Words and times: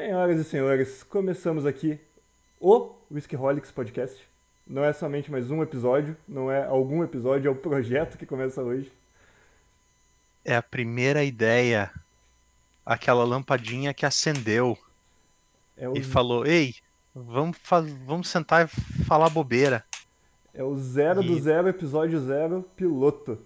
Senhoras 0.00 0.38
e 0.40 0.44
senhores, 0.44 1.02
começamos 1.02 1.66
aqui 1.66 2.00
o 2.58 2.90
Whiskyholics 3.10 3.70
Podcast. 3.70 4.18
Não 4.66 4.82
é 4.82 4.94
somente 4.94 5.30
mais 5.30 5.50
um 5.50 5.62
episódio, 5.62 6.16
não 6.26 6.50
é 6.50 6.64
algum 6.64 7.04
episódio, 7.04 7.48
é 7.48 7.50
o 7.50 7.54
projeto 7.54 8.16
que 8.16 8.24
começa 8.24 8.62
hoje. 8.62 8.90
É 10.42 10.56
a 10.56 10.62
primeira 10.62 11.22
ideia, 11.22 11.90
aquela 12.84 13.24
lampadinha 13.24 13.92
que 13.92 14.06
acendeu 14.06 14.74
É 15.76 15.86
o, 15.86 15.94
e 15.94 16.02
falou: 16.02 16.46
Ei, 16.46 16.76
vamos, 17.14 17.58
vamos 18.06 18.30
sentar 18.30 18.64
e 18.64 18.68
falar 19.04 19.28
bobeira, 19.28 19.84
é 20.54 20.64
o 20.64 20.74
zero 20.78 21.22
do 21.22 21.34
E- 21.36 21.40
zero, 21.42 21.68
episódio 21.68 22.18
zero, 22.20 22.62
piloto. 22.74 23.38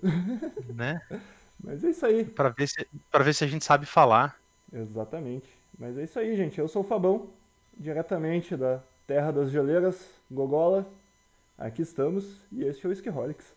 né? 0.72 1.02
Mas 1.58 1.82
é 1.82 1.90
isso 1.90 2.06
aí, 2.06 2.24
Pra 2.24 2.50
ver 2.50 2.68
se, 2.68 2.86
pra 3.10 3.24
ver 3.24 3.34
se 3.34 3.42
a 3.42 3.48
gente 3.48 3.64
sabe 3.64 3.86
falar. 3.86 4.38
exatamente. 4.72 5.48
Mas 5.78 5.98
é 5.98 6.04
isso 6.04 6.18
aí, 6.18 6.36
gente. 6.36 6.58
Eu 6.58 6.68
sou 6.68 6.82
o 6.82 6.86
Fabão, 6.86 7.28
diretamente 7.76 8.56
da 8.56 8.80
Terra 9.06 9.32
das 9.32 9.50
Geleiras, 9.50 10.08
Gogola. 10.30 10.86
Aqui 11.58 11.82
estamos 11.82 12.40
e 12.50 12.64
este 12.64 12.84
é 12.84 12.88
o 12.88 12.90
Whiskyholics. 12.90 13.52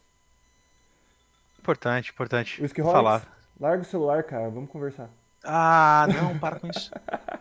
Importante, 1.60 2.12
importante 2.12 2.62
Whiskyholics, 2.62 2.94
falar. 2.96 3.38
larga 3.60 3.82
o 3.82 3.86
celular, 3.86 4.24
cara, 4.24 4.50
vamos 4.50 4.70
conversar. 4.70 5.10
Ah, 5.44 6.08
não, 6.14 6.38
para 6.38 6.60
com 6.60 6.68
isso. 6.68 6.92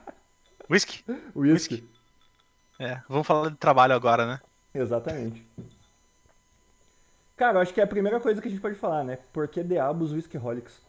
Whisky? 0.69 1.05
Whisky. 1.35 1.89
É, 2.79 3.01
vamos 3.09 3.27
falar 3.27 3.51
de 3.51 3.57
trabalho 3.57 3.95
agora, 3.95 4.27
né? 4.27 4.41
Exatamente. 4.75 5.47
Cara, 7.37 7.59
eu 7.59 7.63
acho 7.63 7.73
que 7.73 7.81
é 7.81 7.85
a 7.85 7.89
primeira 7.89 8.19
coisa 8.21 8.41
que 8.41 8.49
a 8.49 8.51
gente 8.51 8.61
pode 8.61 8.75
falar, 8.77 9.05
né? 9.05 9.19
Por 9.33 9.47
que 9.49 9.63
diabos 9.63 10.13
Whiskyholics? 10.13 10.83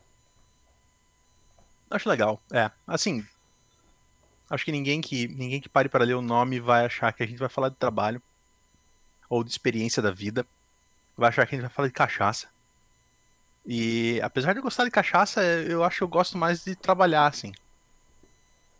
Acho 1.89 2.09
legal. 2.09 2.41
É, 2.51 2.71
assim, 2.85 3.25
acho 4.49 4.65
que 4.65 4.71
ninguém 4.71 5.01
que 5.01 5.27
ninguém 5.27 5.59
que 5.61 5.69
pare 5.69 5.89
para 5.89 6.05
ler 6.05 6.15
o 6.15 6.21
nome 6.21 6.59
vai 6.59 6.85
achar 6.85 7.11
que 7.13 7.23
a 7.23 7.27
gente 7.27 7.39
vai 7.39 7.49
falar 7.49 7.69
de 7.69 7.75
trabalho 7.75 8.21
ou 9.29 9.43
de 9.43 9.49
experiência 9.51 10.01
da 10.01 10.11
vida. 10.11 10.45
Vai 11.15 11.29
achar 11.29 11.45
que 11.45 11.55
a 11.55 11.57
gente 11.57 11.67
vai 11.67 11.73
falar 11.73 11.87
de 11.87 11.93
cachaça. 11.93 12.47
E 13.65 14.21
apesar 14.21 14.53
de 14.53 14.59
eu 14.59 14.63
gostar 14.63 14.85
de 14.85 14.91
cachaça, 14.91 15.43
eu 15.43 15.83
acho 15.83 15.97
que 15.97 16.03
eu 16.03 16.07
gosto 16.07 16.37
mais 16.37 16.63
de 16.63 16.75
trabalhar, 16.75 17.27
assim. 17.27 17.51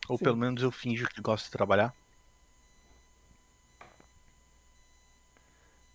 Ou 0.08 0.17
Sim. 0.17 0.23
pelo 0.23 0.38
menos 0.38 0.64
eu 0.64 0.72
finjo 0.72 1.08
que 1.09 1.19
gosto 1.19 1.45
de 1.45 1.52
trabalhar. 1.52 1.94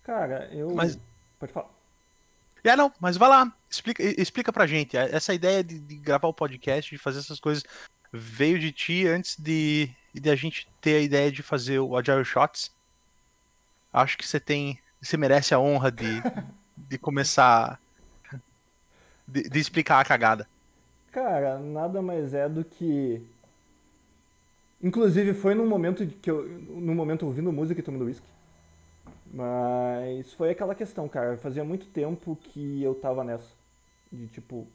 Cara, 0.03 0.49
eu. 0.53 0.75
Mas- 0.75 0.99
Pode 1.39 1.51
falar. 1.51 1.69
É, 2.63 2.75
não, 2.77 2.93
mas 2.97 3.17
vai 3.17 3.27
lá, 3.27 3.51
explica, 3.69 4.01
explica 4.01 4.53
pra 4.53 4.65
gente. 4.65 4.95
Essa 4.95 5.33
ideia 5.33 5.61
de, 5.61 5.79
de 5.79 5.97
gravar 5.97 6.29
o 6.29 6.33
podcast, 6.33 6.89
de 6.89 6.97
fazer 6.97 7.19
essas 7.19 7.37
coisas, 7.37 7.63
veio 8.13 8.59
de 8.59 8.71
ti 8.71 9.07
antes 9.07 9.35
de, 9.39 9.89
de 10.13 10.29
a 10.29 10.35
gente 10.35 10.69
ter 10.79 10.97
a 10.97 11.01
ideia 11.01 11.31
de 11.31 11.41
fazer 11.41 11.79
o 11.79 11.97
Agile 11.97 12.23
Shots. 12.23 12.71
Acho 13.91 14.17
que 14.17 14.27
você 14.27 14.39
tem. 14.39 14.79
Você 15.01 15.17
merece 15.17 15.53
a 15.53 15.59
honra 15.59 15.91
de, 15.91 16.21
de 16.77 16.97
começar. 16.99 17.79
De, 19.27 19.49
de 19.49 19.59
explicar 19.59 19.99
a 19.99 20.05
cagada. 20.05 20.47
Cara, 21.11 21.57
nada 21.57 22.01
mais 22.01 22.33
é 22.33 22.47
do 22.47 22.63
que. 22.63 23.25
Inclusive, 24.81 25.33
foi 25.33 25.55
num 25.55 25.67
momento 25.67 26.05
que 26.05 26.29
eu. 26.29 26.47
Num 26.47 26.93
momento 26.93 27.25
ouvindo 27.25 27.51
música 27.51 27.79
e 27.79 27.83
tomando 27.83 28.05
whisky. 28.05 28.27
Mas 29.25 30.31
foi 30.33 30.51
aquela 30.51 30.75
questão, 30.75 31.09
cara. 31.09 31.37
Fazia 31.37 31.63
muito 31.63 31.87
tempo 31.87 32.35
que 32.35 32.83
eu 32.83 32.93
tava 32.93 33.23
nessa. 33.23 33.49
De 34.11 34.27
tipo. 34.27 34.67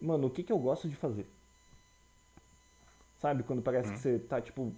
Mano, 0.00 0.26
o 0.26 0.30
que 0.30 0.42
que 0.42 0.52
eu 0.52 0.58
gosto 0.58 0.88
de 0.88 0.96
fazer? 0.96 1.26
Sabe? 3.22 3.44
Quando 3.44 3.62
parece 3.62 3.92
que 3.92 3.98
você 4.00 4.18
tá 4.18 4.40
tipo. 4.40 4.74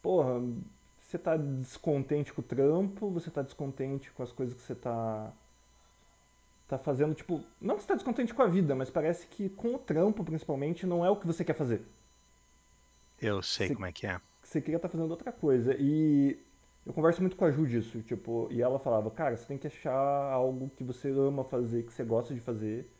Porra, 0.00 0.40
você 0.98 1.18
tá 1.18 1.36
descontente 1.36 2.32
com 2.32 2.40
o 2.40 2.44
trampo, 2.44 3.10
você 3.10 3.30
tá 3.30 3.42
descontente 3.42 4.10
com 4.12 4.22
as 4.22 4.32
coisas 4.32 4.54
que 4.54 4.62
você 4.62 4.74
tá. 4.74 5.30
Tá 6.66 6.78
fazendo, 6.78 7.14
tipo. 7.14 7.44
Não 7.60 7.76
que 7.76 7.82
você 7.82 7.88
tá 7.88 7.94
descontente 7.94 8.32
com 8.32 8.42
a 8.42 8.46
vida, 8.46 8.74
mas 8.74 8.88
parece 8.88 9.26
que 9.26 9.50
com 9.50 9.74
o 9.74 9.78
trampo, 9.78 10.24
principalmente, 10.24 10.86
não 10.86 11.04
é 11.04 11.10
o 11.10 11.16
que 11.16 11.26
você 11.26 11.44
quer 11.44 11.54
fazer. 11.54 11.82
Eu 13.20 13.42
sei 13.42 13.68
Sim. 13.68 13.74
como 13.74 13.84
é 13.84 13.92
que 13.92 14.06
é. 14.06 14.18
você 14.42 14.62
queria 14.62 14.76
estar 14.76 14.88
fazendo 14.88 15.10
outra 15.10 15.30
coisa. 15.30 15.76
E 15.78 16.38
eu 16.86 16.94
converso 16.94 17.20
muito 17.20 17.36
com 17.36 17.44
a 17.44 17.50
Ju 17.50 17.66
disso, 17.66 18.00
tipo, 18.00 18.48
e 18.50 18.62
ela 18.62 18.78
falava, 18.78 19.10
cara, 19.10 19.36
você 19.36 19.44
tem 19.44 19.58
que 19.58 19.66
achar 19.66 19.92
algo 19.92 20.70
que 20.70 20.82
você 20.82 21.10
ama 21.10 21.44
fazer, 21.44 21.82
que 21.82 21.92
você 21.92 22.02
gosta 22.04 22.32
de 22.32 22.40
fazer, 22.40 22.90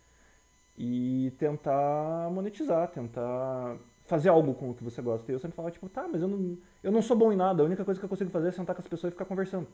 e 0.76 1.32
tentar 1.38 2.31
monetizar, 2.31 2.88
tentar 2.88 3.78
fazer 4.10 4.28
algo 4.28 4.53
com 4.54 4.71
o 4.71 4.75
que 4.75 4.82
você 4.82 5.00
gosta. 5.00 5.31
E 5.31 5.34
eu 5.34 5.38
sempre 5.38 5.54
falava, 5.54 5.72
tipo, 5.72 5.88
tá, 5.88 6.06
mas 6.09 6.21
eu 6.21 6.28
não, 6.28 6.59
eu 6.82 6.91
não 6.91 7.00
sou 7.00 7.16
bom 7.16 7.32
em 7.32 7.37
nada, 7.37 7.62
a 7.62 7.66
única 7.66 7.84
coisa 7.84 7.98
que 7.98 8.04
eu 8.04 8.09
consigo 8.09 8.28
fazer 8.28 8.48
é 8.48 8.53
sentar 8.53 8.75
com 8.75 8.82
as 8.82 8.88
pessoas 8.88 9.12
e 9.12 9.15
ficar 9.15 9.25
conversando. 9.25 9.69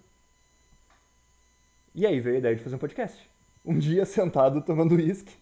E 1.94 2.06
aí 2.06 2.20
veio 2.20 2.36
a 2.36 2.38
ideia 2.38 2.54
de 2.54 2.62
fazer 2.62 2.76
um 2.76 2.78
podcast. 2.78 3.28
Um 3.69 3.80
dia 3.80 4.06
sentado 4.06 4.62
tomando 4.62 4.94
uísque. 4.94 5.34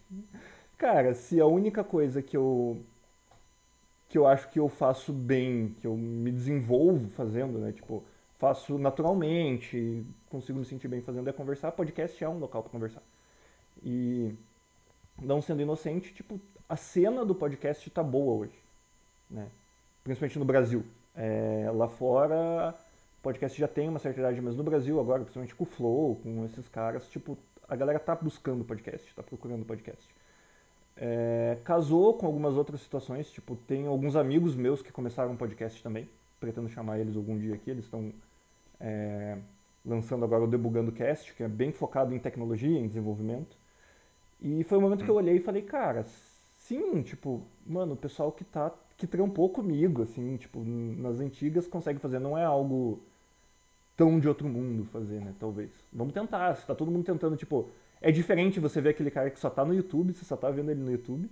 Cara, 0.79 1.13
se 1.13 1.39
a 1.39 1.45
única 1.45 1.85
coisa 1.85 2.23
que 2.23 2.35
eu 2.35 2.81
que 4.09 4.17
eu 4.17 4.27
acho 4.27 4.49
que 4.49 4.59
eu 4.59 4.67
faço 4.67 5.13
bem, 5.13 5.77
que 5.79 5.87
eu 5.87 5.95
me 5.95 6.33
desenvolvo 6.33 7.11
fazendo, 7.11 7.59
né? 7.59 7.71
Tipo, 7.71 8.03
faço 8.39 8.79
naturalmente, 8.79 10.07
consigo 10.31 10.59
me 10.59 10.65
sentir 10.65 10.89
bem 10.89 11.03
fazendo 11.03 11.29
é 11.29 11.35
conversar. 11.35 11.71
Podcast 11.73 12.25
é 12.25 12.29
um 12.29 12.39
local 12.39 12.63
para 12.63 12.73
conversar. 12.73 13.03
E 13.83 14.35
não 15.21 15.43
sendo 15.43 15.61
inocente, 15.61 16.15
tipo, 16.15 16.41
a 16.67 16.77
cena 16.77 17.27
do 17.27 17.35
podcast 17.35 17.91
tá 17.91 18.03
boa 18.03 18.35
hoje, 18.35 18.64
né? 19.31 19.49
Principalmente 20.03 20.39
no 20.39 20.45
Brasil. 20.45 20.85
É, 21.17 21.71
lá 21.73 21.89
fora, 21.89 22.75
podcast 23.23 23.59
já 23.59 23.69
tem 23.69 23.89
uma 23.89 23.99
certa 23.99 24.21
idade, 24.21 24.41
mas 24.41 24.57
no 24.57 24.63
Brasil 24.63 25.01
agora, 25.01 25.23
principalmente 25.23 25.55
com 25.55 25.65
o 25.65 25.67
Flow, 25.67 26.17
com 26.17 26.45
esses 26.45 26.69
caras, 26.69 27.09
tipo, 27.09 27.39
a 27.69 27.77
galera 27.77 27.99
tá 27.99 28.15
buscando 28.15 28.65
podcast, 28.65 29.15
tá 29.15 29.23
procurando 29.23 29.65
podcast. 29.65 30.09
É, 30.97 31.59
casou 31.65 32.15
com 32.15 32.27
algumas 32.27 32.55
outras 32.55 32.81
situações, 32.81 33.31
tipo, 33.31 33.57
tem 33.57 33.87
alguns 33.87 34.15
amigos 34.15 34.55
meus 34.55 34.83
que 34.83 34.93
começaram 34.93 35.37
podcast 35.37 35.83
também, 35.83 36.09
pretendo 36.39 36.69
chamar 36.69 36.99
eles 36.99 37.17
algum 37.17 37.39
dia 37.39 37.55
aqui, 37.55 37.71
eles 37.71 37.85
estão 37.85 38.13
é, 38.81 39.39
lançando 39.85 40.25
agora 40.25 40.45
o 40.45 40.47
Debugando 40.47 40.93
Cast, 40.93 41.33
que 41.35 41.43
é 41.43 41.49
bem 41.49 41.73
focado 41.73 42.15
em 42.15 42.19
tecnologia, 42.19 42.79
em 42.79 42.87
desenvolvimento. 42.87 43.57
E 44.41 44.63
foi 44.65 44.79
o 44.79 44.81
momento 44.81 45.05
que 45.05 45.11
eu 45.11 45.15
olhei 45.15 45.37
e 45.37 45.41
falei, 45.41 45.63
cara, 45.63 46.05
sim, 46.59 47.03
tipo, 47.03 47.43
mano, 47.67 47.95
o 47.95 47.97
pessoal 47.97 48.31
que 48.31 48.45
tá, 48.45 48.73
que 48.97 49.07
trampou 49.07 49.49
comigo, 49.51 50.03
assim, 50.03 50.37
tipo, 50.37 50.63
nas 50.65 51.21
antigas 51.21 51.67
consegue 51.67 51.99
fazer, 51.99 52.19
não 52.19 52.39
é 52.39 52.45
algo 52.45 53.01
tão 53.97 54.19
de 54.19 54.29
outro 54.29 54.49
mundo 54.49 54.85
fazer, 54.87 55.21
né, 55.21 55.35
talvez. 55.39 55.71
Vamos 55.93 56.13
tentar, 56.13 56.55
se 56.57 56.67
tá 56.67 56.75
todo 56.75 56.91
mundo 56.91 57.05
tentando, 57.05 57.37
tipo, 57.37 57.69
é 58.01 58.11
diferente 58.11 58.61
você 58.61 58.81
ver 58.81 58.91
aquele 58.91 59.11
cara 59.11 59.31
que 59.31 59.39
só 59.39 59.51
tá 59.51 59.65
no 59.65 59.75
YouTube, 59.75 60.13
você 60.13 60.25
só 60.25 60.37
tá 60.37 60.51
vendo 60.51 60.71
ele 60.71 60.81
no 60.81 60.91
YouTube, 60.91 61.29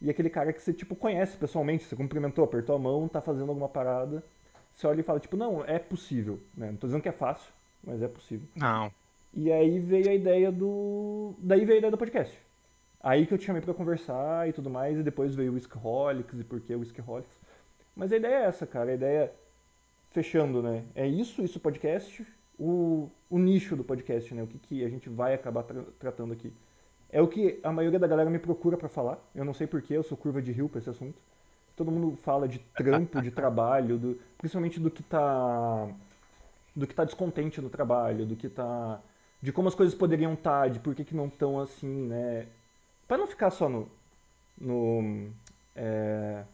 e 0.00 0.10
aquele 0.10 0.30
cara 0.30 0.52
que 0.52 0.60
você, 0.60 0.72
tipo, 0.72 0.94
conhece 0.94 1.36
pessoalmente, 1.36 1.84
você 1.84 1.96
cumprimentou, 1.96 2.44
apertou 2.44 2.76
a 2.76 2.78
mão, 2.78 3.08
tá 3.08 3.20
fazendo 3.20 3.48
alguma 3.48 3.68
parada, 3.68 4.22
você 4.74 4.86
olha 4.86 5.00
e 5.00 5.04
fala, 5.04 5.18
tipo, 5.18 5.36
não, 5.36 5.64
é 5.64 5.78
possível, 5.78 6.38
né? 6.54 6.70
Não 6.70 6.76
tô 6.76 6.86
dizendo 6.86 7.02
que 7.02 7.08
é 7.08 7.12
fácil, 7.12 7.50
mas 7.82 8.02
é 8.02 8.08
possível. 8.08 8.46
Não. 8.54 8.92
E 9.32 9.50
aí 9.50 9.78
veio 9.78 10.10
a 10.10 10.14
ideia 10.14 10.52
do. 10.52 11.34
Daí 11.38 11.64
veio 11.64 11.74
a 11.74 11.78
ideia 11.78 11.90
do 11.90 11.98
podcast. 11.98 12.45
Aí 13.00 13.26
que 13.26 13.34
eu 13.34 13.38
te 13.38 13.44
chamei 13.44 13.62
pra 13.62 13.74
conversar 13.74 14.48
e 14.48 14.52
tudo 14.52 14.68
mais, 14.70 14.98
e 14.98 15.02
depois 15.02 15.34
veio 15.34 15.52
o 15.52 15.54
Whiskyholics 15.54 16.40
e 16.40 16.44
por 16.44 16.60
que 16.60 16.74
o 16.74 16.80
Whiskyholics. 16.80 17.38
Mas 17.94 18.12
a 18.12 18.16
ideia 18.16 18.36
é 18.36 18.44
essa, 18.46 18.66
cara. 18.66 18.90
A 18.90 18.94
ideia, 18.94 19.32
fechando, 20.10 20.62
né? 20.62 20.84
É 20.94 21.06
isso, 21.06 21.42
isso 21.42 21.60
podcast, 21.60 22.26
o, 22.58 23.10
o 23.30 23.38
nicho 23.38 23.76
do 23.76 23.84
podcast, 23.84 24.34
né? 24.34 24.42
O 24.42 24.46
que, 24.46 24.58
que 24.58 24.84
a 24.84 24.88
gente 24.88 25.08
vai 25.08 25.34
acabar 25.34 25.62
tra- 25.62 25.84
tratando 25.98 26.32
aqui. 26.32 26.52
É 27.10 27.22
o 27.22 27.28
que 27.28 27.60
a 27.62 27.72
maioria 27.72 27.98
da 27.98 28.06
galera 28.06 28.30
me 28.30 28.38
procura 28.38 28.76
pra 28.76 28.88
falar. 28.88 29.18
Eu 29.34 29.44
não 29.44 29.54
sei 29.54 29.66
porquê, 29.66 29.94
eu 29.96 30.02
sou 30.02 30.16
curva 30.18 30.42
de 30.42 30.52
rio 30.52 30.68
pra 30.68 30.78
esse 30.80 30.90
assunto. 30.90 31.20
Todo 31.76 31.90
mundo 31.92 32.16
fala 32.16 32.48
de 32.48 32.58
trampo, 32.76 33.20
de 33.20 33.30
trabalho, 33.30 33.98
do, 33.98 34.18
principalmente 34.38 34.80
do 34.80 34.90
que 34.90 35.02
tá. 35.02 35.88
do 36.74 36.86
que 36.86 36.94
tá 36.94 37.04
descontente 37.04 37.60
no 37.60 37.70
trabalho, 37.70 38.26
do 38.26 38.36
que 38.36 38.48
tá. 38.48 39.00
de 39.40 39.52
como 39.52 39.68
as 39.68 39.74
coisas 39.74 39.94
poderiam 39.94 40.34
estar, 40.34 40.68
de 40.70 40.80
por 40.80 40.94
que, 40.94 41.04
que 41.04 41.14
não 41.14 41.26
estão 41.26 41.60
assim, 41.60 42.06
né? 42.06 42.46
Pra 43.06 43.16
não 43.16 43.26
ficar 43.26 43.50
só 43.50 43.68
no. 43.68 43.88
no. 44.60 45.30
é, 45.74 46.44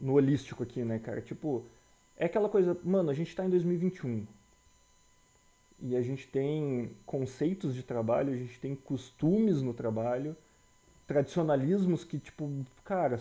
no 0.00 0.14
holístico 0.14 0.62
aqui, 0.62 0.84
né, 0.84 0.98
cara? 0.98 1.20
Tipo, 1.20 1.64
é 2.16 2.26
aquela 2.26 2.48
coisa, 2.48 2.76
mano, 2.82 3.10
a 3.10 3.14
gente 3.14 3.34
tá 3.34 3.44
em 3.44 3.50
2021. 3.50 4.26
E 5.80 5.96
a 5.96 6.02
gente 6.02 6.28
tem 6.28 6.94
conceitos 7.04 7.74
de 7.74 7.82
trabalho, 7.82 8.32
a 8.32 8.36
gente 8.36 8.58
tem 8.60 8.74
costumes 8.74 9.62
no 9.62 9.74
trabalho, 9.74 10.36
tradicionalismos 11.06 12.04
que, 12.04 12.18
tipo, 12.18 12.48
cara, 12.84 13.20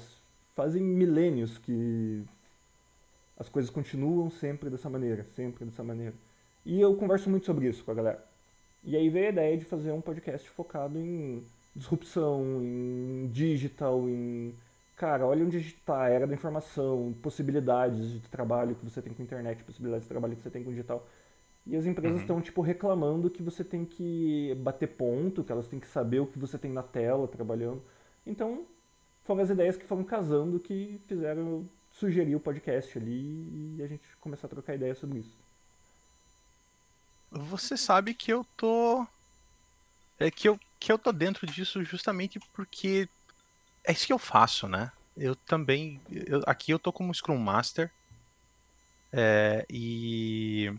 fazem 0.55 0.83
milênios 0.83 1.57
que 1.57 2.23
as 3.37 3.49
coisas 3.49 3.71
continuam 3.71 4.29
sempre 4.29 4.69
dessa 4.69 4.89
maneira, 4.89 5.23
sempre 5.35 5.65
dessa 5.65 5.83
maneira. 5.83 6.13
E 6.63 6.79
eu 6.79 6.95
converso 6.95 7.29
muito 7.29 7.47
sobre 7.47 7.67
isso 7.67 7.83
com 7.83 7.91
a 7.91 7.95
galera. 7.95 8.30
E 8.83 8.95
aí 8.95 9.09
veio 9.09 9.27
a 9.27 9.29
ideia 9.29 9.57
de 9.57 9.65
fazer 9.65 9.91
um 9.91 10.01
podcast 10.01 10.49
focado 10.49 10.99
em 10.99 11.43
disrupção, 11.75 12.61
em 12.63 13.27
digital, 13.31 14.09
em 14.09 14.55
cara, 15.01 15.25
olha 15.25 15.43
onde 15.43 15.57
a 15.57 15.59
gente 15.59 15.75
tá, 15.83 16.07
era 16.09 16.27
da 16.27 16.35
informação, 16.35 17.15
possibilidades 17.23 18.11
de 18.11 18.29
trabalho 18.29 18.75
que 18.75 18.85
você 18.85 19.01
tem 19.01 19.11
com 19.13 19.23
internet, 19.23 19.63
possibilidades 19.63 20.05
de 20.05 20.09
trabalho 20.09 20.35
que 20.35 20.43
você 20.43 20.49
tem 20.51 20.63
com 20.63 20.69
digital. 20.69 21.07
E 21.65 21.75
as 21.75 21.85
empresas 21.85 22.21
estão, 22.21 22.35
uhum. 22.35 22.41
tipo, 22.41 22.61
reclamando 22.61 23.29
que 23.29 23.41
você 23.41 23.63
tem 23.63 23.83
que 23.83 24.53
bater 24.59 24.87
ponto, 24.87 25.43
que 25.43 25.51
elas 25.51 25.67
têm 25.67 25.79
que 25.79 25.87
saber 25.87 26.19
o 26.19 26.27
que 26.27 26.37
você 26.37 26.57
tem 26.57 26.71
na 26.71 26.83
tela 26.83 27.27
trabalhando. 27.27 27.81
Então, 28.25 28.65
foram 29.23 29.41
as 29.41 29.49
ideias 29.49 29.75
que 29.75 29.85
foram 29.85 30.03
casando 30.03 30.59
que 30.59 30.99
fizeram 31.07 31.67
sugerir 31.89 32.35
o 32.35 32.39
podcast 32.39 32.97
ali 32.97 33.77
e 33.77 33.83
a 33.83 33.87
gente 33.87 34.03
começar 34.19 34.45
a 34.47 34.49
trocar 34.49 34.75
ideia 34.75 34.93
sobre 34.93 35.19
isso. 35.19 35.37
Você 37.31 37.77
sabe 37.77 38.13
que 38.13 38.31
eu 38.31 38.45
tô. 38.57 39.07
É 40.19 40.29
que 40.29 40.49
eu, 40.49 40.59
que 40.79 40.91
eu 40.91 40.99
tô 40.99 41.13
dentro 41.13 41.47
disso 41.47 41.83
justamente 41.83 42.39
porque 42.53 43.07
é 43.85 43.93
isso 43.93 44.05
que 44.05 44.13
eu 44.13 44.19
faço, 44.19 44.67
né? 44.67 44.91
Eu 45.15 45.35
também. 45.35 46.01
Eu, 46.09 46.41
aqui 46.45 46.71
eu 46.71 46.79
tô 46.79 46.91
como 46.91 47.13
Scrum 47.13 47.37
Master. 47.37 47.89
É, 49.13 49.65
e. 49.69 50.73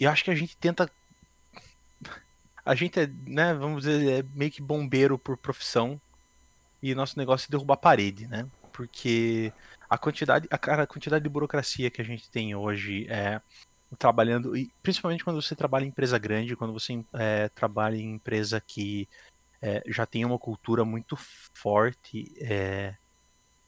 E 0.00 0.06
acho 0.06 0.24
que 0.24 0.30
a 0.30 0.34
gente 0.34 0.56
tenta. 0.56 0.90
A 2.64 2.74
gente 2.74 2.98
é, 2.98 3.06
né, 3.26 3.52
vamos 3.52 3.84
dizer, 3.84 4.20
é 4.20 4.22
meio 4.34 4.50
que 4.50 4.62
bombeiro 4.62 5.18
por 5.18 5.36
profissão. 5.36 6.00
E 6.82 6.94
nosso 6.94 7.18
negócio 7.18 7.46
é 7.48 7.50
derrubar 7.50 7.74
a 7.74 7.76
parede, 7.76 8.26
né? 8.26 8.48
Porque 8.72 9.52
a 9.88 9.98
quantidade, 9.98 10.48
a, 10.50 10.56
a 10.56 10.86
quantidade 10.86 11.22
de 11.22 11.28
burocracia 11.28 11.90
que 11.90 12.00
a 12.00 12.04
gente 12.04 12.30
tem 12.30 12.54
hoje 12.54 13.06
é 13.08 13.40
trabalhando, 13.98 14.56
e 14.56 14.70
principalmente 14.82 15.24
quando 15.24 15.40
você 15.40 15.54
trabalha 15.54 15.84
em 15.84 15.88
empresa 15.88 16.18
grande, 16.18 16.56
quando 16.56 16.72
você 16.72 17.04
é, 17.14 17.48
trabalha 17.50 17.96
em 17.96 18.14
empresa 18.14 18.60
que 18.60 19.08
é, 19.60 19.82
já 19.86 20.06
tem 20.06 20.24
uma 20.24 20.38
cultura 20.38 20.84
muito 20.84 21.16
forte, 21.54 22.32
é, 22.40 22.94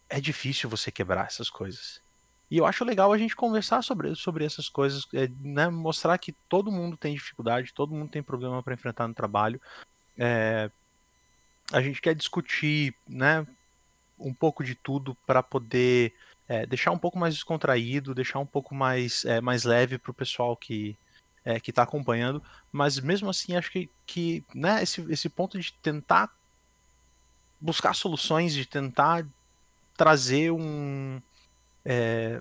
é 0.09 0.21
difícil 0.21 0.69
você 0.69 0.91
quebrar 0.91 1.27
essas 1.27 1.51
coisas. 1.51 2.03
E 2.51 2.59
eu 2.59 2.67
acho 2.67 2.85
legal 2.85 3.13
a 3.13 3.19
gente 3.19 3.35
conversar 3.35 3.83
sobre, 3.83 4.15
sobre 4.15 4.45
essas 4.45 4.69
coisas, 4.69 5.07
é, 5.15 5.29
né, 5.41 5.69
mostrar 5.69 6.19
que 6.19 6.33
todo 6.49 6.71
mundo 6.71 6.97
tem 6.97 7.15
dificuldade, 7.15 7.73
todo 7.75 7.95
mundo 7.95 8.11
tem 8.11 8.23
problema 8.23 8.63
para 8.63 8.75
enfrentar 8.75 9.09
no 9.09 9.15
trabalho. 9.15 9.61
É, 10.19 10.71
a 11.73 11.81
gente 11.81 12.01
quer 12.01 12.15
discutir 12.15 12.95
né, 13.09 13.47
um 14.19 14.33
pouco 14.33 14.63
de 14.63 14.75
tudo 14.75 15.17
para 15.27 15.43
poder 15.43 16.13
é, 16.49 16.67
deixar 16.67 16.91
um 16.91 16.99
pouco 16.99 17.19
mais 17.19 17.35
descontraído, 17.35 18.15
deixar 18.15 18.39
um 18.39 18.47
pouco 18.47 18.75
mais, 18.75 19.25
é, 19.25 19.41
mais 19.41 19.65
leve 19.65 19.99
para 19.99 20.11
o 20.11 20.15
pessoal 20.15 20.57
que 20.57 20.97
é, 21.45 21.61
que 21.61 21.71
está 21.71 21.83
acompanhando, 21.83 22.43
mas 22.73 22.99
mesmo 22.99 23.29
assim 23.29 23.55
acho 23.55 23.71
que, 23.71 23.91
que 24.07 24.43
né, 24.55 24.83
esse, 24.83 25.03
esse 25.13 25.29
ponto 25.29 25.59
de 25.59 25.75
tentar 25.75 26.31
buscar 27.61 27.95
soluções, 27.95 28.55
de 28.55 28.65
tentar 28.65 29.27
trazer 29.95 30.51
um 30.51 31.21
é, 31.85 32.41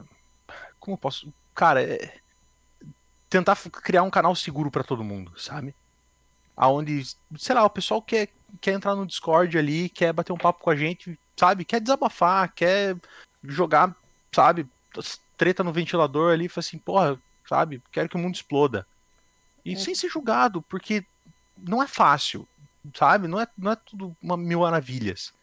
como 0.79 0.97
posso, 0.97 1.33
cara, 1.53 1.83
é, 1.83 2.17
tentar 3.29 3.57
criar 3.83 4.03
um 4.03 4.09
canal 4.09 4.35
seguro 4.35 4.71
para 4.71 4.83
todo 4.83 5.03
mundo, 5.03 5.37
sabe? 5.37 5.75
Aonde, 6.55 7.03
sei 7.37 7.55
lá, 7.55 7.63
o 7.65 7.69
pessoal 7.69 8.01
quer 8.01 8.29
quer 8.61 8.73
entrar 8.73 8.95
no 8.95 9.05
Discord 9.05 9.57
ali, 9.57 9.89
quer 9.89 10.13
bater 10.13 10.31
um 10.31 10.37
papo 10.37 10.61
com 10.61 10.69
a 10.69 10.75
gente, 10.75 11.19
sabe? 11.35 11.65
Quer 11.65 11.81
desabafar, 11.81 12.53
quer 12.53 12.95
jogar, 13.43 13.95
sabe, 14.33 14.67
treta 15.37 15.63
no 15.63 15.73
ventilador 15.73 16.33
ali, 16.33 16.47
fala 16.47 16.63
assim, 16.65 16.77
porra, 16.77 17.19
sabe, 17.47 17.81
quero 17.91 18.09
que 18.09 18.15
o 18.15 18.19
mundo 18.19 18.35
exploda. 18.35 18.87
E 19.65 19.73
é. 19.73 19.75
sem 19.75 19.95
ser 19.95 20.09
julgado, 20.09 20.61
porque 20.61 21.05
não 21.57 21.81
é 21.81 21.87
fácil, 21.87 22.47
sabe? 22.93 23.27
Não 23.27 23.39
é, 23.39 23.47
não 23.57 23.71
é 23.71 23.75
tudo 23.75 24.15
uma 24.21 24.37
mil 24.37 24.61
maravilhas. 24.61 25.33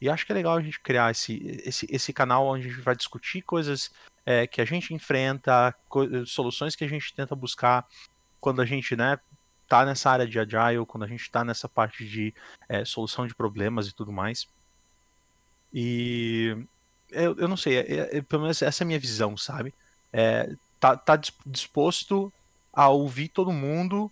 E 0.00 0.08
acho 0.08 0.24
que 0.24 0.32
é 0.32 0.34
legal 0.34 0.56
a 0.56 0.62
gente 0.62 0.80
criar 0.80 1.10
esse, 1.10 1.60
esse, 1.64 1.86
esse 1.90 2.12
canal 2.12 2.46
onde 2.46 2.66
a 2.66 2.70
gente 2.70 2.82
vai 2.82 2.96
discutir 2.96 3.42
coisas 3.42 3.90
é, 4.24 4.46
que 4.46 4.60
a 4.60 4.64
gente 4.64 4.94
enfrenta, 4.94 5.74
soluções 6.26 6.74
que 6.74 6.84
a 6.84 6.88
gente 6.88 7.12
tenta 7.14 7.34
buscar 7.34 7.86
quando 8.40 8.62
a 8.62 8.64
gente, 8.64 8.96
né, 8.96 9.18
tá 9.68 9.84
nessa 9.84 10.10
área 10.10 10.26
de 10.26 10.38
agile, 10.38 10.86
quando 10.86 11.04
a 11.04 11.06
gente 11.06 11.20
está 11.20 11.44
nessa 11.44 11.68
parte 11.68 12.08
de 12.08 12.34
é, 12.68 12.84
solução 12.84 13.26
de 13.26 13.34
problemas 13.34 13.88
e 13.88 13.94
tudo 13.94 14.10
mais. 14.10 14.48
E 15.72 16.56
eu, 17.12 17.36
eu 17.36 17.48
não 17.48 17.56
sei, 17.56 17.78
é, 17.78 18.18
é, 18.18 18.22
pelo 18.22 18.42
menos 18.42 18.60
essa 18.62 18.82
é 18.82 18.84
a 18.84 18.86
minha 18.86 18.98
visão, 18.98 19.36
sabe? 19.36 19.74
É, 20.12 20.50
tá, 20.78 20.96
tá 20.96 21.20
disposto 21.46 22.32
a 22.72 22.88
ouvir 22.88 23.28
todo 23.28 23.52
mundo 23.52 24.10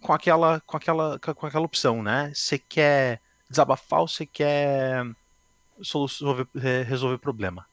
com 0.00 0.12
aquela, 0.12 0.60
com 0.60 0.76
aquela, 0.76 1.18
com 1.18 1.46
aquela 1.46 1.64
opção, 1.64 2.02
né? 2.02 2.32
Você 2.34 2.58
quer 2.58 3.20
desabafar 3.48 4.00
ou 4.00 4.08
você 4.08 4.26
quer 4.26 5.04
resolver, 5.76 6.46
resolver 6.86 7.18
problema? 7.18 7.66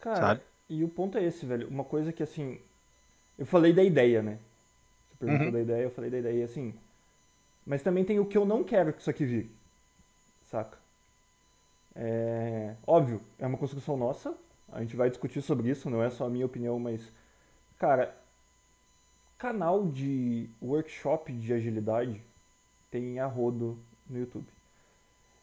Cara, 0.00 0.16
sabe? 0.16 0.40
e 0.68 0.84
o 0.84 0.88
ponto 0.88 1.18
é 1.18 1.24
esse, 1.24 1.46
velho. 1.46 1.68
Uma 1.68 1.84
coisa 1.84 2.12
que 2.12 2.22
assim. 2.22 2.60
Eu 3.38 3.46
falei 3.46 3.72
da 3.72 3.82
ideia, 3.82 4.22
né? 4.22 4.38
Você 5.08 5.16
perguntou 5.18 5.46
uhum. 5.46 5.52
da 5.52 5.60
ideia, 5.60 5.82
eu 5.82 5.90
falei 5.90 6.10
da 6.10 6.18
ideia 6.18 6.44
assim. 6.44 6.74
Mas 7.66 7.82
também 7.82 8.04
tem 8.04 8.18
o 8.18 8.26
que 8.26 8.38
eu 8.38 8.44
não 8.44 8.64
quero 8.64 8.92
que 8.92 9.00
isso 9.00 9.10
aqui 9.10 9.24
vire. 9.24 9.50
Saca? 10.44 10.78
É, 11.96 12.74
óbvio, 12.86 13.20
é 13.38 13.46
uma 13.46 13.56
construção 13.56 13.96
nossa. 13.96 14.36
A 14.70 14.80
gente 14.80 14.96
vai 14.96 15.08
discutir 15.08 15.40
sobre 15.40 15.70
isso, 15.70 15.88
não 15.88 16.02
é 16.02 16.10
só 16.10 16.26
a 16.26 16.30
minha 16.30 16.46
opinião, 16.46 16.78
mas. 16.78 17.12
Cara, 17.78 18.14
canal 19.38 19.86
de 19.86 20.48
workshop 20.62 21.32
de 21.32 21.52
agilidade 21.52 22.22
tem 22.90 23.18
a 23.18 23.26
rodo 23.26 23.78
no 24.08 24.18
YouTube. 24.18 24.46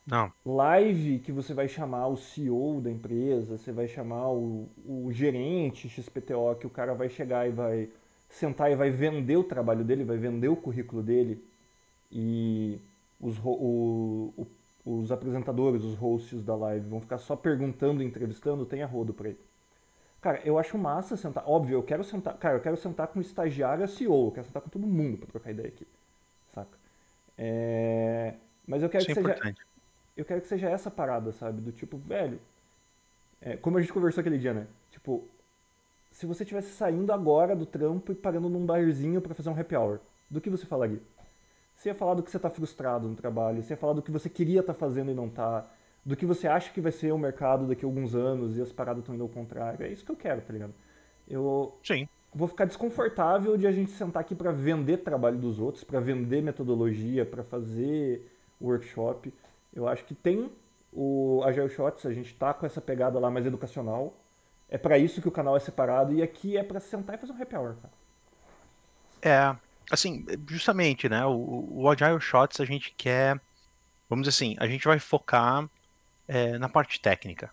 Não. 0.06 0.32
Live 0.46 1.20
que 1.20 1.32
você 1.32 1.54
vai 1.54 1.68
chamar 1.68 2.08
o 2.08 2.18
CEO 2.18 2.82
da 2.82 2.92
empresa, 2.92 3.58
você 3.58 3.72
vai 3.72 3.88
chamar 3.88 4.30
o, 4.30 4.68
o 4.86 5.10
gerente 5.12 5.88
XPTO, 5.88 6.56
que 6.60 6.68
o 6.68 6.70
cara 6.70 6.94
vai 6.94 7.10
chegar 7.10 7.48
e 7.48 7.52
vai 7.52 7.90
sentar 8.30 8.72
e 8.72 8.76
vai 8.76 8.90
vender 8.90 9.38
o 9.38 9.44
trabalho 9.44 9.84
dele, 9.84 10.04
vai 10.04 10.18
vender 10.18 10.50
o 10.50 10.56
currículo 10.56 11.02
dele. 11.02 11.42
E 12.12 12.80
os, 13.20 13.40
o, 13.44 14.34
o 14.38 14.48
os 14.86 15.12
apresentadores, 15.12 15.84
os 15.84 15.96
hosts 15.96 16.44
da 16.44 16.56
live 16.56 16.88
vão 16.90 17.00
ficar 17.00 17.18
só 17.18 17.36
perguntando, 17.36 18.04
entrevistando, 18.04 18.66
tem 18.66 18.84
a 18.84 18.88
rodo 18.88 19.14
pra 19.14 19.30
ele. 19.30 19.40
Cara, 20.22 20.42
eu 20.46 20.58
acho 20.58 20.78
massa 20.78 21.18
sentar. 21.18 21.44
Óbvio, 21.48 21.76
eu 21.76 21.84
quero 21.84 22.04
sentar. 22.04 22.38
Cara, 22.38 22.56
eu 22.56 22.62
quero 22.62 22.78
sentar 22.78 23.08
com 23.08 23.20
o 23.20 23.22
estagiário 23.22 23.88
CEO, 23.88 24.28
eu 24.28 24.32
quero 24.32 24.48
sentar 24.48 24.62
com 24.62 24.70
todo 24.70 24.88
mundo 24.88 25.18
pra 25.18 25.28
trocar 25.28 25.52
ideia 25.52 25.68
aqui. 25.68 25.86
Saca? 26.54 26.78
É... 27.38 28.36
Mas 28.66 28.82
eu 28.82 28.90
quero 28.90 29.04
Isso 29.04 29.14
que 29.14 29.20
é 29.20 29.22
seja. 29.22 29.34
Importante. 29.34 29.62
Eu 30.16 30.26
quero 30.26 30.42
que 30.42 30.48
seja 30.48 30.70
essa 30.70 30.92
parada, 30.92 31.32
sabe? 31.32 31.60
Do 31.60 31.72
tipo, 31.72 31.98
velho. 31.98 32.40
É, 33.42 33.58
como 33.58 33.78
a 33.78 33.82
gente 33.82 33.92
conversou 33.92 34.22
aquele 34.22 34.38
dia, 34.38 34.54
né? 34.54 34.68
Tipo, 34.92 35.28
se 36.12 36.26
você 36.26 36.44
estivesse 36.44 36.70
saindo 36.70 37.12
agora 37.12 37.56
do 37.56 37.66
trampo 37.66 38.12
e 38.12 38.16
parando 38.16 38.48
num 38.48 38.66
barzinho 38.66 39.20
para 39.20 39.34
fazer 39.34 39.50
um 39.50 39.60
happy 39.60 39.76
hour, 39.76 40.00
do 40.30 40.40
que 40.40 40.50
você 40.50 40.66
falaria? 40.66 41.02
Você 41.84 41.90
ia 41.90 41.96
falar 41.96 42.14
do 42.14 42.24
que 42.24 42.32
você 42.32 42.38
está 42.38 42.50
frustrado 42.50 43.10
no 43.10 43.14
trabalho, 43.14 43.62
você 43.62 43.74
ia 43.74 43.78
falar 43.78 43.92
do 43.92 44.02
que 44.02 44.10
você 44.10 44.30
queria 44.30 44.62
estar 44.62 44.72
tá 44.72 44.80
fazendo 44.80 45.12
e 45.12 45.14
não 45.14 45.28
está, 45.28 45.68
do 46.06 46.16
que 46.16 46.26
você 46.26 46.48
acha 46.48 46.72
que 46.72 46.80
vai 46.80 46.94
ser 46.94 47.12
o 47.12 47.18
mercado 47.18 47.68
daqui 47.68 47.84
a 47.84 47.88
alguns 47.90 48.16
anos 48.16 48.58
e 48.58 48.62
as 48.62 48.72
paradas 48.72 49.02
estão 49.02 49.14
indo 49.14 49.24
ao 49.26 49.30
contrário. 49.30 49.86
É 49.86 49.90
isso 49.90 50.06
que 50.06 50.10
eu 50.10 50.16
quero, 50.16 50.40
tá 50.40 50.54
ligado? 50.54 50.74
Eu 51.28 51.78
Sim. 51.84 52.08
vou 52.34 52.48
ficar 52.48 52.64
desconfortável 52.64 53.58
de 53.58 53.68
a 53.68 53.72
gente 53.74 53.92
sentar 53.92 54.22
aqui 54.22 54.34
para 54.34 54.54
vender 54.54 55.00
trabalho 55.00 55.38
dos 55.38 55.60
outros, 55.60 55.84
para 55.84 56.00
vender 56.00 56.42
metodologia, 56.42 57.26
para 57.26 57.44
fazer 57.44 58.32
workshop. 58.62 59.34
Eu 59.74 59.86
acho 59.86 60.06
que 60.06 60.16
tem 60.16 60.50
o 60.94 61.44
Agile 61.44 61.68
Shots, 61.68 62.06
a 62.06 62.14
gente 62.14 62.28
está 62.28 62.54
com 62.54 62.66
essa 62.66 62.80
pegada 62.80 63.20
lá 63.20 63.30
mais 63.30 63.46
educacional. 63.46 64.16
É 64.70 64.78
para 64.78 64.98
isso 64.98 65.22
que 65.22 65.28
o 65.28 65.32
canal 65.32 65.58
é 65.58 65.60
separado 65.60 66.14
e 66.14 66.24
aqui 66.24 66.56
é 66.56 66.64
para 66.64 66.80
sentar 66.80 67.16
e 67.16 67.18
fazer 67.18 67.34
um 67.34 67.42
happy 67.42 67.58
hour, 67.58 67.76
cara. 67.76 67.94
É, 69.22 69.73
assim, 69.92 70.26
justamente, 70.48 71.08
né? 71.10 71.26
O, 71.26 71.84
o 71.84 71.90
Agile 71.90 72.20
Shots 72.20 72.60
a 72.60 72.66
gente 72.66 72.94
quer, 72.98 73.40
vamos 74.10 74.28
dizer 74.28 74.36
assim, 74.36 74.56
a 74.60 74.68
gente 74.68 74.86
vai 74.86 75.00
focar 75.00 75.70
é, 76.28 76.58
na 76.58 76.70
parte 76.70 77.00
técnica. 77.00 77.52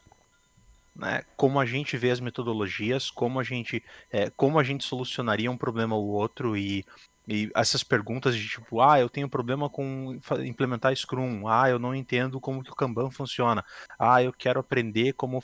Né, 0.95 1.23
como 1.37 1.61
a 1.61 1.65
gente 1.65 1.97
vê 1.97 2.11
as 2.11 2.21
metodologias, 2.21 3.11
como 3.11 3.39
a 3.39 3.45
gente, 3.45 3.83
é, 4.11 4.29
como 4.31 4.59
a 4.59 4.63
gente 4.65 4.85
solucionaria 4.85 5.51
um 5.51 5.57
problema 5.57 5.95
ou 5.95 6.09
outro 6.09 6.57
e, 6.57 6.85
e 7.29 7.49
essas 7.55 7.85
perguntas 7.85 8.35
de 8.37 8.47
tipo, 8.49 8.81
ah, 8.81 8.99
eu 8.99 9.09
tenho 9.09 9.29
problema 9.29 9.71
com 9.71 10.19
implementar 10.45 10.95
Scrum, 10.95 11.47
ah, 11.47 11.71
eu 11.71 11.79
não 11.79 11.95
entendo 11.95 12.41
como 12.41 12.63
que 12.63 12.73
o 12.73 12.75
Kanban 12.75 13.11
funciona, 13.11 13.65
ah, 13.99 14.23
eu 14.23 14.33
quero 14.33 14.59
aprender 14.61 15.13
como 15.13 15.43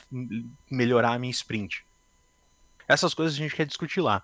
melhorar 0.71 1.13
a 1.13 1.19
minha 1.19 1.31
sprint. 1.31 1.87
Essas 2.89 3.15
coisas 3.15 3.35
a 3.35 3.39
gente 3.39 3.55
quer 3.55 3.67
discutir 3.67 4.01
lá. 4.01 4.23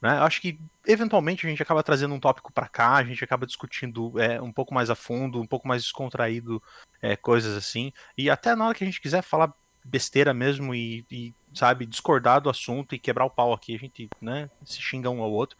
Né? 0.00 0.10
Acho 0.10 0.40
que 0.40 0.58
eventualmente 0.86 1.46
a 1.46 1.50
gente 1.50 1.62
acaba 1.62 1.82
trazendo 1.82 2.14
um 2.14 2.20
tópico 2.20 2.52
para 2.52 2.68
cá, 2.68 2.94
a 2.94 3.04
gente 3.04 3.22
acaba 3.24 3.46
discutindo 3.46 4.18
é, 4.20 4.40
um 4.40 4.52
pouco 4.52 4.72
mais 4.72 4.90
a 4.90 4.94
fundo, 4.94 5.40
um 5.40 5.46
pouco 5.46 5.66
mais 5.66 5.82
descontraído, 5.82 6.62
é, 7.02 7.16
coisas 7.16 7.56
assim. 7.56 7.92
E 8.16 8.30
até 8.30 8.54
na 8.54 8.66
hora 8.66 8.74
que 8.74 8.84
a 8.84 8.86
gente 8.86 9.00
quiser 9.00 9.22
falar 9.22 9.52
besteira 9.84 10.32
mesmo 10.32 10.74
e, 10.74 11.04
e, 11.10 11.34
sabe, 11.54 11.86
discordar 11.86 12.40
do 12.40 12.50
assunto 12.50 12.94
e 12.94 12.98
quebrar 12.98 13.24
o 13.24 13.30
pau 13.30 13.52
aqui, 13.52 13.74
a 13.74 13.78
gente 13.78 14.08
né, 14.20 14.48
se 14.64 14.80
xinga 14.80 15.10
um 15.10 15.22
ao 15.22 15.32
outro. 15.32 15.56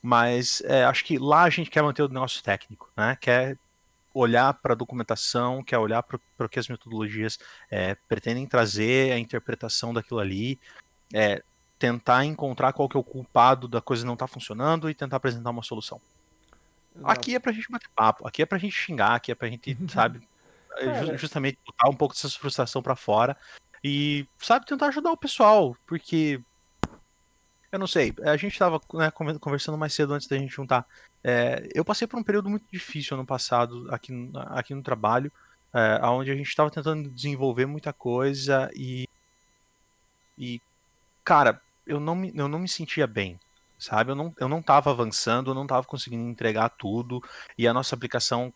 Mas 0.00 0.62
é, 0.66 0.84
acho 0.84 1.04
que 1.04 1.18
lá 1.18 1.42
a 1.44 1.50
gente 1.50 1.70
quer 1.70 1.82
manter 1.82 2.02
o 2.02 2.08
negócio 2.08 2.42
técnico, 2.42 2.90
né? 2.94 3.16
Quer 3.18 3.56
olhar 4.12 4.52
para 4.52 4.74
a 4.74 4.76
documentação, 4.76 5.64
quer 5.64 5.78
olhar 5.78 6.02
para 6.02 6.20
o 6.38 6.48
que 6.48 6.58
as 6.58 6.68
metodologias 6.68 7.38
é, 7.70 7.96
pretendem 8.06 8.46
trazer, 8.46 9.12
a 9.12 9.18
interpretação 9.18 9.94
daquilo 9.94 10.20
ali, 10.20 10.60
é, 11.12 11.42
tentar 11.84 12.24
encontrar 12.24 12.72
qual 12.72 12.88
que 12.88 12.96
é 12.96 13.00
o 13.00 13.04
culpado 13.04 13.68
da 13.68 13.78
coisa 13.78 14.06
não 14.06 14.14
estar 14.14 14.26
tá 14.26 14.32
funcionando 14.32 14.88
e 14.88 14.94
tentar 14.94 15.18
apresentar 15.18 15.50
uma 15.50 15.62
solução. 15.62 16.00
Exato. 16.96 17.10
Aqui 17.10 17.34
é 17.34 17.38
pra 17.38 17.52
gente 17.52 17.70
bater 17.70 17.90
papo, 17.94 18.26
aqui 18.26 18.40
é 18.40 18.46
pra 18.46 18.56
gente 18.56 18.74
xingar, 18.74 19.16
aqui 19.16 19.30
é 19.30 19.34
pra 19.34 19.48
gente, 19.48 19.76
sabe, 19.92 20.26
é, 20.78 21.16
justamente 21.18 21.58
botar 21.66 21.90
um 21.90 21.94
pouco 21.94 22.14
dessa 22.14 22.30
frustração 22.30 22.82
para 22.82 22.96
fora 22.96 23.36
e, 23.82 24.26
sabe, 24.38 24.64
tentar 24.64 24.86
ajudar 24.86 25.12
o 25.12 25.16
pessoal, 25.16 25.76
porque 25.86 26.40
eu 27.70 27.78
não 27.78 27.86
sei, 27.86 28.14
a 28.22 28.36
gente 28.36 28.52
estava 28.52 28.80
né, 28.94 29.10
conversando 29.10 29.76
mais 29.76 29.92
cedo 29.92 30.14
antes 30.14 30.26
da 30.26 30.38
gente 30.38 30.54
juntar. 30.54 30.86
É, 31.22 31.68
eu 31.74 31.84
passei 31.84 32.06
por 32.06 32.18
um 32.18 32.22
período 32.22 32.48
muito 32.48 32.64
difícil 32.72 33.14
ano 33.14 33.26
passado 33.26 33.86
aqui, 33.92 34.30
aqui 34.46 34.74
no 34.74 34.82
trabalho, 34.82 35.30
é, 35.74 36.00
onde 36.06 36.30
a 36.30 36.36
gente 36.36 36.48
estava 36.48 36.70
tentando 36.70 37.10
desenvolver 37.10 37.66
muita 37.66 37.92
coisa 37.92 38.70
e, 38.74 39.06
e 40.38 40.62
cara, 41.24 41.60
eu 41.86 42.00
não 42.00 42.14
me, 42.16 42.32
eu 42.34 42.48
não 42.48 42.58
me 42.58 42.68
sentia 42.68 43.06
bem, 43.06 43.38
sabe? 43.78 44.10
Eu 44.12 44.16
não, 44.16 44.32
eu 44.38 44.48
não 44.48 44.62
tava 44.62 44.90
avançando, 44.90 45.50
eu 45.50 45.54
não 45.54 45.66
tava 45.66 45.86
conseguindo 45.86 46.28
entregar 46.28 46.70
tudo, 46.70 47.20
e 47.58 47.66
a 47.68 47.74
nossa 47.74 47.94
aplicação 47.94 48.52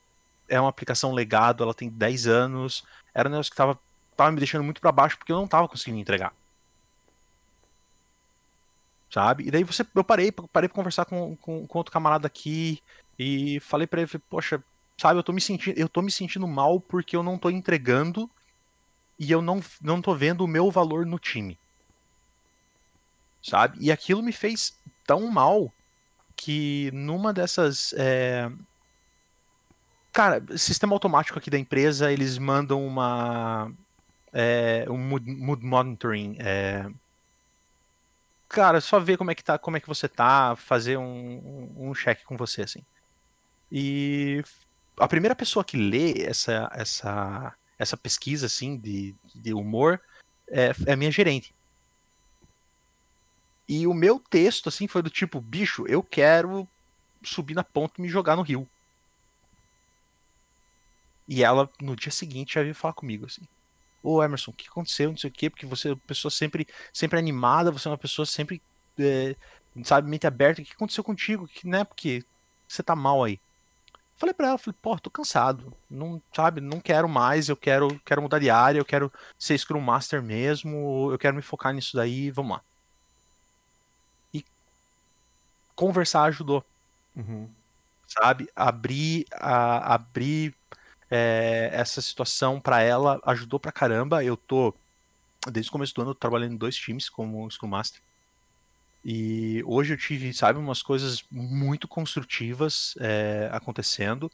é 0.49 0.61
uma 0.61 0.70
aplicação 0.70 1.12
legado, 1.12 1.62
ela 1.62 1.75
tem 1.75 1.90
10 1.90 2.26
anos, 2.26 2.82
era 3.14 3.28
um 3.28 3.32
negócio 3.32 3.50
que 3.50 3.56
tava, 3.56 3.78
tava 4.16 4.32
me 4.32 4.38
deixando 4.38 4.64
muito 4.64 4.80
para 4.80 4.92
baixo 4.92 5.18
porque 5.18 5.32
eu 5.32 5.37
não 5.37 5.49
tava 5.49 5.68
conseguindo 5.68 6.00
entregar 6.00 6.32
sabe? 9.11 9.47
E 9.47 9.50
daí 9.50 9.64
você, 9.64 9.87
eu 9.94 10.04
parei, 10.04 10.30
parei 10.52 10.68
pra 10.68 10.76
conversar 10.76 11.04
com, 11.04 11.37
com, 11.37 11.66
com 11.66 11.78
outro 11.78 11.92
camarada 11.92 12.26
aqui 12.26 12.78
e 13.18 13.58
falei 13.61 13.87
para 13.87 14.02
ele, 14.02 14.11
poxa, 14.28 14.62
sabe, 15.00 15.18
eu 15.18 15.23
tô 15.23 15.32
me 15.32 15.40
sentindo, 15.40 15.78
eu 15.78 15.88
tô 15.88 16.02
me 16.02 16.11
sentindo 16.11 16.47
mal 16.47 16.80
porque 16.80 17.16
eu 17.16 17.23
não 17.23 17.38
tô 17.38 17.50
entregando 17.50 18.30
e 19.18 19.30
eu 19.30 19.42
não, 19.42 19.61
não 19.80 20.00
tô 20.00 20.14
vendo 20.14 20.44
o 20.44 20.49
meu 20.49 20.70
valor 20.70 21.06
no 21.06 21.18
time. 21.18 21.58
Sabe? 23.48 23.78
E 23.80 23.90
aquilo 23.90 24.22
me 24.22 24.32
fez 24.32 24.74
tão 25.06 25.26
mal 25.28 25.72
que 26.36 26.90
numa 26.92 27.32
dessas. 27.32 27.94
É... 27.96 28.50
Cara, 30.12 30.42
sistema 30.56 30.94
automático 30.94 31.38
aqui 31.38 31.50
da 31.50 31.58
empresa, 31.58 32.12
eles 32.12 32.38
mandam 32.38 32.86
uma. 32.86 33.72
É, 34.32 34.84
um 34.88 34.98
mood, 34.98 35.30
mood 35.30 35.64
monitoring. 35.64 36.36
É, 36.38 36.88
cara, 38.48 38.80
só 38.80 38.98
ver 38.98 39.16
como 39.16 39.30
é 39.30 39.34
que 39.34 39.44
tá, 39.44 39.58
como 39.58 39.76
é 39.76 39.80
que 39.80 39.88
você 39.88 40.08
tá, 40.08 40.56
fazer 40.56 40.96
um, 40.96 41.70
um 41.76 41.94
check 41.94 42.22
com 42.24 42.36
você, 42.36 42.62
assim. 42.62 42.82
E 43.70 44.42
a 44.98 45.06
primeira 45.06 45.34
pessoa 45.34 45.64
que 45.64 45.76
lê 45.76 46.22
essa, 46.22 46.70
essa, 46.74 47.54
essa 47.78 47.96
pesquisa, 47.96 48.46
assim, 48.46 48.76
de, 48.76 49.14
de 49.34 49.52
humor 49.52 50.00
é, 50.50 50.72
é 50.86 50.92
a 50.92 50.96
minha 50.96 51.10
gerente. 51.10 51.54
E 53.68 53.87
o 53.87 53.94
meu 53.94 54.18
texto, 54.18 54.68
assim, 54.68 54.88
foi 54.88 55.02
do 55.02 55.10
tipo, 55.10 55.40
bicho, 55.40 55.87
eu 55.87 56.02
quero 56.02 56.66
subir 57.22 57.54
na 57.54 57.64
ponta 57.64 57.94
e 57.98 58.02
me 58.02 58.08
jogar 58.08 58.37
no 58.37 58.42
rio. 58.42 58.68
E 61.28 61.44
ela, 61.44 61.70
no 61.80 61.94
dia 61.94 62.10
seguinte, 62.10 62.54
já 62.54 62.62
veio 62.62 62.75
falar 62.75 62.94
comigo, 62.94 63.26
assim. 63.26 63.42
Ô 64.02 64.22
Emerson, 64.22 64.50
o 64.50 64.54
que 64.54 64.68
aconteceu? 64.68 65.10
Não 65.10 65.16
sei 65.18 65.30
o 65.30 65.32
quê, 65.32 65.50
porque 65.50 65.66
você 65.66 65.88
é 65.88 65.92
uma 65.92 66.00
pessoa 66.06 66.30
sempre, 66.30 66.66
sempre 66.92 67.18
animada, 67.18 67.70
você 67.70 67.88
é 67.88 67.90
uma 67.90 67.98
pessoa 67.98 68.25
sempre, 68.25 68.62
é, 68.98 69.37
sabe, 69.84 70.08
mente 70.08 70.26
aberta. 70.26 70.62
O 70.62 70.64
que 70.64 70.72
aconteceu 70.72 71.04
contigo? 71.04 71.46
Que, 71.46 71.66
né, 71.68 71.84
porque 71.84 72.25
você 72.66 72.82
tá 72.82 72.96
mal 72.96 73.22
aí. 73.25 73.38
Falei 74.16 74.34
pra 74.34 74.48
ela, 74.48 74.58
falei, 74.58 74.76
pô, 74.82 74.98
tô 74.98 75.10
cansado. 75.10 75.76
Não, 75.90 76.22
sabe, 76.34 76.60
não 76.60 76.80
quero 76.80 77.08
mais, 77.08 77.48
eu 77.48 77.56
quero, 77.56 78.00
quero 78.00 78.22
mudar 78.22 78.38
de 78.40 78.50
área, 78.50 78.80
eu 78.80 78.84
quero 78.84 79.12
ser 79.38 79.56
Scrum 79.58 79.80
Master 79.80 80.22
mesmo, 80.22 81.10
eu 81.12 81.18
quero 81.18 81.37
me 81.37 81.42
focar 81.42 81.72
nisso 81.75 81.96
daí, 81.96 82.30
vamos 82.30 82.52
lá. 82.56 82.64
E 84.32 84.42
conversar 85.78 86.25
ajudou. 86.25 86.64
Uhum. 87.14 87.49
Sabe? 88.04 88.49
Abrir, 88.56 89.26
a, 89.32 89.94
abrir 89.94 90.52
é, 91.08 91.70
essa 91.73 92.02
situação 92.02 92.61
para 92.61 92.82
ela 92.82 93.20
ajudou 93.25 93.61
pra 93.61 93.70
caramba. 93.70 94.25
Eu 94.25 94.37
tô, 94.37 94.75
desde 95.49 95.70
o 95.70 95.73
começo 95.73 95.94
do 95.94 96.02
ano, 96.02 96.14
trabalhando 96.16 96.54
em 96.54 96.56
dois 96.56 96.75
times 96.75 97.08
como 97.08 97.49
Scrum 97.49 97.68
Master. 97.68 98.00
E 99.04 99.62
hoje 99.64 99.94
eu 99.94 99.97
tive, 99.97 100.35
sabe, 100.35 100.58
umas 100.58 100.82
coisas 100.82 101.25
muito 101.30 101.87
construtivas 101.87 102.94
é, 102.99 103.49
acontecendo. 103.52 104.28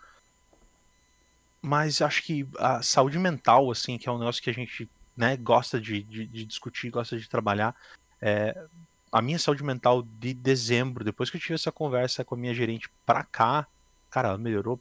Mas 1.61 2.01
acho 2.01 2.23
que 2.23 2.49
a 2.59 2.83
saúde 2.83 3.19
mental, 3.19 3.71
assim, 3.71 3.99
que 3.99 4.09
é 4.09 4.13
um 4.13 4.19
negócio 4.19 4.43
que 4.43 4.49
a 4.49 4.55
gente 4.55 4.89
né, 5.15 5.37
gosta 5.37 5.79
de, 5.79 6.03
de, 6.03 6.27
de 6.27 6.47
discutir, 6.47 6.89
gosta 6.89 7.19
de 7.19 7.29
trabalhar. 7.29 7.77
É, 8.19 8.67
a 9.17 9.23
minha 9.23 9.39
saúde 9.39 9.63
mental 9.63 10.03
de 10.03 10.35
dezembro, 10.35 11.05
depois 11.05 11.31
que 11.31 11.37
eu 11.37 11.41
tive 11.41 11.55
essa 11.55 11.71
conversa 11.71 12.25
com 12.25 12.35
a 12.35 12.39
minha 12.39 12.55
gerente 12.55 12.89
pra 13.07 13.23
cá, 13.23 13.67
cara, 14.11 14.29
ela 14.29 14.39
melhorou 14.39 14.81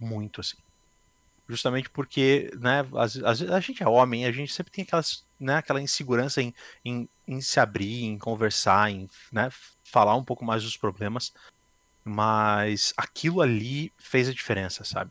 muito, 0.00 0.40
assim 0.40 0.56
justamente 1.48 1.88
porque 1.88 2.50
né, 2.58 2.80
a, 2.94 3.56
a, 3.56 3.60
gente 3.60 3.82
é 3.82 3.88
homem, 3.88 4.26
a 4.26 4.32
gente 4.32 4.52
sempre 4.52 4.72
tem 4.72 4.82
aquelas, 4.82 5.24
né, 5.38 5.56
aquela 5.56 5.80
insegurança 5.80 6.42
em, 6.42 6.52
em, 6.84 7.08
em, 7.26 7.40
se 7.40 7.60
abrir, 7.60 8.04
em 8.04 8.18
conversar, 8.18 8.90
em 8.90 9.08
né, 9.30 9.48
falar 9.84 10.16
um 10.16 10.24
pouco 10.24 10.44
mais 10.44 10.62
dos 10.62 10.76
problemas, 10.76 11.32
mas 12.04 12.92
aquilo 12.96 13.40
ali 13.40 13.92
fez 13.98 14.28
a 14.28 14.32
diferença, 14.32 14.84
sabe? 14.84 15.10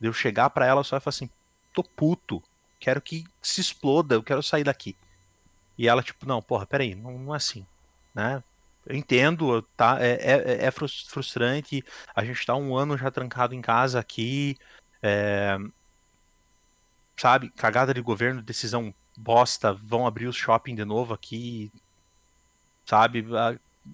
De 0.00 0.06
eu 0.08 0.12
chegar 0.12 0.50
para 0.50 0.66
ela 0.66 0.84
só 0.84 0.96
e 0.96 1.00
falar 1.00 1.10
assim: 1.10 1.30
tô 1.72 1.82
puto, 1.82 2.42
quero 2.78 3.00
que 3.00 3.24
se 3.40 3.60
exploda, 3.60 4.14
eu 4.14 4.22
quero 4.22 4.42
sair 4.42 4.64
daqui. 4.64 4.96
E 5.78 5.88
ela, 5.88 6.02
tipo, 6.02 6.26
não, 6.26 6.42
porra, 6.42 6.66
peraí, 6.66 6.94
não, 6.94 7.18
não 7.18 7.34
é 7.34 7.36
assim, 7.36 7.66
né? 8.16 8.42
Eu 8.86 8.96
entendo, 8.96 9.60
tá? 9.76 9.98
É, 10.00 10.12
é, 10.12 10.66
é 10.66 10.70
frustrante. 10.70 11.84
A 12.14 12.24
gente 12.24 12.46
tá 12.46 12.56
um 12.56 12.74
ano 12.74 12.96
já 12.96 13.10
trancado 13.10 13.54
em 13.54 13.60
casa 13.60 14.00
aqui. 14.00 14.56
É, 15.02 15.58
sabe, 17.16 17.50
cagada 17.50 17.92
de 17.92 18.00
governo, 18.00 18.42
decisão 18.42 18.94
bosta, 19.18 19.72
vão 19.72 20.06
abrir 20.06 20.28
o 20.28 20.32
shopping 20.32 20.74
de 20.74 20.84
novo 20.84 21.12
aqui, 21.12 21.70
sabe? 22.86 23.24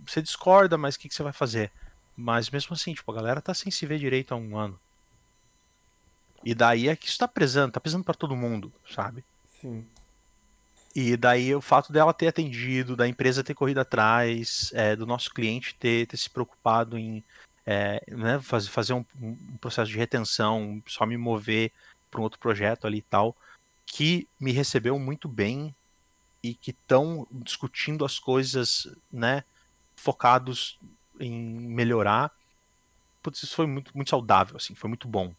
Você 0.06 0.22
discorda, 0.22 0.78
mas 0.78 0.94
o 0.94 0.98
que, 0.98 1.08
que, 1.08 1.14
você 1.14 1.22
vai 1.22 1.32
fazer? 1.32 1.70
Mas 2.16 2.50
mesmo 2.50 2.74
assim, 2.74 2.94
tipo, 2.94 3.10
a 3.10 3.14
galera 3.14 3.40
tá 3.40 3.54
sem 3.54 3.70
se 3.70 3.86
ver 3.86 3.98
direito 3.98 4.32
há 4.32 4.36
um 4.36 4.56
ano. 4.56 4.78
E 6.44 6.54
daí 6.54 6.88
é 6.88 6.96
que 6.96 7.06
isso 7.06 7.18
tá 7.18 7.28
pesando, 7.28 7.72
tá 7.72 7.80
pesando 7.80 8.04
para 8.04 8.14
todo 8.14 8.36
mundo, 8.36 8.72
sabe? 8.90 9.24
Sim. 9.60 9.86
E 10.94 11.16
daí 11.16 11.54
o 11.54 11.60
fato 11.60 11.92
dela 11.92 12.12
ter 12.12 12.28
atendido, 12.28 12.94
da 12.94 13.08
empresa 13.08 13.42
ter 13.42 13.54
corrido 13.54 13.80
atrás, 13.80 14.70
é, 14.74 14.94
do 14.94 15.06
nosso 15.06 15.32
cliente 15.32 15.74
ter, 15.74 16.06
ter 16.06 16.16
se 16.16 16.28
preocupado 16.28 16.98
em 16.98 17.24
é, 17.64 18.02
né, 18.08 18.40
fazer, 18.40 18.68
fazer 18.68 18.92
um, 18.92 19.04
um, 19.20 19.56
processo 19.58 19.90
de 19.90 19.96
retenção, 19.96 20.82
só 20.86 21.06
me 21.06 21.16
mover 21.16 21.72
para 22.10 22.20
um 22.20 22.24
outro 22.24 22.38
projeto 22.38 22.86
ali 22.86 22.98
e 22.98 23.02
tal, 23.02 23.34
que 23.86 24.28
me 24.38 24.52
recebeu 24.52 24.98
muito 24.98 25.28
bem 25.28 25.74
e 26.42 26.54
que 26.54 26.72
estão 26.72 27.26
discutindo 27.30 28.04
as 28.04 28.18
coisas, 28.18 28.88
né, 29.10 29.44
focados 29.96 30.78
em 31.20 31.32
melhorar. 31.32 32.30
Putz, 33.22 33.42
isso 33.42 33.54
foi 33.54 33.66
muito, 33.66 33.92
muito 33.94 34.10
saudável, 34.10 34.56
assim, 34.56 34.74
foi 34.74 34.88
muito 34.88 35.06
bom. 35.06 35.32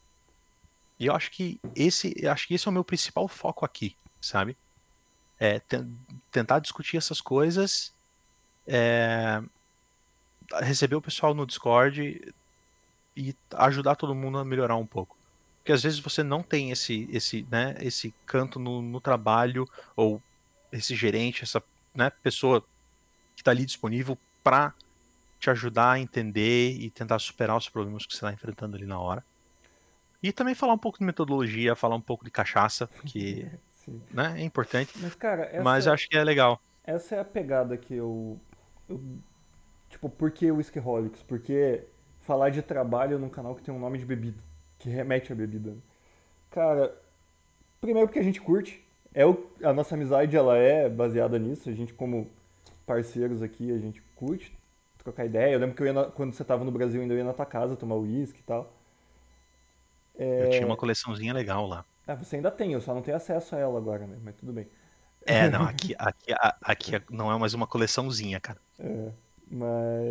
E 0.98 1.06
eu 1.06 1.14
acho 1.14 1.30
que 1.30 1.60
esse, 1.76 2.26
acho 2.26 2.48
que 2.48 2.54
esse 2.54 2.66
é 2.66 2.70
o 2.70 2.74
meu 2.74 2.84
principal 2.84 3.28
foco 3.28 3.64
aqui, 3.64 3.96
sabe? 4.20 4.56
É 5.44 5.60
tentar 6.30 6.58
discutir 6.58 6.96
essas 6.96 7.20
coisas, 7.20 7.92
é, 8.66 9.42
receber 10.62 10.96
o 10.96 11.02
pessoal 11.02 11.34
no 11.34 11.46
Discord 11.46 12.32
e 13.14 13.36
ajudar 13.56 13.94
todo 13.96 14.14
mundo 14.14 14.38
a 14.38 14.44
melhorar 14.44 14.76
um 14.76 14.86
pouco. 14.86 15.18
Porque 15.58 15.72
às 15.72 15.82
vezes 15.82 15.98
você 15.98 16.22
não 16.22 16.42
tem 16.42 16.70
esse, 16.70 17.08
esse, 17.10 17.46
né, 17.50 17.74
esse 17.80 18.14
canto 18.24 18.58
no, 18.58 18.80
no 18.80 19.00
trabalho, 19.00 19.68
ou 19.94 20.20
esse 20.72 20.94
gerente, 20.94 21.42
essa 21.42 21.62
né, 21.94 22.10
pessoa 22.22 22.62
que 23.34 23.42
está 23.42 23.50
ali 23.50 23.66
disponível 23.66 24.16
para 24.42 24.74
te 25.38 25.50
ajudar 25.50 25.92
a 25.92 26.00
entender 26.00 26.72
e 26.72 26.90
tentar 26.90 27.18
superar 27.18 27.56
os 27.56 27.68
problemas 27.68 28.06
que 28.06 28.12
você 28.12 28.18
está 28.18 28.32
enfrentando 28.32 28.76
ali 28.76 28.86
na 28.86 28.98
hora. 28.98 29.22
E 30.22 30.32
também 30.32 30.54
falar 30.54 30.72
um 30.72 30.78
pouco 30.78 30.98
de 30.98 31.04
metodologia, 31.04 31.76
falar 31.76 31.96
um 31.96 32.00
pouco 32.00 32.24
de 32.24 32.30
cachaça, 32.30 32.88
que 33.04 33.46
né, 34.10 34.34
é 34.38 34.42
importante. 34.44 34.92
Mas, 35.00 35.14
cara, 35.14 35.44
essa, 35.44 35.62
mas 35.62 35.86
acho 35.86 36.08
que 36.08 36.16
é 36.16 36.24
legal. 36.24 36.60
Essa 36.84 37.16
é 37.16 37.20
a 37.20 37.24
pegada 37.24 37.76
que 37.76 37.94
eu, 37.94 38.38
eu 38.88 39.00
Tipo, 39.94 40.08
por 40.08 40.30
que 40.32 40.50
Whiskyholics? 40.50 41.22
Porque 41.22 41.84
falar 42.22 42.50
de 42.50 42.62
trabalho 42.62 43.16
num 43.16 43.28
canal 43.28 43.54
que 43.54 43.62
tem 43.62 43.72
um 43.72 43.78
nome 43.78 43.96
de 43.96 44.04
bebida, 44.04 44.42
que 44.76 44.88
remete 44.88 45.32
à 45.32 45.36
bebida. 45.36 45.76
Cara, 46.50 46.92
primeiro 47.80 48.08
porque 48.08 48.18
a 48.18 48.24
gente 48.24 48.40
curte. 48.40 48.82
É 49.14 49.24
o, 49.24 49.48
a 49.62 49.72
nossa 49.72 49.94
amizade 49.94 50.36
ela 50.36 50.56
é 50.56 50.88
baseada 50.88 51.38
nisso. 51.38 51.70
A 51.70 51.72
gente, 51.72 51.94
como 51.94 52.28
parceiros 52.84 53.40
aqui, 53.40 53.70
a 53.70 53.78
gente 53.78 54.02
curte 54.16 54.52
trocar 54.98 55.26
ideia. 55.26 55.52
Eu 55.52 55.60
lembro 55.60 55.76
que 55.76 55.82
eu 55.82 55.92
na, 55.92 56.06
quando 56.06 56.32
você 56.32 56.42
estava 56.42 56.64
no 56.64 56.72
Brasil 56.72 57.00
ainda 57.00 57.14
eu 57.14 57.18
ia 57.18 57.24
na 57.24 57.32
tua 57.32 57.46
casa 57.46 57.76
tomar 57.76 57.94
uísque 57.94 58.40
e 58.40 58.42
tal. 58.42 58.74
Eu 60.18 60.50
tinha 60.50 60.66
uma 60.66 60.76
coleçãozinha 60.76 61.32
legal 61.32 61.68
lá. 61.68 61.84
Ah, 62.06 62.14
você 62.14 62.36
ainda 62.36 62.50
tem, 62.50 62.72
eu 62.72 62.80
só 62.80 62.94
não 62.94 63.02
tenho 63.02 63.16
acesso 63.16 63.54
a 63.56 63.58
ela 63.58 63.78
agora, 63.78 64.06
né? 64.06 64.18
Mas 64.22 64.36
tudo 64.36 64.52
bem. 64.52 64.68
É, 65.26 65.48
não, 65.48 65.62
aqui, 65.64 65.94
aqui, 65.98 66.32
a- 66.32 66.58
aqui 66.62 66.92
não 67.10 67.32
é 67.32 67.38
mais 67.38 67.54
uma 67.54 67.66
coleçãozinha, 67.66 68.40
cara. 68.40 68.60
É, 68.78 69.12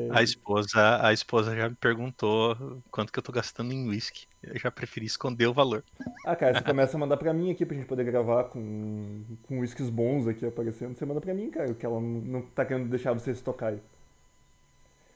A 0.09 0.21
mas. 0.21 0.23
esposa, 0.23 1.05
a 1.05 1.11
esposa 1.13 1.55
já 1.55 1.69
me 1.69 1.75
perguntou 1.75 2.83
quanto 2.91 3.11
que 3.11 3.19
eu 3.19 3.23
tô 3.23 3.31
gastando 3.31 3.73
em 3.73 3.87
whisky. 3.89 4.27
Eu 4.41 4.57
já 4.59 4.71
preferi 4.71 5.05
esconder 5.05 5.47
o 5.47 5.53
valor, 5.53 5.85
Ah, 6.23 6.35
cara, 6.35 6.53
você 6.55 6.63
começa 6.65 6.95
a 6.97 6.99
mandar 6.99 7.17
pra 7.17 7.33
mim 7.33 7.51
aqui 7.51 7.65
pra 7.65 7.75
gente 7.75 7.87
poder 7.87 8.03
gravar 8.05 8.45
com, 8.45 9.23
com 9.43 9.59
whiskies 9.59 9.89
bons 9.89 10.27
aqui 10.27 10.45
aparecendo. 10.45 10.95
Você 10.95 11.05
manda 11.05 11.19
pra 11.21 11.33
mim, 11.33 11.49
cara, 11.49 11.73
que 11.73 11.85
ela 11.85 11.99
não, 11.99 12.41
tá 12.41 12.65
querendo 12.65 12.89
deixar 12.89 13.13
você 13.13 13.33
se 13.35 13.43
tocar 13.43 13.67
aí. 13.73 13.81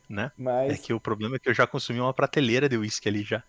né? 0.09 0.31
É 0.65 0.77
Mas, 0.77 0.77
que 0.77 0.93
o 0.93 0.99
problema 1.01 1.35
é 1.37 1.39
que 1.39 1.49
eu 1.49 1.53
já 1.53 1.67
consumi 1.67 1.99
uma 1.99 2.13
prateleira 2.13 2.67
de 2.69 2.77
whisky 2.77 3.07
ali 3.09 3.23
já. 3.23 3.43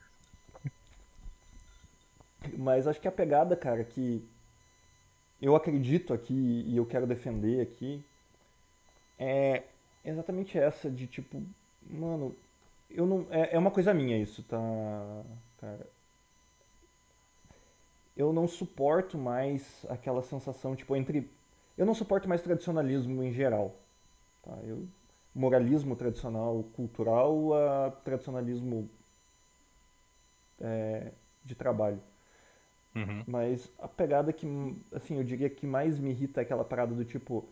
Mas 2.56 2.86
acho 2.86 3.00
que 3.00 3.08
a 3.08 3.12
pegada, 3.12 3.56
cara, 3.56 3.84
que 3.84 4.26
eu 5.40 5.54
acredito 5.54 6.12
aqui 6.12 6.64
e 6.66 6.76
eu 6.76 6.86
quero 6.86 7.06
defender 7.06 7.60
aqui 7.60 8.04
é 9.18 9.64
exatamente 10.04 10.58
essa 10.58 10.90
de 10.90 11.06
tipo, 11.06 11.42
mano, 11.88 12.34
eu 12.90 13.06
não. 13.06 13.26
É, 13.30 13.54
é 13.54 13.58
uma 13.58 13.70
coisa 13.70 13.92
minha 13.92 14.16
isso, 14.18 14.42
tá, 14.44 14.58
cara? 15.60 15.86
Eu 18.16 18.32
não 18.32 18.48
suporto 18.48 19.16
mais 19.16 19.86
aquela 19.88 20.22
sensação, 20.22 20.74
tipo, 20.74 20.96
entre. 20.96 21.30
Eu 21.76 21.86
não 21.86 21.94
suporto 21.94 22.28
mais 22.28 22.42
tradicionalismo 22.42 23.22
em 23.22 23.32
geral. 23.32 23.76
Tá? 24.42 24.58
Eu, 24.64 24.88
moralismo 25.34 25.94
tradicional 25.94 26.64
cultural 26.74 27.54
a 27.54 27.90
tradicionalismo 27.90 28.90
é, 30.60 31.12
de 31.44 31.54
trabalho. 31.54 32.00
Uhum. 32.94 33.24
Mas 33.26 33.70
a 33.78 33.88
pegada 33.88 34.32
que, 34.32 34.46
assim, 34.92 35.16
eu 35.16 35.24
diria 35.24 35.50
que 35.50 35.66
mais 35.66 35.98
me 35.98 36.10
irrita 36.10 36.40
é 36.40 36.44
aquela 36.44 36.64
parada 36.64 36.94
do 36.94 37.04
tipo. 37.04 37.44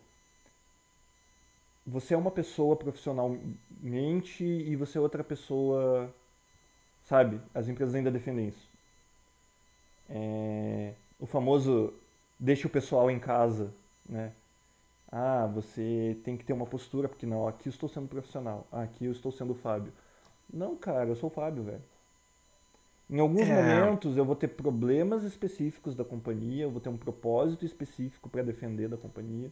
Você 1.85 2.13
é 2.13 2.17
uma 2.17 2.29
pessoa 2.31 2.75
profissionalmente 2.75 4.43
e 4.43 4.75
você 4.75 4.97
é 4.97 5.01
outra 5.01 5.23
pessoa. 5.23 6.13
Sabe? 7.03 7.41
As 7.53 7.67
empresas 7.69 7.95
ainda 7.95 8.11
defendem 8.11 8.49
isso. 8.49 8.69
É, 10.09 10.93
o 11.19 11.25
famoso 11.25 11.93
deixa 12.39 12.67
o 12.67 12.69
pessoal 12.69 13.09
em 13.11 13.19
casa, 13.19 13.73
né? 14.07 14.33
Ah, 15.11 15.47
você 15.47 16.19
tem 16.23 16.37
que 16.37 16.45
ter 16.45 16.53
uma 16.53 16.67
postura, 16.67 17.09
porque 17.09 17.25
não, 17.25 17.47
aqui 17.47 17.69
eu 17.69 17.71
estou 17.71 17.89
sendo 17.89 18.07
profissional, 18.07 18.67
aqui 18.71 19.05
eu 19.05 19.11
estou 19.13 19.31
sendo 19.31 19.53
o 19.53 19.55
Fábio. 19.55 19.93
Não, 20.53 20.75
cara, 20.77 21.09
eu 21.09 21.15
sou 21.15 21.29
o 21.29 21.33
Fábio, 21.33 21.63
velho. 21.63 21.83
Em 23.09 23.19
alguns 23.19 23.49
É, 23.49 23.53
momentos 23.53 24.17
eu 24.17 24.25
vou 24.25 24.35
ter 24.35 24.49
problemas 24.49 25.23
específicos 25.23 25.95
da 25.95 26.03
companhia, 26.03 26.65
eu 26.65 26.71
vou 26.71 26.81
ter 26.81 26.89
um 26.89 26.97
propósito 26.97 27.65
específico 27.65 28.29
para 28.29 28.43
defender 28.43 28.89
da 28.89 28.97
companhia, 28.97 29.51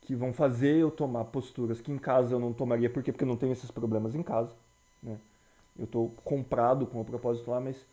que 0.00 0.14
vão 0.16 0.32
fazer 0.32 0.76
eu 0.78 0.90
tomar 0.90 1.26
posturas 1.26 1.80
que 1.80 1.92
em 1.92 1.98
casa 1.98 2.34
eu 2.34 2.40
não 2.40 2.52
tomaria, 2.52 2.90
por 2.90 3.02
quê? 3.02 3.12
Porque 3.12 3.24
eu 3.24 3.28
não 3.28 3.36
tenho 3.36 3.52
esses 3.52 3.70
problemas 3.70 4.14
em 4.14 4.22
casa, 4.22 4.54
né? 5.02 5.18
Eu 5.78 5.86
tô 5.86 6.10
comprado 6.24 6.86
com 6.86 7.00
o 7.00 7.04
propósito 7.04 7.50
lá, 7.50 7.60
mas 7.60 7.86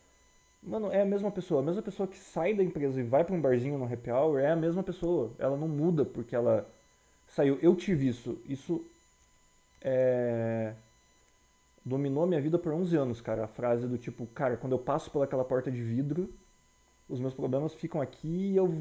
Mano, 0.63 0.91
é 0.91 1.01
a 1.01 1.05
mesma 1.05 1.31
pessoa. 1.31 1.61
A 1.61 1.65
mesma 1.65 1.81
pessoa 1.81 2.07
que 2.07 2.17
sai 2.17 2.53
da 2.53 2.63
empresa 2.63 2.99
e 2.99 3.03
vai 3.03 3.23
pra 3.23 3.35
um 3.35 3.41
barzinho 3.41 3.77
no 3.77 3.85
happy 3.85 4.11
hour 4.11 4.39
é 4.39 4.51
a 4.51 4.55
mesma 4.55 4.83
pessoa. 4.83 5.31
Ela 5.39 5.55
não 5.57 5.67
muda 5.67 6.05
porque 6.05 6.35
ela 6.35 6.67
saiu. 7.27 7.59
Eu 7.61 7.75
tive 7.75 8.07
isso. 8.07 8.37
Isso 8.45 8.85
é... 9.81 10.73
dominou 11.87 12.23
a 12.23 12.27
minha 12.27 12.41
vida 12.41 12.59
por 12.59 12.73
11 12.73 12.95
anos, 12.95 13.21
cara. 13.21 13.45
A 13.45 13.47
frase 13.47 13.87
do 13.87 13.97
tipo, 13.97 14.25
cara, 14.27 14.57
quando 14.57 14.73
eu 14.73 14.79
passo 14.79 15.09
pelaquela 15.09 15.45
porta 15.45 15.71
de 15.71 15.81
vidro, 15.81 16.33
os 17.07 17.19
meus 17.19 17.33
problemas 17.33 17.73
ficam 17.73 18.01
aqui 18.01 18.51
e 18.51 18.57
eu. 18.57 18.73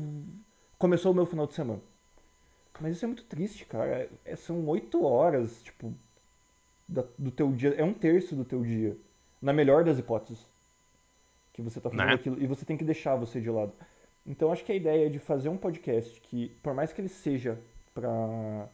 Começou 0.78 1.12
o 1.12 1.14
meu 1.14 1.24
final 1.24 1.46
de 1.46 1.54
semana. 1.54 1.80
Mas 2.80 2.96
isso 2.96 3.04
é 3.04 3.08
muito 3.08 3.24
triste, 3.24 3.64
cara. 3.64 4.08
É- 4.24 4.36
são 4.36 4.66
8 4.66 5.02
horas, 5.04 5.62
tipo, 5.62 5.94
da- 6.86 7.04
do 7.18 7.30
teu 7.30 7.50
dia. 7.52 7.74
É 7.74 7.84
um 7.84 7.94
terço 7.94 8.34
do 8.36 8.44
teu 8.44 8.62
dia. 8.62 8.96
Na 9.40 9.52
melhor 9.52 9.84
das 9.84 9.98
hipóteses 9.98 10.46
que 11.52 11.62
você 11.62 11.80
tá 11.80 11.88
fazendo 11.88 12.06
né? 12.06 12.14
aquilo 12.14 12.42
e 12.42 12.46
você 12.46 12.64
tem 12.66 12.76
que 12.76 12.84
deixar 12.84 13.16
você 13.16 13.40
de 13.40 13.48
lado. 13.48 13.72
Então 14.26 14.52
acho 14.52 14.64
que 14.64 14.72
a 14.72 14.74
ideia 14.74 15.08
de 15.08 15.18
fazer 15.18 15.48
um 15.48 15.56
podcast 15.56 16.20
que, 16.20 16.48
por 16.62 16.74
mais 16.74 16.92
que 16.92 17.00
ele 17.00 17.08
seja 17.08 17.58
para 17.94 18.68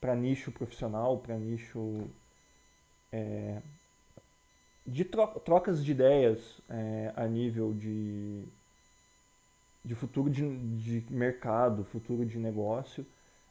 para 0.00 0.14
nicho 0.14 0.52
profissional, 0.52 1.18
para 1.18 1.36
nicho 1.38 2.04
é, 3.14 3.62
de 4.86 5.04
tro- 5.04 5.40
trocas 5.40 5.84
de 5.84 5.92
ideias 5.92 6.60
é, 6.68 7.12
a 7.16 7.26
nível 7.26 7.72
de 7.74 8.44
de 9.84 9.94
futuro 9.94 10.30
de, 10.30 10.42
de 10.76 11.06
mercado, 11.12 11.84
futuro 11.84 12.24
de 12.24 12.38
negócio, 12.38 13.06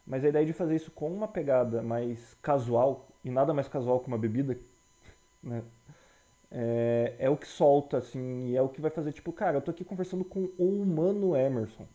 mas 0.06 0.24
a 0.24 0.28
ideia 0.28 0.44
de 0.44 0.52
fazer 0.52 0.74
isso 0.76 0.90
com 0.90 1.12
uma 1.12 1.28
pegada 1.28 1.82
mais 1.82 2.34
casual 2.42 3.08
e 3.24 3.30
nada 3.30 3.54
mais 3.54 3.68
casual 3.68 4.00
que 4.00 4.08
uma 4.08 4.18
bebida, 4.18 4.58
né? 5.42 5.62
é, 6.50 7.16
é 7.18 7.30
o 7.30 7.36
que 7.36 7.46
solta, 7.48 7.98
assim, 7.98 8.48
e 8.48 8.56
é 8.56 8.62
o 8.62 8.68
que 8.68 8.80
vai 8.80 8.90
fazer, 8.90 9.12
tipo, 9.12 9.32
cara, 9.32 9.58
eu 9.58 9.62
tô 9.62 9.70
aqui 9.70 9.84
conversando 9.84 10.24
com 10.24 10.50
o 10.58 10.82
humano 10.82 11.36
Emerson, 11.36 11.86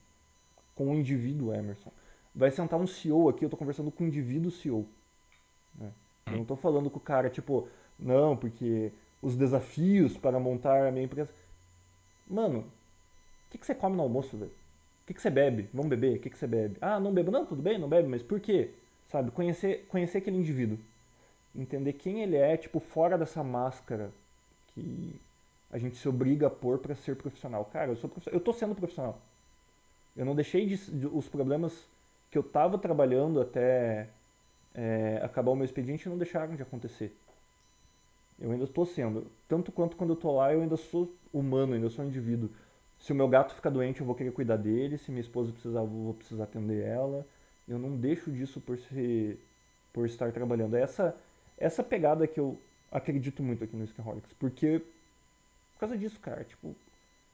com 0.76 0.92
o 0.92 0.96
indivíduo 0.96 1.54
Emerson. 1.54 1.92
Vai 2.36 2.52
sentar 2.52 2.80
um 2.80 2.88
CEO 2.88 3.30
aqui, 3.30 3.46
eu 3.46 3.50
tô 3.50 3.58
conversando 3.58 3.92
com 3.92 4.04
o 4.04 4.08
indivíduo 4.08 4.52
CEO. 4.52 4.88
Eu 6.32 6.38
não 6.38 6.46
tô 6.46 6.56
falando 6.56 6.90
com 6.90 6.98
o 6.98 7.02
cara, 7.02 7.30
tipo, 7.30 7.68
não, 7.98 8.36
porque 8.36 8.92
os 9.22 9.36
desafios 9.36 10.18
para 10.18 10.40
montar 10.40 10.88
a 10.88 10.92
minha 10.92 11.06
empresa. 11.06 11.32
Mano, 12.28 12.60
o 12.60 13.52
que, 13.52 13.58
que 13.58 13.66
você 13.66 13.74
come 13.76 13.96
no 13.96 14.04
almoço, 14.04 14.38
velho? 14.38 14.52
O 14.52 15.08
que, 15.08 15.14
que 15.14 15.22
você 15.22 15.30
bebe? 15.30 15.68
Vamos 15.74 15.90
beber? 15.90 16.18
O 16.18 16.20
que, 16.22 16.30
que 16.30 16.38
você 16.38 16.46
bebe? 16.48 16.78
Ah, 16.80 17.00
não 17.00 17.12
bebo. 17.14 17.32
Não, 17.32 17.46
tudo 17.46 17.62
bem, 17.62 17.80
não 17.80 17.90
bebe, 17.90 18.08
mas 18.08 18.22
por 18.22 18.40
quê? 18.40 18.72
Sabe? 19.08 19.32
Conhecer, 19.32 19.86
conhecer 19.90 20.20
aquele 20.20 20.38
indivíduo. 20.38 20.78
Entender 21.56 21.94
quem 21.94 22.22
ele 22.22 22.36
é, 22.38 22.56
tipo, 22.56 22.80
fora 22.80 23.18
dessa 23.18 23.44
máscara 23.44 24.12
que 24.76 25.20
a 25.72 25.80
gente 25.80 25.98
se 25.98 26.08
obriga 26.08 26.46
a 26.48 26.50
pôr 26.50 26.78
pra 26.78 26.94
ser 26.94 27.16
profissional. 27.16 27.66
Cara, 27.66 27.92
eu 27.92 27.96
sou 27.96 28.08
profissional. 28.10 28.40
Eu 28.40 28.44
tô 28.44 28.54
sendo 28.54 28.76
profissional. 28.76 29.20
Eu 30.16 30.26
não 30.26 30.36
deixei 30.36 30.68
de, 30.68 30.78
de- 30.78 31.08
os 31.08 31.28
problemas 31.28 31.88
que 32.30 32.38
eu 32.38 32.44
tava 32.44 32.78
trabalhando 32.78 33.42
até 33.42 34.10
é, 34.74 35.20
acabar 35.24 35.52
o 35.52 35.56
meu 35.56 35.66
expediente 35.66 36.08
não 36.08 36.18
deixaram 36.18 36.56
de 36.56 36.62
acontecer. 36.62 37.16
Eu 38.40 38.52
ainda 38.52 38.64
estou 38.64 38.86
sendo. 38.86 39.28
Tanto 39.48 39.72
quanto 39.72 39.98
quando 39.98 40.12
eu 40.12 40.16
tô 40.16 40.32
lá, 40.32 40.54
eu 40.54 40.62
ainda 40.62 40.78
sou 40.78 41.14
humano, 41.34 41.74
ainda 41.74 41.90
sou 41.90 42.06
um 42.06 42.08
indivíduo. 42.08 42.50
Se 43.00 43.12
o 43.12 43.16
meu 43.16 43.28
gato 43.28 43.54
ficar 43.54 43.70
doente, 43.70 44.00
eu 44.00 44.06
vou 44.06 44.16
querer 44.16 44.32
cuidar 44.32 44.58
dele. 44.58 44.98
Se 44.98 45.12
minha 45.12 45.22
esposa 45.22 45.52
precisar, 45.52 45.80
eu 45.80 45.88
vou 45.88 46.14
precisar 46.14 46.46
atender 46.46 46.86
ela. 46.86 47.26
Eu 47.68 47.78
não 47.78 47.96
deixo 47.96 48.32
disso 48.32 48.60
por 48.62 48.78
ser, 48.78 49.40
por 49.94 50.06
estar 50.06 50.32
trabalhando. 50.32 50.76
É 50.76 50.82
essa 50.82 51.16
essa 51.60 51.84
pegada 51.84 52.26
que 52.26 52.40
eu 52.40 52.58
acredito 52.90 53.44
muito 53.44 53.64
aqui 53.64 53.76
no 53.76 53.84
Skaholics, 53.84 54.32
porque 54.40 54.80
por 55.74 55.80
causa 55.82 55.98
disso, 55.98 56.20
cara, 56.20 56.44
tipo, 56.44 56.76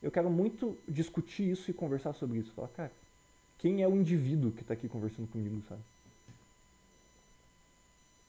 eu 0.01 0.11
quero 0.11 0.29
muito 0.29 0.77
discutir 0.87 1.49
isso 1.49 1.69
e 1.69 1.73
conversar 1.73 2.13
sobre 2.13 2.39
isso. 2.39 2.51
Falar, 2.53 2.67
cara, 2.69 2.91
quem 3.57 3.81
é 3.81 3.87
o 3.87 3.95
indivíduo 3.95 4.51
que 4.51 4.63
tá 4.63 4.73
aqui 4.73 4.87
conversando 4.87 5.27
comigo, 5.27 5.61
sabe? 5.69 5.81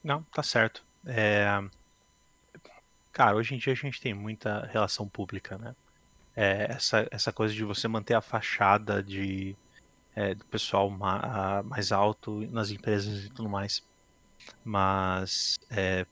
Não, 0.06 0.22
tá 0.32 0.40
certo. 0.40 0.86
É, 1.04 1.46
Cara, 3.12 3.34
hoje 3.36 3.54
em 3.54 3.58
dia 3.58 3.72
a 3.72 3.76
gente 3.76 4.00
tem 4.00 4.12
muita 4.12 4.66
relação 4.66 5.08
pública, 5.08 5.56
né? 5.56 5.74
É, 6.36 6.72
essa, 6.72 7.08
essa 7.10 7.32
coisa 7.32 7.54
de 7.54 7.64
você 7.64 7.88
manter 7.88 8.14
a 8.14 8.20
fachada 8.20 9.02
de, 9.02 9.56
é, 10.14 10.34
do 10.34 10.44
pessoal 10.46 10.90
ma- 10.90 11.62
mais 11.64 11.92
alto 11.92 12.40
nas 12.50 12.70
empresas 12.70 13.24
e 13.24 13.30
tudo 13.30 13.48
mais. 13.48 13.82
Mas 14.64 15.56
é, 15.70 16.06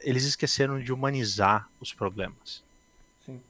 eles 0.00 0.24
esqueceram 0.24 0.78
de 0.78 0.92
humanizar 0.92 1.68
os 1.80 1.94
problemas, 1.94 2.62
Sim. 3.24 3.40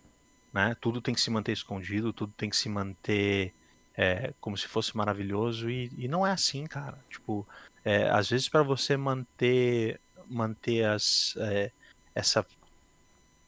né? 0.52 0.74
Tudo 0.80 1.00
tem 1.00 1.14
que 1.14 1.20
se 1.20 1.30
manter 1.30 1.52
escondido, 1.52 2.12
tudo 2.12 2.32
tem 2.36 2.50
que 2.50 2.56
se 2.56 2.68
manter 2.68 3.54
é, 3.96 4.32
como 4.40 4.56
se 4.56 4.68
fosse 4.68 4.96
maravilhoso 4.96 5.70
e, 5.70 5.90
e 5.96 6.08
não 6.08 6.26
é 6.26 6.32
assim, 6.32 6.64
cara. 6.66 7.04
Tipo, 7.10 7.46
é, 7.84 8.08
às 8.10 8.28
vezes 8.30 8.48
para 8.48 8.62
você 8.62 8.96
manter 8.96 10.00
manter 10.28 10.84
as, 10.84 11.34
é, 11.36 11.70
essa 12.14 12.46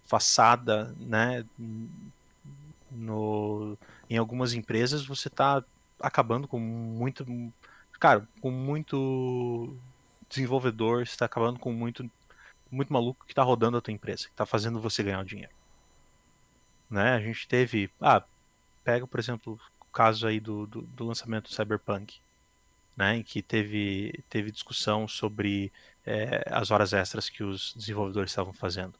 façada, 0.04 0.94
né, 0.98 1.44
no, 2.90 3.76
em 4.08 4.16
algumas 4.18 4.52
empresas 4.52 5.04
você 5.04 5.28
está 5.28 5.64
acabando 6.00 6.46
com 6.46 6.60
muito, 6.60 7.24
cara, 7.98 8.28
com 8.40 8.50
muito 8.50 9.76
desenvolvedor, 10.28 11.02
está 11.02 11.24
acabando 11.24 11.58
com 11.58 11.72
muito, 11.72 12.08
muito 12.70 12.92
maluco 12.92 13.24
que 13.24 13.32
está 13.32 13.42
rodando 13.42 13.78
a 13.78 13.80
tua 13.80 13.92
empresa, 13.92 14.26
que 14.26 14.32
está 14.32 14.44
fazendo 14.44 14.80
você 14.80 15.02
ganhar 15.02 15.24
dinheiro, 15.24 15.52
né? 16.90 17.14
A 17.14 17.20
gente 17.20 17.48
teve, 17.48 17.90
ah, 18.00 18.22
pega 18.82 19.06
por 19.06 19.18
exemplo 19.18 19.58
o 19.80 19.92
caso 19.92 20.26
aí 20.26 20.38
do, 20.38 20.66
do, 20.66 20.82
do 20.82 21.04
lançamento 21.04 21.48
do 21.48 21.54
Cyberpunk, 21.54 22.20
né, 22.96 23.16
em 23.16 23.22
que 23.22 23.42
teve 23.42 24.24
teve 24.28 24.50
discussão 24.50 25.08
sobre 25.08 25.72
é, 26.06 26.44
as 26.50 26.70
horas 26.70 26.92
extras 26.92 27.28
que 27.28 27.42
os 27.42 27.74
desenvolvedores 27.76 28.30
estavam 28.30 28.52
fazendo. 28.52 28.98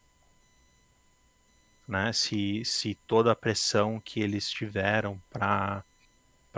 né? 1.87 2.13
Se, 2.13 2.65
se 2.65 2.95
toda 3.07 3.33
a 3.33 3.37
pressão 3.37 4.01
que 4.01 4.21
eles 4.21 4.49
tiveram 4.51 5.21
para 5.31 5.85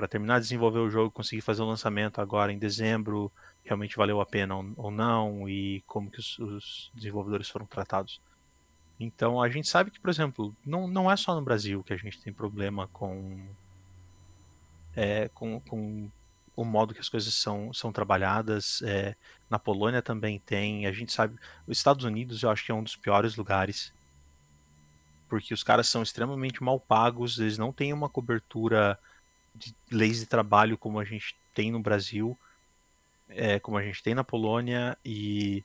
terminar 0.08 0.38
de 0.38 0.44
desenvolver 0.44 0.78
o 0.80 0.90
jogo, 0.90 1.10
conseguir 1.10 1.42
fazer 1.42 1.62
o 1.62 1.66
lançamento 1.66 2.20
agora 2.20 2.52
em 2.52 2.58
dezembro, 2.58 3.32
realmente 3.64 3.96
valeu 3.96 4.20
a 4.20 4.26
pena 4.26 4.54
ou 4.76 4.90
não 4.90 5.48
e 5.48 5.82
como 5.86 6.10
que 6.10 6.20
os, 6.20 6.38
os 6.38 6.90
desenvolvedores 6.94 7.48
foram 7.48 7.66
tratados. 7.66 8.20
Então 8.98 9.42
a 9.42 9.48
gente 9.48 9.68
sabe 9.68 9.90
que, 9.90 10.00
por 10.00 10.10
exemplo, 10.10 10.54
não, 10.64 10.88
não 10.88 11.10
é 11.10 11.16
só 11.16 11.34
no 11.34 11.42
Brasil 11.42 11.82
que 11.84 11.92
a 11.92 11.96
gente 11.96 12.20
tem 12.20 12.32
problema 12.32 12.88
com, 12.88 13.38
é, 14.94 15.28
com, 15.30 15.60
com 15.60 16.10
o 16.56 16.64
modo 16.64 16.94
que 16.94 17.00
as 17.00 17.08
coisas 17.08 17.34
são, 17.34 17.72
são 17.72 17.92
trabalhadas. 17.92 18.80
É, 18.82 19.14
na 19.48 19.58
Polônia 19.58 20.00
também 20.00 20.40
tem. 20.40 20.86
A 20.86 20.92
gente 20.92 21.12
sabe. 21.12 21.38
Os 21.66 21.76
Estados 21.76 22.04
Unidos 22.04 22.42
eu 22.42 22.50
acho 22.50 22.64
que 22.64 22.72
é 22.72 22.74
um 22.74 22.82
dos 22.82 22.96
piores 22.96 23.36
lugares. 23.36 23.92
Porque 25.28 25.52
os 25.52 25.62
caras 25.62 25.88
são 25.88 26.02
extremamente 26.02 26.62
mal 26.62 26.80
pagos, 26.80 27.38
eles 27.38 27.58
não 27.58 27.72
têm 27.72 27.92
uma 27.92 28.08
cobertura 28.08 28.98
de 29.54 29.74
leis 29.90 30.20
de 30.20 30.26
trabalho 30.26 30.78
como 30.78 30.98
a 31.00 31.04
gente 31.04 31.36
tem 31.52 31.72
no 31.72 31.80
Brasil, 31.80 32.38
é, 33.28 33.58
como 33.58 33.76
a 33.76 33.82
gente 33.82 34.02
tem 34.02 34.14
na 34.14 34.24
Polônia, 34.24 34.96
e. 35.04 35.62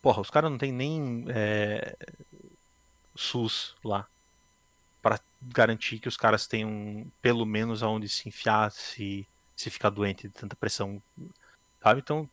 Porra, 0.00 0.20
os 0.20 0.30
caras 0.30 0.50
não 0.50 0.58
tem 0.58 0.72
nem 0.72 1.24
é, 1.28 1.96
SUS 3.14 3.76
lá 3.84 4.08
para 5.00 5.20
garantir 5.42 5.98
que 5.98 6.08
os 6.08 6.16
caras 6.16 6.46
tenham 6.46 7.06
pelo 7.20 7.44
menos 7.44 7.82
aonde 7.82 8.08
se 8.08 8.28
enfiar 8.28 8.70
se 8.70 9.26
se 9.56 9.70
ficar 9.70 9.90
doente 9.90 10.28
de 10.28 10.34
tanta 10.34 10.56
pressão, 10.56 11.02
sabe? 11.82 12.00
Então, 12.00 12.28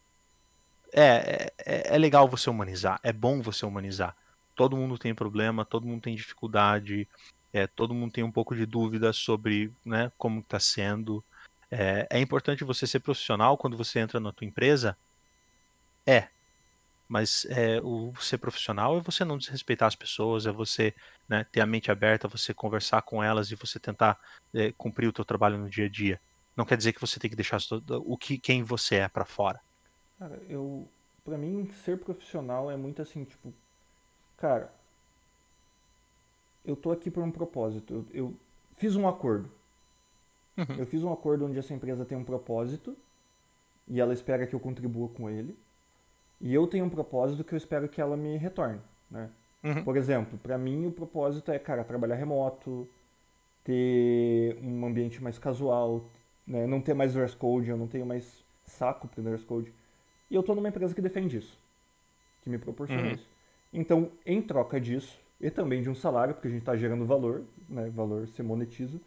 é, 0.91 1.51
é, 1.65 1.95
é 1.95 1.97
legal 1.97 2.27
você 2.27 2.49
humanizar, 2.49 2.99
é 3.03 3.13
bom 3.13 3.41
você 3.41 3.65
humanizar. 3.65 4.15
Todo 4.55 4.75
mundo 4.75 4.97
tem 4.97 5.13
problema, 5.13 5.63
todo 5.63 5.87
mundo 5.87 6.01
tem 6.01 6.15
dificuldade, 6.15 7.07
é, 7.53 7.67
todo 7.67 7.93
mundo 7.93 8.11
tem 8.11 8.23
um 8.23 8.31
pouco 8.31 8.55
de 8.55 8.65
dúvida 8.65 9.13
sobre 9.13 9.71
né, 9.85 10.11
como 10.17 10.39
está 10.39 10.59
sendo. 10.59 11.23
É, 11.71 12.07
é 12.09 12.19
importante 12.19 12.63
você 12.63 12.87
ser 12.87 12.99
profissional 12.99 13.57
quando 13.57 13.77
você 13.77 13.99
entra 13.99 14.19
na 14.19 14.31
tua 14.31 14.47
empresa? 14.47 14.97
É, 16.05 16.27
mas 17.07 17.45
é, 17.49 17.79
o 17.81 18.13
ser 18.19 18.37
profissional 18.37 18.97
é 18.97 19.01
você 19.01 19.23
não 19.23 19.37
desrespeitar 19.37 19.87
as 19.87 19.95
pessoas, 19.95 20.45
é 20.45 20.51
você 20.51 20.93
né, 21.27 21.45
ter 21.51 21.61
a 21.61 21.65
mente 21.65 21.91
aberta, 21.91 22.27
você 22.27 22.53
conversar 22.53 23.01
com 23.03 23.23
elas 23.23 23.51
e 23.51 23.55
você 23.55 23.79
tentar 23.79 24.19
é, 24.53 24.71
cumprir 24.73 25.07
o 25.07 25.13
teu 25.13 25.23
trabalho 25.23 25.57
no 25.57 25.69
dia 25.69 25.85
a 25.85 25.89
dia 25.89 26.19
não 26.55 26.65
quer 26.65 26.77
dizer 26.77 26.93
que 26.93 27.01
você 27.01 27.19
tem 27.19 27.29
que 27.29 27.35
deixar 27.35 27.59
o 28.05 28.17
que 28.17 28.37
quem 28.37 28.63
você 28.63 28.95
é 28.95 29.07
para 29.07 29.25
fora. 29.25 29.59
Cara, 30.17 30.39
eu 30.49 30.87
para 31.23 31.37
mim 31.37 31.69
ser 31.83 31.99
profissional 31.99 32.71
é 32.71 32.75
muito 32.75 33.01
assim, 33.01 33.23
tipo, 33.23 33.53
cara, 34.37 34.73
eu 36.65 36.75
tô 36.75 36.91
aqui 36.91 37.11
por 37.11 37.23
um 37.23 37.31
propósito. 37.31 37.93
Eu, 37.93 38.05
eu 38.13 38.35
fiz 38.77 38.95
um 38.95 39.07
acordo. 39.07 39.49
Uhum. 40.57 40.75
Eu 40.77 40.85
fiz 40.85 41.03
um 41.03 41.11
acordo 41.11 41.45
onde 41.45 41.57
essa 41.57 41.73
empresa 41.73 42.05
tem 42.05 42.17
um 42.17 42.23
propósito 42.23 42.97
e 43.87 43.99
ela 43.99 44.13
espera 44.13 44.45
que 44.45 44.53
eu 44.53 44.59
contribua 44.59 45.07
com 45.09 45.29
ele. 45.29 45.57
E 46.41 46.53
eu 46.53 46.67
tenho 46.67 46.85
um 46.85 46.89
propósito 46.89 47.43
que 47.43 47.53
eu 47.53 47.57
espero 47.57 47.87
que 47.87 48.01
ela 48.01 48.15
me 48.15 48.37
retorne, 48.37 48.79
né? 49.09 49.29
Uhum. 49.63 49.83
Por 49.83 49.97
exemplo, 49.97 50.37
para 50.37 50.57
mim 50.57 50.85
o 50.87 50.91
propósito 50.91 51.51
é, 51.51 51.59
cara, 51.59 51.83
trabalhar 51.83 52.15
remoto, 52.15 52.87
ter 53.63 54.57
um 54.63 54.85
ambiente 54.85 55.21
mais 55.21 55.37
casual, 55.37 56.05
né? 56.49 56.65
não 56.65 56.81
ter 56.81 56.95
mais 56.95 57.13
dress 57.13 57.35
code, 57.35 57.69
eu 57.69 57.77
não 57.77 57.87
tenho 57.87 58.05
mais 58.05 58.43
saco 58.65 59.07
para 59.07 59.23
dress 59.23 59.45
code. 59.45 59.71
E 60.29 60.35
eu 60.35 60.41
estou 60.41 60.55
numa 60.55 60.67
empresa 60.67 60.93
que 60.93 61.01
defende 61.01 61.37
isso, 61.37 61.57
que 62.41 62.49
me 62.49 62.57
proporciona 62.57 63.03
uhum. 63.03 63.13
isso. 63.13 63.27
Então, 63.71 64.11
em 64.25 64.41
troca 64.41 64.81
disso, 64.81 65.17
e 65.39 65.49
também 65.51 65.81
de 65.81 65.89
um 65.89 65.95
salário, 65.95 66.33
porque 66.33 66.47
a 66.47 66.51
gente 66.51 66.61
está 66.61 66.75
gerando 66.75 67.05
valor, 67.05 67.43
né? 67.69 67.89
valor 67.89 68.27
se 68.27 68.41
monetiza, 68.41 68.99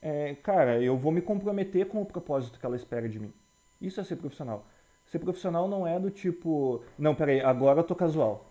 é, 0.00 0.34
cara, 0.42 0.82
eu 0.82 0.96
vou 0.96 1.12
me 1.12 1.22
comprometer 1.22 1.86
com 1.86 2.02
o 2.02 2.06
propósito 2.06 2.58
que 2.58 2.66
ela 2.66 2.76
espera 2.76 3.08
de 3.08 3.20
mim. 3.20 3.32
Isso 3.80 4.00
é 4.00 4.04
ser 4.04 4.16
profissional. 4.16 4.64
Ser 5.06 5.20
profissional 5.20 5.68
não 5.68 5.86
é 5.86 5.98
do 5.98 6.10
tipo, 6.10 6.82
não, 6.98 7.14
peraí, 7.14 7.40
agora 7.40 7.80
eu 7.80 7.84
tô 7.84 7.94
casual. 7.94 8.44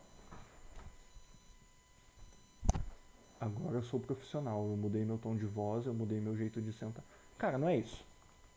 Agora 3.40 3.78
eu 3.78 3.84
sou 3.84 4.00
profissional, 4.00 4.62
eu 4.70 4.78
mudei 4.78 5.04
meu 5.04 5.18
tom 5.18 5.36
de 5.36 5.46
voz, 5.46 5.86
eu 5.86 5.94
mudei 5.94 6.20
meu 6.20 6.38
jeito 6.38 6.62
de 6.62 6.72
sentar. 6.72 7.04
Cara, 7.38 7.58
não 7.58 7.68
é 7.68 7.76
isso. 7.76 8.06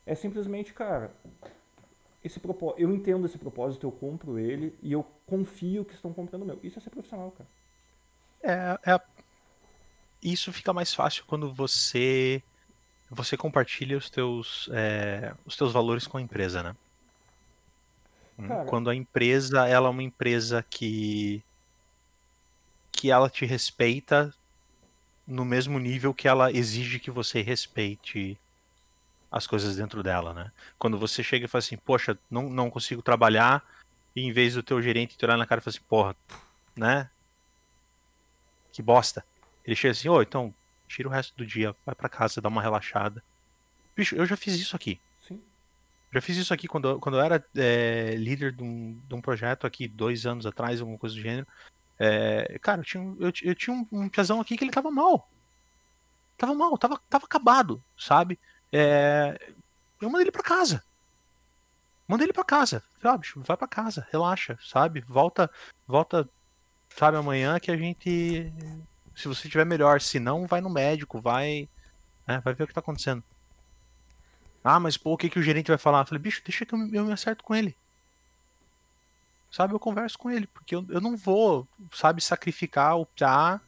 É 0.05 0.13
simplesmente, 0.13 0.73
cara, 0.73 1.11
esse 2.23 2.39
propósito, 2.39 2.81
eu 2.81 2.91
entendo 2.91 3.25
esse 3.25 3.37
propósito, 3.37 3.85
eu 3.85 3.91
compro 3.91 4.39
ele 4.39 4.75
e 4.81 4.91
eu 4.91 5.03
confio 5.25 5.85
que 5.85 5.93
estão 5.93 6.13
comprando 6.13 6.43
o 6.43 6.45
meu. 6.45 6.59
Isso 6.63 6.77
é 6.79 6.81
ser 6.81 6.89
profissional, 6.89 7.31
cara. 7.31 7.49
É, 8.43 8.93
é, 8.93 8.99
isso 10.21 10.51
fica 10.51 10.73
mais 10.73 10.93
fácil 10.93 11.23
quando 11.27 11.53
você 11.53 12.41
você 13.09 13.37
compartilha 13.37 13.97
os 13.97 14.09
teus 14.09 14.67
é, 14.73 15.33
os 15.45 15.55
teus 15.55 15.71
valores 15.71 16.07
com 16.07 16.17
a 16.17 16.21
empresa, 16.21 16.63
né? 16.63 16.75
Hum, 18.39 18.47
cara, 18.47 18.65
quando 18.65 18.89
a 18.89 18.95
empresa 18.95 19.67
ela 19.67 19.87
é 19.87 19.91
uma 19.91 20.03
empresa 20.03 20.63
que 20.63 21.43
que 22.91 23.11
ela 23.11 23.29
te 23.29 23.45
respeita 23.45 24.33
no 25.27 25.45
mesmo 25.45 25.77
nível 25.79 26.13
que 26.13 26.27
ela 26.27 26.51
exige 26.51 26.99
que 26.99 27.11
você 27.11 27.41
respeite 27.41 28.37
as 29.35 29.45
coisas 29.45 29.75
dentro 29.75 30.01
dela, 30.01 30.33
né? 30.33 30.49
Quando 30.79 30.97
você 30.97 31.21
chega 31.21 31.43
e 31.43 31.47
fala 31.49 31.59
assim, 31.59 31.75
poxa, 31.75 32.17
não, 32.31 32.49
não 32.49 32.69
consigo 32.69 33.01
trabalhar, 33.01 33.61
e 34.15 34.21
em 34.21 34.31
vez 34.31 34.53
do 34.53 34.63
teu 34.63 34.81
gerente 34.81 35.17
te 35.17 35.25
olhar 35.25 35.35
na 35.35 35.45
cara 35.45 35.59
e 35.59 35.61
falar 35.61 35.75
assim, 35.75 35.85
porra, 35.89 36.15
né? 36.73 37.09
Que 38.71 38.81
bosta. 38.81 39.25
Ele 39.65 39.75
chega 39.75 39.91
assim, 39.91 40.07
ô, 40.07 40.13
oh, 40.13 40.21
então, 40.21 40.55
tira 40.87 41.09
o 41.09 41.11
resto 41.11 41.35
do 41.35 41.45
dia, 41.45 41.75
vai 41.85 41.93
para 41.93 42.07
casa, 42.07 42.39
dá 42.39 42.47
uma 42.47 42.61
relaxada. 42.61 43.21
Bicho, 43.93 44.15
eu 44.15 44.25
já 44.25 44.37
fiz 44.37 44.53
isso 44.55 44.73
aqui. 44.73 45.01
Sim. 45.27 45.41
Já 46.13 46.21
fiz 46.21 46.37
isso 46.37 46.53
aqui 46.53 46.65
quando, 46.65 46.97
quando 47.01 47.17
eu 47.17 47.21
era 47.21 47.45
é, 47.57 48.15
líder 48.15 48.53
de 48.53 48.63
um, 48.63 48.97
de 49.05 49.15
um 49.15 49.19
projeto 49.19 49.67
aqui, 49.67 49.85
dois 49.85 50.25
anos 50.25 50.45
atrás, 50.45 50.79
alguma 50.79 50.97
coisa 50.97 51.13
do 51.13 51.21
gênero. 51.21 51.45
É, 51.99 52.57
cara, 52.61 52.79
eu 52.79 52.85
tinha, 52.85 53.03
eu, 53.19 53.33
eu 53.43 53.55
tinha 53.55 53.75
um, 53.75 53.85
um 53.91 54.07
piazão 54.07 54.39
aqui 54.39 54.55
que 54.55 54.63
ele 54.63 54.71
tava 54.71 54.89
mal. 54.89 55.29
Tava 56.37 56.53
mal, 56.53 56.77
tava, 56.77 57.01
tava 57.09 57.25
acabado, 57.25 57.83
sabe? 57.97 58.39
É, 58.77 59.39
eu 60.01 60.09
mandei 60.09 60.25
ele 60.25 60.31
para 60.33 60.43
casa. 60.43 60.83
Mandei 62.05 62.25
ele 62.25 62.33
para 62.33 62.43
casa. 62.43 62.83
Bicho, 63.17 63.41
vai 63.41 63.55
para 63.55 63.69
casa, 63.69 64.05
relaxa, 64.11 64.59
sabe? 64.61 64.99
Volta, 65.07 65.49
volta, 65.87 66.29
sabe, 66.89 67.15
amanhã 67.15 67.57
que 67.57 67.71
a 67.71 67.77
gente. 67.77 68.51
Se 69.15 69.29
você 69.29 69.47
tiver 69.47 69.65
melhor, 69.65 70.01
se 70.01 70.19
não, 70.19 70.45
vai 70.45 70.59
no 70.59 70.69
médico, 70.69 71.21
vai. 71.21 71.69
Né, 72.27 72.41
vai 72.43 72.53
ver 72.53 72.65
o 72.65 72.67
que 72.67 72.73
tá 72.73 72.81
acontecendo. 72.81 73.23
Ah, 74.61 74.79
mas 74.79 74.97
pô, 74.97 75.13
o 75.13 75.17
que, 75.17 75.29
que 75.29 75.39
o 75.39 75.43
gerente 75.43 75.69
vai 75.69 75.77
falar? 75.77 76.01
Eu 76.01 76.05
falei, 76.07 76.21
bicho, 76.21 76.41
deixa 76.43 76.65
que 76.65 76.75
eu, 76.75 76.79
eu 76.91 77.05
me 77.05 77.13
acerto 77.13 77.45
com 77.45 77.55
ele. 77.55 77.77
Sabe, 79.49 79.73
eu 79.73 79.79
converso 79.79 80.17
com 80.17 80.29
ele, 80.29 80.47
porque 80.47 80.75
eu, 80.75 80.85
eu 80.89 80.99
não 80.99 81.15
vou, 81.15 81.65
sabe, 81.93 82.21
sacrificar 82.21 82.97
o 82.97 83.05
PA 83.05 83.61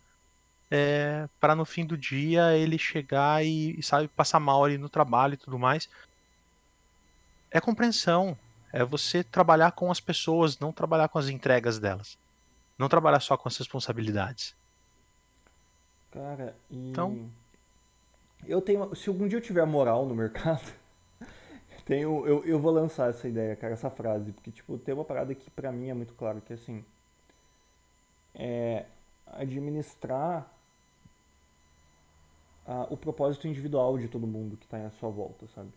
é, 0.70 1.28
para 1.40 1.56
no 1.56 1.66
fim 1.66 1.86
do 1.86 1.98
dia 1.98 2.56
ele 2.56 2.78
chegar 2.78 3.44
e, 3.46 3.82
sabe 3.82 4.08
passar 4.10 4.40
mal 4.40 4.64
ali 4.64 4.78
no 4.78 4.90
trabalho 4.90 5.36
e 5.36 5.38
tudo 5.38 5.58
mais. 5.58 5.90
É 7.50 7.62
compreensão, 7.62 8.38
é 8.74 8.84
você 8.84 9.24
trabalhar 9.24 9.72
com 9.72 9.90
as 9.90 10.00
pessoas, 10.00 10.60
não 10.60 10.72
trabalhar 10.72 11.08
com 11.08 11.18
as 11.18 11.30
entregas 11.30 11.80
delas, 11.80 12.18
não 12.78 12.90
trabalhar 12.90 13.22
só 13.22 13.38
com 13.38 13.48
as 13.48 13.58
responsabilidades. 13.58 14.56
Cara, 16.12 16.56
e... 16.70 16.90
então 16.90 17.30
eu 18.46 18.62
tenho, 18.62 18.94
se 18.96 19.10
algum 19.10 19.28
dia 19.28 19.38
eu 19.38 19.42
tiver 19.42 19.66
moral 19.66 20.06
no 20.06 20.14
mercado, 20.14 20.70
tenho, 21.86 22.28
eu, 22.28 22.44
eu 22.46 22.60
vou 22.60 22.72
lançar 22.72 23.10
essa 23.10 23.28
ideia, 23.28 23.56
cara, 23.56 23.74
essa 23.74 23.90
frase, 23.90 24.34
porque 24.34 24.52
tipo 24.52 24.78
tem 24.78 24.94
uma 24.94 25.06
parada 25.06 25.34
que 25.34 25.50
para 25.50 25.72
mim 25.72 25.90
é 25.90 25.94
muito 25.94 26.14
claro 26.14 26.42
que 26.42 26.54
assim 26.54 26.84
é 28.36 28.86
administrar 29.26 30.57
o 32.90 32.98
propósito 32.98 33.48
individual 33.48 33.98
de 33.98 34.08
todo 34.08 34.28
mundo 34.28 34.58
que 34.58 34.66
está 34.66 34.78
à 34.86 34.90
sua 34.92 35.10
volta, 35.10 35.48
sabe? 35.48 35.70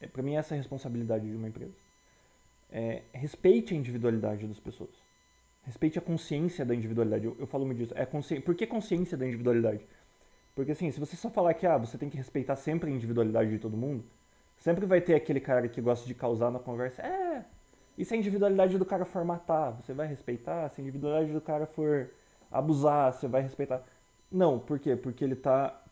É, 0.00 0.06
para 0.06 0.22
mim, 0.22 0.36
essa 0.36 0.54
é 0.54 0.56
a 0.56 0.58
responsabilidade 0.58 1.28
de 1.28 1.34
uma 1.34 1.48
empresa. 1.48 1.74
É, 2.70 3.02
respeite 3.12 3.72
a 3.72 3.76
individualidade 3.76 4.46
das 4.46 4.60
pessoas. 4.60 4.90
Respeite 5.62 5.98
a 5.98 6.02
consciência 6.02 6.64
da 6.64 6.74
individualidade. 6.74 7.24
Eu, 7.24 7.36
eu 7.38 7.46
falo 7.46 7.64
muito 7.64 7.78
disso. 7.78 7.94
É 7.96 8.04
consci... 8.04 8.40
Por 8.40 8.54
que 8.54 8.66
consciência 8.66 9.16
da 9.16 9.26
individualidade? 9.26 9.86
Porque 10.54 10.72
assim, 10.72 10.90
se 10.90 11.00
você 11.00 11.16
só 11.16 11.30
falar 11.30 11.54
que 11.54 11.66
ah, 11.66 11.78
você 11.78 11.96
tem 11.96 12.10
que 12.10 12.16
respeitar 12.16 12.56
sempre 12.56 12.90
a 12.90 12.92
individualidade 12.92 13.50
de 13.50 13.58
todo 13.58 13.76
mundo, 13.76 14.04
sempre 14.56 14.84
vai 14.86 15.00
ter 15.00 15.14
aquele 15.14 15.40
cara 15.40 15.68
que 15.68 15.80
gosta 15.80 16.06
de 16.06 16.14
causar 16.14 16.50
na 16.50 16.58
conversa. 16.58 17.02
É, 17.02 17.44
e 17.96 18.04
se 18.04 18.14
a 18.14 18.16
individualidade 18.16 18.76
do 18.76 18.84
cara 18.84 19.04
for 19.04 19.24
matar, 19.24 19.70
você 19.70 19.92
vai 19.92 20.06
respeitar? 20.06 20.68
Se 20.68 20.80
a 20.80 20.82
individualidade 20.82 21.32
do 21.32 21.40
cara 21.40 21.66
for 21.66 22.10
abusar, 22.50 23.12
você 23.12 23.28
vai 23.28 23.40
respeitar? 23.42 23.82
Não, 24.30 24.58
por 24.58 24.78
quê? 24.78 24.96
Porque 24.96 25.24
ele 25.24 25.34
está 25.34 25.83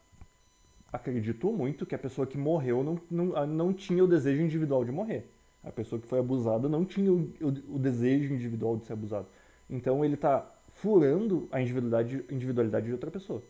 acredito 0.92 1.50
muito 1.52 1.86
que 1.86 1.94
a 1.94 1.98
pessoa 1.98 2.26
que 2.26 2.36
morreu 2.36 2.84
não, 2.84 3.00
não, 3.10 3.46
não 3.46 3.72
tinha 3.72 4.04
o 4.04 4.06
desejo 4.06 4.42
individual 4.42 4.84
de 4.84 4.92
morrer. 4.92 5.26
A 5.64 5.70
pessoa 5.70 6.00
que 6.00 6.06
foi 6.06 6.18
abusada 6.18 6.68
não 6.68 6.84
tinha 6.84 7.12
o, 7.12 7.32
o, 7.40 7.76
o 7.76 7.78
desejo 7.78 8.34
individual 8.34 8.76
de 8.76 8.84
ser 8.84 8.92
abusado. 8.92 9.26
Então 9.70 10.04
ele 10.04 10.14
está 10.14 10.46
furando 10.74 11.48
a 11.50 11.60
individualidade, 11.60 12.24
individualidade 12.30 12.86
de 12.86 12.92
outra 12.92 13.10
pessoa. 13.10 13.42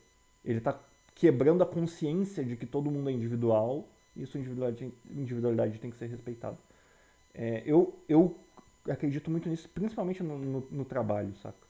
Ele 0.45 0.59
está 0.59 0.79
quebrando 1.15 1.63
a 1.63 1.67
consciência 1.67 2.45
de 2.45 2.57
que 2.57 2.67
todo 2.67 2.91
mundo 2.91 3.09
é 3.09 3.13
individual 3.13 3.89
e 4.17 4.27
sua 4.27 4.41
individualidade, 4.41 4.93
individualidade 5.11 5.79
tem 5.79 5.91
que 5.91 5.97
ser 5.97 6.07
respeitada. 6.07 6.59
É, 7.35 7.63
eu, 7.65 7.95
eu 8.09 8.37
acredito 8.89 9.31
muito 9.31 9.49
nisso, 9.49 9.69
principalmente 9.69 10.23
no, 10.23 10.39
no, 10.39 10.69
no, 10.71 10.85
trabalho, 10.85 11.35
saca? 11.37 11.62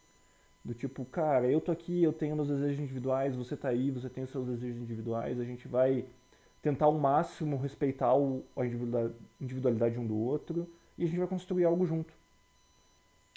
Do 0.64 0.74
tipo, 0.74 1.04
cara, 1.06 1.50
eu 1.50 1.60
tô 1.60 1.72
aqui, 1.72 2.02
eu 2.02 2.12
tenho 2.12 2.36
meus 2.36 2.48
desejos 2.48 2.78
individuais, 2.78 3.34
você 3.34 3.56
tá 3.56 3.68
aí, 3.68 3.90
você 3.90 4.08
tem 4.08 4.22
os 4.22 4.30
seus 4.30 4.46
desejos 4.46 4.80
individuais, 4.80 5.40
a 5.40 5.44
gente 5.44 5.66
vai 5.66 6.04
tentar 6.62 6.84
ao 6.84 6.92
máximo 6.92 7.56
respeitar 7.56 8.14
o, 8.14 8.44
a 8.56 8.64
individualidade 9.40 9.98
um 9.98 10.06
do 10.06 10.16
outro 10.16 10.68
e 10.96 11.02
a 11.02 11.06
gente 11.06 11.18
vai 11.18 11.26
construir 11.26 11.64
algo 11.64 11.84
junto. 11.84 12.14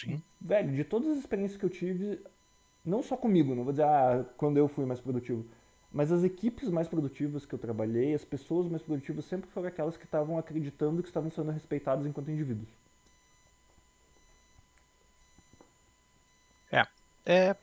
Sim. 0.00 0.22
Velho, 0.40 0.72
de 0.72 0.84
todas 0.84 1.08
as 1.08 1.18
experiências 1.18 1.58
que 1.58 1.64
eu 1.64 1.70
tive, 1.70 2.20
não 2.84 3.02
só 3.02 3.16
comigo, 3.16 3.54
não 3.54 3.64
vou 3.64 3.72
dizer, 3.72 3.84
ah, 3.84 4.24
quando 4.36 4.58
eu 4.58 4.68
fui 4.68 4.84
mais 4.84 5.00
produtivo, 5.00 5.44
mas 5.92 6.12
as 6.12 6.22
equipes 6.22 6.68
mais 6.68 6.86
produtivas 6.86 7.44
que 7.44 7.54
eu 7.54 7.58
trabalhei, 7.58 8.14
as 8.14 8.24
pessoas 8.24 8.68
mais 8.68 8.82
produtivas 8.82 9.24
sempre 9.24 9.50
foram 9.50 9.66
aquelas 9.66 9.96
que 9.96 10.04
estavam 10.04 10.38
acreditando 10.38 11.02
que 11.02 11.08
estavam 11.08 11.30
sendo 11.30 11.50
respeitadas 11.50 12.06
enquanto 12.06 12.30
indivíduos. 12.30 12.68
É, 17.26 17.56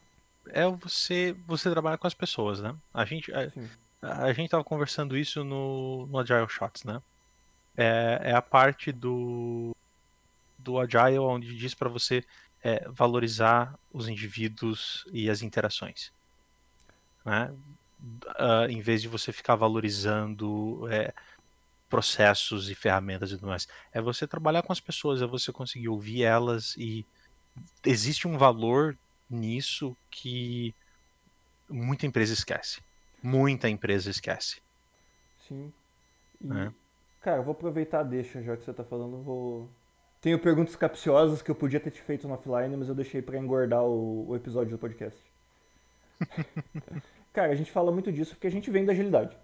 é, 0.49 0.67
você, 0.67 1.35
você 1.47 1.71
trabalhar 1.71 1.97
com 1.97 2.05
as 2.05 2.13
pessoas, 2.13 2.59
né? 2.59 2.75
A 2.93 3.05
gente, 3.05 3.31
a, 3.33 4.25
a 4.25 4.33
gente 4.33 4.49
tava 4.49 4.63
conversando 4.63 5.17
isso 5.17 5.43
no, 5.43 6.05
no 6.07 6.19
Agile 6.19 6.49
Shots, 6.49 6.83
né? 6.83 7.01
É, 7.75 8.19
é 8.23 8.33
a 8.33 8.41
parte 8.41 8.91
do, 8.91 9.75
do 10.59 10.77
Agile 10.77 11.17
onde 11.19 11.55
diz 11.55 11.73
para 11.73 11.89
você 11.89 12.23
é, 12.61 12.87
valorizar 12.89 13.73
os 13.91 14.07
indivíduos 14.07 15.05
e 15.11 15.29
as 15.29 15.41
interações. 15.41 16.11
Né? 17.25 17.53
Uh, 18.37 18.69
em 18.69 18.81
vez 18.81 19.01
de 19.01 19.07
você 19.07 19.31
ficar 19.31 19.55
valorizando 19.55 20.87
é, 20.91 21.13
processos 21.89 22.69
e 22.69 22.75
ferramentas 22.75 23.31
e 23.31 23.35
tudo 23.35 23.47
mais. 23.47 23.67
É 23.93 24.01
você 24.01 24.27
trabalhar 24.27 24.61
com 24.61 24.73
as 24.73 24.79
pessoas, 24.79 25.21
é 25.21 25.25
você 25.25 25.51
conseguir 25.53 25.87
ouvir 25.87 26.23
elas 26.23 26.75
e 26.77 27.05
existe 27.85 28.27
um 28.27 28.37
valor 28.37 28.97
nisso 29.33 29.95
que 30.09 30.73
muita 31.69 32.05
empresa 32.05 32.33
esquece. 32.33 32.81
Muita 33.21 33.69
empresa 33.69 34.09
esquece. 34.09 34.61
Sim. 35.47 35.71
E, 36.41 36.51
é. 36.51 36.71
Cara, 37.21 37.41
vou 37.41 37.53
aproveitar 37.53 38.03
deixa, 38.03 38.41
já 38.41 38.55
que 38.57 38.63
você 38.63 38.71
está 38.71 38.83
falando, 38.83 39.21
vou 39.23 39.69
tenho 40.23 40.39
perguntas 40.39 40.73
capciosas 40.77 41.41
que 41.41 41.51
eu 41.51 41.55
podia 41.55 41.81
ter 41.81 41.91
te 41.91 42.01
feito 42.01 42.25
no 42.29 42.33
offline, 42.33 42.77
mas 42.77 42.87
eu 42.87 42.95
deixei 42.95 43.21
para 43.21 43.37
engordar 43.37 43.83
o, 43.83 44.29
o, 44.29 44.35
episódio 44.37 44.71
do 44.71 44.79
podcast. 44.79 45.21
Cara, 47.33 47.51
a 47.51 47.55
gente 47.55 47.69
fala 47.69 47.91
muito 47.91 48.09
disso 48.09 48.33
porque 48.33 48.47
a 48.47 48.49
gente 48.49 48.71
vem 48.71 48.85
da 48.85 48.93
agilidade. 48.93 49.37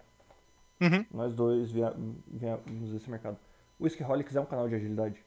Uhum. 0.79 1.05
Nós 1.11 1.35
dois 1.35 1.69
viemos 1.69 2.91
desse 2.93 3.09
mercado. 3.09 3.37
O 3.77 3.83
Whiskyholics 3.83 4.37
é 4.37 4.39
um 4.39 4.45
canal 4.45 4.69
de 4.69 4.75
agilidade? 4.75 5.21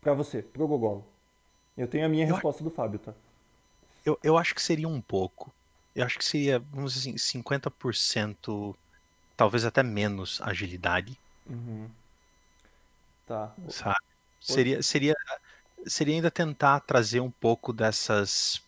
Pra 0.00 0.14
você, 0.14 0.42
pro 0.42 0.68
Gogolo. 0.68 1.04
Eu 1.76 1.88
tenho 1.88 2.04
a 2.04 2.08
minha 2.08 2.26
eu 2.26 2.34
resposta 2.34 2.62
do 2.62 2.70
Fábio, 2.70 2.98
tá? 2.98 3.14
Eu, 4.04 4.18
eu 4.22 4.36
acho 4.36 4.54
que 4.54 4.62
seria 4.62 4.88
um 4.88 5.00
pouco. 5.00 5.52
Eu 5.94 6.04
acho 6.04 6.18
que 6.18 6.24
seria, 6.24 6.58
vamos 6.58 6.94
dizer 6.94 7.14
assim, 7.14 7.40
50%, 7.40 8.74
talvez 9.36 9.64
até 9.64 9.82
menos 9.82 10.40
agilidade. 10.42 11.18
Uhum. 11.46 11.88
Tá. 13.26 13.54
Sabe? 13.68 13.96
Seria, 14.40 14.82
seria, 14.82 15.14
seria 15.86 16.14
ainda 16.14 16.30
tentar 16.30 16.80
trazer 16.80 17.20
um 17.20 17.30
pouco 17.30 17.72
dessas. 17.72 18.62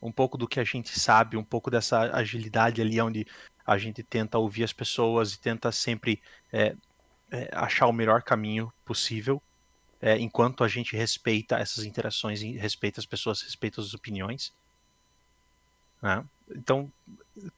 Um 0.00 0.12
pouco 0.12 0.38
do 0.38 0.46
que 0.46 0.60
a 0.60 0.64
gente 0.64 0.98
sabe, 0.98 1.36
um 1.36 1.44
pouco 1.44 1.70
dessa 1.70 2.14
agilidade 2.16 2.80
ali, 2.80 3.00
onde 3.00 3.26
a 3.66 3.76
gente 3.76 4.02
tenta 4.02 4.38
ouvir 4.38 4.64
as 4.64 4.72
pessoas 4.72 5.34
e 5.34 5.40
tenta 5.40 5.72
sempre 5.72 6.22
é, 6.52 6.74
é, 7.30 7.50
achar 7.52 7.86
o 7.86 7.92
melhor 7.92 8.22
caminho 8.22 8.72
possível, 8.84 9.42
é, 10.00 10.18
enquanto 10.18 10.62
a 10.62 10.68
gente 10.68 10.96
respeita 10.96 11.56
essas 11.56 11.84
interações, 11.84 12.40
respeita 12.40 13.00
as 13.00 13.06
pessoas, 13.06 13.42
respeita 13.42 13.80
as 13.80 13.94
opiniões. 13.94 14.52
Né? 16.00 16.24
Então, 16.50 16.90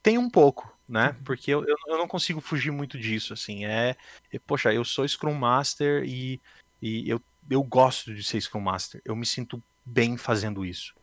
tem 0.01 0.17
um 0.17 0.29
pouco, 0.29 0.75
né? 0.87 1.15
Porque 1.23 1.51
eu, 1.51 1.63
eu 1.65 1.97
não 1.97 2.07
consigo 2.07 2.41
fugir 2.41 2.71
muito 2.71 2.97
disso, 2.97 3.33
assim. 3.33 3.65
É, 3.65 3.95
é, 4.31 4.39
poxa, 4.39 4.73
eu 4.73 4.83
sou 4.83 5.07
Scrum 5.07 5.33
Master 5.33 6.03
e, 6.03 6.41
e 6.81 7.09
eu, 7.09 7.21
eu 7.49 7.63
gosto 7.63 8.13
de 8.13 8.23
ser 8.23 8.41
Scrum 8.41 8.61
Master. 8.61 9.01
Eu 9.05 9.15
me 9.15 9.25
sinto 9.25 9.61
bem 9.85 10.17
fazendo 10.17 10.65
isso. 10.65 10.93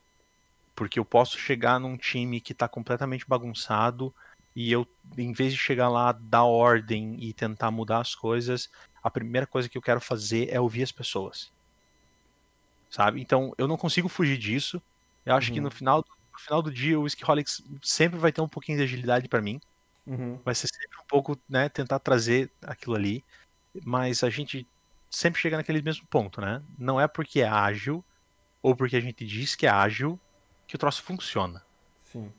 Porque 0.74 0.98
eu 0.98 1.04
posso 1.04 1.38
chegar 1.38 1.80
num 1.80 1.96
time 1.96 2.40
que 2.40 2.52
está 2.52 2.68
completamente 2.68 3.26
bagunçado 3.26 4.14
e 4.54 4.72
eu, 4.72 4.86
em 5.16 5.32
vez 5.32 5.52
de 5.52 5.58
chegar 5.58 5.88
lá, 5.88 6.12
dar 6.12 6.44
ordem 6.44 7.16
e 7.22 7.32
tentar 7.32 7.70
mudar 7.70 8.00
as 8.00 8.14
coisas, 8.14 8.68
a 9.02 9.10
primeira 9.10 9.46
coisa 9.46 9.68
que 9.68 9.78
eu 9.78 9.82
quero 9.82 10.00
fazer 10.00 10.48
é 10.50 10.60
ouvir 10.60 10.82
as 10.82 10.92
pessoas. 10.92 11.50
Sabe? 12.90 13.20
Então, 13.20 13.54
eu 13.58 13.68
não 13.68 13.76
consigo 13.76 14.08
fugir 14.08 14.38
disso. 14.38 14.80
Eu 15.24 15.34
acho 15.34 15.48
uhum. 15.48 15.54
que 15.54 15.60
no 15.60 15.70
final 15.70 16.02
do 16.02 16.18
no 16.38 16.44
final 16.44 16.62
do 16.62 16.70
dia 16.70 16.98
o 16.98 17.02
Whiskyholics 17.02 17.62
sempre 17.82 18.16
vai 18.16 18.30
ter 18.30 18.40
um 18.40 18.48
pouquinho 18.48 18.78
de 18.78 18.84
agilidade 18.84 19.28
para 19.28 19.42
mim. 19.42 19.60
Uhum. 20.06 20.38
Vai 20.44 20.54
ser 20.54 20.68
sempre 20.68 20.96
um 21.00 21.04
pouco, 21.06 21.36
né, 21.48 21.68
tentar 21.68 21.98
trazer 21.98 22.48
aquilo 22.62 22.94
ali. 22.94 23.24
Mas 23.84 24.22
a 24.22 24.30
gente 24.30 24.66
sempre 25.10 25.40
chega 25.40 25.56
naquele 25.56 25.82
mesmo 25.82 26.06
ponto, 26.06 26.40
né? 26.40 26.62
Não 26.78 27.00
é 27.00 27.08
porque 27.08 27.40
é 27.40 27.48
ágil 27.48 28.04
ou 28.62 28.74
porque 28.74 28.96
a 28.96 29.00
gente 29.00 29.26
diz 29.26 29.56
que 29.56 29.66
é 29.66 29.70
ágil 29.70 30.18
que 30.66 30.76
o 30.76 30.78
troço 30.78 31.02
funciona. 31.02 31.62
Sim. 32.04 32.32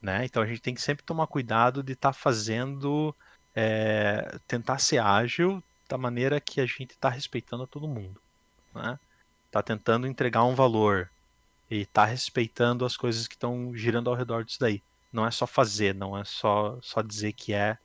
Né? 0.00 0.24
Então 0.24 0.42
a 0.42 0.46
gente 0.46 0.60
tem 0.60 0.74
que 0.74 0.82
sempre 0.82 1.04
tomar 1.04 1.26
cuidado 1.26 1.82
de 1.82 1.94
estar 1.94 2.10
tá 2.10 2.12
fazendo, 2.12 3.14
é, 3.54 4.38
tentar 4.46 4.78
ser 4.78 4.98
ágil 4.98 5.62
da 5.92 5.98
maneira 5.98 6.40
que 6.40 6.58
a 6.58 6.64
gente 6.64 6.92
está 6.92 7.10
respeitando 7.10 7.64
a 7.64 7.66
todo 7.66 7.86
mundo. 7.86 8.18
Né? 8.74 8.98
Tá 9.50 9.62
tentando 9.62 10.06
entregar 10.06 10.42
um 10.42 10.54
valor, 10.54 11.10
e 11.70 11.84
tá 11.84 12.06
respeitando 12.06 12.86
as 12.86 12.96
coisas 12.96 13.28
que 13.28 13.34
estão 13.34 13.74
girando 13.74 14.08
ao 14.08 14.16
redor 14.16 14.42
disso 14.42 14.58
daí. 14.58 14.82
Não 15.12 15.26
é 15.26 15.30
só 15.30 15.46
fazer, 15.46 15.94
não 15.94 16.16
é 16.16 16.24
só, 16.24 16.78
só 16.80 17.02
dizer 17.02 17.34
que 17.34 17.52
é, 17.52 17.76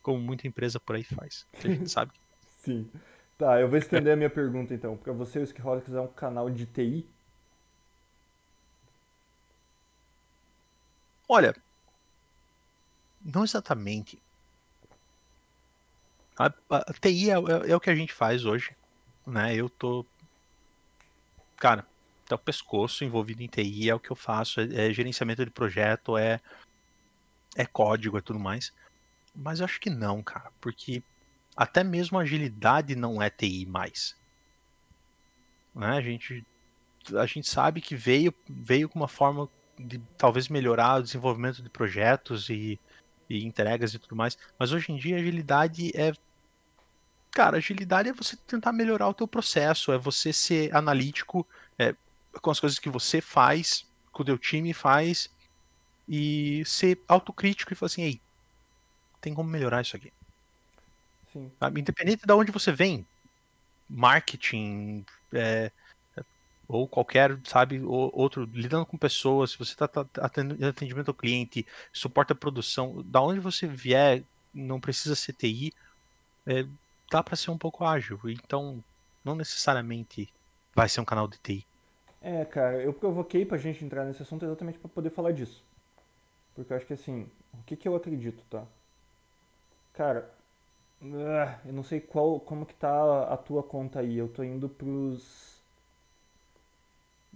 como 0.00 0.20
muita 0.20 0.46
empresa 0.46 0.78
por 0.78 0.94
aí 0.94 1.02
faz. 1.02 1.44
Que 1.60 1.66
a 1.66 1.70
gente 1.72 1.90
sabe. 1.90 2.12
Sim. 2.58 2.88
Tá, 3.36 3.60
eu 3.60 3.68
vou 3.68 3.78
estender 3.78 4.12
a 4.12 4.16
minha 4.16 4.30
pergunta 4.30 4.72
então. 4.72 4.96
Para 4.96 5.12
você, 5.12 5.40
o 5.40 5.42
Skiholics 5.42 5.92
é 5.92 6.00
um 6.00 6.06
canal 6.06 6.48
de 6.48 6.66
TI? 6.66 7.04
Olha, 11.28 11.52
não 13.24 13.42
exatamente. 13.42 14.20
A, 16.38 16.52
a, 16.70 16.92
TI 17.00 17.30
é, 17.30 17.34
é, 17.34 17.70
é, 17.70 17.76
o 17.76 17.80
que 17.80 17.90
a 17.90 17.94
gente 17.94 18.12
faz 18.12 18.44
hoje, 18.44 18.76
né? 19.26 19.54
Eu 19.54 19.70
tô, 19.70 20.04
cara, 21.56 21.86
até 22.24 22.34
o 22.34 22.38
pescoço 22.38 23.04
envolvido 23.04 23.42
em 23.42 23.46
TI, 23.46 23.88
é 23.88 23.94
o 23.94 24.00
que 24.00 24.10
eu 24.10 24.16
faço, 24.16 24.60
é, 24.60 24.88
é 24.88 24.92
gerenciamento 24.92 25.44
de 25.44 25.50
projeto, 25.50 26.18
é, 26.18 26.40
é 27.56 27.64
código, 27.64 28.18
é 28.18 28.20
tudo 28.20 28.38
mais. 28.38 28.72
Mas 29.34 29.60
eu 29.60 29.64
acho 29.64 29.80
que 29.80 29.90
não, 29.90 30.22
cara, 30.22 30.50
porque 30.60 31.02
até 31.56 31.82
mesmo 31.82 32.18
agilidade 32.18 32.94
não 32.94 33.22
é 33.22 33.30
TI 33.30 33.64
mais. 33.64 34.14
Né? 35.74 35.88
A, 35.88 36.00
gente, 36.00 36.44
a 37.14 37.26
gente 37.26 37.48
sabe 37.48 37.80
que 37.80 37.96
veio, 37.96 38.34
veio 38.48 38.88
com 38.88 38.98
uma 38.98 39.08
forma 39.08 39.48
de 39.78 39.98
talvez 40.18 40.48
melhorar 40.48 41.00
o 41.00 41.02
desenvolvimento 41.02 41.62
de 41.62 41.68
projetos 41.68 42.50
e, 42.50 42.78
e 43.28 43.44
entregas 43.44 43.94
e 43.94 43.98
tudo 43.98 44.16
mais, 44.16 44.36
mas 44.58 44.72
hoje 44.72 44.92
em 44.92 44.96
dia 44.96 45.16
agilidade 45.16 45.90
é 45.94 46.12
cara, 47.30 47.58
agilidade 47.58 48.08
é 48.08 48.12
você 48.14 48.34
tentar 48.34 48.72
melhorar 48.72 49.08
o 49.08 49.14
teu 49.14 49.28
processo, 49.28 49.92
é 49.92 49.98
você 49.98 50.32
ser 50.32 50.74
analítico, 50.74 51.46
é, 51.78 51.94
com 52.40 52.50
as 52.50 52.58
coisas 52.58 52.78
que 52.78 52.88
você 52.88 53.20
faz, 53.20 53.84
que 54.14 54.22
o 54.22 54.24
teu 54.24 54.38
time 54.38 54.72
faz, 54.72 55.28
e 56.08 56.62
ser 56.64 56.98
autocrítico 57.06 57.72
e 57.72 57.76
falar 57.76 57.88
assim, 57.88 58.02
ei, 58.02 58.20
tem 59.20 59.34
como 59.34 59.50
melhorar 59.50 59.82
isso 59.82 59.96
aqui. 59.96 60.10
Sim. 61.30 61.50
Independente 61.76 62.26
de 62.26 62.32
onde 62.32 62.50
você 62.50 62.72
vem, 62.72 63.06
marketing, 63.88 65.04
é, 65.32 65.70
ou 66.68 66.88
qualquer, 66.88 67.38
sabe, 67.44 67.80
outro, 67.80 68.44
lidando 68.52 68.86
com 68.86 68.96
pessoas, 68.96 69.52
se 69.52 69.58
você 69.58 69.72
está 69.72 69.86
tá, 69.86 70.06
atendimento 70.68 71.08
ao 71.08 71.14
cliente, 71.14 71.66
suporte 71.92 72.32
a 72.32 72.36
produção, 72.36 73.02
da 73.06 73.20
onde 73.20 73.40
você 73.40 73.66
vier, 73.66 74.22
não 74.52 74.80
precisa 74.80 75.14
ser 75.14 75.32
TI, 75.32 75.72
é, 76.46 76.64
dá 77.10 77.22
para 77.22 77.36
ser 77.36 77.50
um 77.50 77.58
pouco 77.58 77.84
ágil. 77.84 78.18
Então, 78.26 78.82
não 79.24 79.34
necessariamente 79.34 80.28
vai 80.74 80.88
ser 80.88 81.00
um 81.00 81.04
canal 81.04 81.28
de 81.28 81.38
TI. 81.38 81.64
É, 82.20 82.44
cara, 82.44 82.82
eu 82.82 82.92
provoquei 82.92 83.44
pra 83.44 83.58
gente 83.58 83.84
entrar 83.84 84.04
nesse 84.04 84.22
assunto 84.22 84.44
exatamente 84.44 84.78
para 84.78 84.88
poder 84.88 85.10
falar 85.10 85.32
disso. 85.32 85.62
Porque 86.54 86.72
eu 86.72 86.76
acho 86.76 86.86
que 86.86 86.94
assim, 86.94 87.28
o 87.52 87.62
que 87.64 87.76
que 87.76 87.86
eu 87.86 87.94
acredito, 87.94 88.42
tá? 88.50 88.64
Cara, 89.92 90.28
ah, 91.02 91.58
eu 91.64 91.72
não 91.72 91.82
sei 91.82 92.00
qual, 92.00 92.40
como 92.40 92.66
que 92.66 92.74
tá 92.74 93.32
a 93.32 93.36
tua 93.36 93.62
conta 93.62 94.00
aí. 94.00 94.16
Eu 94.16 94.28
tô 94.28 94.42
indo 94.42 94.68
pros 94.68 95.55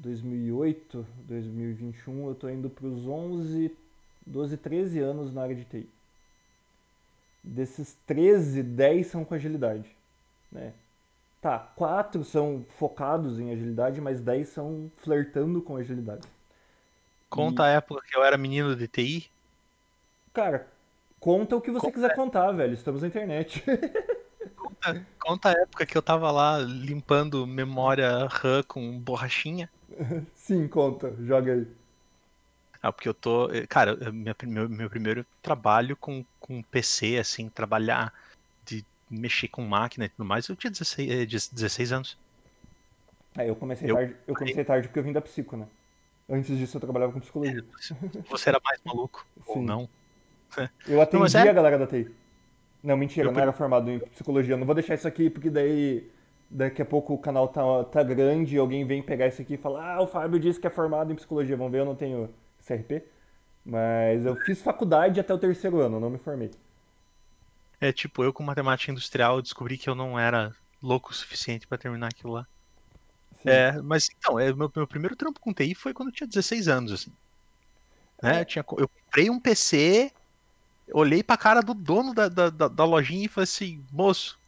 2008, 0.01 1.07
2021, 1.27 2.29
eu 2.29 2.35
tô 2.35 2.49
indo 2.49 2.71
para 2.71 2.87
os 2.87 3.07
11, 3.07 3.77
12, 4.27 4.57
13 4.59 5.01
anos 5.01 5.33
na 5.33 5.43
área 5.43 5.55
de 5.57 5.65
TI. 5.65 5.91
Desses 7.43 7.95
13, 8.07 8.63
10 8.63 9.07
são 9.07 9.25
com 9.25 9.35
agilidade, 9.35 9.97
né? 10.53 10.75
Tá, 11.41 11.59
4 11.77 12.25
são 12.25 12.67
focados 12.71 13.39
em 13.41 13.53
agilidade, 13.53 14.01
mas 14.01 14.21
10 14.21 14.49
são 14.49 14.93
flertando 14.99 15.63
com 15.63 15.77
agilidade. 15.77 16.29
Conta 17.31 17.65
a 17.65 17.69
época 17.71 18.03
que 18.07 18.15
eu 18.17 18.23
era 18.23 18.37
menino 18.37 18.77
de 18.77 18.87
TI. 18.87 19.31
Cara, 20.33 20.67
conta 21.19 21.57
o 21.57 21.61
que 21.61 21.71
você 21.71 21.91
Conta. 21.91 21.93
quiser 21.93 22.11
contar, 22.11 22.53
velho. 22.53 22.75
Estamos 22.75 23.03
na 23.03 23.09
internet. 23.09 23.63
Conta, 24.57 25.07
conta 25.19 25.49
a 25.51 25.53
época 25.53 25.87
que 25.87 25.97
eu 25.97 26.03
tava 26.03 26.31
lá 26.31 26.59
limpando 26.59 27.47
memória 27.47 28.27
RAM 28.27 28.63
com 28.65 28.99
borrachinha. 29.01 29.71
Sim, 30.35 30.69
conta. 30.69 31.15
Joga 31.25 31.53
aí. 31.55 31.67
Ah, 32.83 32.93
porque 32.93 33.09
eu 33.09 33.15
tô. 33.15 33.51
eh, 33.51 33.67
Cara, 33.67 33.97
eh, 34.01 34.11
minha, 34.11 34.35
meu, 34.45 34.69
meu 34.69 34.89
primeiro 34.91 35.27
trabalho 35.43 35.97
com, 35.97 36.25
com 36.39 36.63
PC, 36.65 37.19
assim, 37.19 37.49
trabalhar 37.51 38.13
de 38.65 38.85
mexer 39.11 39.49
com 39.49 39.63
máquina 39.63 40.07
e 40.07 40.09
tudo 40.09 40.25
mais, 40.25 40.49
eu 40.49 40.57
tinha 40.57 40.71
16, 40.71 41.11
eh, 41.11 41.27
16 41.27 41.93
anos. 41.93 42.17
É, 43.37 43.49
eu 43.49 43.57
comecei 43.57 43.89
Eu- 43.89 43.95
tarde. 43.95 44.17
Eu 44.27 44.35
comecei 44.35 44.65
tarde 44.65 44.89
porque 44.89 44.99
eu 44.99 45.05
vim 45.05 45.13
da 45.13 45.21
psico, 45.21 45.57
né? 45.57 45.67
Antes 46.29 46.57
disso 46.57 46.77
eu 46.77 46.81
trabalhava 46.81 47.13
com 47.13 47.21
psicologia. 47.21 47.65
Você 48.29 48.49
era 48.49 48.61
mais 48.65 48.81
maluco 48.85 49.25
ou 49.47 49.57
Sim. 49.57 49.67
não? 49.67 49.89
Eu 50.87 51.01
atendi 51.01 51.23
mas 51.23 51.35
é- 51.35 51.49
a 51.49 51.53
galera 51.53 51.79
da 51.79 51.87
TI. 51.87 52.11
Não, 52.83 52.97
mentira, 52.97 53.29
eu 53.29 53.33
não 53.33 53.41
era 53.41 53.53
formado 53.53 53.91
em 53.91 53.99
psicologia. 54.01 54.55
Eu 54.55 54.59
Não 54.59 54.67
vou 54.67 54.75
deixar 54.75 54.95
isso 54.95 55.07
aqui 55.07 55.29
porque 55.29 55.51
daí 55.51 56.11
daqui 56.51 56.83
a 56.83 56.85
pouco 56.87 57.15
o 57.15 57.19
canal 57.19 57.49
tá, 57.49 57.85
tá 57.85 58.03
grande 58.03 58.57
e 58.57 58.59
alguém 58.59 58.85
vem 58.87 59.03
pegar 59.03 59.29
isso 59.29 59.43
aqui 59.43 59.55
e 59.55 59.57
falar: 59.59 59.97
Ah, 59.97 60.03
o 60.03 60.07
Fábio 60.07 60.41
disse 60.41 60.61
que 60.61 60.67
é 60.67 60.71
formado 60.71 61.13
em 61.13 61.17
psicologia. 61.17 61.57
Vamos 61.57 61.73
ver, 61.73 61.81
eu 61.81 61.85
não 61.87 61.97
tenho 61.97 62.31
CRP. 62.61 63.05
Mas 63.65 64.25
eu 64.27 64.37
fiz 64.37 64.63
faculdade 64.63 65.21
até 65.21 65.33
o 65.35 65.39
terceiro 65.39 65.81
ano, 65.81 66.01
não 66.01 66.11
me 66.11 66.19
formei. 66.19 66.51
É 67.79 67.93
tipo, 67.93 68.25
eu 68.25 68.33
com 68.33 68.43
matemática 68.43 68.91
industrial 68.91 69.43
descobri 69.43 69.77
que 69.77 69.89
eu 69.89 69.95
não 69.95 70.19
era 70.19 70.51
louco 70.83 71.11
o 71.11 71.15
suficiente 71.15 71.67
pra 71.67 71.77
terminar 71.79 72.09
aquilo 72.09 72.33
lá. 72.33 72.47
Sim. 73.43 73.65
É, 73.65 73.81
mas 73.83 74.09
então, 74.17 74.39
é, 74.39 74.53
meu, 74.55 74.71
meu 74.75 74.87
primeiro 74.87 75.17
trampo 75.17 75.41
com 75.41 75.53
TI 75.55 75.75
foi 75.75 75.95
quando 75.95 76.09
eu 76.11 76.15
tinha 76.15 76.27
16 76.29 76.69
anos, 76.69 76.93
assim. 76.93 77.17
Né? 78.23 78.41
É. 78.41 78.41
Eu, 78.41 78.45
tinha, 78.45 78.65
co- 78.65 78.77
eu 78.81 78.89
comprei 78.89 79.31
um 79.31 79.41
PC, 79.41 80.13
olhei 80.95 81.23
pra 81.23 81.37
cara 81.39 81.61
do 81.63 81.75
dono 81.75 82.15
da, 82.15 82.29
da, 82.29 82.51
da, 82.51 82.69
da 82.69 82.85
lojinha 82.85 83.27
e 83.27 83.29
falei 83.29 83.45
assim, 83.45 83.87
moço, 83.93 84.39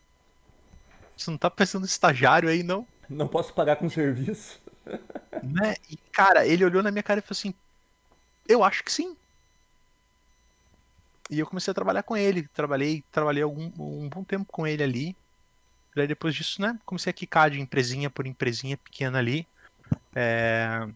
você 1.22 1.30
não 1.30 1.38
tá 1.38 1.50
pensando 1.50 1.84
em 1.84 1.86
estagiário 1.86 2.48
aí, 2.48 2.62
não? 2.62 2.86
Não 3.08 3.28
posso 3.28 3.52
pagar 3.54 3.76
com 3.76 3.88
serviço. 3.88 4.60
Né? 5.42 5.74
E, 5.90 5.96
cara, 6.12 6.46
ele 6.46 6.64
olhou 6.64 6.84
na 6.84 6.92
minha 6.92 7.02
cara 7.02 7.18
e 7.18 7.22
falou 7.22 7.32
assim, 7.32 7.52
eu 8.48 8.62
acho 8.62 8.84
que 8.84 8.92
sim. 8.92 9.16
E 11.28 11.38
eu 11.40 11.46
comecei 11.46 11.72
a 11.72 11.74
trabalhar 11.74 12.04
com 12.04 12.16
ele, 12.16 12.46
trabalhei, 12.48 13.02
trabalhei 13.10 13.42
algum, 13.42 13.64
um 13.78 14.08
bom 14.08 14.22
tempo 14.22 14.46
com 14.52 14.66
ele 14.66 14.84
ali. 14.84 15.16
Daí 15.96 16.06
depois 16.06 16.34
disso, 16.34 16.60
né, 16.62 16.78
comecei 16.84 17.10
a 17.10 17.14
quicar 17.14 17.50
de 17.50 17.60
empresinha 17.60 18.08
por 18.08 18.26
empresinha 18.26 18.76
pequena 18.76 19.18
ali. 19.18 19.46
É, 20.14 20.86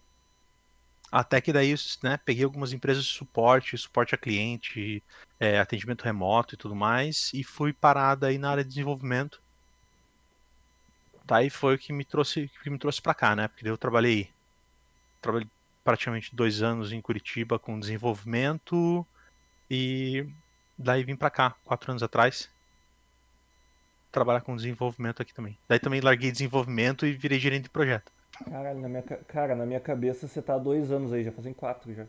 Até 1.11 1.41
que 1.41 1.53
daí, 1.53 1.75
né, 2.03 2.19
peguei 2.25 2.45
algumas 2.45 2.73
empresas 2.73 3.05
de 3.05 3.13
suporte, 3.13 3.79
suporte 3.79 4.15
a 4.15 4.19
cliente, 4.19 5.03
é, 5.41 5.59
atendimento 5.59 6.05
remoto 6.05 6.55
e 6.55 6.59
tudo 6.59 6.75
mais, 6.75 7.31
e 7.33 7.43
fui 7.43 7.73
parada 7.73 8.27
aí 8.27 8.39
na 8.39 8.51
área 8.51 8.63
de 8.63 8.69
desenvolvimento. 8.71 9.41
Daí 11.27 11.51
foi 11.51 11.75
o 11.75 11.79
que 11.79 11.93
me 11.93 12.05
trouxe, 12.05 12.49
que 12.63 12.71
me 12.71 12.79
trouxe 12.79 13.03
para 13.03 13.15
cá, 13.15 13.35
né? 13.37 13.49
Porque 13.49 13.65
daí 13.65 13.73
eu 13.73 13.79
trabalhei, 13.79 14.33
trabalhei 15.21 15.49
praticamente 15.85 16.35
dois 16.37 16.63
anos 16.63 16.93
em 16.93 17.03
Curitiba 17.03 17.59
com 17.59 17.79
desenvolvimento 17.81 19.07
e 19.71 20.27
daí 20.79 21.05
vim 21.05 21.17
para 21.17 21.31
cá, 21.31 21.57
quatro 21.65 21.91
anos 21.93 22.03
atrás, 22.03 22.51
trabalhar 24.11 24.41
com 24.41 24.57
desenvolvimento 24.57 25.23
aqui 25.23 25.33
também. 25.33 25.61
Daí 25.69 25.79
também 25.79 26.01
larguei 26.01 26.33
desenvolvimento 26.33 27.07
e 27.07 27.13
virei 27.13 27.39
gerente 27.39 27.65
de 27.65 27.71
projeto. 27.71 28.11
Caralho, 28.45 28.81
na 28.81 28.89
minha, 28.89 29.03
ca- 29.03 29.19
cara, 29.25 29.55
na 29.55 29.65
minha 29.67 29.79
cabeça 29.81 30.27
você 30.27 30.43
tá 30.43 30.55
há 30.55 30.59
dois 30.59 30.91
anos 30.91 31.13
aí, 31.13 31.23
já 31.23 31.31
fazem 31.33 31.53
quatro 31.55 31.93
já. 31.95 32.07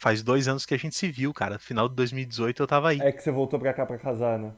Faz 0.00 0.22
dois 0.22 0.48
anos 0.48 0.66
que 0.66 0.74
a 0.74 0.78
gente 0.78 0.96
se 0.96 1.08
viu, 1.10 1.32
cara. 1.32 1.58
Final 1.58 1.88
de 1.88 1.94
2018 1.94 2.62
eu 2.62 2.66
tava 2.66 2.88
aí. 2.88 2.98
É 3.00 3.12
que 3.12 3.22
você 3.22 3.30
voltou 3.30 3.58
pra 3.60 3.72
cá 3.74 3.84
pra 3.86 3.98
casar, 3.98 4.38
né? 4.38 4.52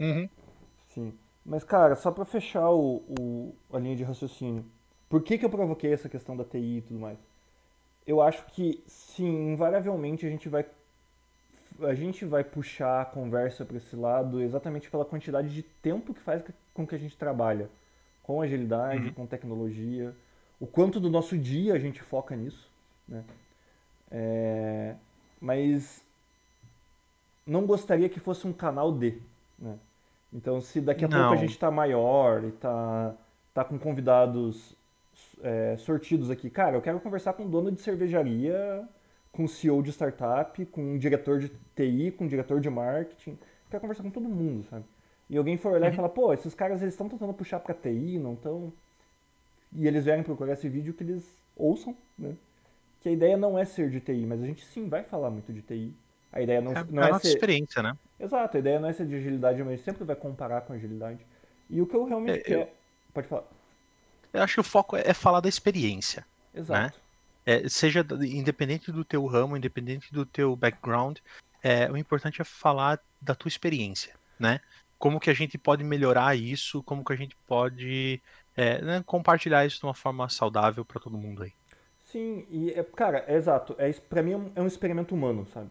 Uhum. 0.00 0.28
Sim. 0.88 1.12
Mas, 1.48 1.64
cara, 1.64 1.96
só 1.96 2.10
pra 2.10 2.26
fechar 2.26 2.68
o, 2.70 3.02
o- 3.18 3.54
a 3.72 3.78
linha 3.78 3.96
de 3.96 4.04
raciocínio, 4.04 4.66
por 5.08 5.22
que 5.22 5.38
que 5.38 5.46
eu 5.46 5.50
provoquei 5.50 5.90
essa 5.94 6.06
questão 6.08 6.36
da 6.36 6.44
TI 6.44 6.78
e 6.78 6.82
tudo 6.82 7.00
mais? 7.00 7.18
Eu 8.06 8.20
acho 8.20 8.44
que, 8.48 8.84
sim, 8.86 9.52
invariavelmente 9.52 10.26
a 10.26 10.30
gente 10.30 10.48
vai 10.48 10.66
a 11.80 11.94
gente 11.94 12.24
vai 12.24 12.42
puxar 12.42 13.02
a 13.02 13.04
conversa 13.04 13.64
para 13.64 13.76
esse 13.76 13.94
lado 13.94 14.42
exatamente 14.42 14.90
pela 14.90 15.04
quantidade 15.04 15.48
de 15.54 15.62
tempo 15.62 16.12
que 16.12 16.20
faz 16.20 16.42
com 16.74 16.84
que 16.86 16.94
a 16.94 16.98
gente 16.98 17.16
trabalha 17.16 17.70
com 18.24 18.42
agilidade, 18.42 19.08
Uhum. 19.08 19.14
com 19.14 19.26
tecnologia, 19.26 20.14
o 20.60 20.66
quanto 20.66 20.98
do 21.00 21.08
nosso 21.08 21.38
dia 21.38 21.74
a 21.74 21.78
gente 21.78 22.02
foca 22.02 22.34
nisso, 22.36 22.68
né? 23.08 23.24
É, 24.10 24.96
mas 25.40 26.04
não 27.46 27.64
gostaria 27.66 28.08
que 28.08 28.20
fosse 28.20 28.46
um 28.46 28.52
canal 28.52 28.92
de, 28.92 29.20
né? 29.58 29.78
Então, 30.32 30.60
se 30.60 30.80
daqui 30.80 31.04
a 31.04 31.08
pouco 31.08 31.32
a 31.32 31.36
Não. 31.36 31.36
gente 31.36 31.58
tá 31.58 31.70
maior 31.70 32.44
e 32.44 32.52
tá, 32.52 33.14
tá 33.54 33.64
com 33.64 33.78
convidados 33.78 34.76
é, 35.42 35.76
sortidos 35.78 36.30
aqui, 36.30 36.50
cara, 36.50 36.76
eu 36.76 36.82
quero 36.82 37.00
conversar 37.00 37.32
com 37.32 37.44
um 37.44 37.50
dono 37.50 37.72
de 37.72 37.80
cervejaria, 37.80 38.86
com 39.32 39.44
um 39.44 39.48
CEO 39.48 39.82
de 39.82 39.90
startup, 39.90 40.64
com 40.66 40.82
um 40.94 40.98
diretor 40.98 41.38
de 41.38 41.48
TI, 41.74 42.12
com 42.12 42.24
um 42.24 42.28
diretor 42.28 42.60
de 42.60 42.68
marketing. 42.70 43.38
Quero 43.70 43.80
conversar 43.80 44.02
com 44.02 44.10
todo 44.10 44.28
mundo, 44.28 44.64
sabe? 44.64 44.84
E 45.30 45.36
alguém 45.36 45.56
for 45.56 45.72
olhar 45.72 45.88
e 45.88 45.90
Uhum. 45.90 45.96
falar, 45.96 46.08
pô, 46.10 46.32
esses 46.32 46.54
caras 46.54 46.80
eles 46.82 46.94
estão 46.94 47.08
tentando 47.08 47.32
puxar 47.34 47.60
pra 47.60 47.74
TI, 47.74 48.18
não 48.18 48.34
estão. 48.34 48.72
E 49.72 49.86
eles 49.86 50.04
vierem 50.04 50.22
procurar 50.24 50.54
esse 50.54 50.68
vídeo 50.68 50.94
que 50.94 51.02
eles 51.02 51.24
ouçam, 51.56 51.96
né? 52.18 52.34
Que 53.00 53.08
a 53.08 53.12
ideia 53.12 53.36
não 53.36 53.58
é 53.58 53.64
ser 53.64 53.90
de 53.90 54.00
TI, 54.00 54.26
mas 54.26 54.42
a 54.42 54.46
gente 54.46 54.64
sim 54.66 54.88
vai 54.88 55.04
falar 55.04 55.30
muito 55.30 55.52
de 55.52 55.62
TI. 55.62 55.94
A 56.32 56.42
ideia 56.42 56.60
não, 56.60 56.72
É, 56.72 56.84
não 56.84 57.02
é 57.02 57.06
a 57.06 57.08
é 57.08 57.12
nossa 57.12 57.26
ser. 57.26 57.34
experiência, 57.34 57.82
né? 57.82 57.96
Exato, 58.18 58.56
a 58.56 58.60
ideia 58.60 58.80
não 58.80 58.88
é 58.88 58.92
ser 58.92 59.06
de 59.06 59.14
agilidade, 59.14 59.62
mas 59.62 59.80
a 59.80 59.84
sempre 59.84 60.04
vai 60.04 60.16
comparar 60.16 60.62
com 60.62 60.72
agilidade. 60.72 61.24
E 61.70 61.80
o 61.80 61.86
que 61.86 61.94
eu 61.94 62.04
realmente 62.04 62.40
É, 62.40 62.42
quero. 62.42 62.68
Pode 63.14 63.28
falar. 63.28 63.44
Eu 64.32 64.42
acho 64.42 64.54
que 64.54 64.60
o 64.60 64.64
foco 64.64 64.96
é 64.96 65.14
falar 65.14 65.40
da 65.40 65.48
experiência. 65.48 66.26
Exato. 66.54 66.98
É, 67.46 67.66
seja 67.68 68.04
independente 68.22 68.92
do 68.92 69.04
teu 69.04 69.24
ramo, 69.26 69.56
independente 69.56 70.12
do 70.12 70.26
teu 70.26 70.54
background, 70.54 71.18
é, 71.62 71.90
o 71.90 71.96
importante 71.96 72.42
é 72.42 72.44
falar 72.44 73.00
da 73.20 73.34
tua 73.34 73.48
experiência, 73.48 74.14
né? 74.38 74.60
Como 74.98 75.18
que 75.20 75.30
a 75.30 75.34
gente 75.34 75.56
pode 75.56 75.82
melhorar 75.82 76.36
isso, 76.36 76.82
como 76.82 77.04
que 77.04 77.12
a 77.12 77.16
gente 77.16 77.36
pode 77.46 78.22
é, 78.54 78.82
né, 78.82 79.02
compartilhar 79.06 79.64
isso 79.64 79.78
de 79.78 79.86
uma 79.86 79.94
forma 79.94 80.28
saudável 80.28 80.84
para 80.84 81.00
todo 81.00 81.16
mundo 81.16 81.42
aí. 81.42 81.52
Sim, 82.04 82.46
e 82.50 82.70
é, 82.72 82.82
cara, 82.82 83.24
é 83.28 83.34
exato. 83.34 83.74
É, 83.78 83.92
pra 83.92 84.22
mim 84.22 84.32
é 84.32 84.36
um, 84.36 84.52
é 84.56 84.62
um 84.62 84.66
experimento 84.66 85.14
humano, 85.14 85.46
sabe? 85.46 85.70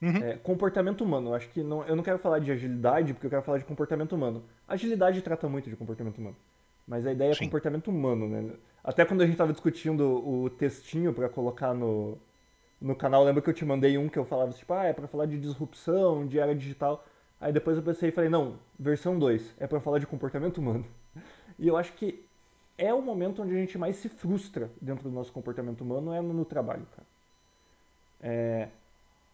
Uhum. 0.00 0.16
É, 0.22 0.36
comportamento 0.36 1.02
humano. 1.02 1.30
Eu 1.30 1.34
acho 1.34 1.48
que 1.48 1.62
não, 1.62 1.84
eu 1.84 1.96
não 1.96 2.02
quero 2.02 2.18
falar 2.18 2.38
de 2.38 2.50
agilidade, 2.50 3.14
porque 3.14 3.26
eu 3.26 3.30
quero 3.30 3.42
falar 3.42 3.58
de 3.58 3.64
comportamento 3.64 4.14
humano. 4.14 4.44
Agilidade 4.68 5.22
trata 5.22 5.48
muito 5.48 5.70
de 5.70 5.76
comportamento 5.76 6.18
humano. 6.18 6.36
Mas 6.86 7.06
a 7.06 7.12
ideia 7.12 7.30
é 7.30 7.34
Sim. 7.34 7.46
comportamento 7.46 7.88
humano, 7.88 8.28
né? 8.28 8.54
Até 8.84 9.04
quando 9.04 9.22
a 9.22 9.26
gente 9.26 9.36
tava 9.36 9.52
discutindo 9.52 10.02
o 10.04 10.48
textinho 10.50 11.12
pra 11.12 11.28
colocar 11.28 11.74
no, 11.74 12.16
no 12.80 12.94
canal, 12.94 13.24
lembra 13.24 13.42
que 13.42 13.50
eu 13.50 13.54
te 13.54 13.64
mandei 13.64 13.98
um 13.98 14.08
que 14.08 14.18
eu 14.18 14.24
falava 14.24 14.52
tipo, 14.52 14.72
ah, 14.72 14.84
é 14.84 14.92
pra 14.92 15.08
falar 15.08 15.26
de 15.26 15.38
disrupção, 15.38 16.26
de 16.26 16.38
era 16.38 16.54
digital. 16.54 17.04
Aí 17.40 17.52
depois 17.52 17.76
eu 17.76 17.82
pensei 17.82 18.10
e 18.10 18.12
falei, 18.12 18.30
não, 18.30 18.58
versão 18.78 19.18
2, 19.18 19.54
é 19.58 19.66
pra 19.66 19.80
falar 19.80 19.98
de 19.98 20.06
comportamento 20.06 20.58
humano. 20.58 20.84
E 21.58 21.66
eu 21.66 21.78
acho 21.78 21.94
que 21.94 22.22
é 22.76 22.92
o 22.92 23.00
momento 23.00 23.42
onde 23.42 23.54
a 23.54 23.58
gente 23.58 23.78
mais 23.78 23.96
se 23.96 24.10
frustra 24.10 24.70
dentro 24.78 25.04
do 25.04 25.10
nosso 25.10 25.32
comportamento 25.32 25.80
humano 25.80 26.12
é 26.12 26.20
no, 26.20 26.34
no 26.34 26.44
trabalho, 26.44 26.86
cara. 26.94 27.06
É, 28.20 28.68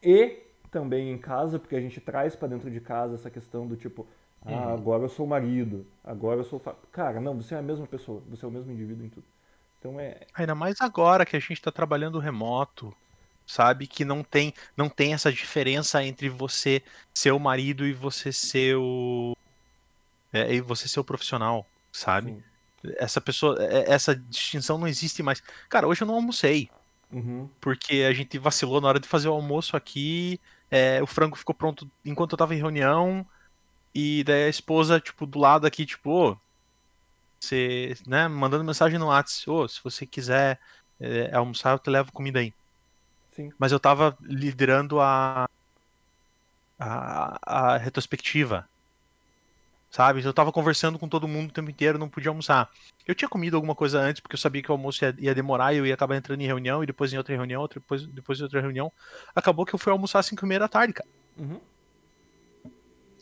e 0.01 0.39
também 0.73 1.13
em 1.13 1.19
casa, 1.19 1.61
porque 1.61 1.77
a 1.77 1.83
gente 1.83 2.01
traz 2.01 2.37
pra 2.37 2.49
dentro 2.49 2.71
de 2.71 2.81
casa 2.81 3.15
essa 3.17 3.31
questão 3.31 3.69
do 3.69 3.77
tipo, 3.77 4.09
ah, 4.47 4.51
Uhum. 4.51 4.75
agora 4.75 5.05
eu 5.05 5.11
sou 5.11 5.27
o 5.27 5.29
marido, 5.29 5.87
agora 6.05 6.41
eu 6.41 6.45
sou. 6.45 6.59
fa-". 6.61 6.77
Cara, 6.93 7.21
não, 7.21 7.37
você 7.41 7.55
é 7.55 7.59
a 7.59 7.63
mesma 7.63 7.87
pessoa, 7.87 8.21
você 8.29 8.45
é 8.45 8.49
o 8.49 8.53
mesmo 8.53 8.73
indivíduo 8.73 9.07
em 9.07 9.11
tudo. 9.11 9.27
Então 9.79 10.01
é. 10.01 10.27
Ainda 10.35 10.55
mais 10.55 10.81
agora 10.81 11.27
que 11.27 11.37
a 11.37 11.41
gente 11.41 11.53
está 11.55 11.73
trabalhando 11.73 12.19
remoto, 12.19 12.97
sabe? 13.47 13.87
Que 13.89 14.05
não 14.05 14.25
tem, 14.25 14.55
não 14.77 14.89
tem 14.89 15.15
essa 15.15 15.33
diferença 15.33 16.05
entre 16.05 16.29
você 16.31 16.83
ser 17.17 17.33
o 17.33 17.41
marido 17.41 17.87
e 17.87 17.93
você 17.93 18.33
ser 18.33 18.77
o. 18.79 19.35
É, 20.33 20.55
e 20.55 20.61
você 20.61 20.89
ser 20.89 21.01
o 21.01 21.05
profissional, 21.05 21.71
sabe? 21.95 22.33
Sim. 22.33 22.43
Essa 22.99 23.21
pessoa, 23.21 23.57
é- 23.63 23.91
essa 23.93 24.17
distinção 24.17 24.79
não 24.79 24.89
existe 24.89 25.23
mais. 25.23 25.41
Cara, 25.71 25.87
hoje 25.87 26.03
eu 26.03 26.07
não 26.07 26.15
almocei, 26.17 26.69
Uhum. 27.11 27.49
porque 27.61 28.05
a 28.09 28.13
gente 28.15 28.39
vacilou 28.39 28.81
na 28.81 28.89
hora 28.89 29.01
de 29.01 29.09
fazer 29.09 29.29
o 29.29 29.33
almoço 29.35 29.77
aqui. 29.77 30.41
É, 30.73 31.03
o 31.03 31.07
frango 31.09 31.37
ficou 31.37 31.55
pronto 31.55 31.91
enquanto 32.05 32.33
eu 32.35 32.39
tava 32.39 32.55
em 32.55 32.59
reunião. 32.59 33.29
E 33.95 34.25
daí 34.25 34.45
a 34.47 34.49
esposa, 34.51 35.01
tipo, 35.01 35.27
do 35.27 35.39
lado 35.41 35.67
aqui, 35.67 35.87
tipo, 35.87 36.11
ô, 36.11 36.41
Você, 37.41 37.95
né, 38.07 38.29
mandando 38.29 38.65
mensagem 38.65 38.99
no 38.99 39.07
WhatsApp, 39.07 39.51
oh, 39.51 39.69
se 39.69 39.81
você 39.83 40.07
quiser 40.07 40.61
é, 41.01 41.35
almoçar, 41.35 41.73
eu 41.75 41.79
te 41.79 41.91
levo 41.91 42.13
comida 42.13 42.39
aí. 42.41 42.55
Sim. 43.33 43.51
Mas 43.59 43.73
eu 43.73 43.81
tava 43.81 44.17
liderando 44.23 45.01
a, 45.01 45.47
a, 46.79 47.39
a 47.75 47.79
retrospectiva, 47.79 48.69
sabe? 49.93 50.25
Eu 50.25 50.33
tava 50.33 50.51
conversando 50.51 50.99
com 50.99 51.07
todo 51.07 51.29
mundo 51.29 51.51
o 51.51 51.53
tempo 51.53 51.71
inteiro, 51.71 51.99
não 51.99 52.09
podia 52.09 52.31
almoçar. 52.31 52.71
Eu 53.07 53.15
tinha 53.15 53.29
comido 53.29 53.57
alguma 53.57 53.75
coisa 53.75 54.01
antes, 54.01 54.21
porque 54.21 54.35
eu 54.35 54.39
sabia 54.39 54.63
que 54.63 54.71
o 54.71 54.73
almoço 54.73 55.05
ia, 55.05 55.15
ia 55.19 55.35
demorar 55.35 55.75
e 55.75 55.77
eu 55.77 55.87
ia 55.87 55.93
acabar 55.93 56.17
entrando 56.17 56.41
em 56.41 56.47
reunião, 56.47 56.83
e 56.83 56.87
depois 56.87 57.13
em 57.13 57.19
outra 57.19 57.37
reunião, 57.37 57.69
depois, 57.73 58.07
depois 58.07 58.41
em 58.41 58.43
outra 58.43 58.61
reunião. 58.63 58.91
Acabou 59.37 59.67
que 59.67 59.75
eu 59.75 59.79
fui 59.79 59.93
almoçar 59.93 60.21
às 60.21 60.27
5 60.27 60.45
e 60.45 60.49
meia 60.49 60.61
da 60.61 60.69
tarde, 60.69 60.95
cara. 60.95 61.09
Uhum. 61.37 61.61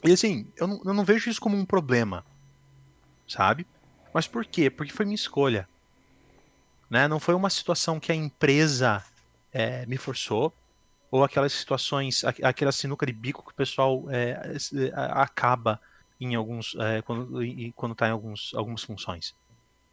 E 0.04 0.12
assim, 0.12 0.46
eu 0.56 0.68
não, 0.68 0.80
eu 0.84 0.94
não 0.94 1.04
vejo 1.04 1.28
isso 1.28 1.40
como 1.40 1.56
um 1.56 1.66
problema, 1.66 2.24
sabe? 3.28 3.66
Mas 4.14 4.28
por 4.28 4.46
quê? 4.46 4.70
Porque 4.70 4.92
foi 4.92 5.04
minha 5.04 5.16
escolha. 5.16 5.68
Né? 6.88 7.08
Não 7.08 7.18
foi 7.18 7.34
uma 7.34 7.50
situação 7.50 7.98
que 7.98 8.12
a 8.12 8.14
empresa 8.14 9.04
é, 9.52 9.84
me 9.86 9.96
forçou, 9.96 10.54
ou 11.10 11.24
aquelas 11.24 11.52
situações, 11.52 12.22
aquela 12.24 12.70
sinuca 12.70 13.04
de 13.04 13.12
bico 13.12 13.44
que 13.44 13.50
o 13.50 13.54
pessoal 13.54 14.04
é, 14.08 14.40
acaba 14.94 15.80
em 16.20 16.34
alguns, 16.34 16.74
é, 16.76 17.02
quando, 17.02 17.40
quando 17.74 17.94
tá 17.94 18.08
em 18.08 18.12
alguns, 18.12 18.52
algumas 18.54 18.82
funções. 18.82 19.34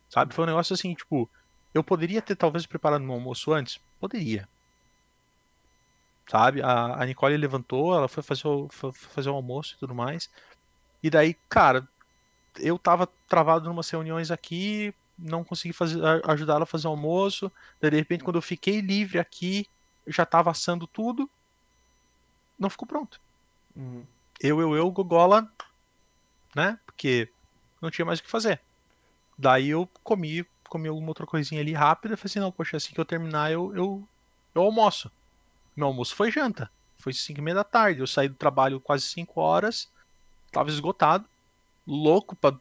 Sabe? 0.10 0.34
Foi 0.34 0.44
um 0.44 0.48
negócio 0.48 0.74
assim, 0.74 0.94
tipo, 0.94 1.30
eu 1.74 1.84
poderia 1.84 2.22
ter 2.22 2.36
talvez 2.36 2.66
preparado 2.66 3.04
um 3.04 3.12
almoço 3.12 3.54
antes? 3.54 3.80
Poderia. 4.00 4.48
Sabe? 6.28 6.62
A, 6.62 7.02
a 7.02 7.06
Nicole 7.06 7.38
levantou, 7.38 7.96
ela 7.96 8.08
foi 8.08 8.22
fazer, 8.22 8.48
o, 8.48 8.68
foi 8.70 8.92
fazer 8.92 9.30
o 9.30 9.36
almoço 9.36 9.76
e 9.76 9.80
tudo 9.80 9.96
mais. 9.96 10.30
E 11.02 11.10
daí, 11.10 11.34
cara, 11.48 11.88
eu 12.60 12.78
tava 12.78 13.08
travado 13.28 13.68
em 13.68 13.72
umas 13.72 13.90
reuniões 13.90 14.32
aqui, 14.32 14.94
não 15.18 15.44
consegui 15.44 15.74
fazer, 15.74 16.00
ajudar 16.26 16.56
ela 16.56 16.64
a 16.64 16.68
fazer 16.68 16.88
o 16.88 16.92
almoço. 16.92 17.52
Daí, 17.80 17.92
de 17.92 17.98
repente, 17.98 18.24
quando 18.24 18.36
eu 18.36 18.42
fiquei 18.42 18.82
livre 18.82 19.20
aqui, 19.20 19.66
já 20.06 20.26
tava 20.26 20.52
assando 20.52 20.86
tudo. 20.86 21.30
Não 22.60 22.70
ficou 22.70 22.88
pronto. 22.88 23.20
Uhum. 23.76 24.04
Eu, 24.40 24.60
eu, 24.62 24.76
eu, 24.76 24.92
Gogola, 24.92 25.50
né? 26.56 26.80
Porque 26.86 27.30
não 27.82 27.92
tinha 27.92 28.06
mais 28.06 28.20
o 28.20 28.24
que 28.24 28.30
fazer. 28.30 28.62
Daí 29.38 29.70
eu 29.70 29.88
comi, 30.04 30.46
comi 30.68 30.88
alguma 30.88 31.10
outra 31.10 31.26
coisinha 31.26 31.62
ali 31.62 31.74
rápida. 31.74 32.18
Falei 32.18 32.30
assim: 32.30 32.40
não, 32.40 32.52
poxa, 32.52 32.78
assim 32.78 32.94
que 32.94 33.00
eu 33.00 33.06
terminar, 33.06 33.52
eu, 33.52 33.76
eu, 33.76 34.08
eu 34.56 34.62
almoço. 34.62 35.12
Meu 35.76 35.88
almoço 35.88 36.16
foi 36.16 36.32
janta. 36.32 36.72
Foi 36.98 37.14
5 37.14 37.40
e 37.40 37.44
meia 37.44 37.56
da 37.56 37.64
tarde. 37.64 38.00
Eu 38.00 38.08
saí 38.08 38.28
do 38.28 38.36
trabalho 38.36 38.82
quase 38.82 39.06
5 39.06 39.40
horas. 39.40 39.90
Tava 40.52 40.70
esgotado. 40.70 41.26
Louco 41.86 42.36
pra 42.36 42.58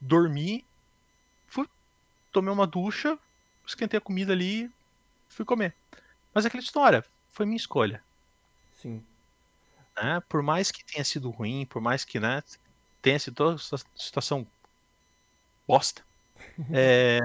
dormir. 0.00 0.64
Fui, 1.46 1.66
tomei 2.30 2.52
uma 2.52 2.66
ducha. 2.66 3.18
Esquentei 3.66 3.96
a 3.96 4.02
comida 4.02 4.34
ali. 4.34 4.70
Fui 5.28 5.44
comer. 5.44 5.74
Mas 6.34 6.44
aquela 6.44 6.62
história. 6.62 7.04
Foi 7.32 7.46
minha 7.46 7.56
escolha. 7.56 8.02
Sim. 8.74 9.02
Né? 9.96 10.20
Por 10.28 10.42
mais 10.42 10.70
que 10.70 10.84
tenha 10.84 11.04
sido 11.04 11.30
ruim, 11.30 11.66
por 11.66 11.80
mais 11.80 12.04
que 12.04 12.20
né, 12.20 12.42
tenha 13.00 13.18
sido 13.18 13.34
toda 13.34 13.58
situação 13.94 14.46
bosta. 15.66 16.02
É, 16.72 17.20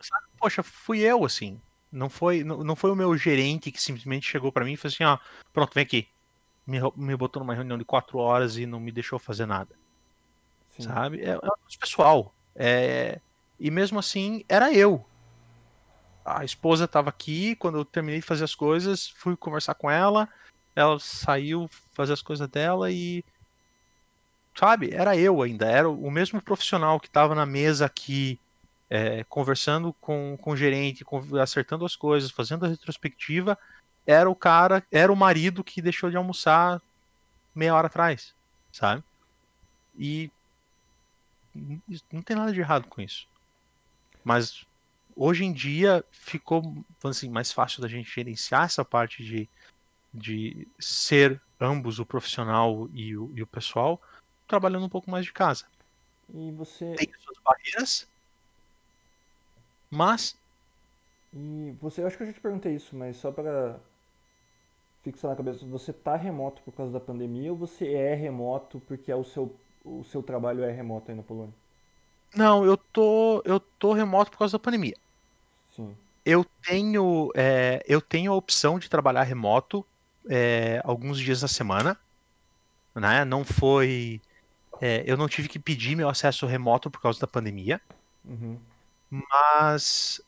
sabe, 0.00 0.26
poxa, 0.38 0.62
fui 0.62 1.00
eu, 1.00 1.24
assim. 1.24 1.60
Não 1.92 2.08
foi, 2.08 2.44
não, 2.44 2.62
não 2.62 2.76
foi 2.76 2.90
o 2.90 2.96
meu 2.96 3.16
gerente 3.16 3.72
que 3.72 3.82
simplesmente 3.82 4.30
chegou 4.30 4.52
para 4.52 4.64
mim 4.64 4.72
e 4.72 4.76
falou 4.76 4.94
assim, 4.94 5.04
ó, 5.04 5.18
pronto, 5.52 5.74
vem 5.74 5.82
aqui. 5.82 6.08
Me, 6.66 6.78
me 6.96 7.16
botou 7.16 7.40
numa 7.40 7.54
reunião 7.54 7.76
de 7.76 7.84
quatro 7.84 8.18
horas 8.18 8.56
e 8.56 8.64
não 8.64 8.78
me 8.78 8.92
deixou 8.92 9.18
fazer 9.18 9.46
nada. 9.46 9.74
Sim. 10.70 10.84
Sabe? 10.84 11.20
É, 11.20 11.30
é 11.30 11.78
pessoal. 11.78 12.34
É, 12.54 13.20
e 13.58 13.70
mesmo 13.70 13.98
assim, 13.98 14.44
era 14.48 14.72
eu. 14.72 15.04
A 16.24 16.44
esposa 16.44 16.84
estava 16.84 17.10
aqui, 17.10 17.56
quando 17.56 17.78
eu 17.78 17.84
terminei 17.84 18.20
de 18.20 18.26
fazer 18.26 18.44
as 18.44 18.54
coisas, 18.54 19.08
fui 19.08 19.36
conversar 19.36 19.74
com 19.74 19.90
ela, 19.90 20.28
ela 20.76 20.98
saiu 20.98 21.68
fazer 21.92 22.12
as 22.12 22.22
coisas 22.22 22.48
dela 22.48 22.90
e 22.90 23.24
sabe, 24.54 24.90
era 24.92 25.16
eu 25.16 25.42
ainda, 25.42 25.66
era 25.66 25.88
o 25.88 26.10
mesmo 26.10 26.40
profissional 26.40 27.00
que 27.00 27.06
estava 27.06 27.34
na 27.34 27.46
mesa 27.46 27.86
aqui 27.86 28.38
é, 28.88 29.22
conversando 29.24 29.92
com, 29.94 30.36
com 30.40 30.50
o 30.50 30.56
gerente, 30.56 31.04
acertando 31.40 31.84
as 31.84 31.94
coisas, 31.94 32.30
fazendo 32.30 32.66
a 32.66 32.68
retrospectiva, 32.68 33.56
era 34.06 34.28
o 34.28 34.34
cara, 34.34 34.84
era 34.90 35.12
o 35.12 35.16
marido 35.16 35.62
que 35.62 35.80
deixou 35.80 36.10
de 36.10 36.16
almoçar 36.16 36.82
meia 37.54 37.74
hora 37.74 37.86
atrás, 37.86 38.34
sabe? 38.72 39.02
E 39.96 40.30
não 42.12 42.22
tem 42.22 42.36
nada 42.36 42.52
de 42.52 42.60
errado 42.60 42.88
com 42.88 43.00
isso. 43.00 43.28
Mas 44.24 44.66
hoje 45.14 45.44
em 45.44 45.52
dia 45.52 46.04
ficou 46.10 46.84
assim, 47.04 47.28
mais 47.28 47.52
fácil 47.52 47.82
da 47.82 47.88
gente 47.88 48.12
gerenciar 48.12 48.64
essa 48.64 48.84
parte 48.84 49.22
de, 49.24 49.48
de 50.12 50.66
ser 50.78 51.40
ambos 51.60 51.98
o 51.98 52.06
profissional 52.06 52.88
e 52.92 53.16
o, 53.16 53.30
e 53.34 53.42
o 53.42 53.46
pessoal 53.46 54.00
trabalhando 54.50 54.84
um 54.84 54.90
pouco 54.90 55.10
mais 55.10 55.24
de 55.24 55.32
casa. 55.32 55.64
E 56.34 56.50
você. 56.50 56.94
Tem 56.96 57.08
suas 57.18 57.38
barreiras, 57.38 58.06
mas. 59.88 60.36
E 61.32 61.72
você, 61.80 62.02
eu 62.02 62.06
acho 62.08 62.16
que 62.16 62.24
eu 62.24 62.26
já 62.26 62.32
te 62.32 62.40
perguntei 62.40 62.74
isso, 62.74 62.96
mas 62.96 63.16
só 63.16 63.30
para 63.30 63.78
fixar 65.02 65.30
na 65.30 65.36
cabeça, 65.36 65.64
você 65.64 65.92
tá 65.92 66.16
remoto 66.16 66.60
por 66.62 66.72
causa 66.72 66.92
da 66.92 67.00
pandemia 67.00 67.52
ou 67.52 67.56
você 67.56 67.92
é 67.94 68.14
remoto 68.14 68.80
porque 68.80 69.10
é 69.10 69.16
o 69.16 69.24
seu, 69.24 69.54
o 69.84 70.04
seu 70.04 70.22
trabalho 70.22 70.62
é 70.64 70.72
remoto 70.72 71.10
aí 71.10 71.16
na 71.16 71.22
Polônia? 71.22 71.54
Não, 72.34 72.64
eu 72.64 72.76
tô, 72.76 73.42
eu 73.44 73.60
tô 73.60 73.92
remoto 73.92 74.32
por 74.32 74.38
causa 74.38 74.52
da 74.52 74.62
pandemia. 74.62 74.96
Sim. 75.74 75.96
Eu 76.24 76.44
tenho, 76.62 77.30
é, 77.34 77.82
eu 77.86 78.00
tenho 78.00 78.32
a 78.32 78.36
opção 78.36 78.78
de 78.78 78.90
trabalhar 78.90 79.22
remoto 79.22 79.84
é, 80.28 80.80
alguns 80.84 81.18
dias 81.18 81.42
na 81.42 81.48
semana, 81.48 81.98
né? 82.94 83.24
Não 83.24 83.44
foi, 83.44 84.20
é, 84.80 85.04
eu 85.06 85.16
não 85.16 85.28
tive 85.28 85.48
que 85.48 85.58
pedir 85.58 85.96
meu 85.96 86.08
acesso 86.08 86.46
remoto 86.46 86.90
por 86.90 87.00
causa 87.00 87.20
da 87.20 87.26
pandemia. 87.26 87.80
Uhum 88.24 88.58
mas 89.10 90.20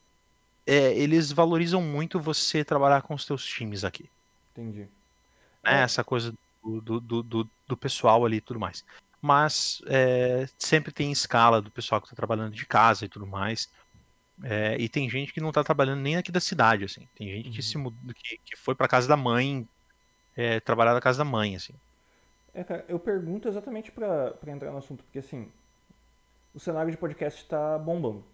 é, 0.67 0.93
eles 0.95 1.31
valorizam 1.31 1.81
muito 1.81 2.19
você 2.19 2.65
trabalhar 2.65 3.03
com 3.03 3.15
os 3.15 3.25
teus 3.25 3.47
times 3.47 3.85
aqui. 3.85 4.11
Entendi. 4.53 4.89
É, 5.65 5.83
essa 5.83 6.03
coisa 6.03 6.35
do, 6.63 7.01
do, 7.01 7.23
do, 7.23 7.51
do, 7.69 7.77
pessoal 7.77 8.25
ali 8.25 8.39
e 8.39 8.41
tudo 8.41 8.59
mais. 8.59 8.85
Mas 9.21 9.81
é, 9.87 10.49
sempre 10.59 10.91
tem 10.93 11.13
escala 11.13 11.63
do 11.63 11.71
pessoal 11.71 12.01
que 12.01 12.09
está 12.09 12.17
trabalhando 12.17 12.53
de 12.53 12.67
casa 12.67 13.05
e 13.05 13.09
tudo 13.09 13.27
mais. 13.27 13.71
É, 14.43 14.77
e 14.79 14.89
tem 14.89 15.09
gente 15.09 15.33
que 15.33 15.41
não 15.41 15.51
está 15.51 15.63
trabalhando 15.63 16.01
nem 16.01 16.17
aqui 16.17 16.33
da 16.33 16.41
cidade, 16.41 16.85
assim. 16.85 17.07
Tem 17.17 17.29
gente 17.29 17.49
uhum. 17.49 17.55
que 17.55 17.63
se 17.63 17.79
mudou, 17.79 18.15
que, 18.15 18.39
que 18.45 18.57
foi 18.57 18.75
para 18.75 18.89
casa 18.89 19.07
da 19.07 19.17
mãe, 19.17 19.67
é, 20.37 20.59
trabalhar 20.59 20.95
na 20.95 21.01
casa 21.01 21.19
da 21.19 21.25
mãe, 21.25 21.55
assim. 21.55 21.75
É, 22.55 22.63
cara, 22.63 22.85
eu 22.89 22.99
pergunto 22.99 23.49
exatamente 23.49 23.91
para 23.91 24.35
entrar 24.47 24.71
no 24.71 24.79
assunto, 24.79 25.03
porque 25.05 25.21
assim, 25.21 25.51
o 26.55 26.61
cenário 26.61 26.91
de 26.91 26.99
podcast 26.99 27.43
está 27.43 27.79
bombando. 27.79 28.25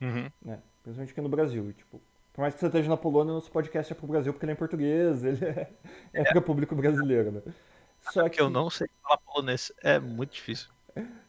Uhum. 0.00 0.30
Né? 0.42 0.60
Principalmente 0.82 1.12
aqui 1.12 1.20
no 1.20 1.28
Brasil. 1.28 1.72
Tipo, 1.72 2.00
por 2.32 2.42
mais 2.42 2.54
que 2.54 2.60
você 2.60 2.66
esteja 2.66 2.88
na 2.88 2.96
Polônia, 2.96 3.32
nosso 3.32 3.50
podcast 3.50 3.92
é 3.92 3.96
pro 3.96 4.06
Brasil 4.06 4.32
porque 4.32 4.44
ele 4.44 4.52
é 4.52 4.54
em 4.54 4.58
português, 4.58 5.24
ele 5.24 5.44
é, 5.44 5.70
é, 6.12 6.20
é. 6.20 6.24
para 6.24 6.40
público 6.40 6.74
brasileiro, 6.74 7.32
né? 7.32 7.42
Só 8.12 8.28
que 8.28 8.40
eu 8.40 8.48
não 8.48 8.70
sei 8.70 8.88
falar 9.02 9.18
polonês, 9.18 9.72
é 9.82 9.98
muito 9.98 10.32
difícil. 10.32 10.68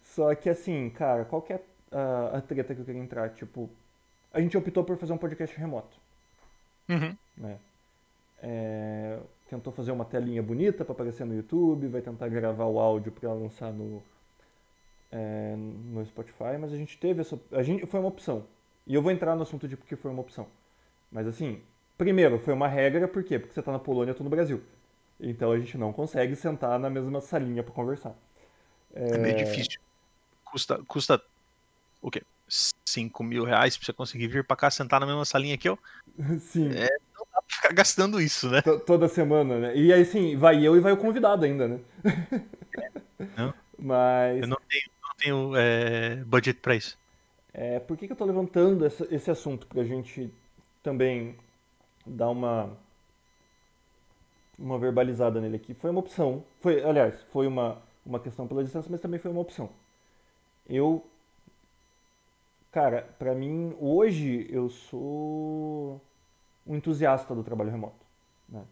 Só 0.02 0.34
que 0.36 0.50
assim, 0.50 0.90
cara, 0.92 1.26
qual 1.26 1.42
que 1.42 1.54
é 1.54 1.62
a, 1.92 2.38
a 2.38 2.42
treta 2.42 2.76
que 2.76 2.82
eu 2.82 2.86
queria 2.86 3.02
entrar? 3.02 3.30
Tipo, 3.32 3.70
a 4.32 4.40
gente 4.40 4.56
optou 4.58 4.84
por 4.84 4.98
fazer 4.98 5.14
um 5.14 5.18
podcast 5.18 5.58
remoto. 5.58 5.98
Uhum. 6.88 7.18
Né? 7.36 7.58
É, 8.44 9.20
tentou 9.48 9.72
fazer 9.74 9.92
uma 9.92 10.06
telinha 10.06 10.44
bonita 10.44 10.84
para 10.84 10.94
aparecer 10.94 11.26
no 11.26 11.36
YouTube, 11.36 11.88
vai 11.88 12.02
tentar 12.02 12.28
gravar 12.30 12.66
o 12.66 12.80
áudio 12.80 13.12
para 13.12 13.32
lançar 13.34 13.72
no, 13.72 14.04
é, 15.12 15.56
no 15.56 16.06
Spotify, 16.06 16.58
mas 16.60 16.74
a 16.74 16.78
gente 16.78 16.98
teve 16.98 17.22
essa. 17.22 17.40
A 17.52 17.64
gente, 17.64 17.86
foi 17.86 18.00
uma 18.00 18.10
opção. 18.10 18.46
E 18.86 18.94
eu 18.94 19.02
vou 19.02 19.12
entrar 19.12 19.36
no 19.36 19.44
assunto 19.44 19.68
de 19.68 19.76
porque 19.76 19.96
foi 19.96 20.12
uma 20.12 20.22
opção. 20.22 20.48
Mas 21.12 21.28
assim, 21.28 21.62
primeiro, 21.98 22.40
foi 22.40 22.54
uma 22.54 22.68
regra, 22.68 23.08
por 23.08 23.24
quê? 23.24 23.40
Porque 23.40 23.54
você 23.54 23.60
está 23.60 23.72
na 23.72 23.80
Polônia, 23.80 24.12
eu 24.12 24.16
tô 24.16 24.24
no 24.24 24.30
Brasil. 24.30 24.62
Então 25.20 25.52
a 25.52 25.60
gente 25.60 25.78
não 25.78 25.92
consegue 25.92 26.36
sentar 26.36 26.80
na 26.80 26.90
mesma 26.90 27.22
salinha 27.22 27.64
para 27.64 27.74
conversar. 27.74 28.16
É... 28.94 29.16
é... 29.16 29.18
meio 29.18 29.38
difícil. 29.38 29.80
Custa, 30.44 30.82
custa 30.88 31.22
o 32.02 32.10
quê? 32.10 32.24
5 32.50 33.24
mil 33.24 33.44
reais 33.44 33.76
pra 33.76 33.86
você 33.86 33.94
conseguir 33.94 34.28
vir 34.28 34.44
pra 34.44 34.56
cá 34.56 34.72
sentar 34.72 35.00
na 35.00 35.06
mesma 35.06 35.26
salinha 35.26 35.58
que 35.58 35.68
eu? 35.68 35.78
Sim. 36.40 36.70
É, 36.72 36.98
ficar 37.48 37.74
gastando 37.74 38.22
isso, 38.22 38.50
né? 38.50 38.62
T 38.62 38.80
toda 38.80 39.08
semana, 39.08 39.60
né? 39.60 39.76
E 39.76 39.92
aí, 39.92 40.06
sim, 40.06 40.36
vai 40.38 40.66
eu 40.66 40.76
e 40.76 40.80
vai 40.80 40.92
o 40.92 40.98
convidado 40.98 41.46
ainda, 41.46 41.68
né? 41.68 41.80
Não. 43.36 43.54
Mas. 43.78 44.42
Eu 44.42 44.48
não 44.48 44.58
tenho, 44.68 44.84
não 45.04 45.16
tenho 45.18 45.56
é, 45.56 46.16
budget 46.26 46.60
pra 46.60 46.76
isso. 46.76 46.98
É, 47.54 47.80
por 47.80 47.98
que, 47.98 48.06
que 48.06 48.14
eu 48.14 48.18
tô 48.18 48.26
levantando 48.26 48.86
essa, 48.86 49.08
esse 49.14 49.32
assunto 49.32 49.66
pra 49.68 49.84
gente 49.84 50.32
também 50.84 51.36
dar 52.06 52.30
uma 52.30 52.78
uma 54.58 54.78
verbalizada 54.80 55.40
nele 55.40 55.58
aqui? 55.58 55.74
Foi 55.74 55.90
uma 55.92 56.00
opção. 56.00 56.44
Foi, 56.62 56.84
aliás, 56.84 57.16
foi 57.32 57.48
uma, 57.48 57.82
uma 58.06 58.20
questão 58.20 58.48
pela 58.48 58.64
distância, 58.64 58.90
mas 58.92 59.00
também 59.02 59.20
foi 59.20 59.32
uma 59.32 59.42
opção. 59.42 59.70
Eu 60.68 61.06
Cara, 62.72 63.02
pra 63.18 63.34
mim, 63.34 63.76
hoje 63.80 64.46
eu 64.52 64.70
sou 64.70 66.00
um 66.68 66.76
entusiasta 66.76 67.34
do 67.34 67.44
trabalho 67.44 67.72
remoto. 67.72 68.06
Né? 68.50 68.64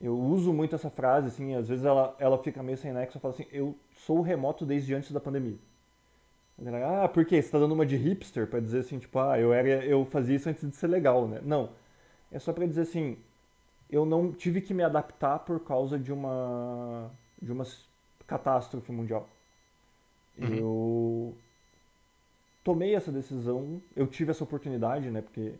Eu 0.00 0.18
uso 0.18 0.52
muito 0.52 0.74
essa 0.74 0.90
frase, 0.90 1.28
assim, 1.28 1.54
às 1.54 1.68
vezes 1.68 1.84
ela, 1.84 2.14
ela 2.18 2.38
fica 2.38 2.62
meio 2.62 2.78
sem 2.78 2.92
nexo, 2.92 3.16
eu 3.16 3.20
falo 3.20 3.34
assim, 3.34 3.46
eu 3.52 3.76
sou 4.06 4.20
remoto 4.20 4.64
desde 4.64 4.94
antes 4.94 5.12
da 5.12 5.20
pandemia. 5.20 5.58
Ah, 6.84 7.08
por 7.08 7.24
quê? 7.24 7.40
Você 7.40 7.50
tá 7.50 7.58
dando 7.58 7.72
uma 7.72 7.86
de 7.86 7.96
hipster 7.96 8.46
pra 8.46 8.60
dizer 8.60 8.80
assim, 8.80 8.98
tipo, 8.98 9.18
ah, 9.18 9.38
eu, 9.38 9.52
era, 9.52 9.84
eu 9.84 10.04
fazia 10.04 10.36
isso 10.36 10.48
antes 10.48 10.68
de 10.68 10.76
ser 10.76 10.88
legal, 10.88 11.26
né? 11.26 11.40
Não. 11.42 11.70
É 12.30 12.38
só 12.38 12.52
pra 12.52 12.66
dizer 12.66 12.82
assim, 12.82 13.16
eu 13.90 14.04
não 14.04 14.32
tive 14.32 14.60
que 14.60 14.74
me 14.74 14.82
adaptar 14.82 15.38
por 15.40 15.60
causa 15.60 15.98
de 15.98 16.12
uma, 16.12 17.10
de 17.40 17.50
uma 17.50 17.64
catástrofe 18.26 18.92
mundial. 18.92 19.28
Uhum. 20.38 20.54
Eu 20.54 21.34
tomei 22.62 22.94
essa 22.94 23.10
decisão, 23.10 23.82
eu 23.96 24.06
tive 24.06 24.30
essa 24.30 24.44
oportunidade, 24.44 25.10
né? 25.10 25.22
Porque 25.22 25.54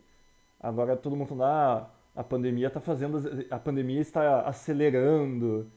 agora 0.61 0.95
todo 0.97 1.15
mundo 1.15 1.27
falando, 1.27 1.43
ah, 1.45 1.91
a 2.15 2.23
pandemia 2.23 2.67
está 2.67 2.79
fazendo, 2.79 3.19
a 3.49 3.59
pandemia 3.59 4.01
está 4.01 4.41
acelerando, 4.41 5.71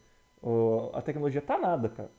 a 0.93 1.03
tecnologia 1.03 1.41
tá 1.43 1.59
nada, 1.59 1.89
cara. 1.89 2.11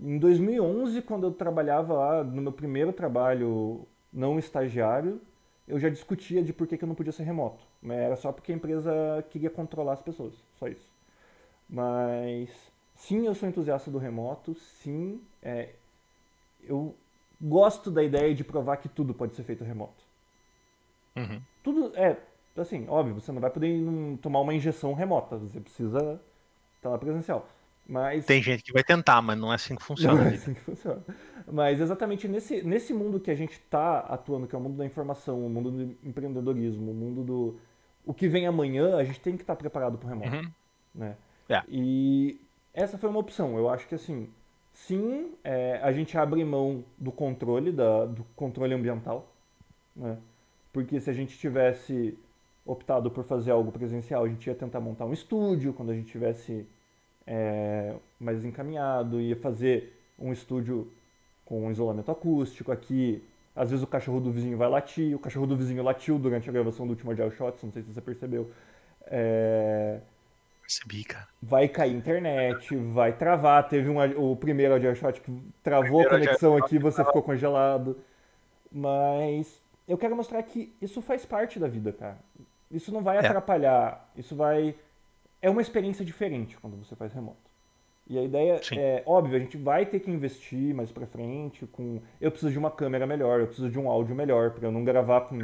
Em 0.00 0.18
2011, 0.18 1.02
quando 1.02 1.26
eu 1.26 1.32
trabalhava 1.32 1.94
lá 1.94 2.24
no 2.24 2.42
meu 2.42 2.52
primeiro 2.52 2.92
trabalho 2.92 3.86
não 4.12 4.38
estagiário, 4.38 5.20
eu 5.68 5.78
já 5.78 5.88
discutia 5.88 6.42
de 6.42 6.52
por 6.52 6.66
que, 6.66 6.78
que 6.78 6.84
eu 6.84 6.88
não 6.88 6.94
podia 6.94 7.12
ser 7.12 7.24
remoto. 7.24 7.62
Mas 7.82 7.98
era 7.98 8.16
só 8.16 8.32
porque 8.32 8.52
a 8.52 8.54
empresa 8.56 8.92
queria 9.30 9.50
controlar 9.50 9.94
as 9.94 10.02
pessoas, 10.02 10.34
só 10.58 10.68
isso. 10.68 10.90
Mas 11.68 12.50
sim, 12.94 13.26
eu 13.26 13.34
sou 13.34 13.48
entusiasta 13.48 13.90
do 13.90 13.98
remoto, 13.98 14.54
sim, 14.54 15.20
é, 15.42 15.76
eu 16.62 16.98
gosto 17.40 17.90
da 17.90 18.02
ideia 18.02 18.34
de 18.34 18.44
provar 18.44 18.78
que 18.78 18.88
tudo 18.88 19.14
pode 19.14 19.34
ser 19.34 19.44
feito 19.44 19.64
remoto. 19.64 20.04
Uhum. 21.16 21.42
Tudo 21.62 21.92
é, 21.96 22.16
assim, 22.56 22.86
óbvio, 22.88 23.14
você 23.14 23.32
não 23.32 23.40
vai 23.40 23.50
poder 23.50 23.82
tomar 24.20 24.40
uma 24.40 24.54
injeção 24.54 24.94
remota, 24.94 25.36
você 25.36 25.60
precisa 25.60 26.20
estar 26.76 26.90
lá 26.90 26.98
presencial. 26.98 27.46
Mas... 27.86 28.24
Tem 28.24 28.40
gente 28.40 28.62
que 28.62 28.72
vai 28.72 28.84
tentar, 28.84 29.20
mas 29.20 29.36
não 29.36 29.50
é 29.50 29.56
assim 29.56 29.74
que 29.74 29.82
funciona. 29.82 30.22
Não 30.22 30.30
é 30.30 30.34
assim 30.34 30.54
que 30.54 30.60
funciona. 30.60 31.02
Mas 31.50 31.80
exatamente 31.80 32.28
nesse, 32.28 32.62
nesse 32.62 32.94
mundo 32.94 33.18
que 33.18 33.30
a 33.30 33.34
gente 33.34 33.52
está 33.52 33.98
atuando, 34.00 34.46
que 34.46 34.54
é 34.54 34.58
o 34.58 34.60
mundo 34.60 34.76
da 34.76 34.86
informação, 34.86 35.44
o 35.44 35.50
mundo 35.50 35.70
do 35.70 35.82
empreendedorismo, 36.08 36.92
o 36.92 36.94
mundo 36.94 37.24
do. 37.24 37.60
O 38.06 38.14
que 38.14 38.28
vem 38.28 38.46
amanhã, 38.46 38.96
a 38.96 39.04
gente 39.04 39.20
tem 39.20 39.36
que 39.36 39.42
estar 39.42 39.56
preparado 39.56 39.98
para 39.98 40.06
o 40.06 40.08
remoto. 40.08 40.36
Uhum. 40.36 40.50
Né? 40.94 41.16
É. 41.48 41.62
E 41.68 42.40
essa 42.72 42.96
foi 42.96 43.10
uma 43.10 43.18
opção. 43.18 43.58
Eu 43.58 43.68
acho 43.68 43.88
que 43.88 43.94
assim, 43.96 44.28
sim, 44.72 45.32
é, 45.42 45.80
a 45.82 45.92
gente 45.92 46.16
abre 46.16 46.44
mão 46.44 46.84
do 46.96 47.10
controle, 47.10 47.72
da, 47.72 48.06
do 48.06 48.24
controle 48.36 48.72
ambiental. 48.72 49.32
Né? 49.96 50.16
Porque 50.72 51.00
se 51.00 51.10
a 51.10 51.12
gente 51.12 51.36
tivesse 51.38 52.16
optado 52.64 53.10
por 53.10 53.24
fazer 53.24 53.50
algo 53.50 53.72
presencial, 53.72 54.24
a 54.24 54.28
gente 54.28 54.46
ia 54.46 54.54
tentar 54.54 54.80
montar 54.80 55.04
um 55.04 55.12
estúdio 55.12 55.72
quando 55.72 55.90
a 55.90 55.94
gente 55.94 56.10
tivesse 56.10 56.66
é, 57.26 57.94
mais 58.18 58.44
encaminhado, 58.44 59.20
ia 59.20 59.36
fazer 59.36 59.96
um 60.18 60.32
estúdio 60.32 60.90
com 61.44 61.66
um 61.66 61.70
isolamento 61.70 62.10
acústico 62.10 62.70
aqui. 62.70 63.22
Às 63.54 63.70
vezes 63.70 63.82
o 63.82 63.86
cachorro 63.86 64.20
do 64.20 64.30
vizinho 64.30 64.56
vai 64.56 64.68
latir, 64.68 65.16
o 65.16 65.18
cachorro 65.18 65.46
do 65.46 65.56
vizinho 65.56 65.82
latiu 65.82 66.18
durante 66.18 66.48
a 66.48 66.52
gravação 66.52 66.86
do 66.86 66.90
último 66.90 67.10
Agile 67.10 67.30
Shots, 67.32 67.62
não 67.64 67.72
sei 67.72 67.82
se 67.82 67.92
você 67.92 68.00
percebeu. 68.00 68.50
É... 69.06 70.00
Percebi, 70.62 71.02
cara. 71.02 71.26
Vai 71.42 71.66
cair 71.66 71.92
internet, 71.92 72.76
vai 72.76 73.12
travar. 73.12 73.68
Teve 73.68 73.88
um, 73.88 73.98
o 74.16 74.36
primeiro 74.36 74.74
Agile 74.74 74.94
Shot 74.94 75.20
que 75.20 75.42
travou 75.64 76.02
a 76.02 76.08
conexão 76.08 76.56
aqui, 76.56 76.78
você 76.78 77.04
ficou 77.04 77.22
congelado. 77.22 77.98
Mas 78.70 79.59
eu 79.90 79.98
quero 79.98 80.14
mostrar 80.14 80.40
que 80.44 80.72
isso 80.80 81.02
faz 81.02 81.26
parte 81.26 81.58
da 81.58 81.66
vida, 81.66 81.92
cara. 81.92 82.18
Isso 82.70 82.92
não 82.92 83.02
vai 83.02 83.16
é. 83.16 83.26
atrapalhar, 83.26 84.08
isso 84.16 84.36
vai. 84.36 84.74
É 85.42 85.50
uma 85.50 85.60
experiência 85.60 86.04
diferente 86.04 86.56
quando 86.58 86.76
você 86.76 86.94
faz 86.94 87.12
remoto. 87.12 87.50
E 88.06 88.16
a 88.16 88.22
ideia 88.22 88.62
Sim. 88.62 88.78
é, 88.78 89.02
óbvio, 89.04 89.36
a 89.36 89.40
gente 89.40 89.56
vai 89.56 89.84
ter 89.84 89.98
que 89.98 90.10
investir 90.10 90.72
mais 90.72 90.92
pra 90.92 91.06
frente 91.06 91.66
com. 91.66 92.00
Eu 92.20 92.30
preciso 92.30 92.52
de 92.52 92.58
uma 92.58 92.70
câmera 92.70 93.04
melhor, 93.04 93.40
eu 93.40 93.46
preciso 93.46 93.68
de 93.68 93.80
um 93.80 93.90
áudio 93.90 94.14
melhor, 94.14 94.52
pra 94.52 94.68
eu 94.68 94.72
não 94.72 94.84
gravar 94.84 95.22
com, 95.22 95.38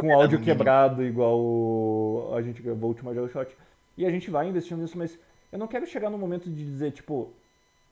com 0.00 0.12
áudio 0.14 0.40
quebrado 0.40 1.02
igual 1.02 2.32
a 2.36 2.42
gente 2.42 2.62
gravou 2.62 2.84
o 2.84 2.92
último 2.92 3.10
Agile 3.10 3.28
Shot. 3.28 3.56
E 3.96 4.06
a 4.06 4.10
gente 4.10 4.30
vai 4.30 4.48
investindo 4.48 4.82
nisso, 4.82 4.96
mas 4.96 5.18
eu 5.50 5.58
não 5.58 5.66
quero 5.66 5.86
chegar 5.86 6.10
no 6.10 6.18
momento 6.18 6.48
de 6.48 6.64
dizer, 6.64 6.92
tipo, 6.92 7.32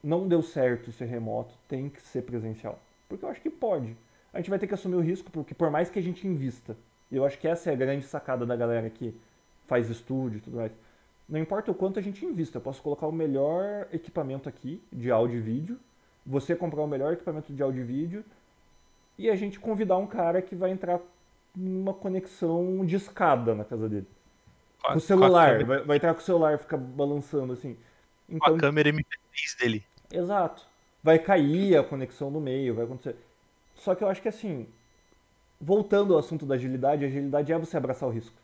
não 0.03 0.29
deu 0.29 0.43
certo 0.43 0.93
ser 0.93 1.07
remoto, 1.07 1.55
tem 1.67 1.89
que 1.89 2.01
ser 2.03 2.23
presencial. 2.23 2.79
Porque 3.09 3.25
eu 3.25 3.29
acho 3.29 3.41
que 3.41 3.51
pode. 3.51 3.97
A 4.33 4.39
gente 4.39 4.51
vai 4.51 4.59
ter 4.59 4.67
que 4.67 4.75
assumir 4.75 4.97
o 4.97 5.01
risco, 5.01 5.31
porque 5.31 5.55
por 5.55 5.71
mais 5.71 5.91
que 5.91 5.99
a 5.99 6.03
gente 6.03 6.27
invista, 6.27 6.77
e 7.11 7.17
eu 7.17 7.25
acho 7.25 7.39
que 7.39 7.47
essa 7.47 7.71
é 7.71 7.73
a 7.73 7.77
grande 7.77 8.07
sacada 8.07 8.47
da 8.47 8.57
galera 8.57 8.89
que 8.89 9.15
faz 9.67 9.91
estúdio 9.91 10.39
e 10.39 10.41
tudo 10.41 10.57
mais. 10.57 10.73
Não 11.29 11.39
importa 11.39 11.71
o 11.71 11.75
quanto 11.75 11.99
a 11.99 12.03
gente 12.03 12.25
invista, 12.25 12.59
eu 12.59 12.63
posso 12.63 12.83
colocar 12.83 13.07
o 13.07 13.13
melhor 13.13 13.87
equipamento 13.93 14.49
aqui 14.49 14.83
de 14.93 15.11
áudio 15.11 15.39
e 15.39 15.41
vídeo, 15.41 15.79
você 16.25 16.57
comprar 16.57 16.83
o 16.83 16.87
melhor 16.87 17.13
equipamento 17.13 17.53
de 17.53 17.63
áudio 17.63 17.83
e 17.83 17.85
vídeo 17.85 18.25
e 19.19 19.31
a 19.31 19.37
gente 19.37 19.61
convidar 19.61 19.99
um 19.99 20.07
cara 20.07 20.41
que 20.41 20.55
vai 20.55 20.71
entrar 20.71 21.01
numa 21.55 21.93
conexão 21.93 22.85
de 22.85 22.97
escada 22.97 23.55
na 23.55 23.65
casa 23.65 23.89
dele. 23.89 24.07
Com 24.83 24.95
o 24.95 25.01
celular, 25.01 25.65
vai, 25.65 25.83
vai, 25.85 25.97
entrar 25.97 26.15
com 26.15 26.21
o 26.21 26.25
celular, 26.25 26.59
fica 26.59 26.77
balançando 26.77 27.53
assim. 27.53 27.77
Então, 28.29 28.51
com 28.51 28.57
a 28.57 28.59
câmera 28.59 28.91
MP3 28.91 29.61
dele. 29.61 29.85
Exato. 30.11 30.67
Vai 31.03 31.19
cair 31.19 31.77
a 31.77 31.85
conexão 31.85 32.31
no 32.31 32.41
meio, 32.41 32.75
vai 32.75 32.85
acontecer. 32.85 33.17
Só 33.83 33.97
que 33.97 34.05
eu 34.05 34.09
acho 34.09 34.23
que 34.23 34.29
assim, 34.29 34.69
voltando 35.61 36.15
ao 36.15 36.21
assunto 36.21 36.47
da 36.47 36.55
agilidade, 36.55 37.05
a 37.05 37.09
agilidade 37.09 37.53
é 37.53 37.59
você 37.59 37.77
abraçar 37.77 38.09
o 38.09 38.13
risco. 38.13 38.37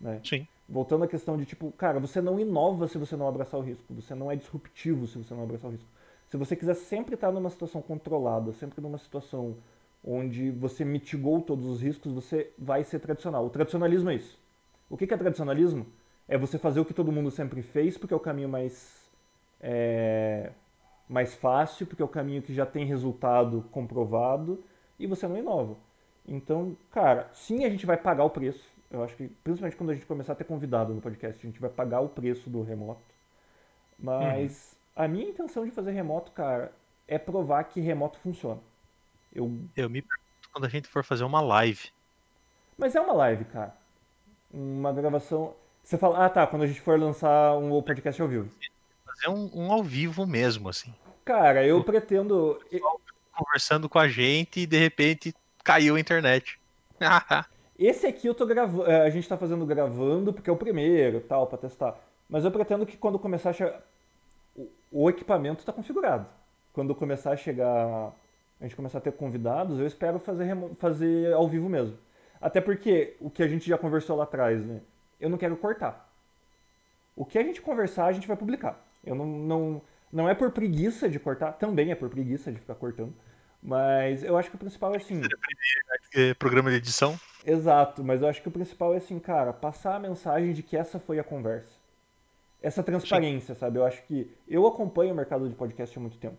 Né? 0.00 0.18
Sim. 0.24 0.48
Voltando 0.66 1.04
à 1.04 1.06
questão 1.06 1.36
de 1.36 1.44
tipo, 1.44 1.70
cara, 1.72 2.00
você 2.00 2.22
não 2.22 2.40
inova 2.40 2.88
se 2.88 2.96
você 2.96 3.16
não 3.16 3.28
abraçar 3.28 3.60
o 3.60 3.62
risco, 3.62 3.84
você 3.92 4.14
não 4.14 4.30
é 4.30 4.34
disruptivo 4.36 5.06
se 5.06 5.18
você 5.18 5.34
não 5.34 5.42
abraçar 5.42 5.68
o 5.68 5.72
risco. 5.72 5.88
Se 6.28 6.38
você 6.38 6.56
quiser 6.56 6.74
sempre 6.74 7.16
estar 7.16 7.30
numa 7.30 7.50
situação 7.50 7.82
controlada, 7.82 8.50
sempre 8.54 8.80
numa 8.80 8.96
situação 8.96 9.56
onde 10.02 10.50
você 10.50 10.86
mitigou 10.86 11.42
todos 11.42 11.66
os 11.66 11.82
riscos, 11.82 12.12
você 12.12 12.50
vai 12.58 12.82
ser 12.82 12.98
tradicional. 12.98 13.44
O 13.44 13.50
tradicionalismo 13.50 14.08
é 14.08 14.14
isso. 14.14 14.38
O 14.88 14.96
que 14.96 15.12
é 15.12 15.16
tradicionalismo? 15.18 15.86
É 16.26 16.38
você 16.38 16.58
fazer 16.58 16.80
o 16.80 16.84
que 16.84 16.94
todo 16.94 17.12
mundo 17.12 17.30
sempre 17.30 17.60
fez, 17.60 17.98
porque 17.98 18.14
é 18.14 18.16
o 18.16 18.20
caminho 18.20 18.48
mais, 18.48 19.06
é, 19.60 20.50
mais 21.08 21.34
fácil, 21.34 21.86
porque 21.86 22.02
é 22.02 22.04
o 22.04 22.08
caminho 22.08 22.42
que 22.42 22.54
já 22.54 22.66
tem 22.66 22.84
resultado 22.84 23.62
comprovado, 23.70 24.62
e 24.98 25.06
você 25.06 25.26
não 25.28 25.36
inova. 25.36 25.76
Então, 26.26 26.76
cara, 26.90 27.28
sim, 27.32 27.64
a 27.64 27.70
gente 27.70 27.86
vai 27.86 27.96
pagar 27.96 28.24
o 28.24 28.30
preço. 28.30 28.64
Eu 28.90 29.02
acho 29.02 29.16
que, 29.16 29.28
principalmente 29.44 29.76
quando 29.76 29.90
a 29.90 29.94
gente 29.94 30.06
começar 30.06 30.32
a 30.32 30.36
ter 30.36 30.44
convidado 30.44 30.92
no 30.92 31.00
podcast, 31.00 31.38
a 31.44 31.50
gente 31.50 31.60
vai 31.60 31.70
pagar 31.70 32.00
o 32.00 32.08
preço 32.08 32.48
do 32.50 32.62
remoto. 32.62 33.02
Mas 33.98 34.76
uhum. 34.96 35.04
a 35.04 35.08
minha 35.08 35.28
intenção 35.28 35.64
de 35.64 35.70
fazer 35.70 35.92
remoto, 35.92 36.32
cara, 36.32 36.72
é 37.06 37.18
provar 37.18 37.64
que 37.64 37.80
remoto 37.80 38.18
funciona. 38.18 38.60
Eu... 39.32 39.58
Eu 39.76 39.88
me 39.88 40.02
pergunto 40.02 40.50
quando 40.52 40.64
a 40.64 40.68
gente 40.68 40.88
for 40.88 41.04
fazer 41.04 41.24
uma 41.24 41.40
live. 41.40 41.90
Mas 42.76 42.94
é 42.94 43.00
uma 43.00 43.12
live, 43.12 43.44
cara. 43.46 43.74
Uma 44.52 44.92
gravação. 44.92 45.54
Você 45.82 45.96
fala, 45.96 46.24
ah 46.26 46.28
tá, 46.28 46.46
quando 46.46 46.62
a 46.62 46.66
gente 46.66 46.80
for 46.80 46.98
lançar 46.98 47.56
um 47.56 47.80
podcast 47.82 48.20
ao 48.20 48.28
vivo. 48.28 48.50
Fazer 49.16 49.34
um, 49.34 49.50
um 49.54 49.72
ao 49.72 49.82
vivo 49.82 50.26
mesmo, 50.26 50.68
assim. 50.68 50.94
Cara, 51.24 51.66
eu 51.66 51.82
pretendo. 51.82 52.60
Conversando 53.32 53.88
com 53.88 53.98
a 53.98 54.08
gente 54.08 54.60
e 54.60 54.66
de 54.66 54.78
repente 54.78 55.34
caiu 55.64 55.96
a 55.96 56.00
internet. 56.00 56.58
Esse 57.78 58.06
aqui 58.06 58.26
eu 58.26 58.34
tô 58.34 58.46
gravando. 58.46 58.90
É, 58.90 59.02
a 59.02 59.10
gente 59.10 59.28
tá 59.28 59.36
fazendo 59.36 59.66
gravando 59.66 60.32
porque 60.32 60.48
é 60.48 60.52
o 60.52 60.56
primeiro 60.56 61.20
tal, 61.20 61.46
pra 61.46 61.58
testar. 61.58 61.98
Mas 62.28 62.44
eu 62.44 62.50
pretendo 62.50 62.86
que 62.86 62.96
quando 62.96 63.18
começar 63.18 63.50
a 63.50 63.52
chegar. 63.52 63.82
O 64.90 65.10
equipamento 65.10 65.64
tá 65.64 65.72
configurado. 65.72 66.26
Quando 66.72 66.94
começar 66.94 67.32
a 67.32 67.36
chegar. 67.36 68.12
A 68.58 68.64
gente 68.64 68.76
começar 68.76 68.98
a 68.98 69.02
ter 69.02 69.12
convidados, 69.12 69.78
eu 69.78 69.86
espero 69.86 70.18
fazer, 70.18 70.56
fazer 70.78 71.34
ao 71.34 71.46
vivo 71.46 71.68
mesmo. 71.68 71.98
Até 72.40 72.58
porque 72.58 73.14
o 73.20 73.28
que 73.28 73.42
a 73.42 73.48
gente 73.48 73.68
já 73.68 73.76
conversou 73.76 74.16
lá 74.16 74.24
atrás, 74.24 74.64
né? 74.64 74.80
Eu 75.20 75.28
não 75.28 75.36
quero 75.36 75.56
cortar. 75.56 76.10
O 77.14 77.24
que 77.24 77.38
a 77.38 77.42
gente 77.42 77.60
conversar, 77.60 78.06
a 78.06 78.12
gente 78.12 78.26
vai 78.26 78.36
publicar. 78.36 78.85
Eu 79.06 79.14
não, 79.14 79.26
não, 79.26 79.82
não 80.12 80.28
é 80.28 80.34
por 80.34 80.50
preguiça 80.50 81.08
de 81.08 81.18
cortar, 81.18 81.52
também 81.52 81.90
é 81.90 81.94
por 81.94 82.10
preguiça 82.10 82.52
de 82.52 82.58
ficar 82.58 82.74
cortando. 82.74 83.14
Mas 83.62 84.22
eu 84.22 84.36
acho 84.36 84.50
que 84.50 84.56
o 84.56 84.58
principal 84.58 84.92
é 84.94 84.98
assim. 84.98 85.22
É 86.14 86.34
programa 86.34 86.70
de 86.70 86.76
edição? 86.76 87.18
Exato, 87.44 88.04
mas 88.04 88.20
eu 88.20 88.28
acho 88.28 88.42
que 88.42 88.48
o 88.48 88.52
principal 88.52 88.94
é 88.94 88.98
assim, 88.98 89.18
cara, 89.18 89.52
passar 89.52 89.96
a 89.96 89.98
mensagem 89.98 90.52
de 90.52 90.62
que 90.62 90.76
essa 90.76 90.98
foi 90.98 91.18
a 91.18 91.24
conversa. 91.24 91.74
Essa 92.62 92.82
transparência, 92.82 93.54
Sim. 93.54 93.60
sabe? 93.60 93.78
Eu 93.78 93.84
acho 93.84 94.02
que 94.04 94.30
eu 94.48 94.66
acompanho 94.66 95.12
o 95.12 95.16
mercado 95.16 95.48
de 95.48 95.54
podcast 95.54 95.96
há 95.96 96.00
muito 96.00 96.18
tempo. 96.18 96.38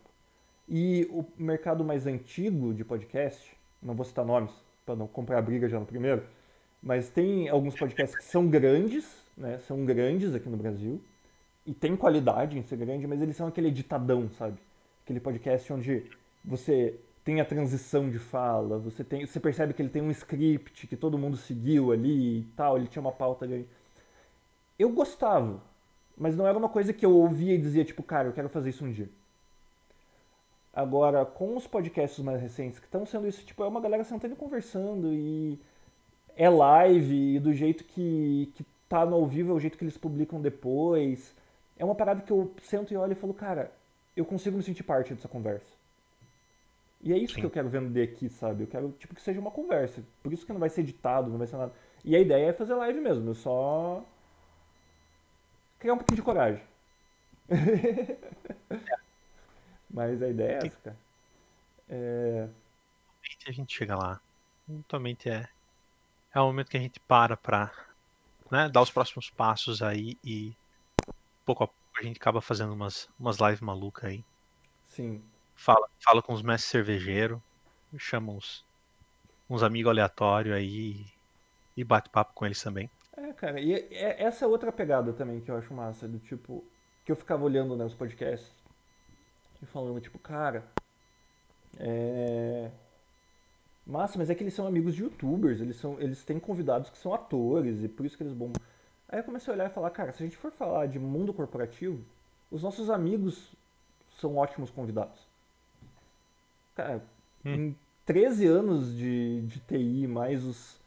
E 0.68 1.08
o 1.10 1.26
mercado 1.38 1.84
mais 1.84 2.06
antigo 2.06 2.74
de 2.74 2.84
podcast, 2.84 3.56
não 3.82 3.96
vou 3.96 4.06
citar 4.06 4.26
nomes 4.26 4.52
para 4.86 4.96
não 4.96 5.08
comprar 5.08 5.42
briga 5.42 5.70
já 5.70 5.80
no 5.80 5.86
primeiro, 5.86 6.24
mas 6.82 7.10
tem 7.10 7.48
alguns 7.50 7.76
podcasts 7.76 8.18
que 8.18 8.24
são 8.24 8.48
grandes, 8.48 9.06
né? 9.38 9.60
São 9.60 9.86
grandes 9.86 10.34
aqui 10.36 10.50
no 10.50 10.58
Brasil 10.58 11.02
e 11.68 11.74
tem 11.74 11.98
qualidade 11.98 12.58
em 12.58 12.64
ser 12.64 12.78
grande, 12.78 13.06
mas 13.06 13.22
eles 13.22 13.36
são 13.36 13.46
aquele 13.46 13.68
editadão, 13.68 14.30
sabe? 14.32 14.58
Aquele 15.04 15.20
podcast 15.20 15.72
onde 15.74 16.10
você 16.44 16.98
tem 17.26 17.42
a 17.42 17.46
transição 17.46 18.10
de 18.10 18.18
fala, 18.18 18.80
você, 18.80 19.04
tem, 19.04 19.26
você 19.26 19.38
percebe 19.38 19.74
que 19.74 19.82
ele 19.82 19.90
tem 19.90 20.02
um 20.02 20.10
script 20.10 20.88
que 20.88 20.96
todo 20.96 21.18
mundo 21.18 21.36
seguiu 21.36 21.92
ali 21.92 22.40
e 22.40 22.44
tal, 22.56 22.78
ele 22.78 22.88
tinha 22.88 23.02
uma 23.02 23.12
pauta 23.12 23.44
ali. 23.44 23.68
Eu 24.80 24.90
gostava, 24.92 25.62
mas 26.18 26.38
não 26.38 26.48
era 26.48 26.58
uma 26.58 26.70
coisa 26.70 26.94
que 26.94 27.06
eu 27.06 27.14
ouvia 27.14 27.54
e 27.54 27.58
dizia, 27.58 27.84
tipo, 27.84 28.02
cara, 28.02 28.30
eu 28.30 28.34
quero 28.34 28.48
fazer 28.48 28.70
isso 28.70 28.86
um 28.86 28.92
dia. 28.92 29.10
Agora, 30.74 31.26
com 31.26 31.58
os 31.58 31.68
podcasts 31.68 32.24
mais 32.24 32.42
recentes 32.42 32.80
que 32.80 32.86
estão 32.86 33.06
sendo 33.06 33.28
isso, 33.28 33.44
tipo, 33.44 33.62
é 33.62 33.68
uma 33.68 33.82
galera 33.82 34.06
sentando 34.06 34.36
e 34.36 34.38
conversando 34.38 35.14
e 35.14 35.60
é 36.34 36.50
live 36.50 37.36
e 37.36 37.40
do 37.40 37.54
jeito 37.54 37.84
que, 37.84 38.54
que 38.56 38.66
tá 38.88 39.06
no 39.06 39.16
ao 39.16 39.26
vivo 39.26 39.52
é 39.52 39.56
o 39.56 39.60
jeito 39.60 39.78
que 39.78 39.84
eles 39.84 39.98
publicam 39.98 40.40
depois. 40.40 41.36
É 41.80 41.86
uma 41.86 41.96
parada 41.96 42.22
que 42.22 42.32
eu 42.32 42.54
sento 42.64 42.94
e 42.94 42.98
olho 42.98 43.12
e 43.12 43.16
falo, 43.16 43.34
cara, 43.34 43.72
eu 44.16 44.26
consigo 44.26 44.58
me 44.58 44.64
sentir 44.64 44.84
parte 44.84 45.14
dessa 45.14 45.28
conversa. 45.28 45.78
E 47.02 47.14
é 47.14 47.18
isso 47.18 47.36
Sim. 47.36 47.42
que 47.42 47.46
eu 47.46 47.52
quero 47.52 47.70
vender 47.70 48.04
aqui, 48.04 48.28
sabe? 48.28 48.64
Eu 48.64 48.68
quero 48.68 48.92
tipo 48.94 49.14
que 49.14 49.22
seja 49.22 49.40
uma 49.40 49.52
conversa. 49.52 50.04
Por 50.24 50.34
isso 50.34 50.46
que 50.46 50.52
não 50.52 50.60
vai 50.60 50.70
ser 50.70 50.82
editado, 50.82 51.30
não 51.30 51.38
vai 51.38 51.48
ser 51.48 51.58
nada. 51.58 51.74
E 52.04 52.16
a 52.16 52.20
ideia 52.20 52.48
é 52.48 52.54
fazer 52.54 52.74
live 52.74 53.00
mesmo, 53.00 53.30
eu 53.30 53.36
só 53.36 54.04
criar 55.80 55.94
um 55.94 55.98
pouquinho 55.98 56.18
de 56.18 56.24
coragem. 56.24 56.64
Mas 59.90 60.22
a 60.22 60.28
ideia 60.28 60.54
é 60.54 60.68
essa, 60.68 60.78
cara. 60.84 60.98
É... 61.90 62.48
A 63.48 63.52
gente 63.52 63.74
chega 63.74 63.96
lá. 63.96 64.20
Totalmente 64.68 65.30
é. 65.30 65.48
É 66.34 66.40
o 66.42 66.48
momento 66.48 66.70
que 66.70 66.78
a 66.78 66.82
gente 66.82 67.00
para 67.02 67.38
pra 67.38 67.72
né, 68.52 68.70
dar 68.70 68.82
os 68.82 68.92
próximos 68.92 69.30
passos 69.30 69.82
aí 69.82 70.18
e 70.24 70.54
pouco 71.48 71.64
a 71.64 71.68
pouco 71.68 71.82
a 71.98 72.04
gente 72.04 72.18
acaba 72.18 72.42
fazendo 72.42 72.74
umas, 72.74 73.10
umas 73.20 73.38
lives 73.40 73.62
malucas 73.62 74.04
aí. 74.04 74.24
Sim 74.86 75.24
fala, 75.58 75.90
fala 76.00 76.22
com 76.22 76.32
os 76.32 76.42
mestres 76.42 76.70
cervejeiros, 76.72 77.40
chama 77.98 78.32
uns, 78.32 78.64
uns 79.50 79.64
amigos 79.64 79.90
aleatórios 79.90 80.56
aí 80.56 81.06
e 81.76 81.84
bate 81.84 82.10
papo 82.10 82.34
com 82.34 82.46
eles 82.46 82.62
também. 82.62 82.90
É, 83.18 83.34
cara, 83.34 83.60
e 83.60 83.74
é, 83.74 84.24
essa 84.24 84.46
é 84.46 84.48
outra 84.48 84.72
pegada 84.72 85.12
também 85.12 85.42
que 85.42 85.50
eu 85.50 85.58
acho 85.58 85.74
massa, 85.74 86.08
do 86.08 86.20
tipo, 86.20 86.64
que 87.04 87.12
eu 87.12 87.16
ficava 87.16 87.44
olhando 87.44 87.76
né, 87.76 87.84
os 87.84 87.96
podcasts 87.96 88.54
e 89.62 89.66
falando, 89.66 90.00
tipo, 90.00 90.20
cara, 90.20 90.64
é. 91.80 92.72
Massa, 93.86 94.18
mas 94.18 94.30
é 94.30 94.36
que 94.36 94.44
eles 94.44 94.54
são 94.54 94.68
amigos 94.68 94.94
de 94.94 95.04
youtubers, 95.04 95.62
eles, 95.62 95.78
são, 95.78 96.00
eles 96.00 96.24
têm 96.26 96.38
convidados 96.38 96.90
que 96.90 96.98
são 96.98 97.14
atores 97.14 97.82
e 97.82 97.88
por 97.88 98.06
isso 98.06 98.18
que 98.18 98.24
eles 98.24 98.34
bombam. 98.34 98.62
Aí 99.10 99.20
eu 99.20 99.24
comecei 99.24 99.52
a 99.52 99.56
olhar 99.56 99.70
e 99.70 99.74
falar, 99.74 99.90
cara, 99.92 100.12
se 100.12 100.22
a 100.22 100.26
gente 100.26 100.38
for 100.38 100.52
falar 100.52 100.88
de 100.88 101.00
mundo 101.00 101.34
corporativo, 101.34 102.04
os 102.52 102.64
nossos 102.64 102.90
amigos 102.90 103.54
são 104.20 104.36
ótimos 104.36 104.70
convidados. 104.70 105.20
Cara, 106.76 107.02
hum. 107.46 107.54
em 107.54 107.76
13 108.06 108.48
anos 108.48 108.96
de, 108.96 109.42
de 109.42 109.60
TI, 109.62 110.08
mais 110.08 110.44
os, 110.44 110.80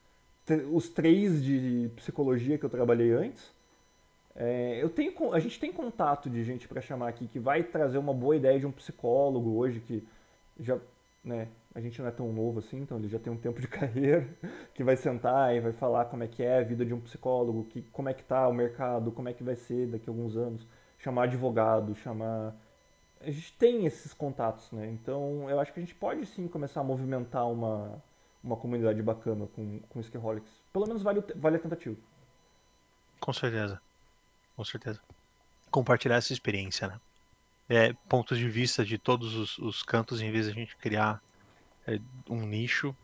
os 0.71 0.89
três 0.89 1.43
de 1.43 1.91
psicologia 1.97 2.59
que 2.59 2.65
eu 2.65 2.71
trabalhei 2.71 3.13
antes, 3.13 3.53
é, 4.35 4.83
eu 4.83 4.89
tenho, 4.89 5.33
a 5.33 5.41
gente 5.41 5.59
tem 5.59 5.73
contato 5.73 6.31
de 6.31 6.45
gente 6.45 6.69
para 6.69 6.81
chamar 6.81 7.09
aqui 7.09 7.27
que 7.27 7.39
vai 7.39 7.63
trazer 7.63 7.99
uma 7.99 8.15
boa 8.15 8.37
ideia 8.37 8.59
de 8.59 8.67
um 8.67 8.73
psicólogo 8.73 9.57
hoje 9.57 9.81
que 9.81 10.07
já, 10.59 10.79
né, 11.25 11.49
a 11.75 11.81
gente 11.81 12.01
não 12.01 12.09
é 12.09 12.11
tão 12.11 12.33
novo 12.33 12.59
assim, 12.59 12.79
então 12.79 12.99
ele 12.99 13.09
já 13.09 13.19
tem 13.19 13.33
um 13.33 13.37
tempo 13.37 13.61
de 13.61 13.67
carreira, 13.69 14.29
que 14.75 14.83
vai 14.83 14.97
sentar 14.97 15.55
e 15.55 15.61
vai 15.61 15.73
falar 15.73 16.07
como 16.07 16.23
é 16.23 16.29
que 16.29 16.43
é 16.43 16.59
a 16.59 16.63
vida 16.63 16.85
de 16.85 16.93
um 16.93 17.01
psicólogo, 17.01 17.65
que, 17.65 17.83
como 17.93 18.09
é 18.09 18.15
que 18.15 18.25
tá 18.25 18.49
o 18.49 18.53
mercado, 18.53 19.13
como 19.13 19.29
é 19.29 19.33
que 19.33 19.43
vai 19.43 19.57
ser 19.57 19.87
daqui 19.87 20.09
a 20.09 20.13
alguns 20.13 20.37
anos, 20.37 20.67
chamar 20.99 21.25
advogado, 21.25 21.95
chamar 21.95 22.55
a 23.21 23.31
gente 23.31 23.53
tem 23.53 23.85
esses 23.85 24.15
contatos, 24.15 24.73
né? 24.73 24.89
Então 24.89 25.49
eu 25.49 25.61
acho 25.61 25.73
que 25.73 25.79
a 25.79 25.83
gente 25.83 25.95
pode 25.95 26.25
sim 26.27 26.49
começar 26.49 26.81
a 26.81 26.85
movimentar 26.85 27.47
uma, 27.47 28.03
uma 28.43 28.57
comunidade 28.57 29.03
bacana 29.03 29.47
com, 29.47 29.81
com 29.81 30.01
Skiholics. 30.01 30.51
Pelo 30.73 30.87
menos 30.87 31.03
vale, 31.03 31.23
vale 31.37 31.57
a 31.57 31.61
tentativa. 31.61 31.97
Com 33.21 33.33
certeza. 33.33 33.81
Com 34.57 34.65
certeza. 34.65 35.01
Compartilhar 35.71 36.17
essa 36.17 36.33
experiência, 36.33 36.89
né? 36.89 37.01
É, 37.69 37.93
pontos 38.09 38.39
de 38.39 38.49
vista 38.49 38.85
de 38.85 38.99
todos 38.99 39.35
os, 39.37 39.59
os 39.59 39.83
cantos, 39.83 40.21
em 40.21 40.33
vez 40.33 40.47
de 40.47 40.53
a 40.53 40.55
gente 40.55 40.77
criar 40.77 41.23
um 42.29 42.47
nicho. 42.47 42.95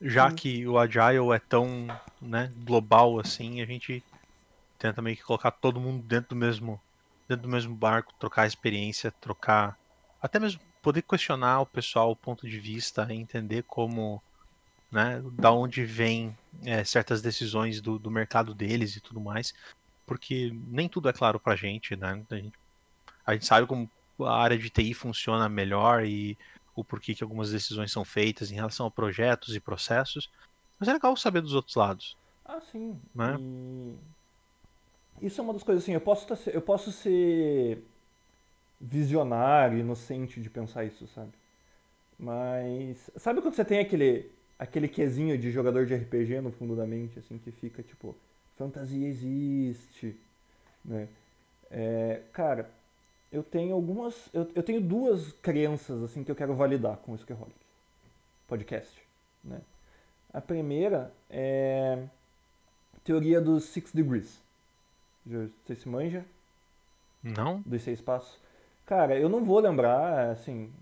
Já 0.00 0.28
hum. 0.28 0.34
que 0.34 0.66
o 0.66 0.78
Agile 0.78 1.32
é 1.34 1.38
tão 1.38 1.86
né, 2.20 2.52
global 2.64 3.18
assim, 3.18 3.60
a 3.60 3.66
gente 3.66 4.02
tenta 4.78 5.00
meio 5.00 5.16
que 5.16 5.22
colocar 5.22 5.50
todo 5.50 5.80
mundo 5.80 6.02
dentro 6.02 6.30
do 6.30 6.36
mesmo 6.36 6.80
dentro 7.28 7.44
do 7.44 7.48
mesmo 7.48 7.74
barco, 7.74 8.12
trocar 8.18 8.46
experiência, 8.46 9.10
trocar. 9.20 9.78
Até 10.20 10.38
mesmo 10.38 10.60
poder 10.82 11.02
questionar 11.02 11.60
o 11.60 11.66
pessoal, 11.66 12.10
o 12.10 12.16
ponto 12.16 12.48
de 12.48 12.58
vista, 12.58 13.06
entender 13.12 13.64
como. 13.64 14.22
Né, 14.92 15.20
da 15.32 15.50
onde 15.50 15.84
vem 15.84 16.36
é, 16.64 16.84
certas 16.84 17.20
decisões 17.20 17.80
do, 17.80 17.98
do 17.98 18.12
mercado 18.12 18.54
deles 18.54 18.94
e 18.94 19.00
tudo 19.00 19.20
mais, 19.20 19.52
porque 20.06 20.52
nem 20.68 20.88
tudo 20.88 21.08
é 21.08 21.12
claro 21.12 21.40
pra 21.40 21.56
gente, 21.56 21.96
né? 21.96 22.24
A 22.30 22.36
gente, 22.36 22.58
a 23.26 23.32
gente 23.32 23.44
sabe 23.44 23.66
como 23.66 23.90
a 24.20 24.40
área 24.40 24.56
de 24.56 24.70
TI 24.70 24.94
funciona 24.94 25.48
melhor 25.48 26.04
e 26.04 26.38
o 26.80 26.84
porquê 26.84 27.14
que 27.14 27.22
algumas 27.22 27.50
decisões 27.50 27.92
são 27.92 28.04
feitas 28.04 28.50
em 28.50 28.54
relação 28.54 28.86
a 28.86 28.90
projetos 28.90 29.54
e 29.54 29.60
processos, 29.60 30.30
mas 30.78 30.88
é 30.88 30.92
legal 30.92 31.16
saber 31.16 31.40
dos 31.40 31.54
outros 31.54 31.76
lados. 31.76 32.16
Ah, 32.44 32.60
sim. 32.60 33.00
Né? 33.14 33.36
E 35.20 35.26
isso 35.26 35.40
é 35.40 35.44
uma 35.44 35.52
das 35.52 35.62
coisas 35.62 35.82
assim, 35.82 35.92
eu 35.92 36.00
posso, 36.00 36.26
tá, 36.26 36.36
eu 36.50 36.60
posso 36.60 36.92
ser 36.92 37.82
visionário, 38.80 39.78
inocente 39.78 40.40
de 40.40 40.50
pensar 40.50 40.84
isso, 40.84 41.06
sabe? 41.08 41.32
Mas 42.18 43.10
sabe 43.16 43.40
quando 43.40 43.54
você 43.54 43.64
tem 43.64 43.78
aquele 43.80 44.30
aquele 44.58 44.88
quesinho 44.88 45.36
de 45.36 45.50
jogador 45.50 45.84
de 45.86 45.94
RPG 45.94 46.40
no 46.40 46.52
fundo 46.52 46.76
da 46.76 46.86
mente, 46.86 47.18
assim, 47.18 47.38
que 47.38 47.50
fica 47.50 47.82
tipo, 47.82 48.16
fantasia 48.56 49.06
existe, 49.06 50.16
né? 50.84 51.08
É, 51.70 52.22
cara, 52.32 52.70
eu 53.34 53.42
tenho 53.42 53.74
algumas, 53.74 54.30
eu, 54.32 54.48
eu 54.54 54.62
tenho 54.62 54.80
duas 54.80 55.32
crenças 55.32 56.00
assim 56.04 56.22
que 56.22 56.30
eu 56.30 56.36
quero 56.36 56.54
validar 56.54 56.98
com 56.98 57.12
o 57.12 57.18
Skeholic 57.18 57.56
podcast, 58.46 59.02
né? 59.42 59.60
A 60.32 60.40
primeira 60.40 61.12
é 61.28 62.04
teoria 63.02 63.40
dos 63.40 63.64
Six 63.64 63.90
Degrees. 63.92 64.40
Você 65.26 65.74
se 65.74 65.88
manja? 65.88 66.24
Não. 67.22 67.60
Dos 67.66 67.82
seis 67.82 68.00
passos? 68.00 68.38
Cara, 68.86 69.18
eu 69.18 69.28
não 69.28 69.44
vou 69.44 69.58
lembrar, 69.58 70.30
assim. 70.30 70.72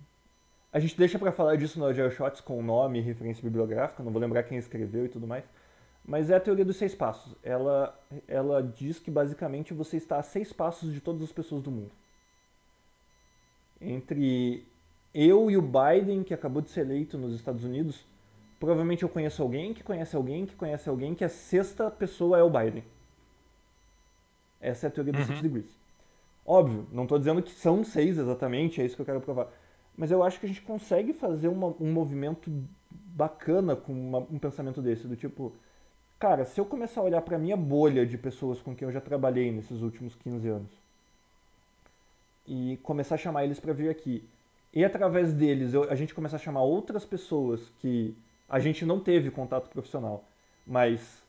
A 0.72 0.78
gente 0.78 0.96
deixa 0.96 1.18
para 1.18 1.32
falar 1.32 1.56
disso 1.56 1.78
no 1.78 1.86
Agile 1.86 2.10
Shots 2.10 2.40
com 2.42 2.62
nome 2.62 2.98
e 2.98 3.02
referência 3.02 3.42
bibliográfica, 3.42 4.02
não 4.02 4.12
vou 4.12 4.20
lembrar 4.20 4.42
quem 4.42 4.58
escreveu 4.58 5.06
e 5.06 5.08
tudo 5.08 5.26
mais. 5.26 5.44
Mas 6.04 6.28
é 6.28 6.36
a 6.36 6.40
teoria 6.40 6.64
dos 6.64 6.76
seis 6.76 6.94
passos. 6.94 7.34
Ela, 7.42 7.98
ela 8.28 8.62
diz 8.62 8.98
que 8.98 9.10
basicamente 9.10 9.72
você 9.72 9.96
está 9.96 10.18
a 10.18 10.22
seis 10.22 10.52
passos 10.52 10.92
de 10.92 11.00
todas 11.00 11.22
as 11.22 11.32
pessoas 11.32 11.62
do 11.62 11.70
mundo. 11.70 12.01
Entre 13.82 14.64
eu 15.12 15.50
e 15.50 15.56
o 15.56 15.62
Biden, 15.62 16.22
que 16.22 16.32
acabou 16.32 16.62
de 16.62 16.70
ser 16.70 16.82
eleito 16.82 17.18
nos 17.18 17.34
Estados 17.34 17.64
Unidos, 17.64 18.06
provavelmente 18.58 19.02
eu 19.02 19.08
conheço 19.08 19.42
alguém 19.42 19.74
que 19.74 19.82
conhece 19.82 20.16
alguém 20.16 20.46
que 20.46 20.54
conhece 20.54 20.88
alguém 20.88 21.14
que 21.14 21.24
a 21.24 21.28
sexta 21.28 21.90
pessoa 21.90 22.38
é 22.38 22.42
o 22.42 22.50
Biden. 22.50 22.84
Essa 24.60 24.86
é 24.86 24.88
a 24.88 24.90
teoria 24.90 25.12
dos 25.12 25.22
uhum. 25.22 25.26
six 25.28 25.42
degrees. 25.42 25.78
Óbvio, 26.46 26.86
não 26.92 27.02
estou 27.02 27.18
dizendo 27.18 27.42
que 27.42 27.50
são 27.50 27.84
seis 27.84 28.18
exatamente, 28.18 28.80
é 28.80 28.84
isso 28.84 28.96
que 28.96 29.02
eu 29.02 29.06
quero 29.06 29.20
provar. 29.20 29.48
Mas 29.96 30.10
eu 30.10 30.22
acho 30.22 30.40
que 30.40 30.46
a 30.46 30.48
gente 30.48 30.62
consegue 30.62 31.12
fazer 31.12 31.48
uma, 31.48 31.74
um 31.78 31.92
movimento 31.92 32.50
bacana 32.90 33.76
com 33.76 33.92
uma, 33.92 34.18
um 34.18 34.38
pensamento 34.38 34.80
desse, 34.80 35.06
do 35.06 35.16
tipo, 35.16 35.52
cara, 36.18 36.44
se 36.44 36.60
eu 36.60 36.64
começar 36.64 37.00
a 37.00 37.04
olhar 37.04 37.20
para 37.20 37.38
minha 37.38 37.56
bolha 37.56 38.06
de 38.06 38.16
pessoas 38.16 38.62
com 38.62 38.74
quem 38.74 38.86
eu 38.86 38.92
já 38.92 39.00
trabalhei 39.00 39.52
nesses 39.52 39.82
últimos 39.82 40.14
15 40.14 40.48
anos 40.48 40.81
e 42.46 42.78
começar 42.82 43.14
a 43.14 43.18
chamar 43.18 43.44
eles 43.44 43.60
para 43.60 43.72
vir 43.72 43.88
aqui, 43.88 44.28
e 44.72 44.84
através 44.84 45.32
deles 45.32 45.74
eu, 45.74 45.90
a 45.90 45.94
gente 45.94 46.14
começar 46.14 46.36
a 46.36 46.40
chamar 46.40 46.62
outras 46.62 47.04
pessoas 47.04 47.70
que 47.78 48.16
a 48.48 48.58
gente 48.58 48.84
não 48.84 49.00
teve 49.00 49.30
contato 49.30 49.68
profissional, 49.68 50.24
mas 50.66 51.22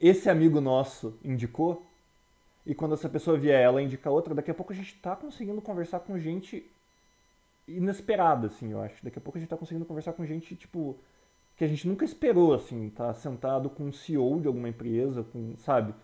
esse 0.00 0.30
amigo 0.30 0.60
nosso 0.60 1.18
indicou, 1.24 1.84
e 2.64 2.74
quando 2.74 2.94
essa 2.94 3.08
pessoa 3.08 3.38
vier, 3.38 3.60
ela 3.60 3.82
indica 3.82 4.10
outra, 4.10 4.34
daqui 4.34 4.50
a 4.50 4.54
pouco 4.54 4.72
a 4.72 4.76
gente 4.76 4.94
está 4.94 5.16
conseguindo 5.16 5.60
conversar 5.60 6.00
com 6.00 6.18
gente 6.18 6.64
inesperada, 7.66 8.48
assim, 8.48 8.72
eu 8.72 8.80
acho. 8.80 9.02
Daqui 9.04 9.18
a 9.18 9.20
pouco 9.20 9.38
a 9.38 9.40
gente 9.40 9.46
está 9.46 9.56
conseguindo 9.56 9.84
conversar 9.84 10.12
com 10.12 10.24
gente, 10.24 10.54
tipo, 10.56 10.96
que 11.56 11.64
a 11.64 11.68
gente 11.68 11.86
nunca 11.86 12.04
esperou, 12.04 12.54
assim, 12.54 12.90
tá 12.90 13.12
sentado 13.14 13.70
com 13.70 13.84
um 13.84 13.92
CEO 13.92 14.40
de 14.40 14.46
alguma 14.46 14.68
empresa, 14.68 15.22
com, 15.22 15.56
sabe? 15.58 15.94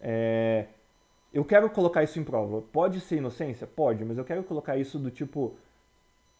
É... 0.00 0.66
Eu 1.32 1.44
quero 1.44 1.68
colocar 1.70 2.02
isso 2.02 2.18
em 2.18 2.24
prova. 2.24 2.62
Pode 2.72 3.00
ser 3.00 3.16
inocência? 3.16 3.66
Pode, 3.66 4.04
mas 4.04 4.16
eu 4.16 4.24
quero 4.24 4.42
colocar 4.42 4.76
isso 4.76 4.98
do 4.98 5.10
tipo. 5.10 5.56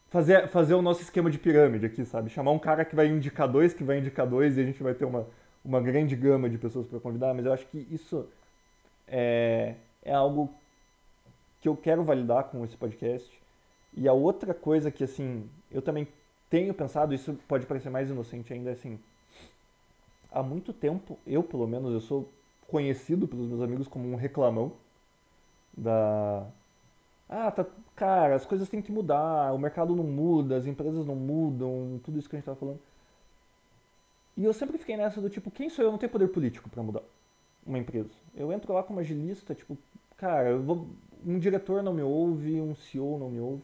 Fazer, 0.08 0.48
fazer 0.48 0.74
o 0.74 0.80
nosso 0.80 1.02
esquema 1.02 1.30
de 1.30 1.38
pirâmide 1.38 1.84
aqui, 1.84 2.02
sabe? 2.04 2.30
Chamar 2.30 2.52
um 2.52 2.58
cara 2.58 2.82
que 2.84 2.96
vai 2.96 3.06
indicar 3.06 3.46
dois, 3.46 3.74
que 3.74 3.84
vai 3.84 3.98
indicar 3.98 4.26
dois, 4.26 4.56
e 4.56 4.60
a 4.62 4.64
gente 4.64 4.82
vai 4.82 4.94
ter 4.94 5.04
uma, 5.04 5.26
uma 5.62 5.82
grande 5.82 6.16
gama 6.16 6.48
de 6.48 6.56
pessoas 6.56 6.86
para 6.86 6.98
convidar, 6.98 7.34
mas 7.34 7.44
eu 7.44 7.52
acho 7.52 7.66
que 7.66 7.86
isso 7.90 8.26
é, 9.06 9.74
é 10.02 10.14
algo 10.14 10.50
que 11.60 11.68
eu 11.68 11.76
quero 11.76 12.02
validar 12.02 12.44
com 12.44 12.64
esse 12.64 12.76
podcast. 12.76 13.30
E 13.94 14.08
a 14.08 14.12
outra 14.14 14.54
coisa 14.54 14.90
que, 14.90 15.04
assim, 15.04 15.46
eu 15.70 15.82
também 15.82 16.08
tenho 16.48 16.72
pensado, 16.72 17.12
isso 17.12 17.38
pode 17.46 17.66
parecer 17.66 17.90
mais 17.90 18.08
inocente 18.08 18.52
ainda, 18.52 18.70
assim, 18.70 18.98
há 20.32 20.42
muito 20.42 20.72
tempo, 20.72 21.18
eu 21.26 21.42
pelo 21.42 21.66
menos, 21.66 21.92
eu 21.92 22.00
sou 22.00 22.28
conhecido 22.68 23.26
pelos 23.26 23.48
meus 23.48 23.60
amigos 23.60 23.88
como 23.88 24.08
um 24.08 24.14
reclamão 24.14 24.72
da... 25.76 26.46
Ah, 27.28 27.50
tá, 27.50 27.66
cara, 27.96 28.36
as 28.36 28.46
coisas 28.46 28.68
têm 28.68 28.80
que 28.80 28.92
mudar, 28.92 29.52
o 29.52 29.58
mercado 29.58 29.94
não 29.96 30.04
muda, 30.04 30.56
as 30.56 30.66
empresas 30.66 31.04
não 31.04 31.16
mudam, 31.16 32.00
tudo 32.04 32.18
isso 32.18 32.28
que 32.28 32.36
a 32.36 32.38
gente 32.38 32.46
tava 32.46 32.58
falando. 32.58 32.80
E 34.36 34.44
eu 34.44 34.52
sempre 34.52 34.78
fiquei 34.78 34.96
nessa 34.96 35.20
do 35.20 35.28
tipo, 35.28 35.50
quem 35.50 35.68
sou 35.68 35.84
eu? 35.84 35.90
Não 35.90 35.98
tenho 35.98 36.12
poder 36.12 36.28
político 36.28 36.70
para 36.70 36.82
mudar 36.82 37.02
uma 37.66 37.78
empresa. 37.78 38.10
Eu 38.34 38.52
entro 38.52 38.72
lá 38.72 38.82
como 38.82 39.00
agilista, 39.00 39.54
tipo, 39.54 39.76
cara, 40.16 40.56
vou, 40.56 40.86
um 41.26 41.38
diretor 41.38 41.82
não 41.82 41.92
me 41.92 42.02
ouve, 42.02 42.60
um 42.60 42.74
CEO 42.74 43.18
não 43.18 43.30
me 43.30 43.40
ouve. 43.40 43.62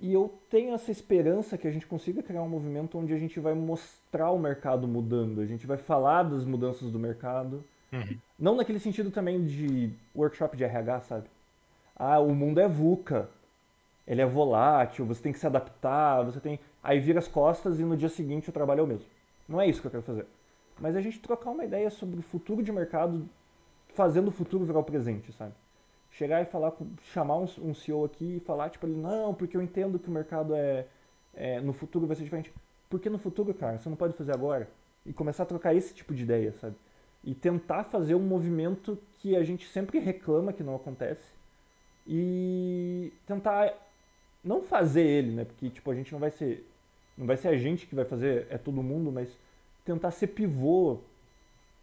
E 0.00 0.12
eu 0.12 0.32
tenho 0.50 0.74
essa 0.74 0.90
esperança 0.90 1.56
que 1.56 1.68
a 1.68 1.70
gente 1.70 1.86
consiga 1.86 2.22
criar 2.22 2.42
um 2.42 2.48
movimento 2.48 2.98
onde 2.98 3.12
a 3.12 3.18
gente 3.18 3.38
vai 3.38 3.54
mostrar 3.54 4.30
o 4.30 4.38
mercado 4.38 4.88
mudando, 4.88 5.40
a 5.40 5.46
gente 5.46 5.66
vai 5.66 5.76
falar 5.76 6.24
das 6.24 6.44
mudanças 6.44 6.90
do 6.90 6.98
mercado. 6.98 7.62
Uhum. 7.92 8.18
Não 8.38 8.56
naquele 8.56 8.78
sentido 8.78 9.10
também 9.10 9.44
de 9.44 9.92
workshop 10.14 10.56
de 10.56 10.64
RH, 10.64 11.00
sabe? 11.02 11.26
Ah, 11.94 12.18
o 12.18 12.34
mundo 12.34 12.60
é 12.60 12.66
VUCA, 12.66 13.28
ele 14.06 14.20
é 14.20 14.26
volátil, 14.26 15.04
você 15.04 15.22
tem 15.22 15.32
que 15.32 15.38
se 15.38 15.46
adaptar, 15.46 16.22
você 16.22 16.40
tem. 16.40 16.58
Aí 16.82 16.98
vira 16.98 17.18
as 17.18 17.28
costas 17.28 17.78
e 17.78 17.84
no 17.84 17.96
dia 17.96 18.08
seguinte 18.08 18.48
o 18.48 18.52
trabalho 18.52 18.80
é 18.80 18.82
o 18.82 18.86
mesmo. 18.86 19.06
Não 19.48 19.60
é 19.60 19.68
isso 19.68 19.80
que 19.80 19.86
eu 19.86 19.90
quero 19.90 20.02
fazer. 20.02 20.26
Mas 20.80 20.96
a 20.96 21.00
gente 21.00 21.20
trocar 21.20 21.50
uma 21.50 21.64
ideia 21.64 21.90
sobre 21.90 22.18
o 22.18 22.22
futuro 22.22 22.62
de 22.62 22.72
mercado, 22.72 23.28
fazendo 23.94 24.28
o 24.28 24.32
futuro 24.32 24.64
virar 24.64 24.78
o 24.78 24.84
presente, 24.84 25.32
sabe? 25.32 25.52
chegar 26.12 26.42
e 26.42 26.44
falar, 26.44 26.72
chamar 27.12 27.38
um, 27.38 27.74
CEO 27.74 28.04
aqui 28.04 28.36
e 28.36 28.40
falar, 28.40 28.70
tipo, 28.70 28.86
ele, 28.86 28.94
não, 28.94 29.34
porque 29.34 29.56
eu 29.56 29.62
entendo 29.62 29.98
que 29.98 30.08
o 30.08 30.12
mercado 30.12 30.54
é, 30.54 30.86
é, 31.34 31.60
no 31.60 31.72
futuro 31.72 32.06
vai 32.06 32.14
ser 32.14 32.24
diferente. 32.24 32.52
Porque 32.88 33.08
no 33.08 33.18
futuro, 33.18 33.52
cara, 33.54 33.78
você 33.78 33.88
não 33.88 33.96
pode 33.96 34.14
fazer 34.14 34.32
agora. 34.32 34.68
E 35.04 35.12
começar 35.12 35.42
a 35.42 35.46
trocar 35.46 35.74
esse 35.74 35.94
tipo 35.94 36.14
de 36.14 36.22
ideia, 36.22 36.52
sabe? 36.60 36.76
E 37.24 37.34
tentar 37.34 37.84
fazer 37.84 38.14
um 38.14 38.20
movimento 38.20 38.98
que 39.18 39.36
a 39.36 39.44
gente 39.44 39.68
sempre 39.68 39.98
reclama 39.98 40.52
que 40.52 40.62
não 40.62 40.74
acontece. 40.74 41.30
E 42.06 43.12
tentar 43.26 43.72
não 44.42 44.62
fazer 44.62 45.06
ele, 45.06 45.32
né? 45.32 45.44
Porque, 45.44 45.70
tipo, 45.70 45.90
a 45.90 45.94
gente 45.94 46.12
não 46.12 46.18
vai 46.18 46.30
ser. 46.30 46.68
Não 47.16 47.26
vai 47.26 47.36
ser 47.36 47.48
a 47.48 47.56
gente 47.56 47.86
que 47.86 47.94
vai 47.94 48.04
fazer, 48.04 48.46
é 48.50 48.58
todo 48.58 48.82
mundo, 48.82 49.12
mas 49.12 49.28
tentar 49.84 50.10
ser 50.10 50.28
pivô 50.28 50.98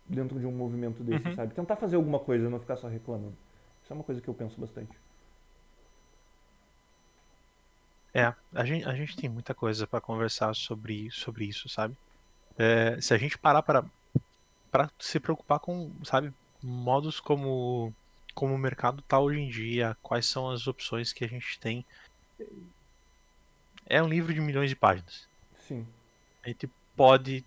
dentro 0.05 0.39
de 0.39 0.45
um 0.45 0.51
movimento 0.51 1.03
desse, 1.03 1.27
uhum. 1.27 1.35
sabe? 1.35 1.53
Tentar 1.53 1.75
fazer 1.75 1.95
alguma 1.95 2.19
coisa, 2.19 2.49
não 2.49 2.59
ficar 2.59 2.75
só 2.75 2.87
reclamando. 2.87 3.35
Isso 3.83 3.93
é 3.93 3.95
uma 3.95 4.03
coisa 4.03 4.19
que 4.19 4.27
eu 4.27 4.33
penso 4.33 4.59
bastante. 4.59 4.97
É, 8.13 8.33
a 8.53 8.65
gente, 8.65 8.85
a 8.85 8.93
gente 8.95 9.15
tem 9.15 9.29
muita 9.29 9.53
coisa 9.53 9.85
para 9.85 10.01
conversar 10.01 10.55
sobre, 10.55 11.11
sobre 11.11 11.45
isso, 11.45 11.69
sabe? 11.69 11.95
É, 12.57 12.99
se 12.99 13.13
a 13.13 13.17
gente 13.17 13.37
parar 13.37 13.61
para 13.61 13.85
para 14.71 14.89
se 14.99 15.19
preocupar 15.19 15.59
com, 15.59 15.91
sabe, 16.03 16.33
modos 16.61 17.19
como 17.19 17.93
como 18.33 18.55
o 18.55 18.57
mercado 18.57 19.01
tá 19.01 19.19
hoje 19.19 19.39
em 19.39 19.49
dia, 19.49 19.97
quais 20.01 20.25
são 20.25 20.49
as 20.49 20.65
opções 20.65 21.11
que 21.11 21.25
a 21.25 21.27
gente 21.27 21.59
tem. 21.59 21.85
É 23.85 24.01
um 24.01 24.07
livro 24.07 24.33
de 24.33 24.39
milhões 24.39 24.69
de 24.69 24.77
páginas. 24.77 25.27
Sim. 25.59 25.85
A 26.41 26.47
gente 26.47 26.69
pode 26.95 27.43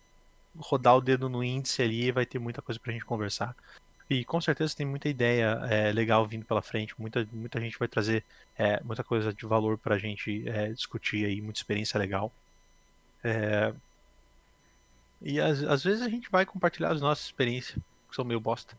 rodar 0.54 0.94
o 0.94 1.00
dedo 1.00 1.30
no 1.30 1.42
índice 1.42 1.80
ali 1.80 2.04
e 2.04 2.12
vai 2.12 2.26
ter 2.26 2.38
muita 2.38 2.60
coisa 2.60 2.78
pra 2.78 2.92
gente 2.92 3.06
conversar. 3.06 3.56
E 4.10 4.22
com 4.22 4.38
certeza 4.40 4.76
tem 4.76 4.84
muita 4.84 5.08
ideia 5.08 5.58
é, 5.70 5.90
legal 5.92 6.26
vindo 6.26 6.44
pela 6.44 6.60
frente, 6.60 6.94
muita, 6.98 7.26
muita 7.32 7.58
gente 7.58 7.78
vai 7.78 7.88
trazer 7.88 8.22
é, 8.58 8.82
muita 8.82 9.02
coisa 9.02 9.32
de 9.32 9.46
valor 9.46 9.78
para 9.78 9.94
a 9.94 9.98
gente 9.98 10.46
é, 10.46 10.68
discutir 10.72 11.24
aí, 11.24 11.40
muita 11.40 11.60
experiência 11.60 11.98
legal. 11.98 12.30
É, 13.24 13.72
e 15.22 15.40
às, 15.40 15.62
às, 15.62 15.84
vezes 15.84 16.02
a 16.02 16.08
gente 16.08 16.30
vai 16.30 16.44
compartilhar 16.44 16.92
as 16.92 17.00
nossas 17.00 17.26
experiências, 17.26 17.78
que 18.08 18.14
são 18.14 18.24
meio 18.24 18.40
bosta, 18.40 18.76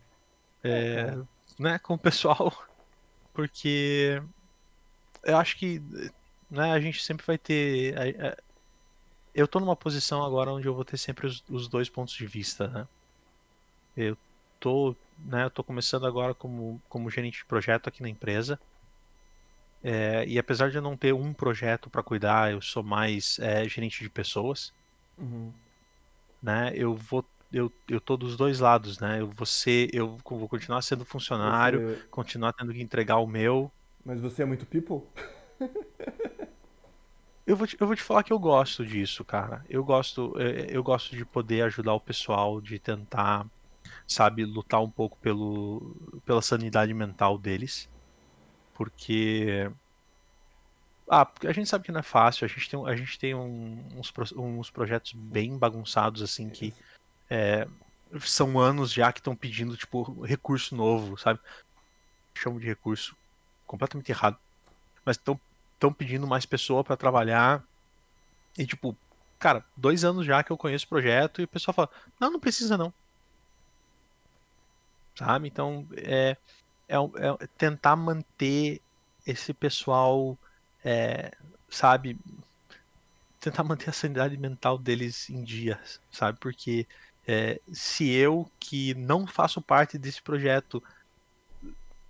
é, 0.63 1.17
né, 1.59 1.79
com 1.79 1.93
o 1.93 1.97
pessoal, 1.97 2.53
porque 3.33 4.21
eu 5.23 5.37
acho 5.37 5.57
que 5.57 5.81
né, 6.49 6.71
a 6.71 6.79
gente 6.79 7.03
sempre 7.03 7.25
vai 7.25 7.37
ter. 7.37 7.95
eu 9.33 9.47
tô 9.47 9.59
numa 9.59 9.75
posição 9.75 10.23
agora 10.23 10.51
onde 10.51 10.67
eu 10.67 10.75
vou 10.75 10.85
ter 10.85 10.97
sempre 10.97 11.27
os, 11.27 11.43
os 11.49 11.67
dois 11.67 11.89
pontos 11.89 12.13
de 12.13 12.25
vista, 12.25 12.67
né? 12.67 12.87
Eu 13.95 14.17
tô 14.59 14.95
né, 15.17 15.43
eu 15.43 15.49
tô 15.49 15.63
começando 15.63 16.05
agora 16.05 16.33
como, 16.33 16.81
como 16.89 17.09
gerente 17.09 17.39
de 17.39 17.45
projeto 17.45 17.87
aqui 17.87 18.01
na 18.01 18.09
empresa. 18.09 18.59
É, 19.83 20.25
e 20.25 20.39
apesar 20.39 20.71
de 20.71 20.77
eu 20.77 20.81
não 20.81 20.95
ter 20.95 21.13
um 21.13 21.33
projeto 21.33 21.89
para 21.89 22.01
cuidar, 22.01 22.51
eu 22.51 22.61
sou 22.61 22.81
mais 22.81 23.37
é, 23.39 23.67
gerente 23.67 24.01
de 24.01 24.09
pessoas. 24.09 24.73
Uhum. 25.17 25.51
Né, 26.43 26.73
eu 26.75 26.95
vou 26.95 27.25
eu, 27.51 27.71
eu 27.87 28.01
tô 28.01 28.17
dos 28.17 28.35
dois 28.35 28.59
lados, 28.59 28.99
né? 28.99 29.21
Eu 29.21 29.29
vou 29.29 29.45
ser, 29.45 29.87
eu 29.93 30.17
vou 30.25 30.49
continuar 30.49 30.81
sendo 30.81 31.05
funcionário, 31.05 31.79
você... 31.81 32.03
continuar 32.09 32.51
tendo 32.51 32.73
que 32.73 32.81
entregar 32.81 33.17
o 33.17 33.27
meu. 33.27 33.71
Mas 34.03 34.19
você 34.19 34.41
é 34.41 34.45
muito 34.45 34.65
people? 34.65 35.03
eu 37.45 37.55
vou, 37.55 37.67
te, 37.67 37.77
eu 37.79 37.87
vou 37.87 37.95
te 37.95 38.01
falar 38.01 38.23
que 38.23 38.33
eu 38.33 38.39
gosto 38.39 38.85
disso, 38.85 39.23
cara. 39.23 39.63
Eu 39.69 39.83
gosto, 39.83 40.33
é, 40.39 40.75
eu 40.75 40.83
gosto 40.83 41.15
de 41.15 41.25
poder 41.25 41.63
ajudar 41.63 41.93
o 41.93 42.01
pessoal, 42.01 42.59
de 42.59 42.79
tentar 42.79 43.47
sabe, 44.07 44.45
lutar 44.45 44.81
um 44.81 44.91
pouco 44.91 45.17
pelo, 45.19 46.21
pela 46.25 46.41
sanidade 46.41 46.93
mental 46.93 47.37
deles. 47.37 47.89
Porque. 48.73 49.71
Ah, 51.07 51.25
porque 51.25 51.47
a 51.47 51.51
gente 51.51 51.69
sabe 51.69 51.85
que 51.85 51.91
não 51.91 51.99
é 51.99 52.03
fácil, 52.03 52.45
a 52.45 52.47
gente 52.47 52.69
tem, 52.69 52.87
a 52.87 52.95
gente 52.95 53.19
tem 53.19 53.35
um, 53.35 53.85
uns, 53.97 54.11
uns 54.35 54.69
projetos 54.69 55.13
bem 55.13 55.57
bagunçados, 55.57 56.21
assim, 56.21 56.49
que 56.49 56.73
é, 57.29 57.67
são 58.21 58.59
anos 58.59 58.91
já 58.91 59.11
que 59.11 59.19
estão 59.19 59.35
pedindo, 59.35 59.75
tipo, 59.75 60.21
recurso 60.21 60.75
novo, 60.75 61.17
sabe? 61.17 61.39
Chamo 62.35 62.59
de 62.59 62.65
recurso 62.65 63.15
completamente 63.67 64.09
errado. 64.09 64.37
Mas 65.05 65.17
estão 65.17 65.93
pedindo 65.93 66.25
mais 66.25 66.45
pessoa 66.45 66.83
para 66.83 66.95
trabalhar. 66.95 67.63
E, 68.57 68.65
tipo, 68.65 68.95
cara, 69.37 69.65
dois 69.75 70.05
anos 70.05 70.25
já 70.25 70.41
que 70.43 70.51
eu 70.51 70.57
conheço 70.57 70.85
o 70.85 70.89
projeto 70.89 71.41
e 71.41 71.43
o 71.43 71.47
pessoal 71.47 71.73
fala: 71.73 71.89
não, 72.19 72.31
não 72.31 72.39
precisa 72.39 72.77
não 72.77 72.93
sabe? 75.15 75.47
Então, 75.47 75.87
é, 75.95 76.37
é, 76.87 76.95
é 76.95 77.47
tentar 77.57 77.95
manter 77.95 78.81
esse 79.25 79.53
pessoal, 79.53 80.37
é, 80.83 81.31
sabe? 81.69 82.17
Tentar 83.39 83.63
manter 83.63 83.89
a 83.89 83.93
sanidade 83.93 84.37
mental 84.37 84.77
deles 84.77 85.29
em 85.29 85.43
dia, 85.43 85.79
sabe? 86.11 86.39
Porque 86.39 86.87
é, 87.27 87.59
se 87.71 88.09
eu, 88.09 88.49
que 88.59 88.93
não 88.95 89.25
faço 89.27 89.61
parte 89.61 89.97
desse 89.97 90.21
projeto, 90.21 90.83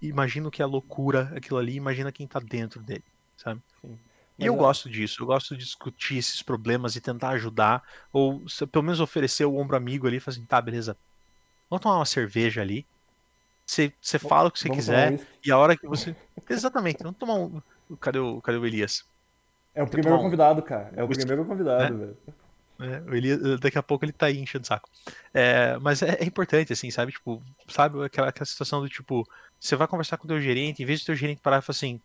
imagino 0.02 0.52
que 0.52 0.62
é 0.62 0.66
loucura 0.66 1.32
aquilo 1.36 1.60
ali, 1.60 1.76
imagina 1.76 2.12
quem 2.12 2.28
tá 2.28 2.40
dentro 2.40 2.82
dele, 2.82 3.04
sabe? 3.38 3.62
Sim. 3.82 3.98
E 4.40 4.46
eu 4.46 4.56
é 4.56 4.58
gosto 4.58 4.90
disso, 4.90 5.22
eu 5.22 5.28
gosto 5.28 5.56
de 5.56 5.64
discutir 5.64 6.18
esses 6.18 6.42
problemas 6.42 6.96
e 6.96 7.02
tentar 7.02 7.30
ajudar, 7.30 7.84
ou 8.12 8.44
pelo 8.72 8.84
menos 8.84 9.00
oferecer 9.00 9.46
o 9.46 9.56
ombro 9.56 9.78
amigo 9.78 10.08
ali, 10.08 10.20
fazer 10.20 10.40
assim, 10.40 10.48
tá, 10.48 10.60
beleza, 10.60 10.98
vamos 11.70 11.84
tomar 11.84 11.98
uma 11.98 12.06
cerveja 12.06 12.62
ali, 12.62 12.86
você, 13.66 13.94
você 14.02 14.20
fala 14.20 14.50
o 14.50 14.52
que 14.52 14.60
você 14.60 14.68
Vamos 14.68 14.84
quiser 14.84 15.28
e 15.46 15.52
a 15.52 15.58
hora 15.58 15.78
que 15.78 15.88
você. 15.88 16.16
Exatamente, 16.50 17.02
vamos 17.02 17.18
tomar 17.18 17.36
um. 17.36 17.62
Cadê 18.00 18.20
o, 18.20 18.42
cadê 18.42 18.58
o 18.58 18.66
Elias? 18.66 19.06
É 19.76 19.82
o 19.82 19.88
primeiro 19.88 20.18
um... 20.18 20.22
convidado, 20.22 20.62
cara. 20.62 20.92
É 20.96 21.04
o 21.04 21.08
primeiro 21.08 21.46
convidado, 21.46 21.94
né? 21.94 22.06
velho. 22.06 22.18
É, 22.80 23.10
o 23.10 23.16
Elias, 23.16 23.60
daqui 23.60 23.78
a 23.78 23.84
pouco 23.84 24.04
ele 24.04 24.12
tá 24.12 24.26
aí 24.28 24.40
enchendo 24.40 24.64
o 24.64 24.68
saco. 24.68 24.90
É, 25.34 25.78
mas 25.80 26.02
é, 26.02 26.18
é, 26.20 26.26
importante, 26.26 26.74
assim, 26.74 26.90
sabe? 26.92 27.12
Tipo, 27.12 27.42
sabe 27.68 28.04
aquela, 28.04 28.30
aquela 28.30 28.46
situação 28.46 28.82
do 28.82 28.90
tipo, 28.90 29.28
você 29.60 29.76
vai 29.76 29.88
conversar 29.88 30.18
com 30.18 30.26
o 30.26 30.28
teu 30.28 30.42
gerente, 30.42 30.82
em 30.82 30.86
vez 30.86 31.02
do 31.02 31.06
teu 31.06 31.16
gerente 31.16 31.42
parar 31.42 31.60
e 31.60 31.62
falar 31.62 31.76
assim, 31.76 32.02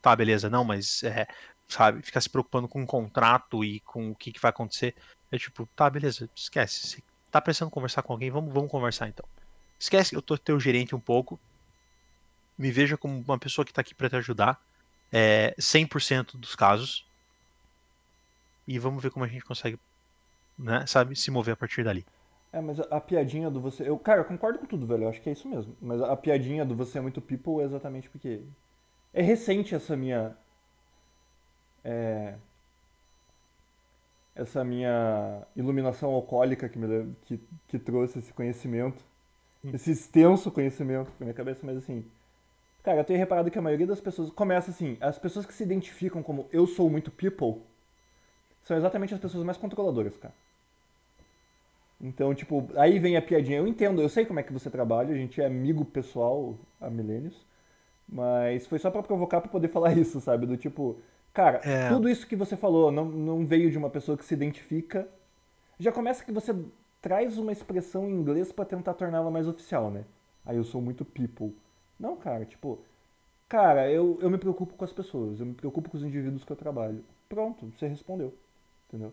tá, 0.00 0.14
beleza, 0.14 0.48
não, 0.48 0.64
mas 0.64 1.02
é, 1.02 1.26
sabe, 1.68 2.02
ficar 2.02 2.20
se 2.20 2.30
preocupando 2.30 2.68
com 2.68 2.82
o 2.82 2.86
contrato 2.86 3.64
e 3.64 3.80
com 3.80 4.10
o 4.10 4.14
que, 4.14 4.32
que 4.32 4.40
vai 4.40 4.50
acontecer. 4.50 4.94
É 5.30 5.38
tipo, 5.38 5.68
tá, 5.74 5.88
beleza, 5.90 6.28
esquece. 6.34 6.86
Você 6.86 7.02
tá 7.30 7.40
precisando 7.40 7.70
conversar 7.70 8.02
com 8.02 8.12
alguém, 8.12 8.30
vamos, 8.30 8.52
vamos 8.52 8.70
conversar 8.70 9.08
então. 9.08 9.26
Esquece 9.78 10.10
que 10.10 10.16
eu 10.16 10.22
tô 10.22 10.38
teu 10.38 10.60
gerente 10.60 10.94
um 10.94 11.00
pouco. 11.00 11.40
Me 12.56 12.70
veja 12.70 12.96
como 12.96 13.18
uma 13.18 13.38
pessoa 13.38 13.64
que 13.64 13.72
tá 13.72 13.80
aqui 13.80 13.94
para 13.94 14.08
te 14.08 14.16
ajudar. 14.16 14.60
É, 15.12 15.54
100% 15.58 16.36
dos 16.36 16.54
casos. 16.54 17.06
E 18.66 18.78
vamos 18.78 19.02
ver 19.02 19.10
como 19.10 19.24
a 19.24 19.28
gente 19.28 19.44
consegue, 19.44 19.78
né, 20.58 20.86
sabe, 20.86 21.16
se 21.16 21.30
mover 21.30 21.54
a 21.54 21.56
partir 21.56 21.84
dali. 21.84 22.06
É, 22.52 22.60
mas 22.60 22.80
a, 22.80 22.84
a, 22.84 23.00
piadinha 23.00 23.50
do 23.50 23.60
você. 23.60 23.88
Eu, 23.88 23.98
cara, 23.98 24.20
eu 24.20 24.24
concordo 24.24 24.58
com 24.58 24.66
tudo, 24.66 24.86
velho. 24.86 25.04
Eu 25.04 25.08
acho 25.08 25.20
que 25.20 25.28
é 25.28 25.32
isso 25.32 25.48
mesmo. 25.48 25.76
Mas 25.80 26.00
a, 26.00 26.12
a 26.12 26.16
piadinha 26.16 26.64
do 26.64 26.74
você 26.74 26.98
é 26.98 27.00
muito 27.00 27.20
people 27.20 27.60
é 27.60 27.64
exatamente 27.64 28.08
porque. 28.08 28.42
É 29.12 29.22
recente 29.22 29.74
essa 29.74 29.96
minha. 29.96 30.36
É, 31.84 32.34
essa 34.34 34.64
minha 34.64 35.42
iluminação 35.54 36.10
alcoólica 36.10 36.68
que, 36.68 36.78
me, 36.78 37.14
que, 37.26 37.40
que 37.68 37.78
trouxe 37.78 38.18
esse 38.18 38.32
conhecimento 38.32 39.04
esse 39.72 39.92
extenso 39.92 40.50
conhecimento 40.50 41.12
na 41.20 41.26
minha 41.26 41.34
cabeça, 41.34 41.60
mas 41.62 41.76
assim, 41.76 42.04
Cara, 42.82 42.98
eu 43.00 43.04
tenho 43.04 43.18
reparado 43.18 43.50
que 43.50 43.58
a 43.58 43.62
maioria 43.62 43.86
das 43.86 44.00
pessoas 44.00 44.30
começa 44.30 44.70
assim, 44.70 44.96
as 45.00 45.18
pessoas 45.18 45.46
que 45.46 45.54
se 45.54 45.62
identificam 45.62 46.22
como 46.22 46.48
eu 46.52 46.66
sou 46.66 46.90
muito 46.90 47.10
people 47.10 47.62
são 48.64 48.76
exatamente 48.76 49.14
as 49.14 49.20
pessoas 49.20 49.44
mais 49.44 49.56
controladoras, 49.56 50.16
cara. 50.16 50.34
Então, 52.00 52.34
tipo, 52.34 52.68
aí 52.74 52.98
vem 52.98 53.16
a 53.16 53.22
piadinha. 53.22 53.58
Eu 53.58 53.66
entendo, 53.66 54.02
eu 54.02 54.08
sei 54.08 54.26
como 54.26 54.40
é 54.40 54.42
que 54.42 54.52
você 54.52 54.68
trabalha, 54.68 55.14
a 55.14 55.16
gente 55.16 55.40
é 55.40 55.46
amigo 55.46 55.84
pessoal 55.84 56.56
há 56.80 56.90
milênios, 56.90 57.46
mas 58.08 58.66
foi 58.66 58.80
só 58.80 58.90
para 58.90 59.02
provocar 59.02 59.40
para 59.40 59.50
poder 59.50 59.68
falar 59.68 59.92
isso, 59.96 60.20
sabe? 60.20 60.44
Do 60.46 60.56
tipo, 60.56 60.98
cara, 61.32 61.60
é. 61.64 61.88
tudo 61.88 62.08
isso 62.08 62.26
que 62.26 62.34
você 62.34 62.56
falou 62.56 62.90
não, 62.90 63.04
não 63.04 63.46
veio 63.46 63.70
de 63.70 63.78
uma 63.78 63.88
pessoa 63.88 64.18
que 64.18 64.24
se 64.24 64.34
identifica. 64.34 65.08
Já 65.78 65.92
começa 65.92 66.24
que 66.24 66.32
você 66.32 66.54
traz 67.00 67.38
uma 67.38 67.52
expressão 67.52 68.08
em 68.08 68.14
inglês 68.14 68.50
para 68.50 68.64
tentar 68.64 68.94
torná-la 68.94 69.30
mais 69.30 69.46
oficial, 69.46 69.90
né? 69.90 70.04
Aí 70.44 70.56
eu 70.56 70.64
sou 70.64 70.82
muito 70.82 71.04
people. 71.04 71.54
Não, 72.02 72.16
cara, 72.16 72.44
tipo, 72.44 72.84
cara, 73.48 73.88
eu, 73.88 74.18
eu 74.20 74.28
me 74.28 74.36
preocupo 74.36 74.74
com 74.74 74.84
as 74.84 74.92
pessoas, 74.92 75.38
eu 75.38 75.46
me 75.46 75.54
preocupo 75.54 75.88
com 75.88 75.96
os 75.96 76.02
indivíduos 76.02 76.42
que 76.42 76.50
eu 76.50 76.56
trabalho. 76.56 77.04
Pronto, 77.28 77.72
você 77.78 77.86
respondeu, 77.86 78.36
entendeu? 78.88 79.12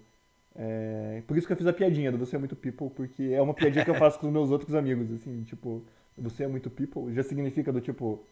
É, 0.56 1.22
por 1.28 1.38
isso 1.38 1.46
que 1.46 1.54
eu 1.54 1.58
fiz 1.58 1.68
a 1.68 1.72
piadinha 1.72 2.12
do 2.12 2.18
você 2.18 2.36
é 2.36 2.40
muito 2.40 2.56
people, 2.56 2.90
porque 2.90 3.26
é 3.32 3.40
uma 3.40 3.54
piadinha 3.54 3.86
que 3.86 3.92
eu 3.92 3.96
faço 3.96 4.20
com 4.20 4.26
os 4.26 4.34
meus 4.34 4.50
outros 4.50 4.74
amigos, 4.74 5.12
assim, 5.12 5.44
tipo, 5.44 5.86
você 6.18 6.46
é 6.46 6.48
muito 6.48 6.68
people, 6.72 7.14
já 7.14 7.22
significa 7.22 7.72
do 7.72 7.80
tipo, 7.80 8.26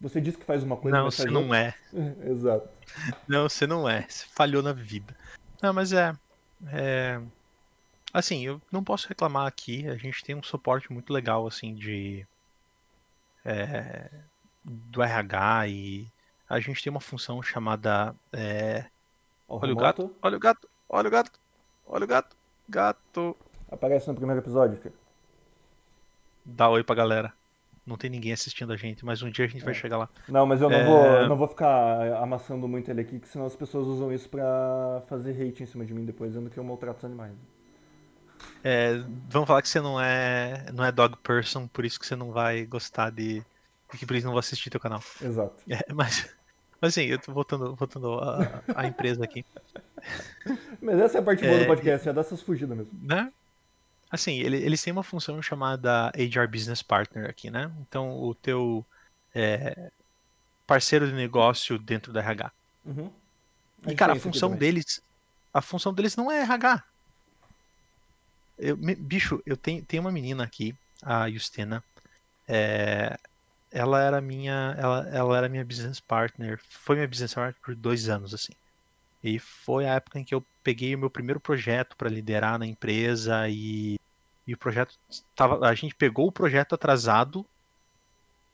você 0.00 0.20
diz 0.20 0.36
que 0.36 0.44
faz 0.44 0.62
uma 0.62 0.76
coisa, 0.76 0.96
não, 0.96 1.10
você 1.10 1.28
não 1.28 1.42
outra. 1.42 1.58
é. 1.58 1.74
Exato. 2.30 2.68
Não, 3.26 3.48
você 3.48 3.66
não 3.66 3.88
é, 3.88 4.06
você 4.08 4.24
falhou 4.26 4.62
na 4.62 4.72
vida. 4.72 5.16
Não, 5.60 5.74
mas 5.74 5.92
é, 5.92 6.14
é, 6.68 7.20
assim, 8.14 8.46
eu 8.46 8.62
não 8.70 8.84
posso 8.84 9.08
reclamar 9.08 9.48
aqui, 9.48 9.88
a 9.88 9.96
gente 9.96 10.22
tem 10.22 10.36
um 10.36 10.42
suporte 10.44 10.92
muito 10.92 11.12
legal, 11.12 11.44
assim, 11.44 11.74
de, 11.74 12.24
é, 13.44 14.10
do 14.64 15.02
RH 15.02 15.68
e 15.68 16.08
a 16.48 16.60
gente 16.60 16.82
tem 16.82 16.90
uma 16.90 17.00
função 17.00 17.42
chamada, 17.42 18.14
é, 18.32 18.84
olha 19.48 19.72
o 19.72 19.76
gato, 19.76 20.14
olha 20.22 20.36
o 20.36 20.40
gato, 20.40 20.68
olha 20.88 21.08
o 21.08 21.10
gato, 21.10 21.40
Olha 21.90 22.04
o 22.04 22.08
gato. 22.08 22.36
Gato. 22.68 23.36
Aparece 23.68 24.06
no 24.08 24.14
primeiro 24.14 24.40
episódio, 24.40 24.78
filho. 24.78 24.94
Dá 26.44 26.68
oi 26.68 26.84
pra 26.84 26.94
galera. 26.94 27.32
Não 27.84 27.96
tem 27.96 28.08
ninguém 28.08 28.32
assistindo 28.32 28.72
a 28.72 28.76
gente, 28.76 29.04
mas 29.04 29.22
um 29.22 29.30
dia 29.30 29.46
a 29.46 29.48
gente 29.48 29.62
é. 29.62 29.64
vai 29.64 29.74
chegar 29.74 29.98
lá. 29.98 30.08
Não, 30.28 30.46
mas 30.46 30.62
eu 30.62 30.70
não, 30.70 30.76
é... 30.76 30.84
vou, 30.84 31.04
eu 31.04 31.28
não 31.28 31.36
vou 31.36 31.48
ficar 31.48 32.14
amassando 32.22 32.68
muito 32.68 32.88
ele 32.88 33.00
aqui, 33.00 33.18
que 33.18 33.26
senão 33.26 33.44
as 33.44 33.56
pessoas 33.56 33.88
usam 33.88 34.12
isso 34.12 34.28
pra 34.28 35.02
fazer 35.08 35.30
hate 35.32 35.64
em 35.64 35.66
cima 35.66 35.84
de 35.84 35.92
mim 35.92 36.04
depois, 36.04 36.30
dizendo 36.30 36.48
que 36.48 36.58
eu 36.58 36.62
maltrato 36.62 36.98
os 36.98 37.04
animais. 37.04 37.34
É, 38.62 39.02
vamos 39.28 39.46
falar 39.46 39.62
que 39.62 39.68
você 39.68 39.80
não 39.80 40.00
é, 40.00 40.66
não 40.72 40.84
é 40.84 40.92
dog 40.92 41.16
person, 41.18 41.66
por 41.66 41.84
isso 41.84 41.98
que 41.98 42.06
você 42.06 42.14
não 42.14 42.30
vai 42.30 42.64
gostar 42.66 43.10
de. 43.10 43.42
que 43.96 44.04
por 44.04 44.16
isso 44.16 44.26
não 44.26 44.34
vai 44.34 44.40
assistir 44.40 44.70
teu 44.70 44.80
canal. 44.80 45.02
Exato. 45.20 45.54
É, 45.68 45.92
mas, 45.92 46.28
mas 46.80 46.92
assim, 46.92 47.06
eu 47.06 47.18
tô 47.18 47.32
voltando, 47.32 47.74
voltando 47.74 48.18
a, 48.18 48.62
a 48.76 48.86
empresa 48.86 49.24
aqui. 49.24 49.44
Mas 50.80 50.98
essa 50.98 51.18
é 51.18 51.20
a 51.20 51.24
parte 51.24 51.42
boa 51.42 51.54
é, 51.54 51.60
do 51.60 51.66
podcast, 51.66 52.08
é 52.08 52.12
dar 52.12 52.20
essas 52.20 52.42
fugidas 52.42 52.76
mesmo. 52.76 52.92
Né? 53.02 53.32
Assim, 54.10 54.40
ele, 54.40 54.56
eles 54.56 54.82
têm 54.82 54.92
uma 54.92 55.02
função 55.02 55.40
chamada 55.40 56.10
HR 56.16 56.50
Business 56.50 56.82
Partner 56.82 57.30
aqui, 57.30 57.50
né? 57.50 57.70
Então, 57.80 58.10
o 58.18 58.34
teu 58.34 58.84
é, 59.34 59.90
parceiro 60.66 61.06
de 61.06 61.12
negócio 61.12 61.78
dentro 61.78 62.12
da 62.12 62.20
RH. 62.20 62.52
Uhum. 62.84 63.10
E, 63.86 63.94
cara, 63.94 64.14
a 64.14 64.16
função 64.16 64.54
deles, 64.54 65.00
a 65.54 65.62
função 65.62 65.94
deles 65.94 66.16
não 66.16 66.30
é 66.30 66.42
RH. 66.42 66.82
Eu, 68.60 68.76
bicho, 68.76 69.42
eu 69.46 69.56
tenho, 69.56 69.84
tenho 69.84 70.02
uma 70.02 70.12
menina 70.12 70.44
aqui, 70.44 70.74
a 71.02 71.30
Justina. 71.30 71.82
É, 72.46 73.16
ela 73.70 74.02
era 74.02 74.20
minha, 74.20 74.74
ela, 74.78 75.08
ela 75.08 75.38
era 75.38 75.48
minha 75.48 75.64
business 75.64 76.00
partner, 76.00 76.60
foi 76.68 76.96
minha 76.96 77.08
business 77.08 77.34
partner 77.34 77.56
por 77.62 77.74
dois 77.74 78.08
anos, 78.08 78.34
assim. 78.34 78.52
E 79.22 79.38
foi 79.38 79.86
a 79.86 79.94
época 79.94 80.18
em 80.18 80.24
que 80.24 80.34
eu 80.34 80.44
peguei 80.62 80.94
o 80.94 80.98
meu 80.98 81.10
primeiro 81.10 81.40
projeto 81.40 81.96
para 81.96 82.08
liderar 82.08 82.58
na 82.58 82.66
empresa 82.66 83.48
e, 83.48 83.98
e 84.46 84.54
o 84.54 84.58
projeto 84.58 84.98
tava, 85.36 85.66
a 85.66 85.74
gente 85.74 85.94
pegou 85.94 86.26
o 86.26 86.32
projeto 86.32 86.74
atrasado 86.74 87.46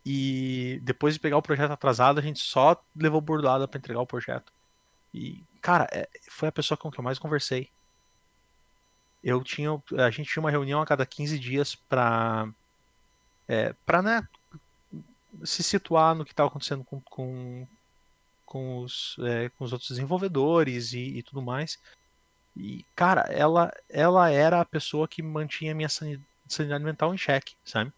e 0.05 0.81
depois 0.83 1.15
de 1.15 1.21
pegar 1.21 1.37
o 1.37 1.43
projeto 1.43 1.73
atrasado 1.73 2.19
a 2.19 2.23
gente 2.23 2.41
só 2.41 2.81
levou 2.95 3.21
bordada 3.21 3.67
para 3.67 3.79
entregar 3.79 4.01
o 4.01 4.07
projeto. 4.07 4.53
E 5.15 5.43
cara, 5.61 5.89
é, 5.93 6.09
foi 6.31 6.49
a 6.49 6.53
pessoa 6.53 6.77
com 6.77 6.91
quem 6.91 6.99
eu 7.01 7.05
mais 7.05 7.19
conversei. 7.19 7.71
Eu 9.27 9.43
tinha, 9.43 9.70
a 9.99 10.09
gente 10.09 10.31
tinha 10.31 10.41
uma 10.41 10.53
reunião 10.53 10.81
a 10.81 10.87
cada 10.87 11.05
15 11.05 11.37
dias 11.37 11.74
para 11.74 12.49
é, 13.49 13.74
para 13.85 14.01
né, 14.01 14.29
se 15.43 15.64
situar 15.64 16.14
no 16.14 16.24
que 16.24 16.31
estava 16.31 16.49
acontecendo 16.49 16.85
com, 16.85 17.01
com, 17.01 17.66
com 18.45 18.79
os, 18.79 19.16
é, 19.18 19.49
com 19.49 19.64
os 19.64 19.72
outros 19.72 19.91
desenvolvedores 19.91 20.93
e, 20.93 21.18
e, 21.18 21.22
tudo 21.24 21.43
mais. 21.43 21.77
E, 22.57 22.85
cara, 22.95 23.22
ela, 23.22 23.72
ela 23.89 24.31
era 24.31 24.61
a 24.61 24.64
pessoa 24.64 25.09
que 25.09 25.20
mantinha 25.24 25.74
minha 25.74 25.89
sanidade 25.89 26.85
mental 26.85 27.12
em 27.12 27.18
xeque, 27.18 27.57
sabe? 27.64 27.93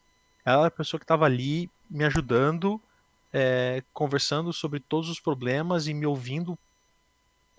Ela 0.47 0.61
era 0.61 0.69
a 0.69 0.71
pessoa 0.71 0.99
que 0.99 1.05
estava 1.05 1.27
ali 1.27 1.71
me 1.91 2.07
ajudando, 2.07 2.81
é, 3.35 3.83
conversando 3.93 4.51
sobre 4.51 4.81
todos 4.81 5.11
os 5.11 5.21
problemas 5.21 5.89
e 5.89 5.93
me 5.93 6.07
ouvindo, 6.07 6.59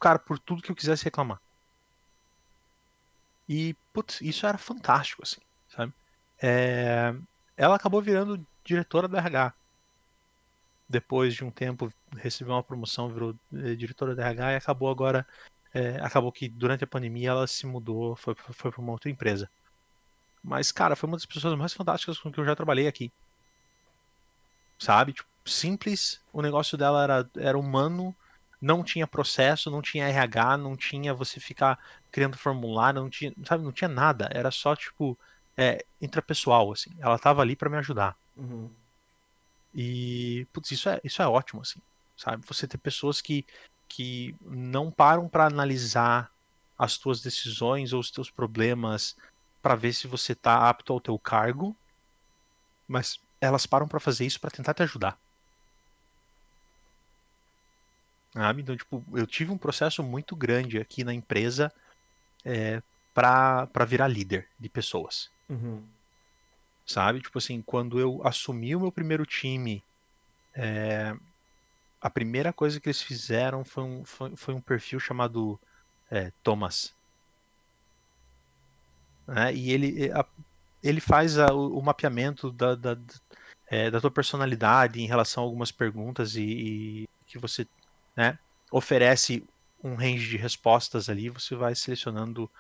cara, 0.02 0.18
por 0.18 0.40
tudo 0.40 0.64
que 0.64 0.72
eu 0.72 0.76
quisesse 0.76 1.04
reclamar. 1.04 1.40
E, 3.50 3.76
putz, 3.92 4.22
isso 4.22 4.46
era 4.46 4.58
fantástico, 4.58 5.24
assim, 5.24 5.42
sabe? 5.68 5.92
É, 6.42 7.14
ela 7.58 7.76
acabou 7.76 8.02
virando 8.02 8.46
diretora 8.64 9.08
da 9.08 9.18
RH 9.18 9.54
depois 10.90 11.36
de 11.36 11.46
um 11.46 11.52
tempo 11.52 11.94
recebeu 12.18 12.56
uma 12.56 12.64
promoção, 12.64 13.10
virou 13.10 13.36
eh, 13.54 13.76
diretora 13.76 14.16
da 14.16 14.24
RH 14.24 14.54
e 14.54 14.56
acabou 14.56 14.90
agora, 14.90 15.26
é, 15.72 15.98
acabou 16.02 16.32
que 16.32 16.50
durante 16.50 16.84
a 16.84 16.88
pandemia 16.88 17.30
ela 17.30 17.46
se 17.46 17.68
mudou, 17.68 18.16
foi, 18.16 18.34
foi 18.36 18.72
para 18.72 18.82
uma 18.82 18.94
outra 18.94 19.12
empresa. 19.12 19.48
Mas, 20.44 20.72
cara, 20.72 20.96
foi 20.96 21.08
uma 21.08 21.18
das 21.18 21.26
pessoas 21.28 21.56
mais 21.58 21.74
fantásticas 21.74 22.18
com 22.18 22.32
que 22.32 22.40
eu 22.40 22.46
já 22.46 22.56
trabalhei 22.56 22.88
aqui. 22.88 23.12
Sabe? 24.80 25.14
Tipo, 25.14 25.30
simples, 25.46 26.20
o 26.34 26.42
negócio 26.42 26.78
dela 26.78 27.04
era, 27.04 27.30
era 27.38 27.60
humano, 27.60 28.16
não 28.62 28.84
tinha 28.84 29.08
processo, 29.08 29.72
não 29.72 29.82
tinha 29.82 30.08
RH, 30.08 30.58
não 30.58 30.76
tinha 30.76 31.14
você 31.14 31.40
ficar 31.40 31.80
criando 32.12 32.38
formulário, 32.38 33.02
não 33.02 33.10
tinha, 33.10 33.34
sabe, 33.46 33.64
não 33.64 33.72
tinha 33.72 33.88
nada. 33.88 34.30
Era 34.34 34.52
só, 34.52 34.76
tipo, 34.76 35.18
é, 35.56 35.86
intrapessoal, 36.02 36.72
assim. 36.72 36.92
Ela 37.00 37.18
tava 37.18 37.42
ali 37.42 37.56
para 37.56 37.70
me 37.70 37.78
ajudar. 37.78 38.16
Uhum. 38.36 38.70
E, 39.74 40.48
putz, 40.52 40.72
isso 40.72 40.90
é, 40.90 41.00
isso 41.04 41.22
é 41.22 41.28
ótimo, 41.28 41.62
assim, 41.62 41.80
sabe? 42.18 42.46
Você 42.48 42.68
ter 42.68 42.78
pessoas 42.78 43.22
que, 43.22 43.46
que 43.88 44.36
não 44.42 44.92
param 44.92 45.30
para 45.30 45.46
analisar 45.46 46.32
as 46.78 46.98
tuas 46.98 47.22
decisões 47.22 47.94
ou 47.94 48.00
os 48.00 48.12
teus 48.12 48.32
problemas 48.32 49.16
para 49.62 49.76
ver 49.76 49.94
se 49.94 50.08
você 50.08 50.34
tá 50.34 50.70
apto 50.70 50.94
ao 50.94 51.02
teu 51.02 51.18
cargo, 51.20 51.76
mas 52.88 53.20
elas 53.40 53.66
param 53.66 53.88
para 53.88 54.00
fazer 54.00 54.26
isso 54.26 54.40
para 54.40 54.50
tentar 54.50 54.74
te 54.74 54.84
ajudar. 54.84 55.18
Sabe? 58.34 58.62
Então, 58.62 58.76
tipo, 58.76 59.04
eu 59.14 59.26
tive 59.26 59.52
um 59.52 59.58
processo 59.58 60.04
muito 60.04 60.36
grande 60.36 60.78
aqui 60.78 61.04
na 61.04 61.14
empresa 61.14 61.72
é, 62.46 62.82
para 63.14 63.86
virar 63.86 64.08
líder 64.08 64.48
de 64.60 64.70
pessoas. 64.70 65.30
Uhum 65.50 65.84
sabe? 66.90 67.22
Tipo 67.22 67.38
assim, 67.38 67.62
quando 67.62 68.00
eu 68.00 68.20
assumi 68.26 68.76
o 68.76 68.80
meu 68.80 68.92
primeiro 68.92 69.26
time, 69.26 69.84
é, 70.56 71.16
a 72.02 72.10
primeira 72.10 72.52
coisa 72.52 72.80
que 72.80 72.88
eles 72.88 73.02
fizeram 73.02 73.64
foi 73.64 73.84
um, 73.84 74.04
foi, 74.04 74.36
foi 74.36 74.54
um 74.56 74.62
perfil 74.62 75.00
chamado 75.00 75.60
é, 76.10 76.32
Thomas. 76.44 76.94
Né? 79.28 79.54
E 79.54 79.72
ele, 79.72 80.12
a, 80.12 80.26
ele 80.82 81.00
faz 81.00 81.38
a, 81.38 81.54
o, 81.54 81.78
o, 81.78 81.84
mapeamento 81.84 82.52
da, 82.52 82.74
da, 82.74 82.98
é, 83.68 83.92
da 83.92 84.02
tua 84.02 84.12
personalidade 84.12 85.00
em 85.00 85.06
relação 85.06 85.44
a 85.44 85.46
algumas 85.46 85.72
perguntas 85.72 86.36
e, 86.36 86.42
e 86.42 87.10
que 87.28 87.38
você 87.38 87.68
né, 88.20 88.38
oferece 88.70 89.48
um 89.82 89.96
range 89.96 90.28
de 90.28 90.36
respostas 90.36 91.08
ali, 91.08 91.30
você 91.30 91.56
vai 91.56 91.74
selecionando 91.74 92.52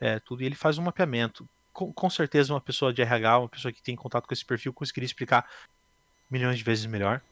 é, 0.00 0.18
tudo 0.18 0.42
e 0.42 0.46
ele 0.46 0.56
faz 0.56 0.76
um 0.76 0.82
mapeamento 0.82 1.48
com, 1.72 1.92
com, 1.92 2.10
certeza 2.10 2.52
uma 2.52 2.60
pessoa 2.60 2.92
de 2.92 3.00
RH, 3.00 3.38
uma 3.38 3.48
pessoa 3.48 3.70
que 3.70 3.80
tem 3.80 3.94
contato 3.94 4.26
com 4.26 4.34
esse 4.34 4.44
perfil, 4.44 4.72
conseguiria 4.72 5.06
explicar 5.06 5.48
milhões 6.28 6.58
de 6.58 6.64
vezes 6.64 6.84
melhor. 6.86 7.22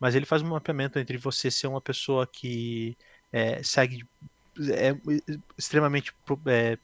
Mas 0.00 0.16
ele 0.16 0.26
faz 0.26 0.42
um 0.42 0.48
mapeamento 0.48 0.98
entre 0.98 1.16
você 1.16 1.48
ser 1.48 1.68
uma 1.68 1.80
pessoa 1.80 2.26
que 2.26 2.96
é, 3.32 3.62
segue 3.62 4.04
é, 4.68 4.96
extremamente 5.56 6.12
é, 6.46 6.76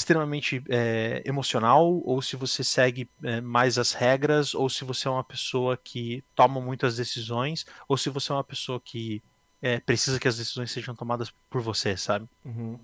extremamente 0.00 0.62
é, 0.68 1.22
emocional 1.24 2.00
ou 2.04 2.20
se 2.22 2.34
você 2.36 2.64
segue 2.64 3.08
é, 3.22 3.40
mais 3.40 3.78
as 3.78 3.92
regras 3.92 4.54
ou 4.54 4.68
se 4.68 4.84
você 4.84 5.06
é 5.06 5.10
uma 5.10 5.22
pessoa 5.22 5.76
que 5.76 6.24
toma 6.34 6.60
muitas 6.60 6.96
decisões 6.96 7.66
ou 7.86 7.96
se 7.96 8.08
você 8.08 8.32
é 8.32 8.34
uma 8.34 8.44
pessoa 8.44 8.80
que 8.80 9.22
é, 9.62 9.78
precisa 9.78 10.18
que 10.18 10.26
as 10.26 10.38
decisões 10.38 10.70
sejam 10.70 10.94
tomadas 10.94 11.30
por 11.50 11.60
você, 11.60 11.96
sabe? 11.96 12.26
Uhum. 12.44 12.78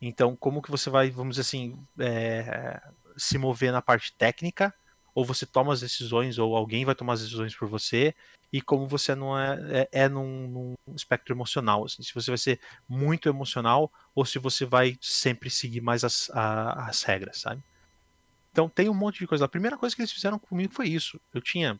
Então, 0.00 0.36
como 0.36 0.62
que 0.62 0.70
você 0.70 0.88
vai, 0.88 1.10
vamos 1.10 1.36
dizer 1.36 1.42
assim, 1.42 1.76
se 3.16 3.36
mover 3.36 3.70
na 3.70 3.82
parte 3.82 4.14
técnica, 4.16 4.72
ou 5.20 5.24
você 5.24 5.44
toma 5.44 5.74
as 5.74 5.80
decisões, 5.80 6.38
ou 6.38 6.56
alguém 6.56 6.82
vai 6.82 6.94
tomar 6.94 7.12
as 7.12 7.20
decisões 7.20 7.54
por 7.54 7.68
você, 7.68 8.14
e 8.50 8.62
como 8.62 8.88
você 8.88 9.14
não 9.14 9.38
é, 9.38 9.88
é, 9.92 10.04
é 10.04 10.08
num, 10.08 10.48
num, 10.48 10.94
espectro 10.96 11.34
emocional, 11.34 11.84
assim, 11.84 12.02
se 12.02 12.14
você 12.14 12.30
vai 12.30 12.38
ser 12.38 12.58
muito 12.88 13.28
emocional, 13.28 13.92
ou 14.14 14.24
se 14.24 14.38
você 14.38 14.64
vai 14.64 14.96
sempre 14.98 15.50
seguir 15.50 15.82
mais 15.82 16.04
as, 16.04 16.30
a, 16.30 16.88
as 16.88 17.02
regras, 17.02 17.36
sabe? 17.36 17.62
Então 18.50 18.66
tem 18.66 18.88
um 18.88 18.94
monte 18.94 19.18
de 19.18 19.26
coisa. 19.26 19.44
A 19.44 19.48
primeira 19.48 19.76
coisa 19.76 19.94
que 19.94 20.00
eles 20.00 20.10
fizeram 20.10 20.38
comigo 20.38 20.72
foi 20.72 20.88
isso. 20.88 21.20
Eu 21.34 21.42
tinha 21.42 21.78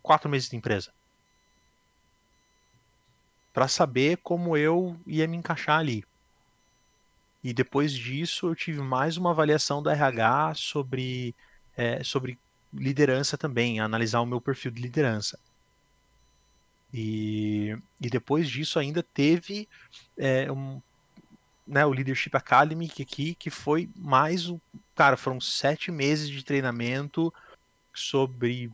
quatro 0.00 0.30
meses 0.30 0.48
de 0.48 0.54
empresa 0.54 0.92
para 3.52 3.66
saber 3.66 4.18
como 4.18 4.56
eu 4.56 4.96
ia 5.08 5.26
me 5.26 5.36
encaixar 5.36 5.80
ali. 5.80 6.04
E 7.42 7.52
depois 7.52 7.92
disso 7.92 8.46
eu 8.46 8.54
tive 8.54 8.80
mais 8.80 9.16
uma 9.16 9.32
avaliação 9.32 9.82
do 9.82 9.90
RH 9.90 10.54
sobre, 10.54 11.34
é, 11.76 12.02
sobre 12.04 12.38
liderança 12.74 13.38
também, 13.38 13.80
analisar 13.80 14.20
o 14.20 14.26
meu 14.26 14.40
perfil 14.40 14.70
de 14.70 14.82
liderança. 14.82 15.38
E, 16.92 17.76
e 18.00 18.08
depois 18.08 18.48
disso 18.48 18.78
ainda 18.78 19.02
teve 19.02 19.68
é, 20.16 20.50
um, 20.50 20.80
né, 21.66 21.84
o 21.84 21.90
Leadership 21.90 22.36
Academy 22.36 22.90
aqui, 23.00 23.34
que 23.34 23.50
foi 23.50 23.88
mais 23.96 24.48
um. 24.48 24.58
Cara, 24.94 25.16
foram 25.16 25.40
sete 25.40 25.90
meses 25.90 26.28
de 26.28 26.44
treinamento 26.44 27.32
sobre 27.92 28.70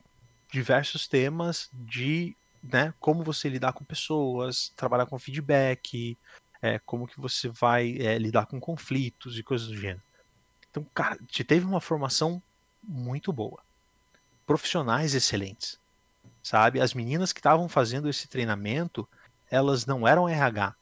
diversos 0.53 1.07
temas 1.07 1.70
de 1.72 2.36
né, 2.62 2.92
como 3.01 3.24
você 3.24 3.48
lidar 3.48 3.72
com 3.72 3.84
pessoas, 3.84 4.70
trabalhar 4.76 5.07
com 5.07 5.18
feedback, 5.18 6.16
é, 6.61 6.78
como 6.80 7.07
que 7.07 7.18
você 7.18 7.48
vai 7.48 7.96
é, 7.98 8.18
lidar 8.18 8.46
com 8.46 8.61
conflitos 8.61 9.38
e 9.38 9.42
coisas 9.42 9.68
do 9.68 9.76
gênero. 9.76 10.03
Então, 10.70 10.84
cara, 10.94 11.18
te 11.26 11.42
teve 11.42 11.64
uma 11.64 11.80
formação 11.80 12.42
muito 12.82 13.32
boa. 13.32 13.62
Profissionais 14.51 15.14
excelentes, 15.14 15.78
sabe? 16.42 16.80
As 16.80 16.92
meninas 16.92 17.32
que 17.32 17.38
estavam 17.38 17.68
fazendo 17.68 18.09
esse 18.09 18.26
treinamento, 18.26 19.09
elas 19.48 19.86
não 19.86 20.09
eram 20.09 20.28
RH, 20.28 20.74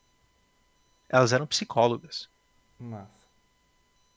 elas 1.07 1.35
eram 1.35 1.47
psicólogas. 1.47 2.31
Massa. 2.81 3.27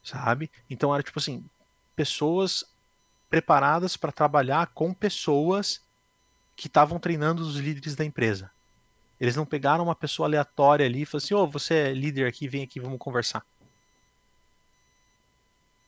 Sabe? 0.01 0.49
Então 0.69 0.93
era 0.93 1.03
tipo 1.03 1.19
assim, 1.19 1.43
pessoas 1.97 2.63
preparadas 3.29 3.97
para 3.97 4.13
trabalhar 4.13 4.67
com 4.67 4.93
pessoas 4.93 5.81
que 6.55 6.67
estavam 6.67 6.97
treinando 6.97 7.41
os 7.41 7.57
líderes 7.57 7.93
da 7.93 8.05
empresa. 8.05 8.49
Eles 9.19 9.35
não 9.35 9.45
pegaram 9.45 9.83
uma 9.83 9.95
pessoa 9.95 10.29
aleatória 10.29 10.85
ali 10.85 11.01
e 11.01 11.05
falaram 11.05 11.25
assim: 11.25 11.33
Ô, 11.33 11.43
oh, 11.43 11.47
você 11.47 11.73
é 11.73 11.93
líder 11.93 12.25
aqui, 12.25 12.47
vem 12.47 12.63
aqui, 12.63 12.79
vamos 12.79 12.99
conversar. 12.99 13.45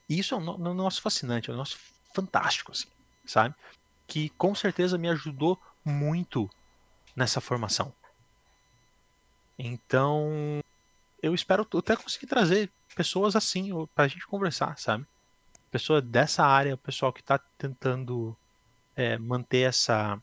E 0.10 0.20
isso 0.20 0.36
é 0.36 0.38
um, 0.38 0.50
um 0.50 0.74
nosso 0.74 1.02
fascinante, 1.02 1.50
é 1.50 1.54
um 1.54 1.56
nosso 1.56 1.78
fantástico, 2.14 2.74
assim, 2.74 2.90
sabe? 3.26 3.56
Que 4.08 4.30
com 4.30 4.54
certeza 4.54 4.98
me 4.98 5.10
ajudou 5.10 5.60
muito 5.84 6.50
nessa 7.16 7.42
formação. 7.42 7.94
Então, 9.58 10.62
eu 11.22 11.34
espero 11.34 11.68
até 11.78 11.96
conseguir 11.96 12.28
trazer 12.28 12.70
pessoas 12.96 13.36
assim 13.36 13.70
para 13.96 14.06
a 14.06 14.08
gente 14.08 14.26
conversar, 14.28 14.78
sabe? 14.78 15.06
Pessoa 15.72 16.02
dessa 16.02 16.46
área, 16.46 16.76
o 16.76 16.78
pessoal 16.78 17.12
que 17.12 17.22
está 17.22 17.40
tentando 17.58 18.36
é, 18.96 19.18
manter 19.18 19.70
essa 19.70 20.22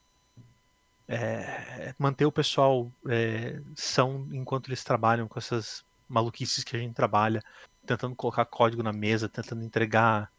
é, 1.09 1.92
manter 1.98 2.24
o 2.24 2.30
pessoal 2.30 2.90
é, 3.09 3.61
são 3.74 4.28
enquanto 4.30 4.68
eles 4.68 4.84
trabalham 4.84 5.26
com 5.26 5.40
essas 5.40 5.84
maluquices 6.09 6.62
que 6.62 6.76
a 6.76 6.78
gente 6.78 6.94
trabalha, 6.94 7.42
tentando 7.84 8.14
colocar 8.14 8.44
código 8.44 8.82
na 8.82 8.92
mesa, 8.92 9.28
tentando 9.28 9.64
entregar 9.64 10.30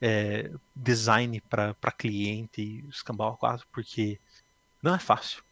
é, 0.00 0.50
design 0.74 1.40
para 1.40 1.92
cliente 1.96 2.62
e 2.62 2.88
escambau 2.88 3.36
4, 3.36 3.66
porque 3.72 4.18
não 4.82 4.94
é 4.94 4.98
fácil. 4.98 5.42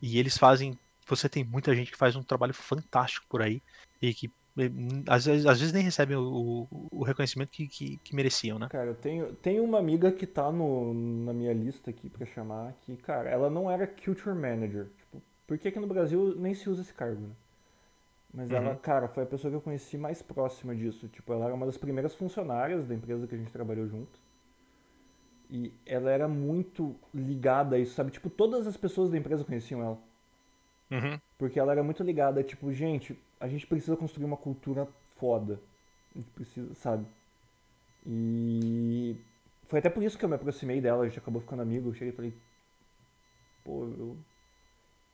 E 0.00 0.18
eles 0.18 0.36
fazem. 0.36 0.78
Você 1.06 1.28
tem 1.28 1.44
muita 1.44 1.74
gente 1.74 1.90
que 1.90 1.98
faz 1.98 2.16
um 2.16 2.22
trabalho 2.22 2.52
fantástico 2.52 3.26
por 3.28 3.40
aí 3.40 3.62
e 4.02 4.12
que 4.12 4.30
às 5.06 5.26
vezes, 5.26 5.46
às 5.46 5.58
vezes 5.60 5.72
nem 5.72 5.82
recebem 5.82 6.16
o, 6.16 6.66
o, 6.90 7.04
reconhecimento 7.04 7.50
que, 7.50 7.68
que, 7.68 7.98
que, 7.98 8.14
mereciam, 8.14 8.58
né? 8.58 8.68
Cara, 8.70 8.86
eu 8.86 8.94
tenho, 8.94 9.34
tenho 9.34 9.62
uma 9.62 9.78
amiga 9.78 10.10
que 10.10 10.26
tá 10.26 10.50
no, 10.50 10.94
na 10.94 11.32
minha 11.34 11.52
lista 11.52 11.90
aqui 11.90 12.08
pra 12.08 12.24
chamar, 12.24 12.72
que, 12.80 12.96
cara, 12.96 13.28
ela 13.28 13.50
não 13.50 13.70
era 13.70 13.86
Culture 13.86 14.34
Manager. 14.34 14.86
Tipo, 14.96 15.22
porque 15.46 15.68
aqui 15.68 15.78
no 15.78 15.86
Brasil 15.86 16.34
nem 16.36 16.54
se 16.54 16.70
usa 16.70 16.80
esse 16.80 16.94
cargo, 16.94 17.20
né? 17.20 17.34
Mas 18.36 18.50
uhum. 18.50 18.56
ela, 18.58 18.76
cara, 18.76 19.08
foi 19.08 19.22
a 19.22 19.26
pessoa 19.26 19.50
que 19.50 19.56
eu 19.56 19.62
conheci 19.62 19.96
mais 19.96 20.20
próxima 20.20 20.76
disso. 20.76 21.08
Tipo, 21.08 21.32
ela 21.32 21.46
era 21.46 21.54
uma 21.54 21.64
das 21.64 21.78
primeiras 21.78 22.14
funcionárias 22.14 22.86
da 22.86 22.94
empresa 22.94 23.26
que 23.26 23.34
a 23.34 23.38
gente 23.38 23.50
trabalhou 23.50 23.88
junto. 23.88 24.20
E 25.48 25.72
ela 25.86 26.10
era 26.10 26.28
muito 26.28 26.94
ligada 27.14 27.76
a 27.76 27.78
isso, 27.78 27.94
sabe? 27.94 28.10
Tipo, 28.10 28.28
todas 28.28 28.66
as 28.66 28.76
pessoas 28.76 29.10
da 29.10 29.16
empresa 29.16 29.42
conheciam 29.42 29.80
ela. 29.80 29.98
Uhum. 30.90 31.18
Porque 31.38 31.58
ela 31.58 31.72
era 31.72 31.82
muito 31.82 32.02
ligada, 32.02 32.42
tipo, 32.42 32.70
gente, 32.74 33.18
a 33.40 33.48
gente 33.48 33.66
precisa 33.66 33.96
construir 33.96 34.26
uma 34.26 34.36
cultura 34.36 34.86
foda. 35.16 35.58
A 36.14 36.18
gente 36.18 36.30
precisa, 36.32 36.74
sabe? 36.74 37.06
E 38.06 39.16
foi 39.66 39.78
até 39.78 39.88
por 39.88 40.02
isso 40.02 40.18
que 40.18 40.24
eu 40.26 40.28
me 40.28 40.34
aproximei 40.34 40.78
dela, 40.78 41.04
a 41.04 41.08
gente 41.08 41.18
acabou 41.18 41.40
ficando 41.40 41.62
amigo. 41.62 41.88
Eu 41.88 41.94
cheguei 41.94 42.10
e 42.10 42.16
falei, 42.16 42.34
pô, 43.64 43.84
eu, 43.84 44.16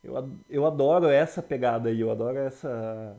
eu, 0.03 0.29
eu 0.49 0.65
adoro 0.65 1.07
essa 1.07 1.41
pegada 1.41 1.89
aí, 1.89 1.99
eu 1.99 2.11
adoro 2.11 2.37
essa 2.37 3.15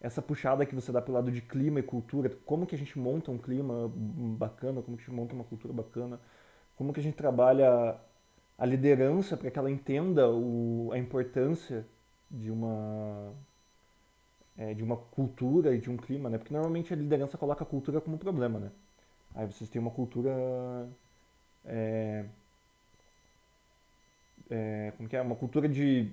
essa 0.00 0.22
puxada 0.22 0.64
que 0.64 0.74
você 0.74 0.90
dá 0.90 1.02
pro 1.02 1.12
lado 1.12 1.30
de 1.30 1.42
clima 1.42 1.78
e 1.80 1.82
cultura, 1.82 2.30
como 2.46 2.66
que 2.66 2.74
a 2.74 2.78
gente 2.78 2.98
monta 2.98 3.30
um 3.30 3.36
clima 3.36 3.90
bacana, 4.38 4.80
como 4.80 4.96
que 4.96 5.02
a 5.02 5.06
gente 5.06 5.14
monta 5.14 5.34
uma 5.34 5.44
cultura 5.44 5.74
bacana, 5.74 6.18
como 6.76 6.92
que 6.92 7.00
a 7.00 7.02
gente 7.02 7.16
trabalha 7.16 7.96
a 8.58 8.66
liderança 8.66 9.36
para 9.36 9.50
que 9.50 9.58
ela 9.58 9.70
entenda 9.70 10.28
o, 10.30 10.90
a 10.92 10.98
importância 10.98 11.86
de 12.30 12.50
uma 12.50 13.32
é, 14.56 14.74
de 14.74 14.82
uma 14.82 14.96
cultura 14.96 15.74
e 15.74 15.80
de 15.80 15.90
um 15.90 15.96
clima, 15.96 16.28
né? 16.30 16.38
Porque 16.38 16.52
normalmente 16.52 16.92
a 16.92 16.96
liderança 16.96 17.38
coloca 17.38 17.64
a 17.64 17.66
cultura 17.66 18.00
como 18.00 18.18
problema, 18.18 18.58
né? 18.58 18.70
Aí 19.34 19.46
vocês 19.46 19.70
têm 19.70 19.80
uma 19.80 19.90
cultura 19.90 20.30
é, 21.64 22.24
é, 24.50 24.92
como 24.96 25.08
que 25.08 25.16
é? 25.16 25.22
Uma 25.22 25.36
cultura 25.36 25.68
de 25.68 26.12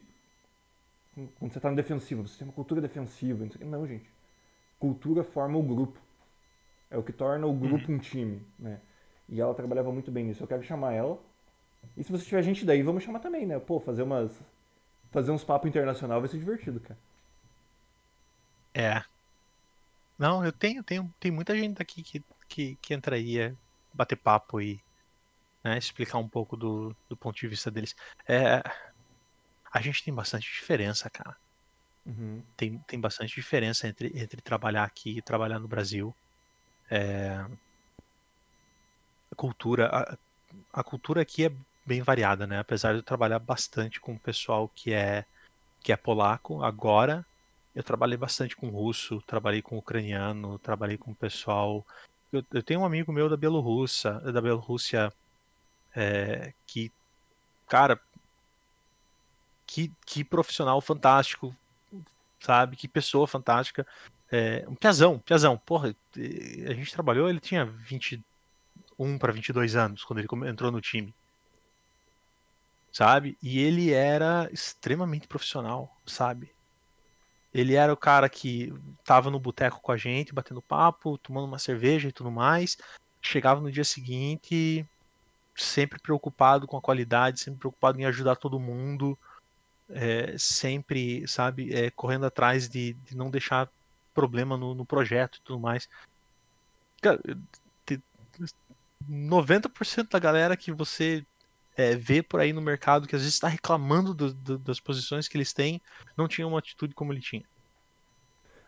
quando 1.40 1.52
você 1.52 1.58
está 1.58 1.70
no 1.70 1.76
defensivo, 1.76 2.28
você 2.28 2.38
tem 2.38 2.48
uma 2.48 2.54
cultura 2.54 2.80
defensiva, 2.80 3.48
não, 3.60 3.68
não, 3.68 3.88
gente. 3.88 4.10
Cultura 4.80 5.24
forma 5.24 5.58
o 5.58 5.64
grupo. 5.64 6.00
É 6.90 6.98
o 6.98 7.04
que 7.04 7.12
torna 7.12 7.48
o 7.48 7.54
grupo 7.54 7.90
uhum. 7.90 7.98
um 7.98 8.00
time, 8.00 8.42
né? 8.58 8.80
E 9.28 9.42
ela 9.42 9.54
trabalhava 9.54 9.92
muito 9.92 10.12
bem 10.12 10.26
nisso. 10.26 10.44
Eu 10.44 10.48
quero 10.48 10.64
chamar 10.64 10.94
ela 10.94 11.20
e 11.96 12.04
se 12.04 12.12
você 12.12 12.24
tiver 12.24 12.42
gente 12.44 12.66
daí, 12.66 12.82
vamos 12.82 13.04
chamar 13.04 13.20
também, 13.20 13.46
né? 13.46 13.60
Pô, 13.60 13.80
fazer 13.80 14.04
umas. 14.04 14.32
Fazer 15.12 15.32
uns 15.32 15.44
papos 15.44 15.70
internacional 15.70 16.20
vai 16.20 16.30
ser 16.30 16.38
divertido, 16.38 16.80
cara. 16.80 17.00
É. 18.74 19.04
Não, 20.18 20.44
eu 20.44 20.52
tenho, 20.52 20.84
tenho, 20.84 21.14
tem 21.20 21.32
muita 21.32 21.56
gente 21.56 21.78
daqui 21.78 22.04
que, 22.04 22.24
que, 22.48 22.76
que 22.82 22.94
entraria 22.94 23.56
bater 23.94 24.16
papo 24.16 24.60
e 24.60 24.80
né, 25.64 25.78
explicar 25.78 26.18
um 26.18 26.28
pouco 26.28 26.56
do, 26.56 26.96
do 27.10 27.18
ponto 27.18 27.38
de 27.38 27.48
vista 27.48 27.70
deles. 27.70 27.96
É, 28.28 28.62
a 29.72 29.82
gente 29.82 30.04
tem 30.04 30.14
bastante 30.14 30.52
diferença, 30.52 31.10
cara. 31.10 31.36
Uhum. 32.06 32.42
Tem, 32.56 32.78
tem 32.80 33.00
bastante 33.00 33.36
diferença 33.36 33.88
entre, 33.88 34.12
entre 34.16 34.42
trabalhar 34.42 34.84
aqui 34.84 35.18
e 35.18 35.22
trabalhar 35.22 35.60
no 35.60 35.68
Brasil. 35.68 36.16
É, 36.90 37.46
a 39.32 39.36
cultura, 39.36 39.88
a, 39.88 40.18
a 40.80 40.84
cultura 40.84 41.22
aqui 41.22 41.46
é 41.46 41.52
bem 41.86 42.02
variada, 42.02 42.48
né? 42.48 42.60
Apesar 42.60 42.94
de 42.94 43.00
eu 43.00 43.04
trabalhar 43.04 43.40
bastante 43.40 44.00
com 44.00 44.14
o 44.14 44.20
pessoal 44.20 44.70
que 44.70 44.94
é 44.94 45.26
que 45.82 45.92
é 45.92 45.98
polaco, 45.98 46.64
agora 46.64 47.26
eu 47.74 47.84
trabalhei 47.84 48.18
bastante 48.18 48.56
com 48.56 48.70
russo, 48.70 49.22
trabalhei 49.22 49.62
com 49.62 49.78
ucraniano, 49.78 50.58
trabalhei 50.60 50.98
com 50.98 51.14
pessoal. 51.14 51.86
Eu, 52.32 52.44
eu, 52.52 52.64
tenho 52.64 52.82
um 52.82 52.86
amigo 52.86 53.14
meu 53.14 53.30
da 53.30 53.38
Bielorrússia, 53.38 54.14
da 54.20 54.42
Bielorrússia, 54.42 55.14
é, 55.98 56.54
que, 56.68 56.92
cara, 57.68 58.00
que, 59.66 59.92
que 60.06 60.24
profissional 60.24 60.80
fantástico, 60.80 61.56
sabe? 62.40 62.76
Que 62.76 62.88
pessoa 62.88 63.28
fantástica. 63.28 63.86
É, 64.32 64.64
um 64.68 64.76
piazão, 64.76 65.20
piazão. 65.20 65.58
Porra, 65.58 65.96
a 66.16 66.74
gente 66.74 66.94
trabalhou, 66.94 67.28
ele 67.28 67.40
tinha 67.40 67.66
21 67.66 69.18
para 69.18 69.34
22 69.34 69.76
anos 69.76 70.04
quando 70.04 70.20
ele 70.20 70.28
entrou 70.48 70.72
no 70.72 70.80
time 70.80 71.14
sabe? 72.98 73.38
E 73.44 73.60
ele 73.60 73.92
era 73.94 74.50
extremamente 74.52 75.28
profissional, 75.28 75.96
sabe? 76.04 76.52
Ele 77.54 77.76
era 77.76 77.94
o 77.94 77.98
cara 77.98 78.28
que 78.28 78.74
tava 79.06 79.30
no 79.30 79.40
boteco 79.40 79.80
com 79.82 79.92
a 79.92 79.98
gente, 79.98 80.34
batendo 80.34 80.64
papo, 80.64 81.16
tomando 81.20 81.46
uma 81.46 81.60
cerveja 81.60 82.10
e 82.10 82.12
tudo 82.12 82.32
mais. 82.32 82.76
Chegava 83.22 83.62
no 83.62 83.72
dia 83.72 83.84
seguinte, 83.84 84.84
sempre 85.58 86.00
preocupado 86.00 86.68
com 86.68 86.78
a 86.78 86.82
qualidade, 86.82 87.40
sempre 87.40 87.60
preocupado 87.60 88.00
em 88.00 88.06
ajudar 88.06 88.36
todo 88.36 88.60
mundo, 88.60 89.18
é, 89.90 90.38
sempre, 90.38 91.28
sabe, 91.28 91.74
é, 91.74 91.90
correndo 91.92 92.26
atrás 92.26 92.70
de, 92.70 92.94
de, 92.94 93.16
não 93.16 93.30
deixar 93.30 93.70
problema 94.14 94.58
no, 94.58 94.76
no 94.76 94.86
projeto 94.86 95.38
e 95.38 95.42
tudo 95.42 95.60
mais. 95.60 95.90
Cara, 97.02 97.20
90% 99.10 100.10
da 100.10 100.20
galera 100.20 100.58
que 100.58 100.72
você 100.72 101.26
é, 101.76 101.96
vê 101.96 102.22
por 102.22 102.40
aí 102.40 102.52
no 102.52 102.62
mercado, 102.62 103.08
que 103.08 103.16
às 103.16 103.22
vezes 103.22 103.36
está 103.36 103.48
reclamando 103.48 104.14
do, 104.14 104.34
do, 104.34 104.58
das 104.58 104.80
posições 104.80 105.28
que 105.28 105.38
eles 105.38 105.54
têm, 105.54 105.82
não 106.16 106.28
tinha 106.28 106.48
uma 106.48 106.60
atitude 106.60 106.94
como 106.94 107.14
ele 107.14 107.22
tinha. 107.22 107.44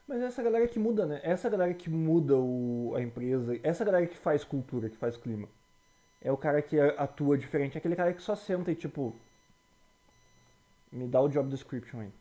Mas 0.08 0.22
essa 0.22 0.42
galera 0.42 0.68
que 0.68 0.80
muda, 0.80 1.06
né? 1.06 1.20
Essa 1.24 1.50
galera 1.50 1.74
que 1.74 1.90
muda 1.90 2.36
o, 2.36 2.94
a 2.96 3.02
empresa, 3.02 3.60
essa 3.62 3.86
galera 3.86 4.08
que 4.08 4.18
faz 4.18 4.44
cultura, 4.44 4.90
que 4.90 4.98
faz 4.98 5.16
clima. 5.16 5.48
É 6.22 6.32
o 6.32 6.38
cara 6.38 6.62
que 6.62 6.80
atua 6.80 7.38
diferente, 7.38 7.76
é 7.76 7.80
aquele 7.80 7.96
cara 7.96 8.14
que 8.14 8.22
só 8.22 8.36
senta 8.36 8.72
e 8.72 8.76
tipo. 8.76 9.16
Me 10.92 11.08
dá 11.08 11.22
o 11.22 11.30
job 11.30 11.50
description 11.50 12.02
aí. 12.02 12.12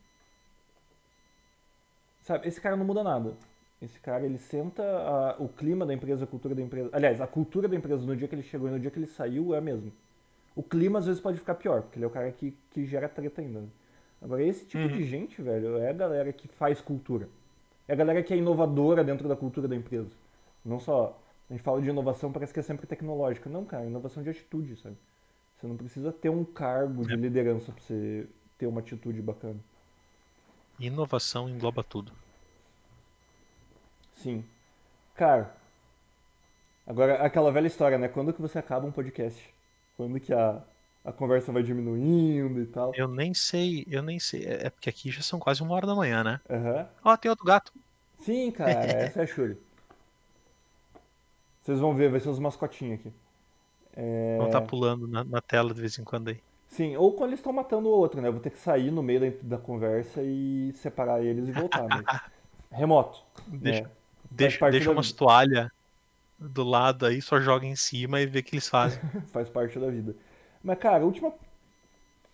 Sabe, 2.22 2.46
esse 2.46 2.60
cara 2.60 2.76
não 2.76 2.84
muda 2.84 3.02
nada. 3.02 3.34
Esse 3.80 3.98
cara, 4.00 4.24
ele 4.24 4.38
senta 4.38 4.82
a, 4.82 5.36
o 5.42 5.48
clima 5.48 5.86
da 5.86 5.94
empresa, 5.94 6.24
a 6.24 6.26
cultura 6.26 6.54
da 6.54 6.60
empresa. 6.60 6.90
Aliás, 6.92 7.20
a 7.20 7.26
cultura 7.26 7.68
da 7.68 7.76
empresa 7.76 8.04
no 8.04 8.16
dia 8.16 8.26
que 8.26 8.34
ele 8.34 8.42
chegou 8.42 8.68
e 8.68 8.72
no 8.72 8.80
dia 8.80 8.90
que 8.90 8.98
ele 8.98 9.06
saiu 9.06 9.54
é 9.54 9.58
a 9.58 9.60
mesma. 9.60 9.90
O 10.54 10.62
clima 10.62 10.98
às 10.98 11.06
vezes 11.06 11.20
pode 11.20 11.38
ficar 11.38 11.54
pior, 11.54 11.82
porque 11.82 11.98
ele 11.98 12.04
é 12.04 12.08
o 12.08 12.10
cara 12.10 12.30
que, 12.32 12.56
que 12.70 12.84
gera 12.84 13.08
treta 13.08 13.40
ainda. 13.40 13.60
Né? 13.60 13.68
Agora, 14.20 14.42
esse 14.42 14.66
tipo 14.66 14.82
uhum. 14.82 14.88
de 14.88 15.04
gente, 15.04 15.40
velho, 15.40 15.78
é 15.78 15.90
a 15.90 15.92
galera 15.92 16.32
que 16.32 16.48
faz 16.48 16.80
cultura. 16.80 17.28
É 17.86 17.92
a 17.92 17.96
galera 17.96 18.22
que 18.22 18.34
é 18.34 18.36
inovadora 18.36 19.04
dentro 19.04 19.28
da 19.28 19.36
cultura 19.36 19.68
da 19.68 19.76
empresa. 19.76 20.10
Não 20.64 20.80
só. 20.80 21.18
A 21.48 21.54
gente 21.54 21.62
fala 21.62 21.80
de 21.80 21.88
inovação, 21.88 22.30
parece 22.30 22.52
que 22.52 22.60
é 22.60 22.62
sempre 22.62 22.86
tecnológica. 22.86 23.48
Não, 23.48 23.64
cara, 23.64 23.86
inovação 23.86 24.22
de 24.22 24.28
atitude, 24.28 24.76
sabe? 24.76 24.96
Você 25.56 25.66
não 25.66 25.76
precisa 25.76 26.12
ter 26.12 26.28
um 26.28 26.44
cargo 26.44 27.06
de 27.06 27.14
é. 27.14 27.16
liderança 27.16 27.72
pra 27.72 27.82
você 27.82 28.28
ter 28.58 28.66
uma 28.66 28.80
atitude 28.80 29.20
bacana. 29.22 29.58
Inovação 30.78 31.48
engloba 31.48 31.82
tudo. 31.82 32.12
Sim. 34.14 34.44
Cara, 35.14 35.52
agora 36.86 37.22
aquela 37.24 37.50
velha 37.50 37.66
história, 37.66 37.98
né? 37.98 38.08
Quando 38.08 38.32
que 38.32 38.40
você 38.40 38.58
acaba 38.58 38.86
um 38.86 38.92
podcast? 38.92 39.52
Quando 39.96 40.20
que 40.20 40.32
a, 40.32 40.62
a 41.04 41.12
conversa 41.12 41.50
vai 41.50 41.62
diminuindo 41.62 42.60
e 42.60 42.66
tal? 42.66 42.92
Eu 42.94 43.08
nem 43.08 43.32
sei, 43.32 43.84
eu 43.90 44.02
nem 44.02 44.20
sei. 44.20 44.44
É, 44.44 44.66
é 44.66 44.70
porque 44.70 44.88
aqui 44.88 45.10
já 45.10 45.22
são 45.22 45.40
quase 45.40 45.62
uma 45.62 45.74
hora 45.74 45.86
da 45.86 45.94
manhã, 45.94 46.22
né? 46.22 46.40
Aham. 46.48 46.76
Uhum. 46.76 46.86
Ó, 47.04 47.16
tem 47.16 47.30
outro 47.30 47.44
gato. 47.44 47.72
Sim, 48.20 48.50
cara, 48.52 48.70
essa 48.84 49.20
é 49.20 49.22
a 49.24 49.26
Shuri. 49.26 49.56
Vocês 51.68 51.80
vão 51.80 51.94
ver, 51.94 52.10
vai 52.10 52.18
ser 52.18 52.30
os 52.30 52.38
mascotinhos 52.38 52.98
aqui. 52.98 53.12
É... 53.94 54.38
Vão 54.38 54.46
estar 54.46 54.62
tá 54.62 54.66
pulando 54.66 55.06
na, 55.06 55.22
na, 55.22 55.38
tela 55.42 55.74
de 55.74 55.78
vez 55.82 55.98
em 55.98 56.02
quando 56.02 56.28
aí. 56.28 56.40
Sim, 56.66 56.96
ou 56.96 57.12
quando 57.12 57.28
eles 57.28 57.40
estão 57.40 57.52
matando 57.52 57.90
o 57.90 57.92
outro, 57.92 58.22
né? 58.22 58.28
Eu 58.28 58.32
vou 58.32 58.40
ter 58.40 58.48
que 58.48 58.58
sair 58.58 58.90
no 58.90 59.02
meio 59.02 59.20
da, 59.20 59.26
da 59.42 59.58
conversa 59.58 60.22
e 60.22 60.72
separar 60.76 61.22
eles 61.22 61.46
e 61.46 61.52
voltar. 61.52 61.86
Mas... 61.86 62.20
Remoto. 62.72 63.22
Deixa, 63.46 63.82
né? 63.82 63.90
Deixa, 64.30 64.70
deixa 64.70 64.90
umas 64.90 65.12
toalhas 65.12 65.68
do 66.38 66.64
lado 66.64 67.04
aí, 67.04 67.20
só 67.20 67.38
joga 67.38 67.66
em 67.66 67.76
cima 67.76 68.18
e 68.18 68.24
vê 68.24 68.38
o 68.38 68.42
que 68.42 68.54
eles 68.54 68.66
fazem. 68.66 68.98
Faz 69.28 69.50
parte 69.50 69.78
da 69.78 69.90
vida. 69.90 70.16
Mas, 70.62 70.78
cara, 70.78 71.02
a 71.02 71.06
última 71.06 71.34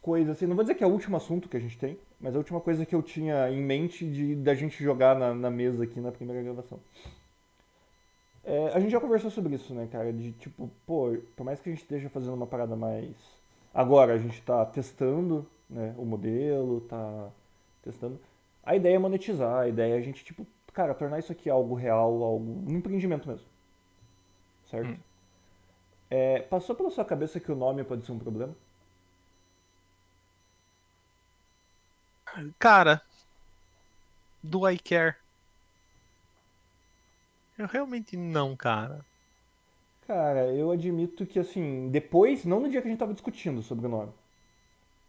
coisa, 0.01 0.31
assim, 0.31 0.47
não 0.47 0.55
vou 0.55 0.63
dizer 0.63 0.77
que 0.77 0.85
é 0.85 0.87
o 0.87 0.91
último 0.91 1.17
assunto 1.17 1.49
que 1.49 1.57
a 1.57 1.61
gente 1.61 1.77
tem, 1.77 1.99
mas 2.21 2.37
a 2.37 2.39
última 2.39 2.61
coisa 2.61 2.87
que 2.87 2.95
eu 2.95 3.03
tinha 3.03 3.51
em 3.51 3.61
mente 3.61 4.09
de 4.09 4.37
da 4.37 4.55
gente 4.55 4.81
jogar 4.81 5.19
na, 5.19 5.35
na 5.35 5.51
mesa 5.51 5.83
aqui 5.83 5.99
na 5.99 6.13
primeira 6.13 6.41
gravação. 6.41 6.79
É, 8.45 8.69
a 8.75 8.81
gente 8.81 8.91
já 8.93 9.01
conversou 9.01 9.31
sobre 9.31 9.55
isso, 9.55 9.75
né, 9.75 9.89
cara? 9.91 10.13
De 10.13 10.33
tipo, 10.33 10.71
pô, 10.87 11.17
por 11.37 11.45
mais 11.45 11.61
que 11.61 11.69
a 11.71 11.73
gente 11.73 11.83
esteja 11.83 12.09
fazendo 12.11 12.35
uma 12.35 12.47
parada 12.47 12.77
mais. 12.77 13.15
Agora 13.73 14.15
a 14.15 14.19
gente 14.19 14.41
tá 14.43 14.65
testando, 14.67 15.47
né, 15.69 15.95
o 15.99 16.05
modelo, 16.05 16.81
tá 16.83 17.31
testando. 17.83 18.21
A 18.63 18.77
ideia 18.77 18.97
é 18.97 18.99
monetizar, 18.99 19.61
a 19.63 19.69
ideia 19.69 19.95
é 19.95 19.99
a 19.99 20.01
gente, 20.01 20.25
tipo, 20.25 20.47
cara, 20.73 20.95
tornar 20.95 21.19
isso 21.19 21.33
aqui 21.33 21.49
algo 21.51 21.75
real, 21.75 22.23
algo. 22.23 22.71
um 22.71 22.77
empreendimento 22.77 23.29
mesmo. 23.29 23.47
Certo? 24.71 24.87
Hum. 24.89 24.99
É, 26.11 26.41
passou 26.43 26.75
pela 26.75 26.91
sua 26.91 27.05
cabeça 27.05 27.41
que 27.41 27.51
o 27.53 27.57
nome 27.57 27.85
pode 27.85 28.05
ser 28.07 28.13
um 28.13 28.19
problema? 28.19 28.55
Cara, 32.59 33.01
do 34.43 34.65
I 34.67 34.79
care? 34.79 35.17
Eu 37.59 37.67
realmente 37.67 38.17
não, 38.17 38.57
cara. 38.57 39.05
Cara, 40.07 40.53
eu 40.53 40.71
admito 40.71 41.25
que 41.25 41.39
assim, 41.39 41.89
depois, 41.91 42.45
não 42.45 42.61
no 42.61 42.69
dia 42.69 42.83
que 42.83 42.89
a 42.89 42.91
gente 42.91 42.99
tava 42.99 43.15
discutindo 43.15 43.63
sobre 43.63 43.87
o 43.87 43.89
nome. 43.89 44.13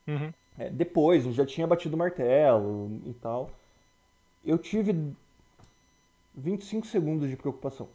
Uhum. 0.07 0.31
É, 0.57 0.69
depois, 0.69 1.23
a 1.23 1.25
gente 1.25 1.35
já 1.35 1.45
tinha 1.45 1.67
batido 1.67 1.95
o 1.95 1.99
martelo 1.99 3.01
e 3.05 3.13
tal. 3.13 3.51
Eu 4.43 4.57
tive 4.57 5.13
25 6.35 6.87
segundos 6.87 7.29
de 7.29 7.35
preocupação. 7.35 7.89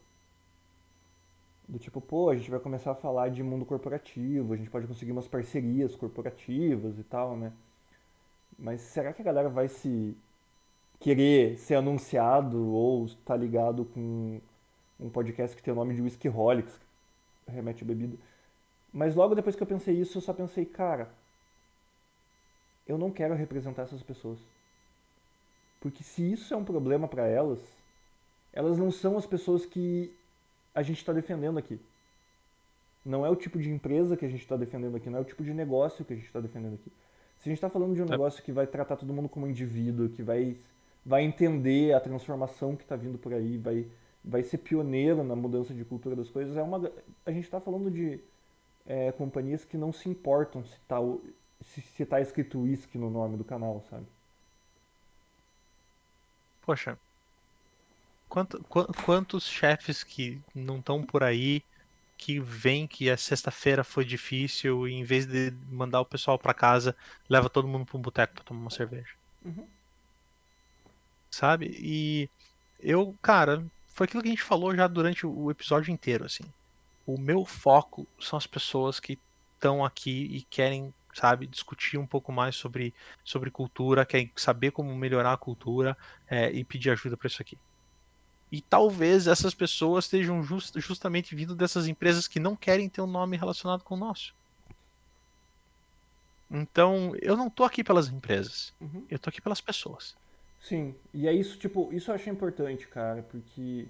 Do 1.69 1.79
tipo, 1.79 2.01
pô, 2.01 2.31
a 2.31 2.37
gente 2.37 2.51
vai 2.51 2.59
começar 2.59 2.91
a 2.91 2.97
falar 2.97 3.31
de 3.31 3.43
mundo 3.43 3.65
corporativo, 3.65 4.53
a 4.53 4.57
gente 4.57 4.69
pode 4.69 4.87
conseguir 4.89 5.13
umas 5.13 5.29
parcerias 5.29 5.95
corporativas 5.95 6.99
e 6.99 7.05
tal, 7.05 7.37
né? 7.37 7.53
Mas 8.59 8.81
será 8.81 9.13
que 9.13 9.23
a 9.23 9.25
galera 9.25 9.49
vai 9.49 9.69
se 9.69 10.17
querer 11.01 11.59
ser 11.59 11.75
anunciado 11.75 12.73
ou 12.73 13.07
estar 13.07 13.35
tá 13.35 13.37
ligado 13.37 13.85
com 13.87 14.41
um 15.01 15.09
podcast 15.09 15.57
que 15.57 15.63
tem 15.63 15.73
o 15.73 15.77
nome 15.77 15.95
de 15.95 16.03
Whisky 16.03 16.29
Holics, 16.29 16.79
remete 17.49 17.83
a 17.83 17.87
bebida? 17.87 18.17
Mas 18.93 19.17
logo 19.17 19.35
depois 19.35 19.57
que 19.57 19.63
eu 19.63 19.67
pensei 19.67 19.95
isso, 19.97 20.19
eu 20.19 20.23
só 20.23 20.33
pensei, 20.33 20.65
cara, 20.65 21.11
eu 22.87 22.99
não 22.99 23.11
quero 23.11 23.35
representar 23.35 23.83
essas 23.83 24.03
pessoas. 24.03 24.39
Porque 25.81 26.05
se 26.05 26.33
isso 26.33 26.53
é 26.53 26.57
um 26.57 26.65
problema 26.65 27.09
para 27.09 27.27
elas, 27.27 27.61
elas 28.53 28.77
não 28.77 28.91
são 28.91 29.17
as 29.17 29.27
pessoas 29.27 29.65
que 29.65 30.15
a 30.75 30.83
gente 30.83 30.99
está 30.99 31.13
defendendo 31.13 31.59
aqui. 31.59 31.81
Não 33.05 33.25
é 33.25 33.31
o 33.31 33.37
tipo 33.37 33.59
de 33.59 33.71
empresa 33.71 34.17
que 34.17 34.27
a 34.27 34.29
gente 34.29 34.43
está 34.43 34.57
defendendo 34.57 34.97
aqui, 34.97 35.09
não 35.09 35.19
é 35.19 35.23
o 35.23 35.25
tipo 35.25 35.43
de 35.43 35.55
negócio 35.55 36.05
que 36.05 36.13
a 36.13 36.17
gente 36.17 36.27
está 36.27 36.41
defendendo 36.41 36.75
aqui. 36.75 36.93
Se 37.39 37.49
a 37.49 37.51
gente 37.51 37.57
está 37.57 37.71
falando 37.71 37.95
de 37.95 38.03
um 38.03 38.07
é. 38.07 38.11
negócio 38.11 38.43
que 38.43 38.53
vai 38.53 38.67
tratar 38.67 38.97
todo 38.97 39.13
mundo 39.15 39.29
como 39.29 39.47
indivíduo, 39.47 40.11
que 40.11 40.23
vai, 40.23 40.59
vai 41.05 41.23
entender 41.25 41.95
a 41.95 42.01
transformação 42.01 42.77
que 42.77 42.83
está 42.83 42.97
vindo 42.97 43.19
por 43.19 43.33
aí, 43.33 43.59
vai, 43.59 43.87
vai 44.25 44.43
ser 44.43 44.59
pioneiro 44.59 45.25
na 45.25 45.37
mudança 45.37 45.75
de 45.75 45.85
cultura 45.85 46.17
das 46.17 46.31
coisas, 46.31 46.57
é 46.57 46.63
uma, 46.63 46.91
a 47.27 47.33
gente 47.33 47.45
está 47.45 47.61
falando 47.61 47.91
de 47.91 48.21
é, 48.87 49.13
companhias 49.13 49.65
que 49.65 49.77
não 49.77 49.93
se 49.93 50.09
importam 50.09 50.65
se 50.65 50.75
está 50.75 50.99
se, 51.63 51.81
se 51.83 52.07
tá 52.07 52.21
escrito 52.21 52.61
whisky 52.61 52.99
no 52.99 53.11
nome 53.11 53.37
do 53.37 53.45
canal, 53.45 53.83
sabe? 53.91 54.07
Poxa, 56.63 56.97
Quanto, 58.31 58.63
quantos 59.05 59.45
chefes 59.49 60.05
que 60.05 60.41
não 60.55 60.79
estão 60.79 61.05
por 61.05 61.25
aí 61.25 61.65
que 62.17 62.39
vem 62.39 62.87
que 62.87 63.11
a 63.11 63.17
sexta-feira 63.17 63.83
foi 63.83 64.05
difícil 64.05 64.87
e 64.87 64.93
em 64.93 65.03
vez 65.03 65.27
de 65.27 65.51
mandar 65.69 66.01
o 66.01 66.07
pessoal 66.07 66.39
para 66.39 66.55
casa, 66.55 66.97
leva 67.29 67.51
todo 67.51 67.67
mundo 67.67 67.85
para 67.87 67.99
um 67.99 68.01
boteco 68.01 68.35
para 68.35 68.45
tomar 68.45 68.61
uma 68.61 68.71
cerveja. 68.71 69.17
Uhum. 69.45 69.69
Sabe? 71.31 71.77
E 71.79 72.29
eu, 72.81 73.15
cara, 73.23 73.65
foi 73.87 74.05
aquilo 74.05 74.23
que 74.23 74.29
a 74.29 74.33
gente 74.33 74.43
falou 74.43 74.75
já 74.75 74.87
durante 74.87 75.27
o 75.27 75.51
episódio 75.51 75.93
inteiro, 75.93 76.25
assim. 76.25 76.45
O 77.07 77.19
meu 77.19 77.45
foco 77.45 78.07
são 78.19 78.37
as 78.37 78.47
pessoas 78.47 78.99
que 78.99 79.19
estão 79.55 79.85
aqui 79.85 80.29
e 80.31 80.43
querem, 80.43 80.93
sabe, 81.15 81.47
discutir 81.47 81.99
um 81.99 82.07
pouco 82.07 82.33
mais 82.33 82.57
sobre, 82.57 82.95
sobre 83.23 83.51
cultura, 83.51 84.07
querem 84.07 84.31
saber 84.35 84.71
como 84.71 84.95
melhorar 84.97 85.35
a 85.35 85.37
cultura 85.37 85.97
é, 86.29 86.51
e 86.51 86.65
pedir 86.65 86.91
ajuda 86.91 87.17
para 87.17 87.27
isso 87.27 87.43
aqui. 87.43 87.59
E 88.51 88.61
talvez 88.61 89.27
essas 89.27 89.55
pessoas 89.55 90.07
estejam 90.07 90.43
just, 90.43 90.79
justamente 90.81 91.35
vindo 91.35 91.55
dessas 91.55 91.87
empresas 91.87 92.27
que 92.27 92.41
não 92.41 92.57
querem 92.57 92.89
ter 92.89 93.01
um 93.01 93.07
nome 93.07 93.37
relacionado 93.37 93.85
com 93.85 93.95
o 93.95 93.99
nosso. 93.99 94.35
Então, 96.51 97.15
eu 97.23 97.37
não 97.37 97.49
tô 97.49 97.63
aqui 97.63 97.85
pelas 97.85 98.09
empresas. 98.09 98.73
Uhum. 98.81 99.05
Eu 99.09 99.19
tô 99.21 99.31
aqui 99.31 99.41
pelas 99.41 99.61
pessoas. 99.61 100.17
Sim, 100.61 100.95
e 101.12 101.26
é 101.26 101.32
isso, 101.32 101.58
tipo, 101.58 101.92
isso 101.92 102.11
eu 102.11 102.14
acho 102.14 102.28
importante, 102.28 102.87
cara, 102.87 103.22
porque 103.22 103.88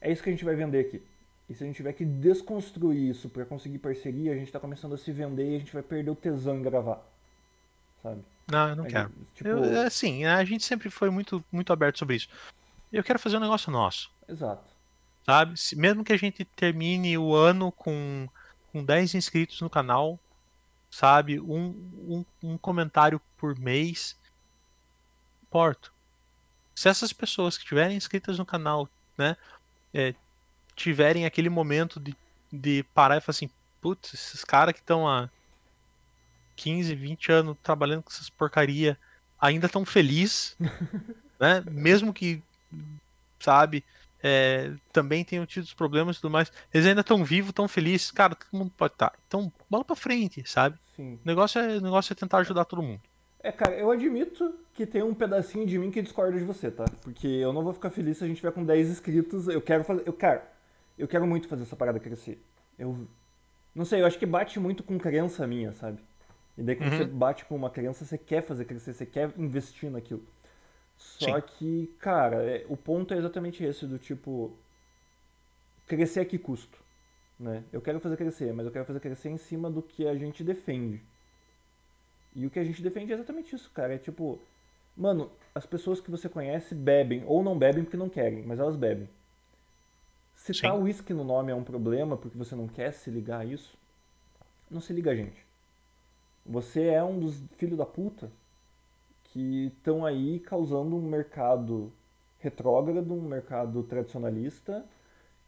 é 0.00 0.10
isso 0.10 0.22
que 0.22 0.30
a 0.30 0.32
gente 0.32 0.44
vai 0.44 0.54
vender 0.54 0.80
aqui. 0.80 1.02
E 1.48 1.54
se 1.54 1.62
a 1.62 1.66
gente 1.66 1.76
tiver 1.76 1.92
que 1.92 2.04
desconstruir 2.04 3.10
isso 3.10 3.28
para 3.28 3.44
conseguir 3.44 3.78
parceria, 3.78 4.32
a 4.32 4.36
gente 4.36 4.52
tá 4.52 4.58
começando 4.58 4.94
a 4.94 4.98
se 4.98 5.12
vender 5.12 5.50
e 5.50 5.56
a 5.56 5.58
gente 5.58 5.72
vai 5.72 5.82
perder 5.82 6.10
o 6.10 6.14
tesão 6.14 6.56
em 6.58 6.62
gravar. 6.62 7.04
Sabe? 8.02 8.22
Não, 8.50 8.68
eu 8.68 8.76
não 8.76 8.84
a 8.84 8.88
quero. 8.88 9.12
Tipo... 9.34 9.48
eu, 9.48 9.80
assim, 9.82 10.24
a 10.24 10.42
gente 10.44 10.64
sempre 10.64 10.88
foi 10.88 11.10
muito, 11.10 11.44
muito 11.52 11.72
aberto 11.72 11.98
sobre 11.98 12.16
isso 12.16 12.28
eu 12.92 13.04
quero 13.04 13.18
fazer 13.18 13.36
um 13.36 13.40
negócio 13.40 13.70
nosso. 13.70 14.10
Exato. 14.28 14.64
Sabe? 15.24 15.58
Se, 15.58 15.76
mesmo 15.76 16.04
que 16.04 16.12
a 16.12 16.16
gente 16.16 16.44
termine 16.44 17.16
o 17.16 17.34
ano 17.34 17.70
com, 17.70 18.28
com 18.72 18.84
10 18.84 19.14
inscritos 19.14 19.60
no 19.60 19.70
canal, 19.70 20.18
sabe? 20.90 21.40
Um, 21.40 22.24
um, 22.42 22.50
um 22.50 22.58
comentário 22.58 23.20
por 23.36 23.58
mês, 23.58 24.16
importo. 25.50 25.92
Se 26.74 26.88
essas 26.88 27.12
pessoas 27.12 27.56
que 27.56 27.64
estiverem 27.64 27.96
inscritas 27.96 28.38
no 28.38 28.46
canal, 28.46 28.88
né, 29.18 29.36
é, 29.92 30.14
tiverem 30.76 31.26
aquele 31.26 31.50
momento 31.50 31.98
de, 31.98 32.16
de 32.50 32.84
parar 32.94 33.16
e 33.16 33.20
falar 33.20 33.32
assim, 33.32 33.50
putz, 33.80 34.14
esses 34.14 34.44
caras 34.44 34.72
que 34.72 34.80
estão 34.80 35.08
há 35.08 35.28
15, 36.56 36.94
20 36.94 37.32
anos 37.32 37.56
trabalhando 37.62 38.02
com 38.02 38.10
essas 38.10 38.30
porcaria 38.30 38.96
ainda 39.38 39.68
tão 39.68 39.84
feliz, 39.84 40.56
né? 41.38 41.62
Mesmo 41.66 42.14
que 42.14 42.42
sabe? 43.40 43.84
é, 44.22 44.72
também 44.92 45.24
tenham 45.24 45.46
tido 45.46 45.64
os 45.64 45.74
problemas 45.74 46.16
e 46.16 46.20
tudo 46.20 46.30
mais. 46.30 46.52
Eles 46.72 46.86
ainda 46.86 47.00
estão 47.00 47.24
vivos, 47.24 47.52
tão 47.52 47.66
felizes. 47.66 48.10
Cara, 48.10 48.34
todo 48.34 48.58
mundo 48.58 48.72
pode 48.76 48.94
estar. 48.94 49.10
Tá. 49.10 49.18
Então, 49.26 49.52
bola 49.68 49.84
pra 49.84 49.96
frente, 49.96 50.42
sabe? 50.48 50.78
Sim. 50.96 51.14
O 51.14 51.20
negócio 51.24 51.60
é, 51.60 51.78
o 51.78 51.80
negócio 51.80 52.12
é 52.12 52.16
tentar 52.16 52.38
ajudar 52.38 52.64
todo 52.64 52.82
mundo. 52.82 53.00
É, 53.42 53.50
cara, 53.50 53.74
eu 53.74 53.90
admito 53.90 54.54
que 54.74 54.86
tem 54.86 55.02
um 55.02 55.14
pedacinho 55.14 55.66
de 55.66 55.78
mim 55.78 55.90
que 55.90 56.02
discorda 56.02 56.38
de 56.38 56.44
você, 56.44 56.70
tá? 56.70 56.84
Porque 57.02 57.26
eu 57.26 57.52
não 57.52 57.62
vou 57.62 57.72
ficar 57.72 57.90
feliz 57.90 58.18
se 58.18 58.24
a 58.24 58.26
gente 58.26 58.36
tiver 58.36 58.52
com 58.52 58.64
10 58.64 58.88
inscritos. 58.90 59.48
Eu 59.48 59.62
quero 59.62 59.82
fazer. 59.82 60.02
Eu 60.06 60.12
quero. 60.12 60.42
Eu 60.98 61.08
quero 61.08 61.26
muito 61.26 61.48
fazer 61.48 61.62
essa 61.62 61.76
parada 61.76 61.98
crescer. 61.98 62.42
Eu. 62.78 63.06
Não 63.74 63.84
sei, 63.84 64.02
eu 64.02 64.06
acho 64.06 64.18
que 64.18 64.26
bate 64.26 64.60
muito 64.60 64.82
com 64.82 64.98
crença 64.98 65.46
minha, 65.46 65.72
sabe? 65.72 66.02
E 66.58 66.62
daí 66.62 66.76
quando 66.76 66.92
uhum. 66.92 66.98
você 66.98 67.04
bate 67.04 67.44
com 67.46 67.56
uma 67.56 67.70
crença, 67.70 68.04
você 68.04 68.18
quer 68.18 68.42
fazer 68.42 68.64
crescer, 68.66 68.92
você 68.92 69.06
quer 69.06 69.32
investir 69.38 69.90
naquilo. 69.90 70.22
Só 70.96 71.40
Sim. 71.40 71.46
que, 71.46 71.86
cara, 71.98 72.42
é, 72.42 72.66
o 72.68 72.76
ponto 72.76 73.14
é 73.14 73.16
exatamente 73.16 73.64
esse, 73.64 73.86
do 73.86 73.98
tipo. 73.98 74.58
Crescer 75.86 76.20
a 76.20 76.24
que 76.24 76.38
custo? 76.38 76.78
Né? 77.38 77.64
Eu 77.72 77.80
quero 77.80 77.98
fazer 78.00 78.16
crescer, 78.16 78.52
mas 78.52 78.66
eu 78.66 78.72
quero 78.72 78.84
fazer 78.84 79.00
crescer 79.00 79.30
em 79.30 79.38
cima 79.38 79.70
do 79.70 79.80
que 79.80 80.06
a 80.06 80.14
gente 80.14 80.44
defende. 80.44 81.02
E 82.34 82.46
o 82.46 82.50
que 82.50 82.58
a 82.58 82.64
gente 82.64 82.82
defende 82.82 83.12
é 83.12 83.14
exatamente 83.14 83.54
isso, 83.54 83.70
cara. 83.70 83.94
É 83.94 83.98
tipo, 83.98 84.38
mano, 84.96 85.30
as 85.54 85.66
pessoas 85.66 86.00
que 86.00 86.10
você 86.10 86.28
conhece 86.28 86.74
bebem, 86.74 87.24
ou 87.26 87.42
não 87.42 87.58
bebem 87.58 87.84
porque 87.84 87.96
não 87.96 88.08
querem, 88.08 88.42
mas 88.42 88.58
elas 88.58 88.76
bebem. 88.76 89.08
Se 90.34 90.54
Sim. 90.54 90.62
tá 90.62 90.74
uísque 90.74 91.12
no 91.12 91.24
nome 91.24 91.52
é 91.52 91.54
um 91.54 91.64
problema 91.64 92.16
porque 92.16 92.38
você 92.38 92.54
não 92.54 92.66
quer 92.66 92.92
se 92.92 93.10
ligar 93.10 93.40
a 93.40 93.44
isso, 93.44 93.76
não 94.70 94.80
se 94.80 94.92
liga 94.92 95.10
a 95.10 95.14
gente. 95.14 95.44
Você 96.46 96.86
é 96.86 97.02
um 97.02 97.18
dos 97.18 97.42
filhos 97.56 97.76
da 97.76 97.84
puta 97.84 98.30
que 99.24 99.66
estão 99.66 100.04
aí 100.04 100.40
causando 100.40 100.96
um 100.96 101.02
mercado 101.02 101.92
retrógrado, 102.38 103.12
um 103.12 103.20
mercado 103.20 103.82
tradicionalista, 103.82 104.84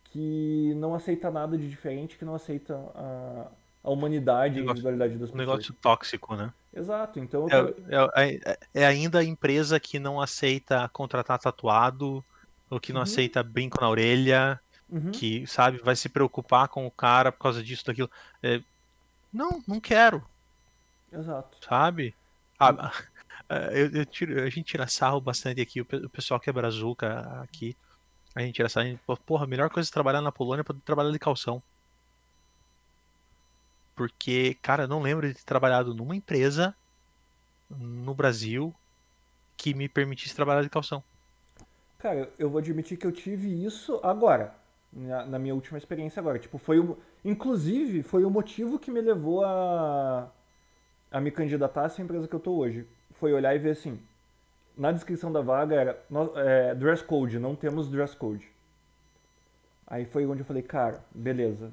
que 0.05 0.75
não 0.77 0.95
aceita 0.95 1.31
nada 1.31 1.57
de 1.57 1.69
diferente, 1.69 2.19
que 2.19 2.25
não 2.25 2.35
aceita 2.35 2.75
a, 2.95 3.51
a 3.83 3.91
humanidade 3.91 4.57
e 4.57 4.61
a 4.61 4.63
individualidade 4.63 5.13
das 5.15 5.31
pessoas. 5.31 5.35
Um 5.35 5.51
negócio 5.51 5.75
tóxico, 5.75 6.37
né? 6.37 6.53
Exato, 6.73 7.19
então... 7.19 7.47
É, 7.49 8.23
é, 8.23 8.41
é, 8.45 8.59
é, 8.75 8.87
ainda 8.87 9.19
a 9.19 9.25
empresa 9.25 9.81
que 9.81 9.99
não 9.99 10.21
aceita 10.21 10.89
contratar 10.91 11.39
tatuado, 11.39 12.25
ou 12.71 12.81
que 12.81 12.93
não 12.93 13.01
uhum. 13.01 13.05
aceita 13.05 13.43
brinco 13.43 13.81
na 13.81 13.89
orelha, 13.89 14.61
uhum. 14.89 15.11
que, 15.11 15.47
sabe, 15.47 15.79
vai 15.79 15.97
se 15.97 16.09
preocupar 16.09 16.69
com 16.69 16.87
o 16.87 16.91
cara 16.91 17.33
por 17.33 17.41
causa 17.41 17.63
disso, 17.63 17.85
daquilo. 17.85 18.11
É, 18.43 18.63
não, 19.33 19.63
não 19.67 19.81
quero. 19.81 20.25
Exato. 21.13 21.59
Sabe? 21.67 22.15
Ah, 22.59 22.93
eu, 23.73 23.91
eu 23.91 24.07
tiro, 24.07 24.41
a 24.41 24.49
gente 24.49 24.63
tira 24.63 24.87
sarro 24.87 25.21
bastante 25.21 25.61
aqui, 25.61 25.81
o 25.81 26.09
pessoal 26.09 26.39
que 26.39 26.49
é 26.49 26.53
brazuca 26.53 27.43
aqui. 27.43 27.77
A 28.35 28.41
gente 28.41 28.55
tira 28.55 28.69
sarro, 28.69 28.87
a 28.87 28.91
gente, 28.91 29.01
porra, 29.27 29.45
a 29.45 29.49
melhor 29.49 29.69
coisa 29.69 29.87
de 29.87 29.93
trabalhar 29.93 30.23
na 30.23 30.33
Polônia 30.33 30.61
é 30.61 30.65
poder 30.65 30.81
trabalhar 30.81 31.11
de 31.11 31.19
calção. 31.19 31.63
Porque, 33.95 34.57
cara, 34.63 34.85
eu 34.85 34.89
não 34.89 35.03
lembro 35.03 35.29
de 35.29 35.35
ter 35.35 35.45
trabalhado 35.45 35.95
numa 35.95 36.17
empresa 36.17 36.75
no 37.71 38.15
Brasil 38.15 38.75
que 39.57 39.75
me 39.75 39.89
permitisse 39.89 40.35
trabalhar 40.35 40.63
de 40.63 40.71
calção. 40.71 41.03
Cara, 41.99 42.29
eu 42.39 42.51
vou 42.51 42.59
admitir 42.59 42.97
que 42.97 43.07
eu 43.07 43.13
tive 43.13 43.65
isso 43.65 44.01
agora, 44.03 44.55
na, 44.93 45.25
na 45.25 45.39
minha 45.39 45.55
última 45.55 45.79
experiência 45.79 46.19
agora. 46.19 46.39
Tipo, 46.39 46.59
foi 46.59 46.81
o, 46.81 46.99
inclusive 47.25 48.03
foi 48.03 48.25
o 48.25 48.31
motivo 48.31 48.79
que 48.79 48.91
me 48.91 49.01
levou 49.01 49.45
a, 49.45 50.29
a 51.11 51.21
me 51.21 51.31
candidatar 51.31 51.83
a 51.83 51.85
essa 51.85 52.03
empresa 52.03 52.27
que 52.27 52.35
eu 52.35 52.41
tô 52.41 52.57
hoje. 52.57 52.87
Foi 53.13 53.33
olhar 53.33 53.55
e 53.55 53.59
ver 53.59 53.71
assim, 53.71 54.01
na 54.77 54.91
descrição 54.91 55.31
da 55.31 55.41
vaga 55.41 55.77
era 55.77 56.05
é, 56.37 56.75
dress 56.75 57.05
code, 57.05 57.39
não 57.39 57.55
temos 57.55 57.89
dress 57.89 58.17
code. 58.17 58.51
Aí 59.87 60.05
foi 60.05 60.27
onde 60.27 60.41
eu 60.41 60.47
falei, 60.47 60.63
cara, 60.63 61.05
beleza, 61.15 61.73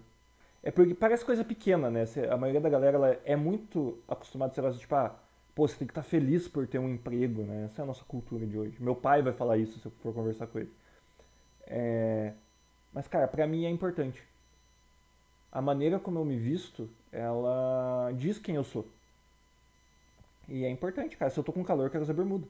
é 0.62 0.72
porque 0.72 0.94
parece 0.94 1.24
coisa 1.24 1.44
pequena, 1.44 1.90
né? 1.90 2.04
A 2.30 2.38
maioria 2.38 2.62
da 2.62 2.70
galera 2.70 3.22
é 3.24 3.36
muito 3.36 3.98
acostumada 4.08 4.52
a 4.52 4.74
ser 4.74 4.80
tipo, 4.80 4.96
ah, 4.96 5.16
pô, 5.56 5.68
você 5.68 5.78
tem 5.78 5.88
que 5.88 5.92
estar 5.92 6.04
tá 6.04 6.08
feliz 6.08 6.48
por 6.48 6.68
ter 6.68 6.80
um 6.80 6.90
emprego, 6.90 7.44
né? 7.44 7.66
Essa 7.66 7.82
é 7.82 7.84
a 7.84 7.86
nossa 7.86 8.04
cultura 8.04 8.46
de 8.46 8.58
hoje. 8.58 8.76
Meu 8.80 8.96
pai 8.96 9.22
vai 9.22 9.34
falar 9.34 9.58
isso 9.58 9.80
se 9.80 9.86
eu 9.86 9.92
for 10.04 10.14
conversar 10.14 10.48
com 10.48 10.60
ele. 10.60 10.72
É... 11.66 12.34
Mas, 12.94 13.08
cara, 13.08 13.28
pra 13.28 13.48
mim 13.48 13.66
é 13.66 13.70
importante. 13.70 14.22
A 15.52 15.62
maneira 15.62 16.00
como 16.00 16.20
eu 16.20 16.26
me 16.26 16.38
visto, 16.38 16.90
ela 17.12 18.12
diz 18.16 18.38
quem 18.38 18.56
eu 18.56 18.64
sou. 18.64 18.86
E 20.48 20.66
é 20.66 20.70
importante, 20.70 21.16
cara. 21.16 21.32
Se 21.32 21.40
eu 21.40 21.44
tô 21.44 21.54
com 21.54 21.64
calor, 21.64 21.86
eu 21.86 21.90
quero 21.90 22.04
usar 22.04 22.14
bermuda. 22.14 22.48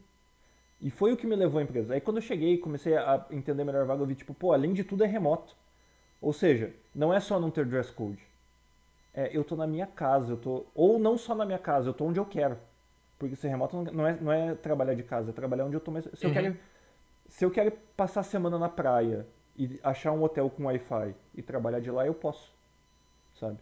E 0.82 0.90
foi 0.90 1.12
o 1.12 1.18
que 1.18 1.28
me 1.28 1.36
levou 1.36 1.60
à 1.60 1.64
empresa. 1.64 1.94
Aí 1.94 2.02
quando 2.02 2.18
eu 2.18 2.24
cheguei 2.24 2.54
e 2.54 2.58
comecei 2.58 2.96
a 2.96 3.26
entender 3.30 3.64
melhor 3.64 3.84
a 3.84 3.86
vaga, 3.86 4.02
eu 4.02 4.08
vi, 4.08 4.16
tipo, 4.16 4.34
pô, 4.34 4.54
além 4.54 4.74
de 4.74 4.84
tudo 4.84 5.04
é 5.04 5.08
remoto. 5.08 5.56
Ou 6.22 6.34
seja, 6.34 6.74
não 6.94 7.14
é 7.14 7.20
só 7.20 7.40
não 7.40 7.50
ter 7.50 7.66
dress 7.66 7.92
code. 7.92 8.20
É, 9.14 9.36
eu 9.36 9.44
tô 9.44 9.56
na 9.56 9.66
minha 9.66 9.88
casa, 9.88 10.34
eu 10.34 10.38
tô. 10.38 10.66
Ou 10.76 11.00
não 11.00 11.18
só 11.18 11.34
na 11.34 11.46
minha 11.46 11.58
casa, 11.58 11.90
eu 11.90 11.94
tô 11.94 12.06
onde 12.06 12.20
eu 12.20 12.26
quero. 12.26 12.58
Porque 13.18 13.36
ser 13.36 13.50
remoto 13.50 13.82
não 13.92 14.08
é, 14.08 14.18
não 14.20 14.32
é 14.32 14.56
trabalhar 14.56 14.94
de 14.94 15.04
casa, 15.04 15.32
é 15.32 15.34
trabalhar 15.34 15.66
onde 15.66 15.76
eu 15.76 15.80
tô. 15.80 15.92
Mas 15.92 16.06
se, 16.14 16.26
uhum. 16.26 16.32
eu 16.32 16.34
quero, 16.34 16.58
se 17.28 17.46
eu 17.46 17.52
quero 17.52 17.72
passar 17.96 18.22
a 18.22 18.24
semana 18.24 18.58
na 18.58 18.70
praia 18.70 19.26
e 19.58 19.80
achar 19.84 20.12
um 20.12 20.24
hotel 20.24 20.50
com 20.50 20.66
Wi-Fi 20.66 21.16
e 21.36 21.42
trabalhar 21.42 21.80
de 21.80 21.92
lá, 21.92 22.06
eu 22.06 22.14
posso. 22.14 22.54
Sabe? 23.40 23.58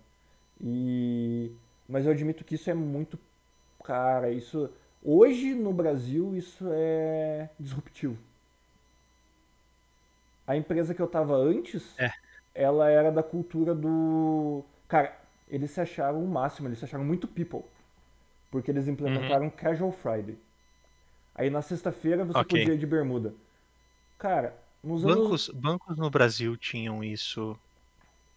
E. 0.61 1.51
Mas 1.87 2.05
eu 2.05 2.11
admito 2.11 2.43
que 2.43 2.55
isso 2.55 2.69
é 2.69 2.73
muito. 2.73 3.17
Cara, 3.83 4.31
isso. 4.31 4.69
Hoje 5.03 5.53
no 5.53 5.71
Brasil 5.71 6.35
isso 6.35 6.67
é 6.71 7.49
disruptivo. 7.59 8.17
A 10.45 10.55
empresa 10.55 10.93
que 10.93 11.01
eu 11.01 11.07
tava 11.07 11.35
antes. 11.35 11.97
É 11.97 12.11
ela 12.57 12.89
era 12.89 13.11
da 13.11 13.21
cultura 13.21 13.75
do. 13.75 14.63
Cara, 14.87 15.15
eles 15.47 15.69
se 15.69 15.79
acharam 15.79 16.23
o 16.23 16.27
máximo, 16.27 16.67
eles 16.67 16.79
se 16.79 16.85
acharam 16.85 17.05
muito 17.05 17.27
people. 17.27 17.61
Porque 18.49 18.71
eles 18.71 18.87
implementaram 18.87 19.45
uhum. 19.45 19.51
Casual 19.51 19.91
Friday. 19.91 20.37
Aí 21.35 21.51
na 21.51 21.61
sexta-feira 21.61 22.25
você 22.25 22.39
okay. 22.39 22.61
podia 22.61 22.73
ir 22.73 22.79
de 22.79 22.87
bermuda. 22.87 23.35
Cara, 24.17 24.57
nos 24.83 25.03
bancos, 25.03 25.49
anos... 25.49 25.61
bancos 25.61 25.97
no 25.97 26.09
Brasil 26.09 26.57
tinham 26.57 27.03
isso. 27.03 27.55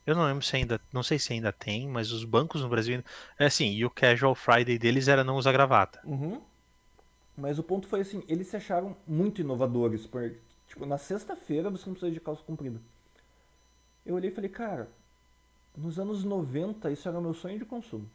Eu 0.06 0.14
não 0.14 0.26
lembro 0.26 0.44
se 0.44 0.54
ainda. 0.54 0.78
Não 0.92 1.02
sei 1.02 1.18
se 1.18 1.32
ainda 1.32 1.50
tem, 1.50 1.88
mas 1.88 2.12
os 2.12 2.24
bancos 2.24 2.60
no 2.60 2.68
Brasil. 2.68 3.02
É 3.38 3.46
assim, 3.46 3.72
e 3.72 3.86
o 3.86 3.90
Casual 3.90 4.34
Friday 4.34 4.76
deles 4.76 5.08
era 5.08 5.24
não 5.24 5.36
usar 5.36 5.52
gravata. 5.52 5.98
Uhum. 6.04 6.42
Mas 7.38 7.58
o 7.58 7.62
ponto 7.62 7.88
foi 7.88 8.00
assim, 8.00 8.22
eles 8.28 8.48
se 8.48 8.56
acharam 8.56 8.94
muito 9.06 9.40
inovadores. 9.40 10.06
Porque, 10.06 10.36
tipo, 10.68 10.84
na 10.84 10.98
sexta-feira 10.98 11.70
você 11.70 11.86
não 11.86 11.94
precisa 11.94 12.12
de 12.12 12.20
calça 12.20 12.42
comprida. 12.42 12.78
Eu 14.10 14.16
olhei 14.16 14.28
e 14.28 14.34
falei, 14.34 14.50
cara, 14.50 14.88
nos 15.76 15.96
anos 15.96 16.24
90 16.24 16.90
isso 16.90 17.08
era 17.08 17.16
o 17.16 17.22
meu 17.22 17.32
sonho 17.32 17.60
de 17.60 17.64
consumo. 17.64 18.10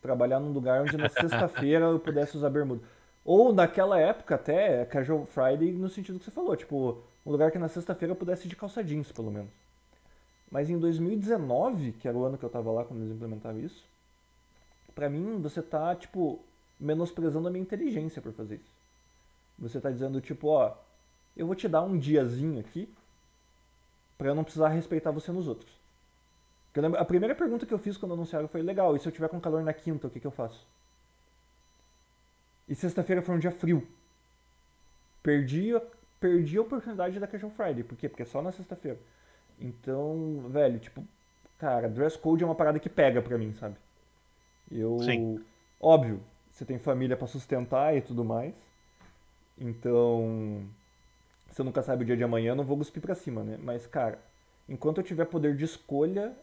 Trabalhar 0.00 0.40
num 0.40 0.50
lugar 0.50 0.82
onde 0.82 0.96
na 0.96 1.06
sexta-feira 1.08 1.84
eu 1.84 2.00
pudesse 2.00 2.36
usar 2.36 2.50
bermuda. 2.50 2.82
Ou 3.24 3.52
naquela 3.52 4.00
época 4.00 4.34
até, 4.34 4.84
Casual 4.86 5.24
Friday 5.24 5.70
no 5.70 5.88
sentido 5.88 6.18
que 6.18 6.24
você 6.24 6.32
falou, 6.32 6.56
tipo, 6.56 7.00
um 7.24 7.30
lugar 7.30 7.52
que 7.52 7.60
na 7.60 7.68
sexta-feira 7.68 8.10
eu 8.10 8.16
pudesse 8.16 8.48
ir 8.48 8.48
de 8.48 8.56
calça 8.56 8.82
jeans, 8.82 9.12
pelo 9.12 9.30
menos. 9.30 9.52
Mas 10.50 10.68
em 10.68 10.76
2019, 10.76 11.92
que 11.92 12.08
era 12.08 12.18
o 12.18 12.24
ano 12.24 12.36
que 12.36 12.44
eu 12.44 12.50
tava 12.50 12.72
lá 12.72 12.84
quando 12.84 13.02
eles 13.02 13.14
implementaram 13.14 13.60
isso, 13.60 13.84
pra 14.96 15.08
mim 15.08 15.40
você 15.40 15.62
tá, 15.62 15.94
tipo, 15.94 16.40
menosprezando 16.80 17.46
a 17.46 17.52
minha 17.52 17.62
inteligência 17.62 18.20
por 18.20 18.32
fazer 18.32 18.56
isso. 18.56 18.74
Você 19.60 19.80
tá 19.80 19.92
dizendo, 19.92 20.20
tipo, 20.20 20.48
ó, 20.48 20.74
eu 21.36 21.46
vou 21.46 21.54
te 21.54 21.68
dar 21.68 21.82
um 21.82 21.96
diazinho 21.96 22.58
aqui, 22.58 22.92
para 24.22 24.30
eu 24.30 24.36
não 24.36 24.44
precisar 24.44 24.68
respeitar 24.68 25.10
você 25.10 25.32
nos 25.32 25.48
outros. 25.48 25.76
Lembro, 26.76 26.98
a 26.98 27.04
primeira 27.04 27.34
pergunta 27.34 27.66
que 27.66 27.74
eu 27.74 27.78
fiz 27.78 27.96
quando 27.96 28.14
anunciaram 28.14 28.46
foi: 28.46 28.62
legal, 28.62 28.94
e 28.94 29.00
se 29.00 29.06
eu 29.06 29.12
tiver 29.12 29.28
com 29.28 29.40
calor 29.40 29.64
na 29.64 29.72
quinta, 29.72 30.06
o 30.06 30.10
que, 30.10 30.20
que 30.20 30.26
eu 30.26 30.30
faço? 30.30 30.64
E 32.68 32.74
sexta-feira 32.74 33.20
foi 33.20 33.34
um 33.34 33.38
dia 33.40 33.50
frio. 33.50 33.86
Perdi, 35.24 35.72
perdi 36.20 36.56
a 36.56 36.62
oportunidade 36.62 37.18
da 37.18 37.26
Casual 37.26 37.50
Friday. 37.50 37.82
Por 37.82 37.98
quê? 37.98 38.08
Porque 38.08 38.22
é 38.22 38.26
só 38.26 38.40
na 38.40 38.52
sexta-feira. 38.52 38.98
Então, 39.60 40.44
velho, 40.48 40.78
tipo, 40.78 41.04
cara, 41.58 41.88
dress 41.88 42.16
code 42.16 42.44
é 42.44 42.46
uma 42.46 42.54
parada 42.54 42.78
que 42.78 42.88
pega 42.88 43.20
pra 43.20 43.36
mim, 43.36 43.52
sabe? 43.54 43.74
Eu. 44.70 45.00
Sim. 45.00 45.44
Óbvio, 45.80 46.22
você 46.52 46.64
tem 46.64 46.78
família 46.78 47.16
para 47.16 47.26
sustentar 47.26 47.96
e 47.96 48.00
tudo 48.00 48.24
mais. 48.24 48.54
Então 49.58 50.64
você 51.52 51.62
nunca 51.62 51.82
sabe 51.82 52.02
o 52.02 52.06
dia 52.06 52.16
de 52.16 52.24
amanhã, 52.24 52.54
não 52.54 52.64
vou 52.64 52.78
cuspir 52.78 53.02
pra 53.02 53.14
cima, 53.14 53.44
né? 53.44 53.58
Mas, 53.58 53.86
cara, 53.86 54.18
enquanto 54.66 54.98
eu 54.98 55.04
tiver 55.04 55.26
poder 55.26 55.54
de 55.54 55.64
escolha, 55.64 56.34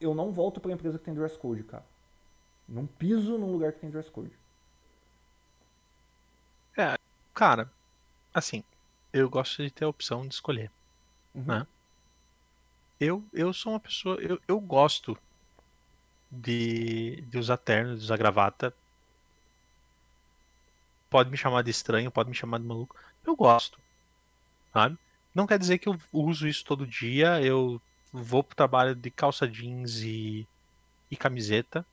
eu 0.00 0.14
não 0.14 0.32
volto 0.32 0.60
pra 0.60 0.72
empresa 0.72 0.98
que 0.98 1.04
tem 1.04 1.14
dress 1.14 1.36
code, 1.36 1.64
cara. 1.64 1.84
Não 2.68 2.86
piso 2.86 3.36
num 3.36 3.50
lugar 3.50 3.72
que 3.72 3.80
tem 3.80 3.90
dress 3.90 4.08
code. 4.08 4.30
É, 6.78 6.96
cara, 7.34 7.70
assim, 8.32 8.62
eu 9.12 9.28
gosto 9.28 9.62
de 9.62 9.70
ter 9.70 9.84
a 9.84 9.88
opção 9.88 10.26
de 10.26 10.34
escolher, 10.34 10.70
uhum. 11.34 11.44
né? 11.44 11.66
Eu, 13.00 13.24
eu 13.32 13.52
sou 13.52 13.72
uma 13.72 13.80
pessoa, 13.80 14.16
eu, 14.20 14.40
eu 14.46 14.60
gosto 14.60 15.18
de, 16.30 17.20
de 17.22 17.38
usar 17.38 17.56
terno, 17.56 17.96
de 17.96 18.04
usar 18.04 18.16
gravata. 18.16 18.72
Pode 21.10 21.30
me 21.30 21.36
chamar 21.36 21.62
de 21.62 21.70
estranho, 21.70 22.10
pode 22.10 22.30
me 22.30 22.34
chamar 22.34 22.58
de 22.58 22.64
maluco. 22.64 22.96
Eu 23.24 23.34
gosto 23.34 23.78
sabe? 24.76 24.98
Não 25.34 25.46
quer 25.46 25.58
dizer 25.58 25.78
que 25.78 25.88
eu 25.88 25.98
uso 26.12 26.46
isso 26.46 26.62
todo 26.64 26.86
dia. 26.86 27.40
Eu 27.40 27.80
vou 28.12 28.44
pro 28.44 28.54
trabalho 28.54 28.94
de 28.94 29.10
calça 29.10 29.48
jeans 29.48 30.02
e, 30.02 30.46
e 31.10 31.16
camiseta, 31.16 31.84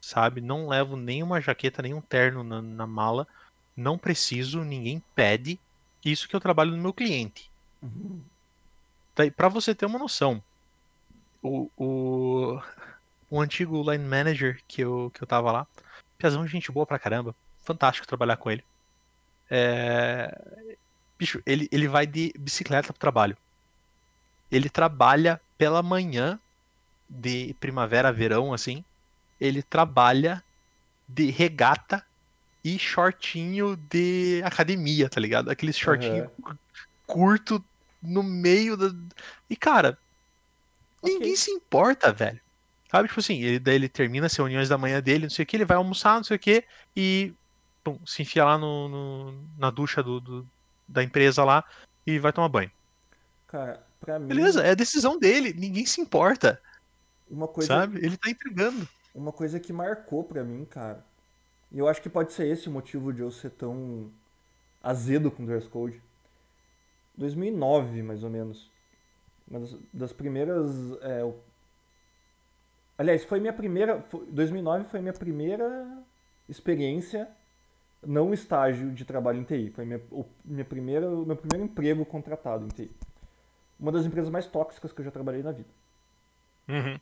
sabe? 0.00 0.40
Não 0.40 0.68
levo 0.68 0.96
nenhuma 0.96 1.40
jaqueta, 1.40 1.82
nenhum 1.82 2.00
terno 2.00 2.42
na, 2.42 2.60
na 2.60 2.86
mala. 2.86 3.28
Não 3.76 3.96
preciso, 3.96 4.64
ninguém 4.64 5.00
pede. 5.14 5.58
Isso 6.04 6.28
que 6.28 6.34
eu 6.34 6.40
trabalho 6.40 6.72
no 6.72 6.82
meu 6.82 6.92
cliente. 6.92 7.48
Uhum. 7.80 8.20
Daí, 9.14 9.30
pra 9.30 9.48
você 9.48 9.72
ter 9.72 9.86
uma 9.86 9.98
noção, 9.98 10.42
o, 11.40 11.70
o, 11.76 12.60
o 13.30 13.40
antigo 13.40 13.88
line 13.88 14.04
manager 14.04 14.60
que 14.66 14.80
eu, 14.80 15.12
que 15.14 15.22
eu 15.22 15.26
tava 15.28 15.52
lá, 15.52 15.66
Piazão, 16.18 16.46
gente 16.46 16.72
boa 16.72 16.84
pra 16.84 16.98
caramba. 16.98 17.34
Fantástico 17.62 18.06
trabalhar 18.06 18.36
com 18.36 18.50
ele. 18.50 18.64
É... 19.50 20.76
Bicho, 21.20 21.40
ele, 21.46 21.68
ele 21.72 21.88
vai 21.88 22.06
de 22.06 22.32
bicicleta 22.38 22.92
pro 22.92 22.98
trabalho. 23.00 23.36
Ele 24.50 24.68
trabalha 24.68 25.40
pela 25.56 25.82
manhã 25.82 26.40
de 27.08 27.54
primavera, 27.56 28.12
verão, 28.12 28.54
assim. 28.54 28.84
Ele 29.40 29.62
trabalha 29.62 30.44
de 31.08 31.30
regata 31.30 32.04
e 32.64 32.78
shortinho 32.78 33.76
de 33.76 34.42
academia, 34.44 35.08
tá 35.10 35.20
ligado? 35.20 35.50
Aqueles 35.50 35.78
shortinho 35.78 36.30
Uhum. 36.38 36.58
curto 37.06 37.64
no 38.02 38.22
meio 38.22 38.76
da. 38.76 38.88
E, 39.50 39.56
cara, 39.56 39.98
Ok. 41.02 41.12
ninguém 41.12 41.36
se 41.36 41.50
importa, 41.50 42.12
velho. 42.12 42.40
Sabe, 42.90 43.08
tipo 43.08 43.20
assim, 43.20 43.40
ele, 43.42 43.58
daí 43.60 43.76
ele 43.76 43.88
termina 43.88 44.26
as 44.26 44.34
reuniões 44.36 44.68
da 44.68 44.76
manhã 44.78 45.00
dele, 45.00 45.24
não 45.24 45.30
sei 45.30 45.44
o 45.44 45.46
que, 45.46 45.56
ele 45.56 45.64
vai 45.64 45.76
almoçar, 45.76 46.16
não 46.16 46.24
sei 46.24 46.36
o 46.36 46.40
que, 46.40 46.66
e 46.96 47.34
pum, 47.84 48.04
se 48.06 48.22
enfia 48.22 48.44
lá 48.44 48.58
no, 48.58 48.88
no- 48.88 49.48
na 49.56 49.70
ducha 49.70 50.02
do, 50.02 50.20
do- 50.20 50.48
da 50.90 51.02
empresa 51.02 51.44
lá 51.44 51.64
e 52.06 52.18
vai 52.18 52.32
tomar 52.32 52.48
banho. 52.48 52.70
Cara, 53.48 53.82
pra 54.00 54.18
mim, 54.18 54.26
Beleza, 54.28 54.62
é 54.62 54.70
a 54.70 54.74
decisão 54.74 55.18
dele, 55.18 55.52
ninguém 55.52 55.86
se 55.86 56.00
importa, 56.00 56.60
uma 57.30 57.46
coisa, 57.48 57.68
sabe? 57.68 57.98
Ele 58.04 58.16
tá 58.16 58.28
entregando. 58.30 58.88
uma 59.14 59.32
coisa 59.32 59.58
que 59.60 59.72
marcou 59.72 60.24
pra 60.24 60.42
mim, 60.44 60.64
cara. 60.64 61.04
E 61.72 61.78
eu 61.78 61.86
acho 61.88 62.02
que 62.02 62.08
pode 62.08 62.32
ser 62.32 62.46
esse 62.48 62.68
o 62.68 62.72
motivo 62.72 63.12
de 63.12 63.20
eu 63.20 63.30
ser 63.30 63.50
tão 63.50 64.10
azedo 64.82 65.30
com 65.30 65.44
dress 65.44 65.68
code. 65.68 66.00
2009, 67.16 68.02
mais 68.02 68.24
ou 68.24 68.30
menos. 68.30 68.68
Uma 69.48 69.60
das, 69.92 70.12
primeiras. 70.12 70.70
é, 71.02 71.22
Aliás, 72.98 73.24
foi 73.24 73.40
minha 73.40 73.52
primeira. 73.52 74.02
foi- 74.10 74.26
2009 74.26 74.84
foi 74.90 75.00
minha 75.00 75.12
primeira 75.12 76.02
experiência, 76.48 77.28
não 78.06 78.32
estágio 78.32 78.90
de 78.92 79.04
trabalho 79.04 79.40
em 79.40 79.44
TI. 79.44 79.70
Foi 79.70 79.84
minha, 79.84 80.00
o 80.10 80.24
minha 80.44 80.64
primeira, 80.64 81.08
meu 81.08 81.36
primeiro 81.36 81.64
emprego 81.64 82.04
contratado 82.04 82.64
em 82.64 82.68
TI. 82.68 82.90
Uma 83.78 83.92
das 83.92 84.04
empresas 84.04 84.30
mais 84.30 84.46
tóxicas 84.46 84.92
que 84.92 85.00
eu 85.00 85.04
já 85.04 85.10
trabalhei 85.10 85.42
na 85.42 85.52
vida. 85.52 85.68
Uhum. 86.68 86.98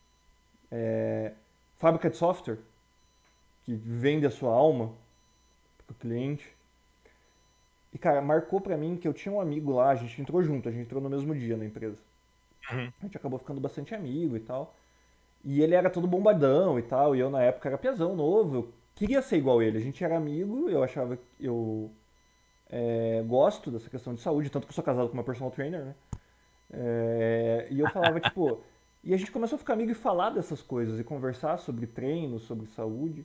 É, 0.70 1.32
fábrica 1.76 2.10
de 2.10 2.16
software, 2.16 2.58
que 3.64 3.74
vende 3.74 4.26
a 4.26 4.30
sua 4.30 4.52
alma 4.52 4.92
pro 5.86 5.96
cliente. 5.96 6.56
E, 7.92 7.98
cara, 7.98 8.20
marcou 8.20 8.60
pra 8.60 8.76
mim 8.76 8.96
que 8.96 9.08
eu 9.08 9.14
tinha 9.14 9.32
um 9.32 9.40
amigo 9.40 9.72
lá, 9.72 9.90
a 9.90 9.94
gente 9.94 10.20
entrou 10.20 10.42
junto, 10.42 10.68
a 10.68 10.72
gente 10.72 10.82
entrou 10.82 11.02
no 11.02 11.08
mesmo 11.08 11.34
dia 11.34 11.56
na 11.56 11.64
empresa. 11.64 11.98
Uhum. 12.70 12.92
A 13.00 13.04
gente 13.04 13.16
acabou 13.16 13.38
ficando 13.38 13.60
bastante 13.60 13.94
amigo 13.94 14.36
e 14.36 14.40
tal. 14.40 14.74
E 15.44 15.62
ele 15.62 15.74
era 15.74 15.88
todo 15.88 16.06
bombadão 16.06 16.78
e 16.78 16.82
tal, 16.82 17.16
e 17.16 17.20
eu 17.20 17.30
na 17.30 17.42
época 17.42 17.68
era 17.68 17.78
piazão 17.78 18.14
novo, 18.14 18.56
eu 18.56 18.72
queria 18.98 19.22
ser 19.22 19.36
igual 19.36 19.62
ele. 19.62 19.78
A 19.78 19.80
gente 19.80 20.02
era 20.02 20.16
amigo, 20.16 20.68
eu 20.68 20.82
achava 20.82 21.16
que 21.16 21.46
eu 21.46 21.90
é, 22.68 23.22
gosto 23.26 23.70
dessa 23.70 23.88
questão 23.88 24.12
de 24.12 24.20
saúde, 24.20 24.50
tanto 24.50 24.66
que 24.66 24.72
eu 24.72 24.74
sou 24.74 24.82
casado 24.84 25.08
com 25.08 25.14
uma 25.14 25.22
personal 25.22 25.50
trainer, 25.52 25.84
né? 25.84 25.94
É, 26.72 27.68
e 27.70 27.78
eu 27.80 27.88
falava, 27.88 28.18
tipo. 28.20 28.60
E 29.04 29.14
a 29.14 29.16
gente 29.16 29.30
começou 29.30 29.54
a 29.56 29.58
ficar 29.60 29.74
amigo 29.74 29.92
e 29.92 29.94
falar 29.94 30.30
dessas 30.30 30.60
coisas, 30.60 30.98
e 30.98 31.04
conversar 31.04 31.56
sobre 31.58 31.86
treino, 31.86 32.40
sobre 32.40 32.66
saúde. 32.66 33.24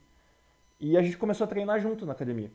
E 0.80 0.95
a 0.95 1.02
gente 1.02 1.18
começou 1.18 1.45
a 1.45 1.48
treinar 1.48 1.80
junto 1.80 2.06
na 2.06 2.12
academia. 2.14 2.52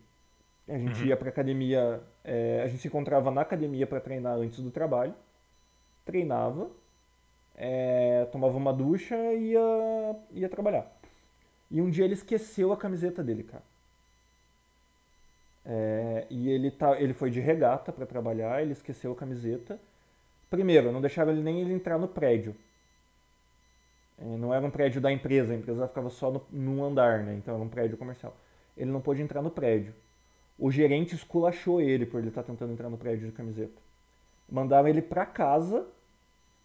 A 0.69 0.79
gente 0.79 1.01
Uhum. 1.03 1.09
ia 1.09 1.17
pra 1.17 1.29
academia, 1.29 2.01
é, 2.23 2.63
a 2.63 2.69
gente 2.69 2.81
se 2.81 2.89
encontrava 2.89 3.31
na 3.31 3.41
academia 3.41 3.87
pra 3.87 4.01
treinar 4.01 4.37
antes 4.39 4.61
do 4.61 4.71
trabalho, 4.71 5.15
treinava, 6.05 6.71
é, 7.57 8.27
tomava 8.31 8.57
uma 8.57 8.73
ducha 8.73 9.17
e 9.35 9.53
ia, 9.53 10.17
ia 10.33 10.49
trabalhar. 10.49 10.98
E 11.71 11.81
um 11.81 11.91
dia 11.91 12.05
ele 12.05 12.15
esqueceu 12.15 12.73
a 12.73 12.77
camiseta 12.77 13.23
dele, 13.23 13.43
cara. 13.43 13.63
É, 15.65 16.27
e 16.31 16.49
ele, 16.49 16.71
tá, 16.71 16.99
ele 16.99 17.13
foi 17.13 17.31
de 17.31 17.41
regata 17.41 17.93
pra 17.93 18.07
trabalhar, 18.07 18.63
ele 18.63 18.73
esqueceu 18.73 19.13
a 19.13 19.17
camiseta. 19.17 19.79
Primeiro, 20.49 20.91
não 20.91 21.01
deixaram 21.01 21.31
ele 21.31 21.43
nem 21.43 21.61
ele 21.61 21.75
entrar 21.75 21.99
no 21.99 22.09
prédio. 22.09 22.57
É, 24.19 24.25
não 24.37 24.53
era 24.53 24.65
um 24.65 24.71
prédio 24.71 25.01
da 25.01 25.13
empresa, 25.13 25.53
a 25.53 25.57
empresa 25.57 25.87
ficava 25.87 26.11
só 26.11 26.31
no, 26.31 26.45
num 26.51 26.83
andar, 26.83 27.23
né? 27.23 27.35
Então 27.35 27.55
era 27.55 27.63
um 27.63 27.69
prédio 27.69 27.99
comercial. 27.99 28.35
Ele 28.77 28.91
não 28.91 29.01
pôde 29.01 29.21
entrar 29.23 29.43
no 29.43 29.51
prédio. 29.51 29.95
O 30.59 30.71
gerente 30.71 31.15
esculachou 31.15 31.81
ele 31.81 32.07
por 32.07 32.19
ele 32.19 32.29
estar 32.29 32.43
tentando 32.43 32.73
entrar 32.73 32.89
no 32.89 32.97
prédio 32.99 33.27
de 33.27 33.33
camiseta. 33.33 33.81
Mandaram 34.51 34.89
ele 34.89 35.03
pra 35.03 35.27
casa 35.27 35.87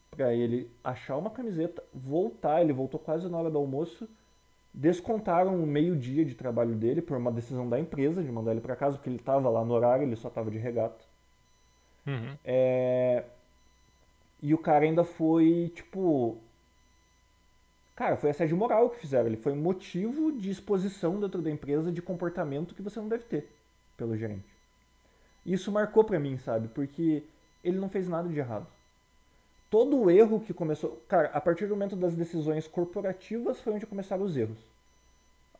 pra 0.09 0.33
ele 0.33 0.69
achar 0.83 1.17
uma 1.17 1.29
camiseta, 1.29 1.83
voltar. 1.93 2.61
Ele 2.61 2.73
voltou 2.73 2.99
quase 2.99 3.29
na 3.29 3.37
hora 3.37 3.51
do 3.51 3.57
almoço. 3.57 4.07
Descontaram 4.73 5.63
o 5.63 5.67
meio-dia 5.67 6.25
de 6.25 6.35
trabalho 6.35 6.75
dele 6.75 7.01
por 7.01 7.17
uma 7.17 7.31
decisão 7.31 7.69
da 7.69 7.79
empresa 7.79 8.23
de 8.23 8.31
mandar 8.31 8.51
ele 8.51 8.61
pra 8.61 8.75
casa, 8.75 8.97
porque 8.97 9.09
ele 9.09 9.19
tava 9.19 9.49
lá 9.49 9.63
no 9.65 9.73
horário, 9.73 10.03
ele 10.05 10.15
só 10.15 10.29
tava 10.29 10.51
de 10.51 10.57
regata. 10.57 11.05
Uhum. 12.05 12.37
É, 12.43 13.23
E 14.41 14.53
o 14.53 14.57
cara 14.59 14.85
ainda 14.85 15.03
foi, 15.03 15.71
tipo. 15.75 16.43
Cara, 17.95 18.17
foi 18.17 18.29
assédio 18.31 18.57
moral 18.57 18.89
que 18.89 18.99
fizeram. 18.99 19.27
Ele 19.27 19.37
foi 19.37 19.53
motivo 19.53 20.31
de 20.31 20.49
exposição 20.49 21.19
dentro 21.19 21.41
da 21.41 21.51
empresa 21.51 21.91
de 21.91 22.01
comportamento 22.01 22.73
que 22.75 22.81
você 22.81 22.99
não 22.99 23.07
deve 23.07 23.25
ter 23.25 23.55
pelo 23.97 24.17
gerente. 24.17 24.55
E 25.45 25.53
Isso 25.53 25.71
marcou 25.71 26.03
pra 26.05 26.19
mim, 26.19 26.37
sabe? 26.37 26.69
Porque 26.69 27.29
ele 27.63 27.79
não 27.79 27.89
fez 27.89 28.09
nada 28.09 28.29
de 28.29 28.39
errado. 28.39 28.67
Todo 29.73 29.97
o 29.99 30.11
erro 30.11 30.39
que 30.39 30.53
começou. 30.53 31.01
Cara, 31.07 31.29
a 31.33 31.41
partir 31.41 31.65
do 31.65 31.71
momento 31.75 31.95
das 31.95 32.13
decisões 32.15 32.67
corporativas 32.67 33.59
foi 33.59 33.73
onde 33.73 33.87
começaram 33.87 34.23
os 34.23 34.37
erros 34.37 34.59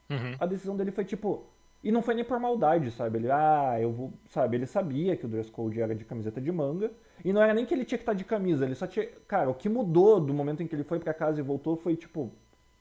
Uhum. 0.08 0.36
a 0.40 0.46
decisão 0.46 0.76
dele 0.78 0.92
foi 0.92 1.04
tipo. 1.04 1.44
E 1.84 1.92
não 1.92 2.02
foi 2.04 2.14
nem 2.14 2.24
por 2.24 2.40
maldade, 2.40 2.92
sabe? 2.92 3.18
Ele, 3.18 3.32
ah, 3.32 3.76
eu 3.82 3.92
vou. 3.92 4.14
Sabe? 4.30 4.56
Ele 4.58 4.68
sabia 4.68 5.18
que 5.18 5.26
o 5.26 5.28
dress 5.30 5.50
code 5.50 5.82
era 5.82 5.96
de 5.96 6.06
camiseta 6.06 6.40
de 6.40 6.52
manga. 6.52 6.92
E 7.26 7.34
não 7.34 7.42
era 7.42 7.54
nem 7.56 7.66
que 7.66 7.74
ele 7.74 7.84
tinha 7.86 7.98
que 7.98 8.04
estar 8.04 8.14
de 8.14 8.24
camisa, 8.24 8.66
ele 8.66 8.76
só 8.76 8.86
tinha. 8.86 9.08
Cara, 9.28 9.50
o 9.50 9.54
que 9.56 9.68
mudou 9.68 10.20
do 10.22 10.32
momento 10.34 10.62
em 10.62 10.68
que 10.68 10.76
ele 10.76 10.84
foi 10.84 11.00
pra 11.00 11.14
casa 11.14 11.40
e 11.40 11.44
voltou 11.44 11.76
foi 11.76 11.96
tipo 11.96 12.32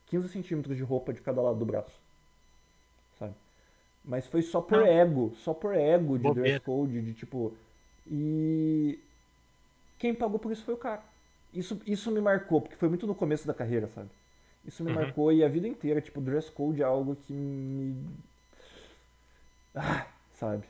15 0.09 0.29
centímetros 0.29 0.77
de 0.77 0.83
roupa 0.83 1.13
de 1.15 1.23
cada 1.23 1.41
lado 1.41 1.59
do 1.59 1.65
braço. 1.65 1.99
Sabe? 3.19 3.33
Mas 4.05 4.27
foi 4.27 4.43
só 4.43 4.61
por 4.61 4.83
Ah. 4.83 4.87
ego, 4.89 5.33
só 5.37 5.55
por 5.55 5.75
ego 5.75 6.19
de 6.19 6.25
Bobeira. 6.25 6.49
dress 6.51 6.65
code, 6.65 7.01
de 7.01 7.15
tipo. 7.15 7.55
E. 8.07 8.99
Quem 9.99 10.15
pagou 10.15 10.39
por 10.39 10.53
isso 10.53 10.65
foi 10.65 10.75
o 10.75 10.79
cara. 10.79 11.03
Isso, 11.53 11.81
isso 11.87 12.11
me 12.11 12.21
marcou, 12.21 12.61
porque 12.63 12.77
foi 12.77 12.89
muito 12.89 13.07
no 13.07 13.15
começo 13.15 13.47
da 13.47 13.55
carreira, 13.55 13.89
sabe? 13.89 14.11
Isso 14.65 14.83
me 14.85 14.91
Uhum. 14.91 14.93
marcou 14.93 15.33
e 15.33 15.45
a 15.45 15.49
vida 15.49 15.69
inteira, 15.69 16.01
tipo, 16.01 16.21
dress 16.21 16.51
code 16.51 16.83
é 16.83 16.85
algo 16.85 17.17
que 17.17 17.33
me. 17.33 17.95
Ah, 19.75 20.07
sabe? 20.33 20.67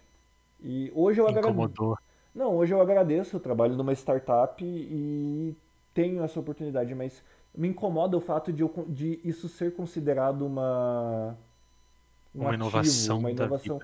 E 0.63 0.93
hoje 0.95 1.21
eu 1.21 1.29
agradeço. 1.29 1.71
Incomodou. 1.71 1.97
Não, 2.35 2.57
hoje 2.57 2.75
eu 2.75 2.81
agradeço, 2.81 3.37
eu 3.37 3.41
trabalho 3.41 3.77
numa 3.77 3.93
startup 3.95 4.65
e 4.65 5.57
tenho 5.95 6.23
essa 6.25 6.41
oportunidade, 6.41 6.95
mas 6.95 7.23
me 7.57 7.69
incomoda 7.69 8.17
o 8.17 8.21
fato 8.21 8.53
de, 8.53 8.63
eu, 8.63 8.73
de 8.89 9.21
isso 9.25 9.49
ser 9.49 9.75
considerado 9.77 10.43
uma. 10.47 11.37
um 12.35 12.47
Uma 12.47 12.49
ativo, 12.49 13.09
inovação 13.09 13.19
uma 13.19 13.31
inovação. 13.31 13.83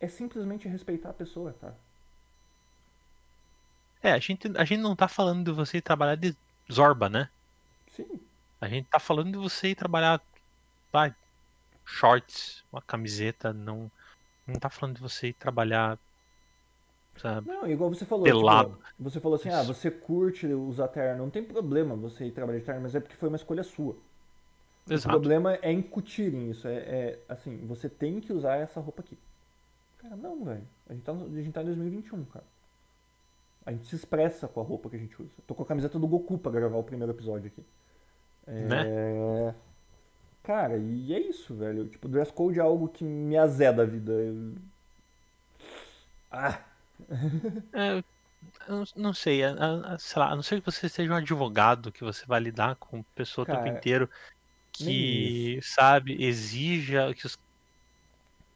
É 0.00 0.08
simplesmente 0.08 0.68
respeitar 0.68 1.10
a 1.10 1.14
pessoa, 1.14 1.54
cara. 1.54 1.76
É, 4.04 4.12
a 4.12 4.18
gente, 4.18 4.52
a 4.54 4.64
gente 4.66 4.82
não 4.82 4.94
tá 4.94 5.08
falando 5.08 5.46
de 5.46 5.50
você 5.50 5.78
ir 5.78 5.80
trabalhar 5.80 6.14
de 6.14 6.36
zorba, 6.70 7.08
né? 7.08 7.30
Sim. 7.88 8.20
A 8.60 8.68
gente 8.68 8.86
tá 8.86 8.98
falando 8.98 9.32
de 9.32 9.38
você 9.38 9.68
ir 9.68 9.74
trabalhar, 9.74 10.20
vai, 10.92 11.14
shorts, 11.86 12.62
uma 12.70 12.82
camiseta, 12.82 13.50
não, 13.54 13.90
não 14.46 14.56
tá 14.56 14.68
falando 14.68 14.96
de 14.96 15.00
você 15.00 15.28
ir 15.28 15.32
trabalhar, 15.32 15.98
sabe? 17.16 17.48
Não, 17.48 17.66
igual 17.66 17.88
você 17.88 18.04
falou, 18.04 18.24
Pelado. 18.24 18.72
tipo, 18.72 18.92
você 18.98 19.20
falou 19.20 19.36
assim, 19.36 19.48
ah, 19.48 19.62
Isso. 19.62 19.72
você 19.72 19.90
curte 19.90 20.46
usar 20.48 20.88
terno, 20.88 21.22
não 21.22 21.30
tem 21.30 21.42
problema 21.42 21.96
você 21.96 22.26
ir 22.26 22.32
trabalhar 22.32 22.58
de 22.58 22.66
terno, 22.66 22.82
mas 22.82 22.94
é 22.94 23.00
porque 23.00 23.16
foi 23.16 23.30
uma 23.30 23.36
escolha 23.36 23.62
sua. 23.62 23.96
O 24.86 24.92
Exato. 24.92 25.08
problema 25.08 25.54
é 25.62 25.72
incutirem 25.72 26.50
isso, 26.50 26.68
é, 26.68 26.76
é, 26.76 27.18
assim, 27.26 27.56
você 27.66 27.88
tem 27.88 28.20
que 28.20 28.34
usar 28.34 28.56
essa 28.56 28.80
roupa 28.80 29.00
aqui. 29.00 29.16
Cara, 29.96 30.14
não, 30.14 30.44
velho. 30.44 30.68
A 30.90 30.92
gente 30.92 31.02
tá, 31.04 31.12
a 31.12 31.40
gente 31.40 31.52
tá 31.52 31.62
em 31.62 31.64
2021, 31.64 32.22
cara. 32.26 32.53
A 33.66 33.72
gente 33.72 33.86
se 33.86 33.96
expressa 33.96 34.46
com 34.46 34.60
a 34.60 34.64
roupa 34.64 34.90
que 34.90 34.96
a 34.96 34.98
gente 34.98 35.20
usa. 35.20 35.32
Tô 35.46 35.54
com 35.54 35.62
a 35.62 35.66
camiseta 35.66 35.98
do 35.98 36.06
Goku 36.06 36.38
pra 36.38 36.52
gravar 36.52 36.76
o 36.76 36.82
primeiro 36.84 37.12
episódio 37.12 37.46
aqui. 37.46 37.64
Né? 38.46 38.84
É... 38.86 39.54
Cara, 40.42 40.76
e 40.76 41.14
é 41.14 41.18
isso, 41.18 41.54
velho. 41.54 41.86
Tipo, 41.88 42.06
dress 42.08 42.30
code 42.30 42.58
é 42.58 42.62
algo 42.62 42.88
que 42.88 43.02
me 43.02 43.36
azeda 43.38 43.82
a 43.82 43.86
vida. 43.86 44.12
Eu- 44.12 44.54
Ah, 46.30 46.60
É, 47.72 48.02
eu 48.68 48.84
não 48.96 49.14
sei, 49.14 49.42
a, 49.42 49.54
a, 49.94 49.98
sei 49.98 50.20
lá, 50.20 50.30
a 50.30 50.36
não 50.36 50.42
ser 50.42 50.60
que 50.60 50.70
você 50.70 50.88
seja 50.88 51.12
um 51.12 51.16
advogado, 51.16 51.90
que 51.90 52.04
você 52.04 52.26
vai 52.26 52.40
lidar 52.40 52.76
com 52.76 53.02
pessoa 53.14 53.44
o 53.44 53.46
tempo 53.46 53.64
Cara, 53.64 53.76
inteiro, 53.78 54.10
que, 54.72 55.58
sabe, 55.62 56.22
exija 56.22 57.14
que 57.14 57.26
os 57.26 57.36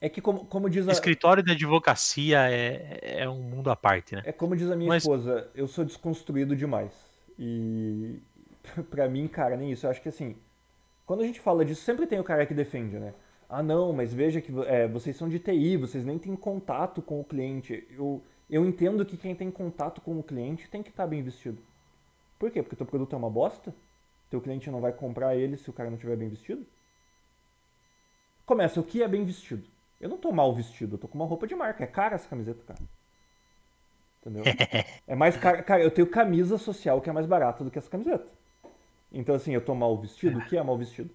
É 0.01 0.09
que 0.09 0.21
como, 0.21 0.45
como 0.47 0.71
diz 0.71 0.87
a, 0.87 0.93
escritório 0.93 1.43
de 1.43 1.51
advocacia 1.53 2.49
é, 2.51 3.23
é 3.23 3.29
um 3.29 3.43
mundo 3.43 3.69
à 3.71 3.75
parte, 3.75 4.15
né? 4.15 4.23
é 4.25 4.33
como 4.33 4.57
diz 4.57 4.71
a 4.71 4.77
minha 4.77 4.89
Mas- 4.89 5.03
esposa, 5.03 5.51
eu 5.55 5.67
sou 5.67 5.85
desconstruído 5.85 6.55
demais. 6.55 6.93
E 7.39 8.21
pra 8.91 9.09
mim, 9.09 9.27
cara, 9.27 9.57
nem 9.57 9.73
isso. 9.73 9.87
Eu 9.87 9.91
acho 9.91 10.01
que 10.01 10.09
assim, 10.09 10.37
quando 11.05 11.23
a 11.23 11.27
gente 11.27 11.41
fala 11.41 11.65
disso, 11.65 11.83
sempre 11.83 12.07
tem 12.07 12.21
o 12.21 12.25
cara 12.25 12.47
que 12.47 12.55
defende, 12.55 12.97
né? 12.97 13.13
Ah, 13.49 13.63
não, 13.63 13.93
mas 13.93 14.13
veja 14.13 14.41
que 14.41 14.53
é, 14.67 14.87
vocês 14.87 15.17
são 15.17 15.29
de 15.29 15.39
TI, 15.39 15.77
vocês 15.77 16.05
nem 16.05 16.19
têm 16.19 16.37
contato 16.37 17.01
com 17.01 17.19
o 17.19 17.25
cliente. 17.25 17.87
Eu, 17.91 18.23
eu 18.49 18.65
entendo 18.65 19.05
que 19.07 19.17
quem 19.17 19.35
tem 19.35 19.51
contato 19.51 20.01
com 20.01 20.19
o 20.19 20.23
cliente 20.23 20.69
tem 20.69 20.83
que 20.83 20.91
estar 20.91 21.07
bem 21.07 21.23
vestido. 21.23 21.59
Por 22.39 22.51
quê? 22.51 22.63
Porque 22.63 22.77
teu 22.77 22.87
produto 22.87 23.15
é 23.15 23.17
uma 23.19 23.31
bosta? 23.31 23.75
Teu 24.31 24.41
cliente 24.41 24.71
não 24.71 24.81
vai 24.81 24.93
comprar 24.93 25.35
ele 25.35 25.57
se 25.57 25.69
o 25.71 25.73
cara 25.73 25.89
não 25.89 25.97
estiver 25.97 26.17
bem 26.17 26.29
vestido? 26.29 26.65
Começa, 28.45 28.79
o 28.79 28.85
que 28.85 29.03
é 29.03 29.09
bem 29.09 29.25
vestido? 29.25 29.65
Eu 30.01 30.09
não 30.09 30.19
tô 30.19 30.31
mal 30.33 30.55
vestido, 30.55 30.95
eu 30.95 30.99
tô 30.99 31.09
com 31.09 31.19
uma 31.19 31.27
roupa 31.27 31.47
de 31.47 31.55
marca. 31.55 31.85
É 31.85 31.87
cara 31.87 32.15
essa 32.15 32.29
camiseta, 32.29 32.63
cara. 32.65 32.81
Entendeu? 34.21 34.45
É 35.07 35.15
mais 35.15 35.37
cara. 35.37 35.63
Cara, 35.63 35.83
eu 35.83 35.91
tenho 35.91 36.07
camisa 36.07 36.59
social 36.59 37.01
que 37.01 37.09
é 37.09 37.13
mais 37.13 37.27
barata 37.27 37.65
do 37.65 37.71
que 37.71 37.79
essa 37.79 37.89
camiseta. 37.89 38.27
Então, 39.11 39.35
assim, 39.35 39.53
eu 39.53 39.65
tô 39.65 39.75
mal 39.75 39.97
vestido? 39.97 40.39
O 40.39 40.45
que 40.45 40.57
é 40.57 40.63
mal 40.63 40.77
vestido? 40.77 41.11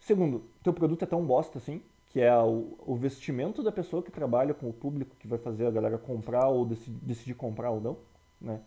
Segundo, 0.00 0.44
teu 0.62 0.72
produto 0.72 1.02
é 1.04 1.06
tão 1.06 1.24
bosta 1.24 1.58
assim, 1.58 1.80
que 2.08 2.20
é 2.20 2.36
o, 2.36 2.76
o 2.84 2.96
vestimento 2.96 3.62
da 3.62 3.70
pessoa 3.70 4.02
que 4.02 4.10
trabalha 4.10 4.52
com 4.52 4.68
o 4.68 4.72
público 4.72 5.14
que 5.16 5.28
vai 5.28 5.38
fazer 5.38 5.66
a 5.66 5.70
galera 5.70 5.96
comprar 5.96 6.48
ou 6.48 6.66
deci- 6.66 6.90
decidir 6.90 7.34
comprar 7.34 7.70
ou 7.70 7.80
não, 7.80 7.98
né? 8.40 8.60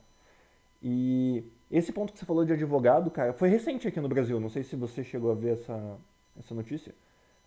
E 0.82 1.44
esse 1.70 1.91
ponto 1.91 2.14
que 2.14 2.20
você 2.20 2.26
falou 2.26 2.46
de 2.46 2.54
advogado, 2.54 3.12
cara, 3.12 3.34
foi 3.34 3.50
recente 3.50 3.88
aqui 3.88 4.00
no 4.00 4.08
Brasil. 4.08 4.40
Não 4.40 4.50
sei 4.50 4.64
se 4.64 4.76
você 4.76 5.04
chegou 5.04 5.32
a 5.32 5.36
ver 5.36 5.54
essa, 5.54 5.98
essa 6.38 6.56
notícia. 6.56 6.96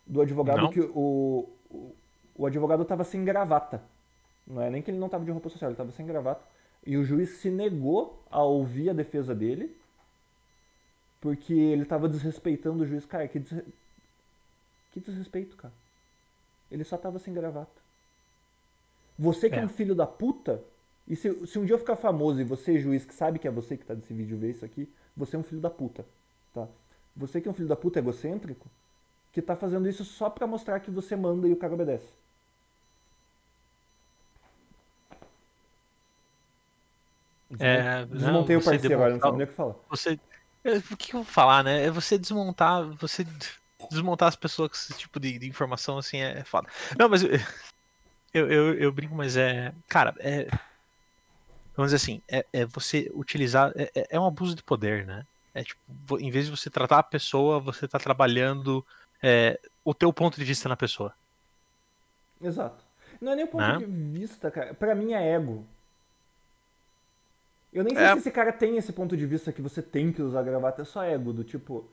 Do 0.07 0.21
advogado 0.21 0.63
Não. 0.63 0.71
que 0.71 0.81
o, 0.81 1.49
o, 1.71 1.95
o 2.35 2.47
advogado 2.47 2.85
tava 2.85 3.05
sem 3.05 3.25
gravata. 3.25 3.83
Não 4.47 4.61
é 4.61 4.71
nem 4.71 4.83
que 4.83 4.91
ele 4.91 4.99
não 4.99 5.09
tava 5.09 5.25
de 5.25 5.31
roupa 5.31 5.49
social, 5.49 5.71
ele 5.71 5.77
tava 5.77 5.93
sem 5.93 6.07
gravata. 6.07 6.43
E 6.85 6.97
o 6.97 7.05
juiz 7.05 7.31
se 7.39 7.51
negou 7.51 8.23
a 8.31 8.43
ouvir 8.43 8.91
a 8.91 8.93
defesa 8.93 9.35
dele 9.35 9.77
porque 11.21 11.55
ele 11.55 11.85
tava 11.85 12.09
desrespeitando 12.09 12.83
o 12.83 12.87
juiz. 12.87 13.07
Cara, 13.07 13.29
que, 13.29 13.39
desre... 13.39 13.65
que 14.91 14.99
desrespeito, 15.01 15.57
cara. 15.57 15.73
Ele 16.71 16.83
só 16.83 16.97
tava 16.99 17.19
sem 17.21 17.33
gravata. 17.33 17.81
Você 19.17 19.49
que 19.49 19.55
é, 19.55 19.61
É. 19.61 19.65
um 19.65 19.69
filho 19.69 19.95
da 19.95 20.07
puta, 20.07 20.61
e 21.07 21.15
se, 21.15 21.47
se 21.47 21.59
um 21.59 21.65
dia 21.65 21.75
eu 21.75 21.79
ficar 21.79 21.95
famoso 21.95 22.41
e 22.41 22.45
você, 22.45 22.79
juiz, 22.79 23.05
que 23.05 23.15
sabe 23.15 23.39
que 23.39 23.47
é 23.47 23.51
você 23.51 23.77
que 23.77 23.85
tá 23.85 23.95
nesse 23.95 24.13
vídeo 24.13 24.37
ver 24.37 24.51
isso 24.51 24.65
aqui, 24.65 24.89
você 25.17 25.37
é 25.37 25.39
um 25.39 25.45
filho 25.45 25.61
da 25.61 25.71
puta, 25.71 26.05
tá? 26.53 26.67
Você 27.15 27.41
que 27.41 27.47
é 27.47 27.51
um 27.51 27.55
filho 27.55 27.69
da 27.69 27.77
puta 27.77 28.01
egocêntrico, 28.01 28.67
que 29.33 29.41
tá 29.41 29.55
fazendo 29.55 29.89
isso 29.89 30.05
só 30.05 30.29
pra 30.29 30.47
mostrar 30.47 30.81
que 30.81 30.91
você 30.91 31.15
manda 31.15 31.47
e 31.47 31.53
o 31.53 31.57
cara 31.57 31.75
obedece. 31.75 32.09
É, 37.59 38.05
Desmontei 38.07 38.57
não, 38.57 38.63
o 38.63 38.65
parceiro 38.65 38.95
agora, 38.95 39.13
não 39.15 39.21
sabe 39.21 39.37
nem 39.39 39.47
o 39.47 39.49
que 39.49 39.55
falar. 39.55 39.75
Você. 39.91 40.19
é, 40.65 40.77
O 40.77 40.97
que 40.97 41.15
eu 41.15 41.23
vou 41.23 41.25
falar, 41.25 41.63
né? 41.63 41.85
É 41.85 41.91
você 41.91 42.19
desmontar. 42.19 42.85
Você 42.99 43.27
desmontar 43.91 44.29
as 44.29 44.37
pessoas 44.37 44.69
com 44.71 44.75
esse 44.77 44.95
tipo 44.95 45.19
de, 45.21 45.39
de 45.39 45.49
informação 45.49 45.99
assim 45.99 46.19
é, 46.19 46.39
é 46.39 46.45
foda. 46.45 46.69
Não, 46.99 47.09
mas 47.09 47.23
eu, 47.23 47.31
eu, 48.33 48.51
eu, 48.51 48.75
eu 48.75 48.93
brinco, 48.93 49.15
mas 49.15 49.37
é. 49.37 49.75
Cara, 49.89 50.15
é. 50.19 50.47
Vamos 51.77 51.91
dizer 51.91 51.97
assim, 51.97 52.23
é, 52.31 52.45
é 52.53 52.67
você 52.67 53.11
utilizar. 53.15 53.73
É, 53.77 53.91
é- 53.95 54.07
é 54.11 54.21
um 54.21 54.27
abuso 54.27 54.55
de 54.55 54.63
poder, 54.63 55.07
né? 55.07 55.25
É 55.55 55.63
tipo, 55.63 56.19
em 56.19 56.31
vez 56.31 56.47
de 56.47 56.51
você 56.51 56.71
tratar 56.71 56.99
a 56.99 57.03
pessoa, 57.03 57.61
você 57.61 57.87
tá 57.87 57.99
trabalhando 57.99 58.85
é, 59.23 59.59
o 59.85 59.93
teu 59.95 60.13
ponto 60.13 60.39
de 60.39 60.45
vista 60.45 60.69
na 60.69 60.77
pessoa. 60.77 61.15
Exato. 62.41 62.85
Não 63.21 63.33
é 63.33 63.37
nem 63.37 63.45
o 63.45 63.49
ponto 63.49 63.61
Né? 63.63 63.79
de 63.79 63.85
vista, 63.85 64.51
cara. 64.51 64.75
Pra 64.75 64.95
mim 64.95 65.13
é 65.13 65.33
ego. 65.35 65.67
Eu 67.73 67.85
nem 67.85 67.95
sei 67.97 68.07
É. 68.07 68.13
se 68.13 68.19
esse 68.19 68.31
cara 68.31 68.53
tem 68.53 68.77
esse 68.77 68.93
ponto 68.93 69.17
de 69.17 69.27
vista 69.27 69.53
que 69.53 69.63
você 69.63 69.83
tem 69.83 70.13
que 70.13 70.23
usar 70.23 70.43
gravata, 70.43 70.83
é 70.83 70.85
só 70.85 71.03
ego, 71.05 71.33
do 71.33 71.45
tipo. 71.45 71.85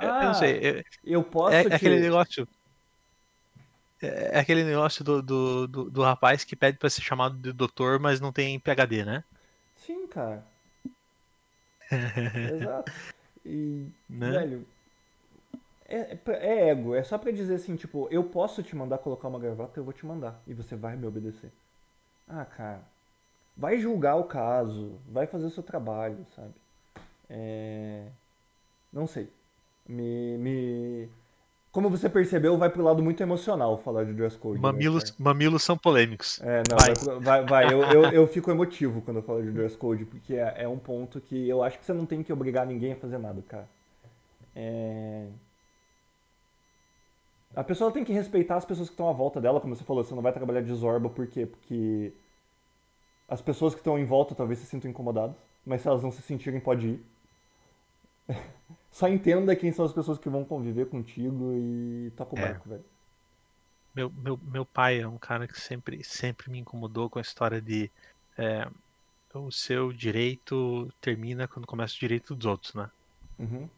Eu- 0.00 0.08
Ah, 0.08 0.22
eu 0.22 0.26
não 0.28 0.34
sei. 0.34 0.78
é- 0.80 0.84
eu 1.04 1.22
posso 1.24 1.56
É, 1.56 1.62
é 1.70 1.74
aquele 1.74 2.00
negócio. 2.00 2.46
É 4.02 4.36
é 4.36 4.38
aquele 4.40 4.64
negócio 4.64 5.04
do, 5.04 5.22
do, 5.22 5.66
do, 5.68 5.90
do 5.90 6.02
rapaz 6.02 6.44
que 6.44 6.54
pede 6.56 6.78
pra 6.78 6.90
ser 6.90 7.02
chamado 7.02 7.36
de 7.38 7.52
doutor, 7.52 7.98
mas 8.00 8.20
não 8.20 8.32
tem 8.32 8.58
PhD, 8.60 9.04
né? 9.04 9.24
Sim, 9.76 10.06
cara. 10.08 10.44
Exato. 12.44 12.90
E, 13.44 13.86
Né? 14.08 14.30
velho, 14.30 14.66
é, 15.86 16.14
é 16.14 16.18
é 16.26 16.68
ego. 16.70 16.94
É 16.94 17.02
só 17.02 17.18
pra 17.18 17.30
dizer 17.30 17.54
assim, 17.54 17.76
tipo, 17.76 18.08
eu 18.10 18.24
posso 18.24 18.62
te 18.62 18.74
mandar 18.76 18.98
colocar 18.98 19.28
uma 19.28 19.38
gravata, 19.38 19.78
eu 19.78 19.84
vou 19.84 19.92
te 19.92 20.06
mandar. 20.06 20.42
E 20.46 20.54
você 20.54 20.76
vai 20.76 20.96
me 20.96 21.06
obedecer. 21.06 21.52
Ah, 22.28 22.44
cara. 22.44 22.84
Vai 23.56 23.78
julgar 23.78 24.16
o 24.16 24.24
caso. 24.24 24.98
Vai 25.08 25.26
fazer 25.26 25.46
o 25.46 25.50
seu 25.50 25.62
trabalho, 25.62 26.24
sabe? 26.34 26.54
É... 27.28 28.06
Não 28.92 29.06
sei. 29.06 29.30
Me, 29.88 30.36
me... 30.38 31.08
Como 31.70 31.90
você 31.90 32.08
percebeu, 32.08 32.56
vai 32.56 32.70
pro 32.70 32.84
lado 32.84 33.02
muito 33.02 33.20
emocional 33.22 33.76
falar 33.78 34.04
de 34.04 34.12
dress 34.12 34.36
code. 34.38 34.56
né, 34.56 34.62
Mamilos, 34.62 35.10
cara? 35.10 35.16
mamilos 35.18 35.62
são 35.64 35.76
polêmicos. 35.76 36.40
É, 36.40 36.62
não, 36.70 36.76
Vai. 36.78 37.20
vai, 37.20 37.44
vai. 37.44 37.72
Eu, 37.74 37.82
eu, 37.82 38.02
eu 38.12 38.26
fico 38.28 38.50
emotivo 38.50 39.02
quando 39.02 39.16
eu 39.16 39.22
falo 39.22 39.42
de 39.42 39.50
dress 39.50 39.76
code, 39.76 40.04
porque 40.04 40.34
é, 40.34 40.62
é 40.62 40.68
um 40.68 40.78
ponto 40.78 41.20
que 41.20 41.48
eu 41.48 41.62
acho 41.64 41.78
que 41.78 41.84
você 41.84 41.92
não 41.92 42.06
tem 42.06 42.22
que 42.22 42.32
obrigar 42.32 42.64
ninguém 42.64 42.92
a 42.92 42.96
fazer 42.96 43.18
nada, 43.18 43.42
cara. 43.42 43.68
É... 44.54 45.26
A 47.56 47.62
pessoa 47.64 47.90
tem 47.90 48.04
que 48.04 48.12
respeitar 48.12 48.56
as 48.56 48.64
pessoas 48.64 48.88
que 48.88 48.94
estão 48.94 49.08
à 49.08 49.12
volta 49.12 49.40
dela, 49.40 49.60
como 49.60 49.74
você 49.74 49.84
falou, 49.84 50.02
você 50.04 50.14
não 50.14 50.22
vai 50.22 50.32
trabalhar 50.32 50.60
de 50.60 50.72
zorba, 50.74 51.08
por 51.08 51.26
quê? 51.26 51.46
Porque 51.46 52.12
as 53.34 53.42
pessoas 53.42 53.74
que 53.74 53.80
estão 53.80 53.98
em 53.98 54.04
volta 54.04 54.34
talvez 54.34 54.60
se 54.60 54.66
sintam 54.66 54.90
incomodadas, 54.90 55.36
mas 55.66 55.82
se 55.82 55.88
elas 55.88 56.02
não 56.02 56.12
se 56.12 56.22
sentirem, 56.22 56.60
pode 56.60 56.86
ir. 56.88 57.00
Só 58.92 59.08
entenda 59.08 59.56
quem 59.56 59.72
são 59.72 59.84
as 59.84 59.92
pessoas 59.92 60.18
que 60.18 60.28
vão 60.28 60.44
conviver 60.44 60.88
contigo 60.88 61.52
e 61.52 62.12
toca 62.16 62.34
o 62.34 62.38
É. 62.38 62.42
barco, 62.42 62.68
velho. 62.68 62.84
Meu, 63.94 64.10
meu, 64.10 64.36
meu 64.38 64.64
pai 64.66 65.00
é 65.00 65.08
um 65.08 65.18
cara 65.18 65.46
que 65.46 65.60
sempre, 65.60 66.02
sempre 66.04 66.50
me 66.50 66.58
incomodou 66.58 67.10
com 67.10 67.18
a 67.18 67.22
história 67.22 67.60
de 67.60 67.90
é, 68.36 68.68
o 69.34 69.50
seu 69.50 69.92
direito 69.92 70.88
termina 71.00 71.48
quando 71.48 71.66
começa 71.66 71.94
o 71.94 71.98
direito 71.98 72.34
dos 72.34 72.46
outros, 72.46 72.74
né? 72.74 72.88
Uhum. 73.38 73.68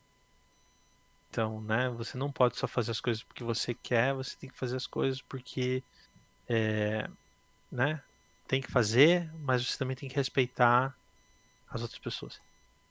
Então, 1.31 1.61
né, 1.61 1.91
você 1.91 2.17
não 2.17 2.33
pode 2.33 2.57
só 2.57 2.67
fazer 2.67 2.93
as 2.93 3.01
coisas 3.01 3.23
porque 3.23 3.45
você 3.45 3.75
quer, 3.75 4.15
você 4.15 4.37
tem 4.39 4.49
que 4.49 4.59
fazer 4.59 4.77
as 4.77 4.87
coisas 4.87 5.21
porque, 5.23 5.83
é, 6.49 7.07
né, 7.71 8.03
tem 8.47 8.61
que 8.61 8.71
fazer, 8.71 9.33
mas 9.41 9.67
você 9.67 9.79
também 9.79 9.97
tem 9.97 10.09
que 10.09 10.17
respeitar 10.17 10.97
as 11.69 11.83
outras 11.83 12.01
pessoas. 12.01 12.41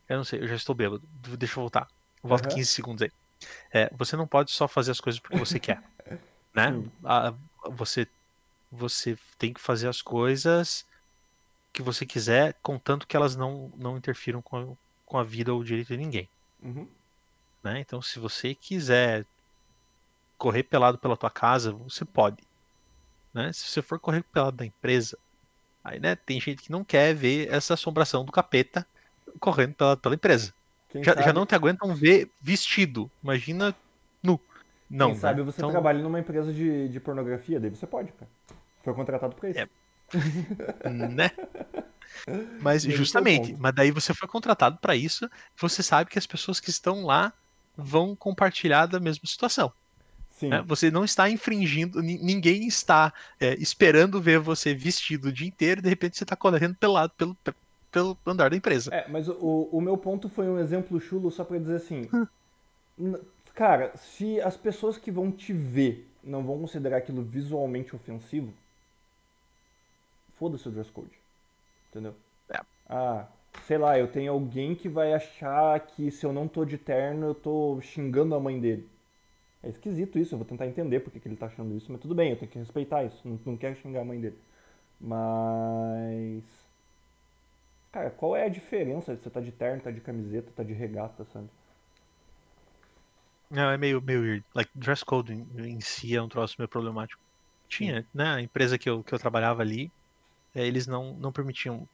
Eu 0.10 0.18
não 0.18 0.23
sei, 0.26 0.41
eu 0.41 0.48
já 0.48 0.56
estou 0.56 0.76
bêbado. 0.76 1.07
Deixa 1.38 1.56
eu 1.60 1.64
voltar. 1.64 1.88
Volta 2.23 2.48
Aham. 2.48 2.49
15 2.49 2.72
segundos 2.72 3.03
aí. 3.03 3.11
É, 3.73 3.90
você 3.95 4.18
não 4.18 4.27
pode 4.27 4.52
só 4.52 4.68
fazer 4.68 4.91
as 4.91 5.02
coisas 5.02 5.22
porque 5.22 5.38
você 5.40 5.60
quer, 5.60 5.82
né? 6.56 6.72
A- 7.06 7.36
você, 7.72 8.07
você 8.72 9.18
tem 9.38 9.53
que 9.53 9.61
fazer 9.61 9.90
as 9.90 10.02
coisas 10.02 10.86
que 11.73 11.82
você 11.84 12.06
quiser, 12.06 12.57
contanto 12.64 13.07
que 13.07 13.15
elas 13.18 13.36
não, 13.36 13.69
não 13.77 13.98
interfiram 13.98 14.41
com 14.41 14.77
com 15.06 15.18
a 15.19 15.23
vida 15.23 15.53
ou 15.53 15.61
o 15.61 15.64
direito 15.65 15.90
de 15.90 15.98
ninguém 15.98 16.32
Uhum. 16.64 16.90
né? 17.64 17.80
Então, 17.82 18.02
se 18.02 18.19
você 18.19 18.56
quiser 18.56 19.27
correr 20.38 20.64
pelado 20.64 20.99
pela 20.99 21.18
tua 21.18 21.30
casa, 21.32 21.72
você 21.73 22.06
pode, 22.06 22.44
né? 23.34 23.53
Se 23.53 23.68
você 23.68 23.82
for 23.82 23.99
correr 23.99 24.23
pelado 24.32 24.57
da 24.57 24.65
empresa, 24.68 25.19
aí, 25.86 25.99
né, 25.99 26.16
tem 26.16 26.41
gente 26.41 26.64
que 26.64 26.72
não 26.72 26.84
quer 26.84 27.14
ver 27.14 27.48
essa 27.53 27.76
assombração 27.76 28.26
do 28.26 28.32
capeta 28.32 28.86
correndo 29.40 29.76
pela, 29.76 29.95
pela 29.95 30.16
empresa. 30.16 30.53
Já, 30.95 31.14
já 31.22 31.34
não 31.34 31.45
te 31.45 31.53
aguentam 31.53 31.94
ver 31.94 32.30
vestido, 32.41 33.10
imagina 33.24 33.76
nu. 34.24 34.40
Não, 34.90 35.12
Quem 35.12 35.20
sabe 35.20 35.40
né? 35.40 35.45
você 35.45 35.60
Então, 35.60 35.72
trabalha 35.72 36.02
numa 36.02 36.20
empresa 36.20 36.52
de, 36.52 36.90
de 36.90 36.99
pornografia, 36.99 37.60
daí 37.60 37.70
você 37.70 37.86
pode, 37.86 38.12
cara. 38.14 38.30
Foi 38.84 38.94
contratado 38.94 39.36
pra 39.36 39.49
isso. 39.49 39.60
É. 39.60 39.70
né? 40.90 41.32
Mas 42.62 42.86
é 42.86 42.91
justamente, 42.91 43.56
mas 43.60 43.74
daí 43.76 43.91
você 43.91 44.14
foi 44.14 44.28
contratado 44.28 44.78
para 44.78 44.95
isso, 44.95 45.30
você 45.60 45.84
sabe 45.84 46.10
que 46.10 46.18
as 46.20 46.26
pessoas 46.26 46.60
que 46.60 46.70
estão 46.70 47.03
lá 47.03 47.34
vão 47.76 48.16
compartilhar 48.16 48.86
da 48.86 48.99
mesma 48.99 49.28
situação. 49.28 49.72
Né? 50.41 50.64
Você 50.68 50.91
não 50.91 51.03
está 51.03 51.30
infringindo, 51.30 52.02
ni- 52.02 52.18
ninguém 52.20 52.68
está 52.68 53.14
é, 53.40 53.53
esperando 53.56 54.22
ver 54.22 54.40
você 54.40 54.74
vestido 54.74 55.30
o 55.30 55.32
dia 55.32 55.48
inteiro 55.48 55.80
e 55.80 55.84
de 55.84 55.90
repente 55.90 56.18
você 56.18 56.24
está 56.24 56.36
correndo 56.36 56.76
pelado 56.76 57.14
pelo, 57.18 57.38
pelo 57.91 58.18
andar 58.26 58.49
da 58.49 58.57
empresa. 58.57 58.94
É, 58.94 59.07
mas 59.07 59.28
o, 59.28 59.70
o 59.72 59.82
meu 59.82 59.98
ponto 59.98 60.28
foi 60.30 60.48
um 60.48 60.60
exemplo 60.60 60.99
chulo 60.99 61.32
só 61.32 61.44
pra 61.44 61.57
dizer 61.57 61.76
assim. 61.76 62.02
n- 62.98 63.20
cara, 63.53 63.95
se 63.98 64.41
as 64.41 64.57
pessoas 64.57 64.98
que 64.98 65.12
vão 65.12 65.32
te 65.32 65.53
ver 65.53 66.07
não 66.24 66.44
vão 66.44 66.60
considerar 66.60 66.98
aquilo 66.98 67.24
visualmente 67.24 67.95
ofensivo, 67.95 68.52
foda-se 70.38 70.68
o 70.68 70.72
dress 70.72 70.91
code. 70.91 71.12
Entendeu? 71.90 72.16
É. 72.49 72.60
Ah, 72.90 73.28
sei 73.66 73.78
lá, 73.78 73.98
eu 73.98 74.07
tenho 74.12 74.32
alguém 74.32 74.76
que 74.76 74.90
vai 74.90 75.14
achar 75.14 75.80
que 75.88 76.12
se 76.12 76.26
eu 76.26 76.34
não 76.34 76.48
tô 76.48 76.66
de 76.66 76.78
terno, 76.78 77.28
eu 77.28 77.36
tô 77.36 77.80
xingando 77.82 78.36
a 78.36 78.40
mãe 78.40 78.60
dele. 78.60 78.88
É 79.66 79.70
esquisito 79.70 80.20
isso, 80.20 80.36
eu 80.36 80.38
vou 80.40 80.46
tentar 80.48 80.68
entender 80.68 81.00
porque 81.00 81.20
que 81.20 81.28
ele 81.28 81.36
tá 81.36 81.48
achando 81.48 81.76
isso, 81.76 81.92
mas 81.92 82.00
tudo 82.00 82.14
bem, 82.16 82.30
eu 82.32 82.38
tenho 82.38 82.52
que 82.52 82.60
respeitar 82.60 83.04
isso. 83.04 83.28
Não, 83.28 83.40
não 83.46 83.58
quero 83.58 83.76
xingar 83.76 84.02
a 84.02 84.06
mãe 84.06 84.22
dele. 84.22 84.38
Mas. 85.00 86.44
Cara, 87.92 88.12
qual 88.12 88.36
é 88.36 88.46
a 88.46 88.50
diferença? 88.50 89.16
Você 89.16 89.30
tá 89.30 89.42
de 89.42 89.52
terno, 89.52 89.82
tá 89.82 89.90
de 89.90 90.02
camiseta, 90.02 90.52
tá 90.56 90.64
de 90.64 90.74
regata, 90.74 91.26
sabe? 91.34 91.50
Não, 93.50 93.70
é 93.72 93.78
meio, 93.78 94.02
meio 94.02 94.22
weird. 94.22 94.46
Like, 94.54 94.72
dress 94.76 95.04
code 95.04 95.34
em, 95.34 95.48
em 95.58 95.82
si 95.82 96.16
é 96.16 96.22
um 96.22 96.30
troço 96.30 96.56
meio 96.60 96.70
problemático. 96.70 97.22
Tinha, 97.68 98.08
né? 98.14 98.36
A 98.36 98.42
empresa 98.42 98.78
que 98.78 98.90
eu, 98.90 99.04
que 99.04 99.14
eu 99.14 99.20
trabalhava 99.20 99.62
ali, 99.62 99.92
é, 100.54 100.66
eles 100.68 100.88
não, 100.88 101.18
não 101.18 101.32
permitiam. 101.32 101.88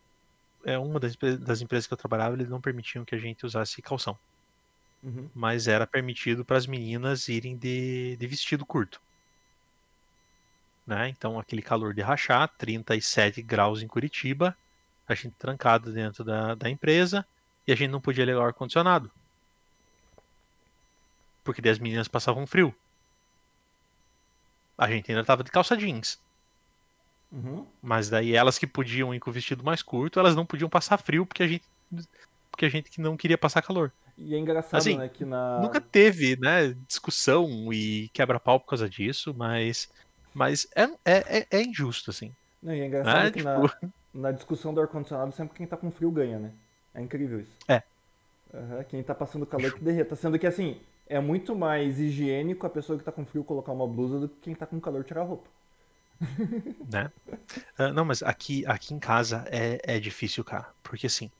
É 0.65 0.77
uma 0.77 0.99
das, 0.99 1.15
das 1.39 1.61
empresas 1.61 1.87
que 1.87 1.93
eu 1.93 1.97
trabalhava, 1.97 2.35
eles 2.35 2.49
não 2.49 2.61
permitiam 2.61 3.05
que 3.05 3.15
a 3.15 3.17
gente 3.17 3.45
usasse 3.45 3.81
calção. 3.81 4.17
Uhum. 5.03 5.29
Mas 5.33 5.67
era 5.67 5.87
permitido 5.87 6.45
para 6.45 6.57
as 6.57 6.67
meninas 6.67 7.27
irem 7.27 7.57
de, 7.57 8.15
de 8.17 8.27
vestido 8.27 8.65
curto. 8.65 9.01
Né? 10.85 11.09
Então, 11.09 11.39
aquele 11.39 11.61
calor 11.61 11.93
de 11.93 12.01
rachar, 12.01 12.47
37 12.57 13.41
graus 13.41 13.81
em 13.81 13.87
Curitiba, 13.87 14.55
a 15.07 15.15
gente 15.15 15.35
trancado 15.37 15.91
dentro 15.91 16.23
da, 16.23 16.55
da 16.55 16.69
empresa 16.69 17.25
e 17.67 17.71
a 17.71 17.75
gente 17.75 17.91
não 17.91 18.01
podia 18.01 18.25
ligar 18.25 18.39
o 18.39 18.45
ar-condicionado. 18.45 19.11
Porque 21.43 21.61
daí 21.61 21.71
as 21.71 21.79
meninas 21.79 22.07
passavam 22.07 22.45
frio. 22.45 22.73
A 24.77 24.87
gente 24.89 25.11
ainda 25.11 25.23
tava 25.23 25.43
de 25.43 25.51
calça 25.51 25.75
jeans. 25.77 26.19
Uhum. 27.31 27.65
Mas 27.81 28.09
daí 28.09 28.35
elas 28.35 28.57
que 28.57 28.67
podiam 28.67 29.13
ir 29.13 29.19
com 29.19 29.29
o 29.29 29.33
vestido 29.33 29.63
mais 29.63 29.81
curto, 29.81 30.19
elas 30.19 30.35
não 30.35 30.45
podiam 30.45 30.69
passar 30.69 30.97
frio 30.97 31.25
porque 31.25 31.43
a 31.43 31.47
gente, 31.47 31.63
porque 32.51 32.65
a 32.65 32.69
gente 32.69 32.89
que 32.89 32.99
não 32.99 33.15
queria 33.15 33.37
passar 33.37 33.61
calor. 33.61 33.91
E 34.25 34.35
é 34.35 34.37
engraçado, 34.37 34.85
Assim, 34.85 34.97
né, 34.97 35.09
que 35.09 35.25
na. 35.25 35.57
Nunca 35.57 35.81
teve, 35.81 36.37
né, 36.39 36.73
discussão 36.87 37.73
e 37.73 38.09
quebra-pau 38.13 38.59
por 38.59 38.67
causa 38.67 38.89
disso, 38.89 39.33
mas, 39.35 39.87
mas 40.33 40.65
é, 40.75 40.83
é, 41.05 41.39
é- 41.39 41.47
é 41.51 41.61
injusto, 41.61 42.09
assim. 42.09 42.33
Não, 42.61 42.73
e 42.73 42.79
é 42.81 42.85
engraçado 42.85 43.23
né? 43.25 43.31
que 43.31 43.39
Tipo, 43.39 43.43
na, 43.43 43.73
na 44.13 44.31
discussão 44.31 44.73
do 44.73 44.81
ar-condicionado, 44.81 45.31
sempre 45.31 45.57
quem 45.57 45.67
tá 45.67 45.75
com 45.77 45.91
frio 45.91 46.11
ganha, 46.11 46.39
né? 46.39 46.53
É 46.93 47.01
incrível 47.01 47.39
isso. 47.39 47.59
É. 47.67 47.81
Aham, 48.53 48.83
quem 48.85 49.03
tá 49.03 49.15
passando 49.15 49.45
calor 49.45 49.71
que 49.73 49.83
derreta. 49.83 50.15
Sendo 50.15 50.37
que, 50.39 50.47
assim, 50.47 50.79
é 51.07 51.19
muito 51.19 51.55
mais 51.55 51.99
higiênico 51.99 52.65
a 52.65 52.69
pessoa 52.69 52.97
que 52.97 53.03
tá 53.05 53.11
com 53.11 53.25
frio 53.25 53.43
colocar 53.43 53.71
uma 53.71 53.87
blusa 53.87 54.19
do 54.19 54.29
que 54.29 54.39
quem 54.41 54.55
tá 54.55 54.65
com 54.67 54.79
calor 54.79 55.03
tirar 55.03 55.21
a 55.21 55.25
roupa. 55.25 55.49
né? 56.91 57.11
Ah, 57.77 57.93
não, 57.93 58.05
mas 58.05 58.23
aqui, 58.23 58.65
aqui 58.67 58.93
em 58.93 58.99
casa 58.99 59.45
é, 59.49 59.79
é 59.97 59.99
difícil, 59.99 60.43
cara, 60.43 60.73
porque 60.83 61.07
assim, 61.07 61.31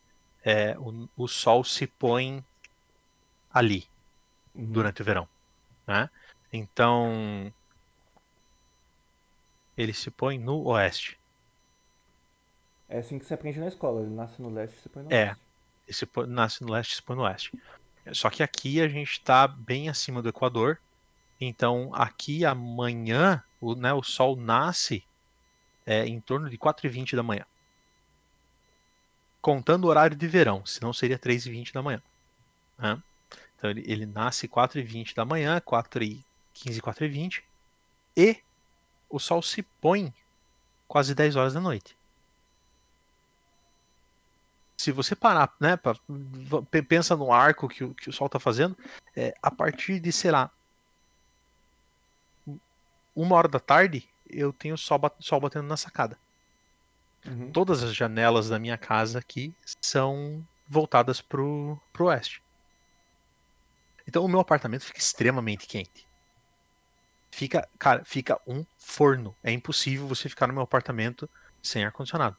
é, 0.46 0.78
o, 0.80 1.10
o 1.16 1.28
sol 1.28 1.64
se 1.64 1.88
põe 1.88 2.46
ali 3.54 3.86
Uhum. 4.54 4.72
durante 4.72 5.02
o 5.02 5.06
verão, 5.06 5.28
né? 5.88 6.10
Então 6.52 7.54
ele 9.78 9.94
se 9.94 10.12
põe 10.12 10.38
no 10.38 10.64
oeste. 10.68 11.18
É 12.90 13.00
assim 13.00 13.18
que 13.18 13.26
você 13.26 13.34
aprende 13.34 13.60
na 13.60 13.68
escola. 13.68 14.02
Ele 14.02 14.14
nasce 14.14 14.42
no 14.42 14.50
leste 14.50 14.76
e 14.78 14.82
você 14.82 14.90
põe 14.90 15.04
no 15.04 15.14
É. 15.14 15.28
oeste. 15.28 15.42
Ele 15.88 15.96
se 15.96 16.06
põe- 16.06 16.28
nasce 16.28 16.62
no 16.62 16.72
leste 16.72 16.92
e 16.94 16.96
se 16.98 17.04
põe 17.04 17.16
no 17.16 17.24
oeste. 17.24 17.52
Só 18.14 18.30
que 18.30 18.44
aqui 18.44 18.82
a 18.82 18.88
gente 18.88 19.12
está 19.12 19.48
bem 19.48 19.88
acima 19.90 20.22
do 20.22 20.30
Equador, 20.30 20.80
então 21.40 21.94
aqui 21.94 22.44
amanhã 22.46 23.44
o, 23.60 23.76
né, 23.76 23.94
o 23.94 24.04
sol 24.04 24.36
nasce 24.36 25.04
é, 25.86 26.06
em 26.06 26.20
torno 26.22 26.50
de 26.50 26.58
4h20 26.58 27.16
da 27.16 27.24
manhã. 27.24 27.46
Contando 29.42 29.86
o 29.86 29.88
horário 29.88 30.16
de 30.16 30.28
verão, 30.28 30.66
senão 30.66 30.94
seria 30.94 31.18
3h20 31.18 31.74
da 31.74 31.82
manhã. 31.82 32.02
né? 32.78 33.02
Então 33.62 33.70
ele, 33.70 33.84
ele 33.86 34.08
nasce 34.08 34.48
4h20 34.48 35.14
da 35.14 35.24
manhã, 35.24 35.62
4h15, 35.62 36.82
4h20, 36.82 37.44
e 38.18 38.38
o 39.08 39.20
sol 39.20 39.40
se 39.44 39.62
põe 39.62 40.12
quase 40.88 41.14
10 41.14 41.36
horas 41.36 41.54
da 41.54 41.62
noite. 41.62 41.96
Se 44.80 44.92
você 44.92 45.16
parar, 45.16 45.54
né, 45.60 45.78
pra- 45.78 45.94
pensa 46.90 47.16
no 47.16 47.32
arco 47.32 47.70
que, 47.70 47.84
o- 47.84 47.94
que 47.94 48.10
o 48.10 48.14
sol 48.14 48.26
está 48.26 48.40
fazendo, 48.40 48.76
é, 49.16 49.32
a 49.44 49.52
partir 49.52 50.00
de, 50.00 50.12
sei 50.12 50.32
lá, 50.32 50.50
uma 53.16 53.36
hora 53.36 53.48
da 53.48 53.60
tarde, 53.60 54.10
eu 54.28 54.52
tenho 54.52 54.76
sol, 54.76 54.98
bat- 54.98 55.16
sol 55.20 55.40
batendo 55.40 55.68
na 55.68 55.78
sacada. 55.78 56.18
Uhum. 57.28 57.52
Todas 57.52 57.84
as 57.84 57.94
janelas 57.94 58.50
da 58.50 58.58
minha 58.58 58.76
casa 58.78 59.20
aqui 59.20 59.54
são 59.84 60.44
voltadas 60.68 61.22
pro, 61.22 61.80
pro 61.94 62.06
oeste. 62.06 62.42
Então 64.12 64.26
o 64.26 64.28
meu 64.28 64.42
apartamento 64.42 64.84
fica 64.84 65.00
extremamente 65.00 65.66
quente. 65.66 66.06
Fica, 67.32 67.66
cara, 67.80 68.04
fica 68.04 68.38
um 68.46 68.66
forno. 68.78 69.34
É 69.42 69.54
impossível 69.54 70.06
você 70.06 70.28
ficar 70.28 70.48
no 70.48 70.54
meu 70.54 70.64
apartamento 70.64 71.30
sem 71.64 71.86
ar-condicionado. 71.86 72.36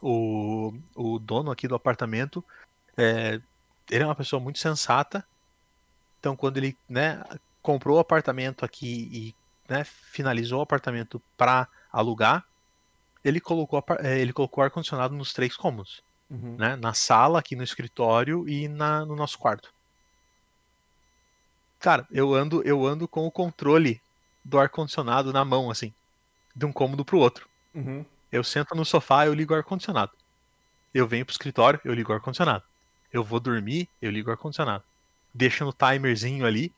O, 0.00 0.72
o 0.94 1.18
dono 1.18 1.50
aqui 1.50 1.66
do 1.66 1.74
apartamento, 1.74 2.44
é, 2.96 3.40
ele 3.90 4.04
é 4.04 4.06
uma 4.06 4.14
pessoa 4.14 4.38
muito 4.38 4.60
sensata. 4.60 5.26
Então 6.20 6.36
quando 6.36 6.58
ele, 6.58 6.78
né, 6.88 7.20
comprou 7.60 7.96
o 7.96 8.00
apartamento 8.00 8.64
aqui 8.64 9.08
e 9.12 9.34
né, 9.68 9.82
finalizou 9.82 10.60
o 10.60 10.62
apartamento 10.62 11.20
para 11.36 11.66
alugar, 11.90 12.46
ele 13.24 13.40
colocou, 13.40 13.84
eh, 13.98 14.20
ele 14.20 14.32
colocou 14.32 14.62
ar-condicionado 14.62 15.16
nos 15.16 15.32
três 15.32 15.56
cômodos, 15.56 16.00
Uhum. 16.32 16.56
né? 16.56 16.76
Na 16.76 16.94
sala, 16.94 17.38
aqui 17.38 17.54
no 17.54 17.62
escritório 17.62 18.48
e 18.48 18.66
na, 18.66 19.04
no 19.04 19.14
nosso 19.14 19.38
quarto. 19.38 19.70
Cara, 21.78 22.06
eu 22.10 22.32
ando, 22.32 22.62
eu 22.62 22.86
ando 22.86 23.06
com 23.06 23.26
o 23.26 23.30
controle 23.30 24.00
do 24.42 24.58
ar-condicionado 24.58 25.30
na 25.30 25.44
mão, 25.44 25.70
assim, 25.70 25.92
de 26.56 26.64
um 26.64 26.72
cômodo 26.72 27.04
pro 27.04 27.18
outro. 27.18 27.46
Uhum. 27.74 28.02
Eu 28.30 28.42
sento 28.42 28.74
no 28.74 28.84
sofá, 28.84 29.26
eu 29.26 29.34
ligo 29.34 29.52
o 29.52 29.56
ar-condicionado. 29.56 30.12
Eu 30.94 31.06
venho 31.06 31.26
pro 31.26 31.32
escritório, 31.32 31.80
eu 31.84 31.92
ligo 31.92 32.10
o 32.10 32.14
ar-condicionado. 32.14 32.64
Eu 33.12 33.22
vou 33.22 33.38
dormir, 33.38 33.86
eu 34.00 34.10
ligo 34.10 34.30
o 34.30 34.32
ar-condicionado. 34.32 34.82
Deixa 35.34 35.66
no 35.66 35.72
timerzinho 35.72 36.46
ali. 36.46 36.72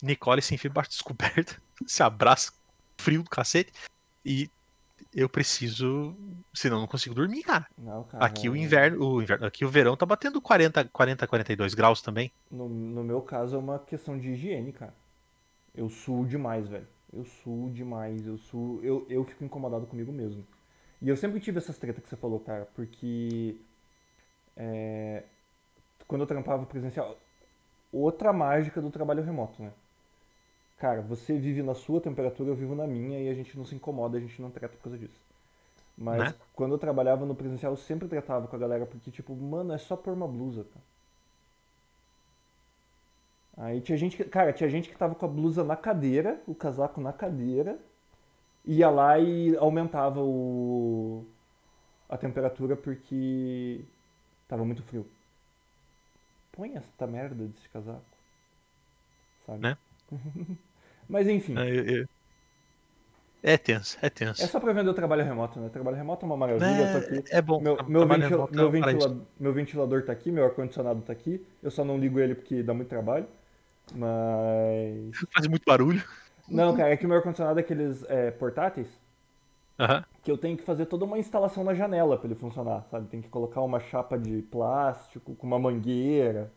Nicole 0.00 0.40
se 0.40 0.54
enfia 0.54 0.70
embaixo 0.70 0.90
descoberta, 0.94 1.60
se 1.86 2.04
abraça, 2.04 2.52
frio 2.98 3.24
do 3.24 3.30
cacete. 3.30 3.72
E 4.24 4.48
eu 5.14 5.28
preciso. 5.28 6.14
Senão 6.54 6.76
eu 6.76 6.80
não 6.80 6.86
consigo 6.86 7.14
dormir, 7.14 7.42
cara. 7.42 7.66
Não, 7.76 8.04
cara. 8.04 8.24
Aqui 8.24 8.48
o 8.48 8.56
inverno, 8.56 9.04
o 9.04 9.22
inverno. 9.22 9.46
Aqui 9.46 9.64
o 9.64 9.68
verão 9.68 9.96
tá 9.96 10.06
batendo 10.06 10.40
40, 10.40 10.84
40, 10.86 11.26
42 11.26 11.74
graus 11.74 12.02
também. 12.02 12.32
No, 12.50 12.68
no 12.68 13.04
meu 13.04 13.20
caso 13.22 13.56
é 13.56 13.58
uma 13.58 13.78
questão 13.78 14.18
de 14.18 14.30
higiene, 14.30 14.72
cara. 14.72 14.94
Eu 15.74 15.88
suo 15.88 16.26
demais, 16.26 16.68
velho. 16.68 16.86
Eu 17.12 17.24
suo 17.24 17.70
demais. 17.70 18.26
Eu 18.26 18.38
suo. 18.38 18.80
Eu, 18.82 19.06
eu 19.08 19.24
fico 19.24 19.44
incomodado 19.44 19.86
comigo 19.86 20.12
mesmo. 20.12 20.46
E 21.02 21.08
eu 21.08 21.16
sempre 21.16 21.40
tive 21.40 21.58
essas 21.58 21.78
tretas 21.78 22.02
que 22.02 22.08
você 22.10 22.16
falou, 22.16 22.40
cara, 22.40 22.66
porque. 22.74 23.56
é, 24.56 25.24
quando 26.06 26.22
eu 26.22 26.26
trampava 26.26 26.66
presencial. 26.66 27.16
Outra 27.92 28.32
mágica 28.32 28.80
do 28.80 28.90
trabalho 28.90 29.22
remoto, 29.22 29.62
né? 29.62 29.72
Cara, 30.80 31.00
você 31.02 31.38
vive 31.38 31.62
na 31.62 31.74
sua 31.74 32.00
temperatura, 32.00 32.50
eu 32.50 32.56
vivo 32.56 32.74
na 32.74 32.86
minha 32.88 33.20
e 33.20 33.28
a 33.28 33.34
gente 33.34 33.56
não 33.56 33.64
se 33.64 33.74
incomoda, 33.76 34.18
a 34.18 34.20
gente 34.20 34.42
não 34.42 34.50
treta 34.50 34.76
por 34.76 34.82
causa 34.84 34.98
disso. 34.98 35.20
Mas 35.96 36.18
Né? 36.18 36.34
quando 36.54 36.74
eu 36.74 36.78
trabalhava 36.78 37.26
no 37.26 37.34
presencial, 37.36 37.72
eu 37.72 37.78
sempre 37.78 38.08
tratava 38.08 38.48
com 38.48 38.56
a 38.56 38.58
galera, 38.60 38.86
porque, 38.86 39.10
tipo, 39.12 39.34
mano, 39.36 39.72
é 39.74 39.78
só 39.78 39.96
pôr 39.96 40.14
uma 40.14 40.28
blusa, 40.28 40.64
cara. 40.64 40.84
Aí 43.56 43.80
tinha 43.80 43.98
gente 43.98 44.16
que, 44.16 44.24
cara, 44.24 44.52
tinha 44.52 44.68
gente 44.70 44.88
que 44.88 44.96
tava 44.96 45.14
com 45.14 45.24
a 45.26 45.28
blusa 45.28 45.62
na 45.64 45.76
cadeira, 45.76 46.40
o 46.46 46.54
casaco 46.54 47.00
na 47.00 47.12
cadeira, 47.12 47.78
ia 48.64 48.90
lá 48.90 49.18
e 49.18 49.56
aumentava 49.56 50.20
o 50.22 51.26
a 52.08 52.18
temperatura 52.18 52.76
porque 52.76 53.84
tava 54.48 54.64
muito 54.64 54.82
frio. 54.84 55.06
Põe 56.52 56.76
essa 56.76 57.08
merda 57.08 57.44
desse 57.48 57.68
casaco. 57.68 58.16
Sabe? 59.46 59.62
Né? 59.62 59.76
Mas 61.10 61.28
enfim, 61.28 61.56
É, 61.58 62.00
eu- 62.00 62.06
é 63.42 63.56
tenso, 63.56 63.96
é 64.02 64.10
tenso. 64.10 64.42
é 64.42 64.46
só 64.46 64.60
pra 64.60 64.72
vender 64.72 64.90
o 64.90 64.94
trabalho 64.94 65.24
remoto, 65.24 65.58
né? 65.58 65.68
Trabalho 65.70 65.96
remoto 65.96 66.24
é 66.24 66.26
uma 66.26 66.36
maravilha, 66.36 66.66
eu 66.68 66.92
tô 66.92 67.16
aqui. 67.16 67.32
É, 67.32 67.38
é 67.38 67.42
bom. 67.42 67.60
Meu, 67.60 67.76
meu, 67.88 68.06
remoto 68.06 68.52
é 68.52 68.56
meu, 68.56 68.70
ventila- 68.70 69.16
meu 69.38 69.52
ventilador 69.52 70.04
tá 70.04 70.12
aqui, 70.12 70.30
meu 70.30 70.44
ar-condicionado 70.44 71.00
tá 71.02 71.12
aqui. 71.12 71.44
Eu 71.62 71.70
só 71.70 71.84
não 71.84 71.98
ligo 71.98 72.20
ele 72.20 72.34
porque 72.34 72.62
dá 72.62 72.74
muito 72.74 72.88
trabalho. 72.88 73.26
Mas. 73.96 75.10
Faz 75.34 75.46
muito 75.48 75.64
barulho. 75.66 76.02
Não, 76.48 76.76
cara, 76.76 76.90
é 76.90 76.96
que 76.96 77.06
o 77.06 77.08
meu 77.08 77.16
ar-condicionado 77.18 77.58
é 77.58 77.62
aqueles 77.62 78.04
é, 78.08 78.30
portáteis 78.30 78.88
Aham. 79.78 80.04
que 80.22 80.30
eu 80.30 80.36
tenho 80.38 80.56
que 80.56 80.62
fazer 80.62 80.86
toda 80.86 81.04
uma 81.04 81.18
instalação 81.18 81.64
na 81.64 81.74
janela 81.74 82.16
pra 82.16 82.26
ele 82.26 82.34
funcionar, 82.34 82.84
sabe? 82.90 83.08
Tem 83.08 83.22
que 83.22 83.28
colocar 83.28 83.60
uma 83.62 83.80
chapa 83.80 84.18
de 84.18 84.42
plástico 84.42 85.34
com 85.34 85.46
uma 85.46 85.58
mangueira 85.58 86.50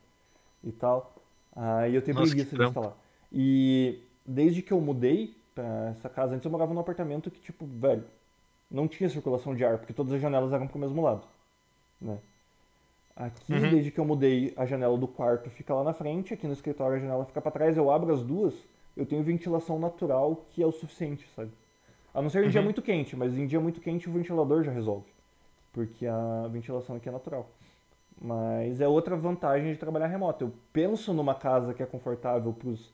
e 0.64 0.72
tal. 0.72 1.16
Aí 1.56 1.96
eu 1.96 2.02
tenho 2.02 2.18
Nossa, 2.18 2.36
que 2.36 2.44
preguiça 2.44 2.58
de 2.58 2.64
instalar. 2.64 2.94
E 3.32 4.00
desde 4.26 4.62
que 4.62 4.72
eu 4.72 4.82
mudei 4.82 5.36
pra 5.56 5.90
essa 5.90 6.10
casa, 6.10 6.34
antes 6.36 6.46
eu 6.46 6.52
morava 6.52 6.74
num 6.74 6.80
apartamento 6.80 7.30
que, 7.32 7.40
tipo, 7.42 7.66
velho, 7.66 8.06
não 8.70 8.88
tinha 8.88 9.10
circulação 9.10 9.56
de 9.56 9.64
ar, 9.64 9.78
porque 9.78 9.94
todas 9.94 10.14
as 10.14 10.22
janelas 10.22 10.52
eram 10.54 10.68
pro 10.68 10.80
mesmo 10.80 11.02
lado, 11.02 11.28
né? 12.02 12.20
Aqui, 13.16 13.54
Uhum. 13.54 13.70
desde 13.70 13.92
que 13.92 14.00
eu 14.00 14.06
mudei, 14.06 14.54
a 14.58 14.66
janela 14.66 14.98
do 14.98 15.08
quarto 15.08 15.50
fica 15.50 15.74
lá 15.74 15.84
na 15.84 15.94
frente, 15.94 16.34
aqui 16.34 16.48
no 16.48 16.54
escritório 16.54 16.98
a 16.98 17.00
janela 17.00 17.26
fica 17.26 17.40
pra 17.42 17.52
trás, 17.52 17.78
eu 17.78 17.92
abro 17.92 18.12
as 18.12 18.24
duas, 18.24 18.56
eu 18.98 19.06
tenho 19.06 19.24
ventilação 19.24 19.78
natural 19.78 20.46
que 20.50 20.64
é 20.64 20.66
o 20.66 20.72
suficiente, 20.72 21.28
sabe? 21.36 21.52
A 22.14 22.22
não 22.22 22.30
ser 22.30 22.44
em 22.46 22.50
dia 22.50 22.62
Uhum. 22.62 22.64
muito 22.64 22.82
quente, 22.82 23.16
mas 23.16 23.38
em 23.38 23.46
dia 23.48 23.60
muito 23.60 23.82
quente 23.82 24.10
o 24.10 24.14
ventilador 24.14 24.64
já 24.64 24.72
resolve, 24.72 25.12
porque 25.72 26.08
a 26.08 26.48
ventilação 26.52 26.96
aqui 26.96 27.10
é 27.10 27.12
natural. 27.12 27.50
Mas 28.22 28.82
é 28.82 28.88
outra 28.88 29.16
vantagem 29.16 29.74
de 29.74 29.80
trabalhar 29.80 30.08
remoto. 30.08 30.46
Eu 30.46 30.54
penso 30.72 31.14
numa 31.14 31.36
casa 31.36 31.74
que 31.74 31.84
é 31.84 31.86
confortável 31.86 32.54
pros 32.54 32.94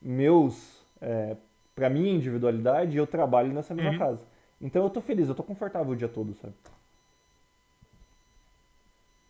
meus, 0.00 0.84
é, 1.00 1.36
pra 1.74 1.90
minha 1.90 2.12
individualidade, 2.12 2.96
eu 2.96 3.06
trabalho 3.06 3.52
nessa 3.52 3.74
mesma 3.74 3.92
Uhum. 3.92 3.98
casa. 3.98 4.26
Então 4.60 4.82
eu 4.84 4.90
tô 4.90 5.00
feliz, 5.00 5.28
eu 5.28 5.34
tô 5.34 5.42
confortável 5.44 5.92
o 5.92 5.96
dia 5.96 6.08
todo, 6.08 6.34
sabe? 6.34 6.54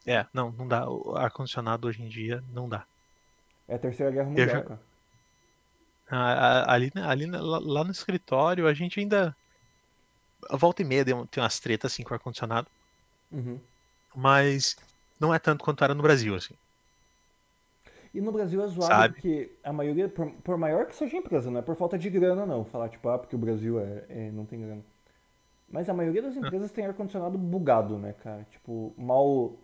É, 0.07 0.27
não, 0.35 0.51
não 0.53 0.66
dá. 0.66 0.89
O 0.90 1.15
ar-condicionado 1.16 1.86
hoje 1.86 2.03
em 2.03 2.09
dia 2.09 2.43
não 2.49 2.69
dá. 2.69 2.85
É 3.69 3.74
a 3.77 3.78
terceira 3.78 4.11
guerra 4.11 4.28
mundial, 4.28 4.49
já- 4.49 4.62
cara. 4.65 4.81
Ah, 6.11 6.73
Ali, 6.73 6.90
ali 6.97 7.27
na- 7.27 7.40
lá, 7.40 7.59
lá 7.62 7.85
no 7.85 7.90
escritório, 7.93 8.66
a 8.66 8.74
gente 8.74 8.99
ainda. 9.01 9.35
A 10.51 10.57
volta 10.59 10.82
e 10.82 10.85
meia 10.85 11.05
tem 11.05 11.15
umas 11.43 11.59
tretas 11.59 11.90
assim 11.93 12.03
com 12.03 12.11
o 12.11 12.15
ar-condicionado, 12.15 12.69
Uhum. 13.32 13.61
mas 14.15 14.77
não 15.19 15.32
é 15.35 15.39
tanto 15.39 15.65
quanto 15.65 15.82
era 15.85 15.95
no 15.95 16.03
Brasil, 16.03 16.35
assim. 16.35 16.55
E 18.14 18.20
no 18.20 18.32
Brasil 18.32 18.62
é 18.62 18.66
zoado 18.66 19.02
Sabe? 19.02 19.14
porque 19.14 19.52
a 19.62 19.72
maioria, 19.72 20.09
por, 20.09 20.30
por 20.43 20.56
maior 20.59 20.86
que 20.86 20.94
seja 20.97 21.16
a 21.16 21.20
empresa, 21.20 21.51
não 21.51 21.60
é 21.60 21.62
por 21.62 21.76
falta 21.76 21.98
de 21.98 22.09
grana 22.10 22.47
não, 22.47 22.64
falar 22.64 22.89
tipo, 22.89 23.09
ah, 23.09 23.18
porque 23.18 23.36
o 23.36 23.39
Brasil 23.39 23.78
é, 23.80 24.05
é- 24.09 24.30
não 24.32 24.44
tem 24.47 24.60
grana. 24.60 24.85
Mas 25.70 25.89
a 25.89 25.94
maioria 25.94 26.22
das 26.22 26.36
empresas 26.36 26.70
tem 26.72 26.86
ar-condicionado 26.86 27.36
bugado, 27.39 27.98
né, 27.98 28.14
cara? 28.14 28.44
Tipo, 28.51 28.94
mal, 28.97 29.55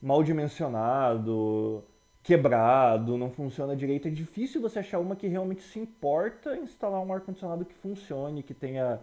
mal 0.00 0.22
dimensionado, 0.22 1.84
quebrado, 2.22 3.16
não 3.18 3.30
funciona 3.30 3.76
direito. 3.76 4.08
É 4.08 4.10
difícil 4.10 4.60
você 4.60 4.78
achar 4.80 4.98
uma 5.00 5.16
que 5.16 5.28
realmente 5.28 5.62
se 5.62 5.78
importa 5.78 6.56
em 6.56 6.62
instalar 6.64 7.00
um 7.02 7.12
ar-condicionado 7.12 7.64
que 7.64 7.74
funcione, 7.74 8.42
que 8.42 8.54
tenha. 8.54 9.00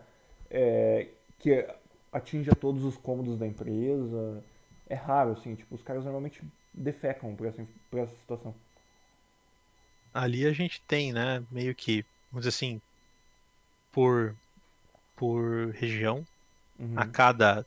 é, 0.50 1.10
que 1.40 1.68
atinja 2.12 2.56
todos 2.56 2.84
os 2.84 2.98
cômodos 2.98 3.38
da 3.38 3.48
empresa. 3.48 4.44
É 4.88 4.96
raro, 4.96 5.32
assim, 5.34 5.56
tipo, 5.56 5.76
os 5.76 5.84
caras 5.84 6.04
normalmente 6.06 6.44
defecam 6.74 7.36
por 7.36 7.48
essa, 7.48 7.68
por 7.90 8.00
essa 8.00 8.16
situação. 8.16 8.56
Ali 10.18 10.46
a 10.46 10.52
gente 10.52 10.82
tem, 10.88 11.14
né, 11.14 11.44
meio 11.52 11.76
que, 11.76 12.04
vamos 12.32 12.46
dizer 12.46 12.50
assim, 12.50 12.82
por, 13.92 14.36
por 15.16 15.72
região, 15.72 16.26
Uhum. 16.80 16.94
a 16.96 17.06
cada 17.08 17.66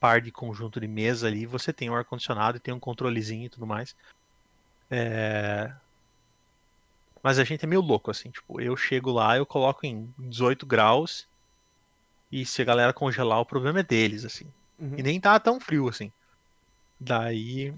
par 0.00 0.20
de 0.20 0.30
conjunto 0.30 0.80
de 0.80 0.88
mesa 0.88 1.26
ali, 1.26 1.44
você 1.44 1.72
tem 1.72 1.90
um 1.90 1.94
ar-condicionado 1.94 2.56
e 2.56 2.60
tem 2.60 2.72
um 2.72 2.80
controlezinho 2.80 3.46
e 3.46 3.50
tudo 3.50 3.66
mais. 3.66 3.94
É, 4.90 5.70
Mas 7.22 7.38
a 7.38 7.44
gente 7.44 7.64
é 7.64 7.68
meio 7.68 7.80
louco, 7.80 8.10
assim, 8.10 8.30
tipo, 8.30 8.60
eu 8.60 8.76
chego 8.76 9.10
lá, 9.10 9.36
eu 9.36 9.44
coloco 9.44 9.84
em 9.84 10.12
18 10.18 10.64
graus 10.66 11.26
e 12.30 12.44
se 12.44 12.62
a 12.62 12.64
galera 12.64 12.92
congelar, 12.92 13.40
o 13.40 13.46
problema 13.46 13.80
é 13.80 13.82
deles, 13.82 14.24
assim. 14.24 14.46
Uhum. 14.78 14.98
E 14.98 15.02
nem 15.02 15.20
tá 15.20 15.38
tão 15.40 15.60
frio, 15.60 15.88
assim. 15.88 16.10
Daí, 17.00 17.72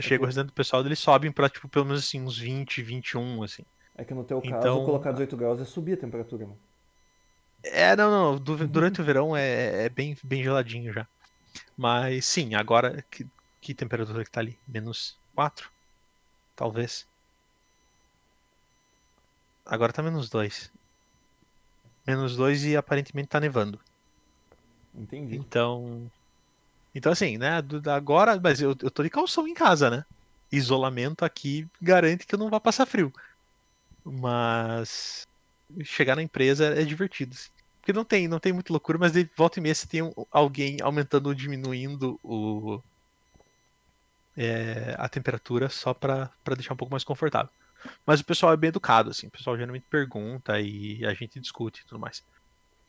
chega 0.00 0.22
o 0.22 0.26
restante 0.26 0.46
do 0.48 0.52
pessoal, 0.52 0.84
eles 0.84 0.98
sobem 0.98 1.30
pra, 1.32 1.48
tipo, 1.48 1.68
pelo 1.68 1.84
menos 1.84 2.04
assim, 2.04 2.20
uns 2.22 2.38
20, 2.38 2.82
21, 2.82 3.42
assim. 3.42 3.64
É 3.96 4.04
que 4.04 4.14
no 4.14 4.24
teu 4.24 4.40
caso, 4.40 4.54
Então- 4.56 4.84
colocar 4.84 5.12
18 5.12 5.36
graus 5.36 5.60
é 5.60 5.64
subir 5.64 5.94
a 5.94 5.96
temperatura, 5.96 6.44
mano. 6.46 6.58
É, 7.62 7.94
não, 7.94 8.10
não, 8.10 8.38
du- 8.38 8.66
durante 8.66 9.00
o 9.00 9.04
verão 9.04 9.36
é, 9.36 9.84
é 9.84 9.88
bem, 9.88 10.16
bem 10.24 10.42
geladinho 10.42 10.92
já. 10.92 11.06
Mas 11.76 12.24
sim, 12.24 12.54
agora 12.54 13.04
que, 13.10 13.26
que 13.60 13.74
temperatura 13.74 14.24
que 14.24 14.30
tá 14.30 14.40
ali? 14.40 14.58
Menos 14.66 15.16
4? 15.34 15.70
Talvez. 16.56 17.06
Agora 19.64 19.92
tá 19.92 20.02
menos 20.02 20.28
2. 20.28 20.70
Menos 22.06 22.34
2 22.36 22.64
e 22.64 22.76
aparentemente 22.76 23.28
tá 23.28 23.38
nevando. 23.38 23.78
Entendi. 24.94 25.36
Então. 25.36 26.10
Então 26.94 27.12
assim, 27.12 27.38
né? 27.38 27.60
Agora. 27.94 28.40
Mas 28.40 28.60
eu, 28.60 28.70
eu 28.82 28.90
tô 28.90 29.02
de 29.02 29.10
calção 29.10 29.46
em 29.48 29.54
casa, 29.54 29.90
né? 29.90 30.04
Isolamento 30.52 31.24
aqui 31.24 31.66
garante 31.80 32.26
que 32.26 32.34
eu 32.34 32.38
não 32.38 32.50
vou 32.50 32.60
passar 32.60 32.86
frio. 32.86 33.12
Mas. 34.04 35.22
Chegar 35.84 36.16
na 36.16 36.22
empresa 36.22 36.66
é 36.66 36.84
divertido. 36.84 37.34
assim. 37.34 37.50
Porque 37.80 37.92
não 37.92 38.04
tem, 38.04 38.28
não 38.28 38.38
tem 38.40 38.52
muita 38.52 38.72
loucura, 38.72 38.98
mas 38.98 39.12
de 39.12 39.28
volta 39.36 39.58
e 39.58 39.62
meia 39.62 39.74
você 39.74 39.86
tem 39.88 40.02
alguém 40.30 40.78
aumentando 40.82 41.26
ou 41.28 41.34
diminuindo 41.34 42.18
o, 42.22 42.80
é, 44.36 44.94
a 44.98 45.08
temperatura 45.08 45.68
só 45.68 45.92
pra, 45.94 46.32
pra 46.42 46.54
deixar 46.54 46.74
um 46.74 46.76
pouco 46.76 46.92
mais 46.92 47.04
confortável. 47.04 47.50
Mas 48.06 48.20
o 48.20 48.24
pessoal 48.24 48.52
é 48.52 48.56
bem 48.56 48.68
educado, 48.68 49.10
assim. 49.10 49.26
O 49.28 49.30
pessoal 49.30 49.56
geralmente 49.56 49.86
pergunta 49.90 50.60
e 50.60 51.04
a 51.06 51.14
gente 51.14 51.40
discute 51.40 51.82
e 51.82 51.86
tudo 51.86 52.00
mais. 52.00 52.22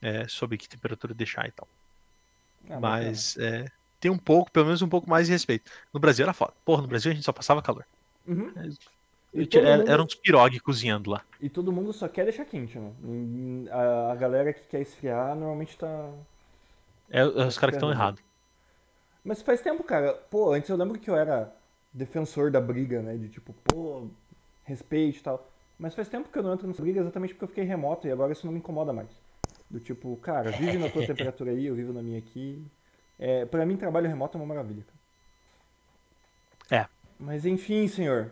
é, 0.01 0.27
sobre 0.27 0.57
que 0.57 0.69
temperatura 0.69 1.13
deixar 1.13 1.47
e 1.47 1.51
tal. 1.53 1.69
Ah, 2.69 2.79
Mas 2.79 3.37
é, 3.37 3.65
tem 4.03 4.11
um 4.11 4.17
pouco, 4.17 4.51
pelo 4.51 4.65
menos 4.65 4.81
um 4.81 4.89
pouco 4.89 5.09
mais 5.09 5.27
de 5.27 5.31
respeito. 5.31 5.71
No 5.93 5.99
Brasil 5.99 6.23
era 6.25 6.33
foda. 6.33 6.51
Porra, 6.65 6.81
no 6.81 6.89
Brasil 6.89 7.09
a 7.09 7.15
gente 7.15 7.23
só 7.23 7.31
passava 7.31 7.61
calor. 7.61 7.85
Uhum. 8.27 8.51
E 9.33 9.45
todo, 9.45 9.61
tinha- 9.63 9.77
mundo, 9.77 9.89
Era 9.89 10.03
uns 10.03 10.13
pirogue 10.13 10.59
cozinhando 10.59 11.09
lá. 11.09 11.23
e 11.39 11.49
todo 11.49 11.71
mundo 11.71 11.93
só 11.93 12.09
quer 12.09 12.25
deixar 12.25 12.43
quente, 12.43 12.77
né? 12.77 12.91
A, 13.71 14.13
galera 14.15 14.51
que 14.51 14.59
quer 14.67 14.81
esfriar 14.81 15.33
normalmente 15.35 15.77
tá. 15.77 16.09
É, 17.09 17.23
os 17.25 17.57
caras 17.57 17.75
que 17.75 17.77
estão 17.77 17.89
ferrando. 17.89 17.91
errados. 17.93 18.21
Mas 19.23 19.41
faz 19.41 19.61
tempo, 19.61 19.81
cara. 19.85 20.11
Pô, 20.29 20.51
antes 20.51 20.69
eu 20.69 20.75
lembro 20.75 20.99
que 20.99 21.09
eu 21.09 21.15
era 21.15 21.49
defensor 21.93 22.51
da 22.51 22.59
briga, 22.59 23.01
né? 23.01 23.15
De 23.15 23.29
tipo, 23.29 23.53
pô, 23.63 24.07
respeito 24.65 25.19
e 25.19 25.23
tal. 25.23 25.47
Mas 25.79 25.95
faz 25.95 26.09
tempo 26.09 26.29
que 26.29 26.37
eu 26.37 26.43
não 26.43 26.53
entro 26.53 26.67
nessa 26.67 26.81
briga 26.81 26.99
exatamente 26.99 27.33
porque 27.33 27.45
eu 27.45 27.47
fiquei 27.47 27.63
remoto 27.63 28.05
e 28.05 28.11
agora 28.11 28.33
isso 28.33 28.45
não 28.45 28.51
me 28.51 28.59
incomoda 28.59 28.91
mais. 28.91 29.07
Do 29.69 29.79
tipo, 29.79 30.15
cara, 30.17 30.51
vive 30.51 30.77
na 30.77 30.89
tua 30.89 31.05
temperatura 31.07 31.51
aí, 31.51 31.65
eu 31.67 31.75
vivo 31.75 31.93
na 31.93 32.01
minha 32.03 32.19
aqui. 32.19 32.61
É, 33.19 33.45
pra 33.45 33.65
mim, 33.65 33.77
trabalho 33.77 34.07
remoto 34.07 34.37
é 34.37 34.41
uma 34.41 34.47
maravilha, 34.47 34.83
cara. 36.69 36.83
É. 36.83 36.87
Mas 37.19 37.45
enfim, 37.45 37.87
senhor. 37.87 38.31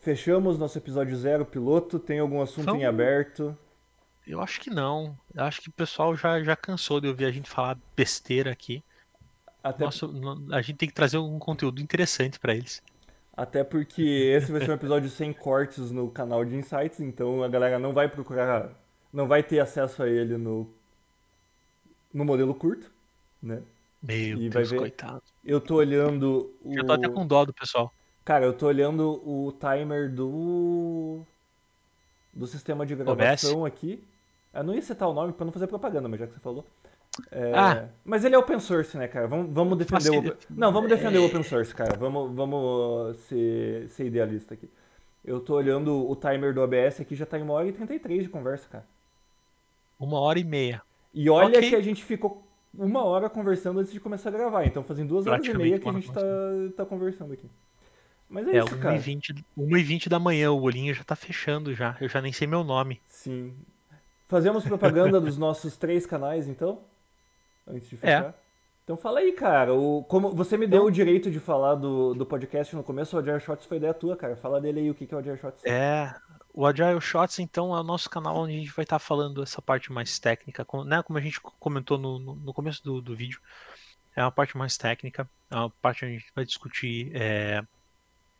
Fechamos 0.00 0.58
nosso 0.58 0.76
episódio 0.78 1.16
zero 1.16 1.44
piloto. 1.44 1.98
Tem 1.98 2.18
algum 2.18 2.40
assunto 2.42 2.62
em 2.68 2.72
Vamos- 2.72 2.84
aberto? 2.84 3.56
Eu 4.26 4.40
acho 4.40 4.60
que 4.60 4.70
não. 4.70 5.16
Eu 5.34 5.44
acho 5.44 5.60
que 5.60 5.68
o 5.68 5.72
pessoal 5.72 6.14
já, 6.16 6.42
já 6.42 6.54
cansou 6.54 7.00
de 7.00 7.08
ouvir 7.08 7.24
a 7.24 7.30
gente 7.30 7.48
falar 7.50 7.76
besteira 7.96 8.50
aqui. 8.52 8.82
Até, 9.64 9.84
Nossa, 9.84 10.06
a 10.52 10.60
gente 10.62 10.76
tem 10.76 10.88
que 10.88 10.94
trazer 10.94 11.18
um 11.18 11.38
conteúdo 11.38 11.80
interessante 11.80 12.38
pra 12.38 12.52
eles. 12.54 12.82
até 13.36 13.62
porque 13.64 14.02
esse 14.02 14.50
vai 14.52 14.60
ser 14.64 14.70
um 14.72 14.74
episódio 14.74 15.08
sem 15.10 15.32
cortes 15.32 15.90
no 15.92 16.10
canal 16.10 16.44
de 16.44 16.54
Insights, 16.56 16.98
então 17.00 17.42
a 17.44 17.48
galera 17.48 17.78
não 17.78 17.92
vai 17.92 18.08
procurar, 18.08 18.70
não 19.12 19.26
vai 19.28 19.40
ter 19.42 19.60
acesso 19.60 20.02
a 20.02 20.08
ele 20.08 20.36
no, 20.36 20.68
no 22.12 22.24
modelo 22.24 22.54
curto, 22.56 22.90
né? 23.42 23.60
Meu 24.02 24.38
E 24.38 24.48
Deus, 24.48 24.70
ver- 24.70 24.78
coitado. 24.78 25.22
Eu 25.44 25.60
tô 25.60 25.76
olhando 25.76 26.52
o... 26.64 26.74
Eu 26.74 26.84
tô 26.86 26.92
até 26.92 27.08
com 27.08 27.26
dó 27.26 27.44
do 27.44 27.52
pessoal. 27.52 27.92
Cara, 28.24 28.44
eu 28.44 28.52
tô 28.52 28.66
olhando 28.66 29.20
o 29.26 29.52
timer 29.52 30.10
do 30.12 31.20
do 32.32 32.46
sistema 32.46 32.86
de 32.86 32.94
gravação 32.94 33.64
aqui. 33.64 34.02
Eu 34.54 34.64
não 34.64 34.74
ia 34.74 34.82
citar 34.82 35.08
o 35.08 35.12
nome 35.12 35.32
pra 35.32 35.44
não 35.44 35.52
fazer 35.52 35.66
propaganda, 35.66 36.08
mas 36.08 36.20
já 36.20 36.26
que 36.26 36.34
você 36.34 36.40
falou. 36.40 36.64
É, 37.30 37.52
Ah. 37.54 37.88
Mas 38.04 38.24
ele 38.24 38.34
é 38.34 38.38
open 38.38 38.58
source, 38.58 38.96
né, 38.96 39.06
cara? 39.06 39.26
Vamos, 39.28 39.52
vamos 39.52 39.76
defender 39.78 40.10
o 40.10 40.14
Facilita. 40.14 40.34
open... 40.34 40.46
Não, 40.56 40.72
vamos 40.72 40.88
defender 40.88 41.18
o 41.18 41.26
open 41.26 41.42
source, 41.42 41.74
cara. 41.74 41.96
Vamos, 41.96 42.34
vamos 42.34 43.16
ser, 43.28 43.88
ser 43.90 44.06
idealista 44.06 44.54
aqui. 44.54 44.68
Eu 45.24 45.38
tô 45.40 45.54
olhando 45.54 46.08
o 46.10 46.16
timer 46.16 46.52
do 46.54 46.60
OBS 46.62 47.00
aqui, 47.00 47.14
já 47.14 47.24
tá 47.26 47.38
em 47.38 47.42
1 47.42 47.50
hora 47.50 47.68
e 47.68 47.72
33 47.72 48.24
de 48.24 48.28
conversa, 48.28 48.66
cara. 48.68 48.84
Uma 50.00 50.18
hora 50.20 50.38
e 50.38 50.44
meia. 50.44 50.82
E 51.14 51.28
olha 51.30 51.58
Ok. 51.58 51.68
que 51.70 51.76
a 51.76 51.80
gente 51.82 52.02
ficou 52.02 52.42
uma 52.74 53.04
hora 53.04 53.28
conversando 53.28 53.80
antes 53.80 53.92
de 53.92 54.00
começar 54.00 54.28
a 54.30 54.32
gravar. 54.32 54.64
Então 54.64 54.82
fazem 54.82 55.06
duas 55.06 55.26
horas 55.26 55.44
e 55.46 55.54
meia 55.54 55.78
que 55.78 55.88
a 55.88 55.92
gente 55.92 56.10
tá, 56.12 56.20
tá 56.76 56.84
conversando 56.86 57.32
aqui. 57.32 57.48
Mas 58.28 58.48
é, 58.48 58.56
É, 58.56 58.64
isso, 58.64 58.78
cara. 58.78 58.96
1h20, 58.98 59.44
1h20 59.58 60.08
da 60.08 60.18
manhã, 60.18 60.50
o 60.50 60.62
olhinho 60.62 60.94
já 60.94 61.04
tá 61.04 61.14
fechando 61.14 61.74
já. 61.74 61.96
Eu 62.00 62.08
já 62.08 62.20
nem 62.22 62.32
sei 62.32 62.46
meu 62.46 62.64
nome. 62.64 63.00
Sim. 63.08 63.54
Fazemos 64.26 64.64
propaganda 64.64 65.20
dos 65.20 65.36
nossos 65.36 65.76
três 65.76 66.06
canais, 66.06 66.48
então? 66.48 66.80
Antes 67.68 67.90
de 67.90 67.96
fechar? 67.98 68.34
Então 68.84 68.96
fala 68.96 69.20
aí, 69.20 69.32
cara. 69.32 69.74
O, 69.74 70.02
como 70.04 70.30
você 70.30 70.56
me 70.56 70.66
deu 70.66 70.78
Então- 70.78 70.88
o 70.88 70.90
direito 70.90 71.30
de 71.30 71.38
falar 71.38 71.74
do, 71.74 72.14
do 72.14 72.24
podcast 72.26 72.74
no 72.74 72.82
começo, 72.82 73.14
o 73.14 73.18
Agile 73.20 73.38
Shots 73.38 73.66
foi 73.66 73.76
ideia 73.76 73.92
tua, 73.94 74.16
cara. 74.16 74.34
Fala 74.34 74.60
dele 74.60 74.80
aí, 74.80 74.90
o 74.90 74.94
que 74.94 75.06
que 75.06 75.12
é 75.12 75.16
o 75.16 75.20
Agile 75.20 75.36
Shots. 75.36 75.64
É, 75.66 76.12
o 76.54 76.66
Agile 76.66 77.00
Shots, 77.00 77.38
então, 77.38 77.74
é 77.74 77.80
o 77.80 77.82
nosso 77.82 78.10
canal 78.10 78.36
onde 78.36 78.54
a 78.54 78.58
gente 78.58 78.72
vai 78.72 78.84
estar 78.84 78.98
falando 78.98 79.42
essa 79.42 79.62
parte 79.62 79.90
mais 79.90 80.18
técnica, 80.18 80.66
né? 80.84 81.02
Como 81.02 81.18
a 81.18 81.22
gente 81.22 81.40
comentou 81.40 81.96
no, 81.96 82.18
no, 82.18 82.52
começo 82.52 82.82
do, 82.84 83.00
do 83.00 83.16
vídeo, 83.16 83.40
é 84.14 84.22
uma 84.22 84.30
parte 84.32 84.56
mais 84.56 84.76
técnica, 84.76 85.28
é 85.50 85.56
uma 85.56 85.70
parte 85.70 86.04
onde 86.04 86.16
a 86.16 86.18
gente 86.18 86.32
vai 86.34 86.44
discutir 86.44 87.10
é, 87.14 87.62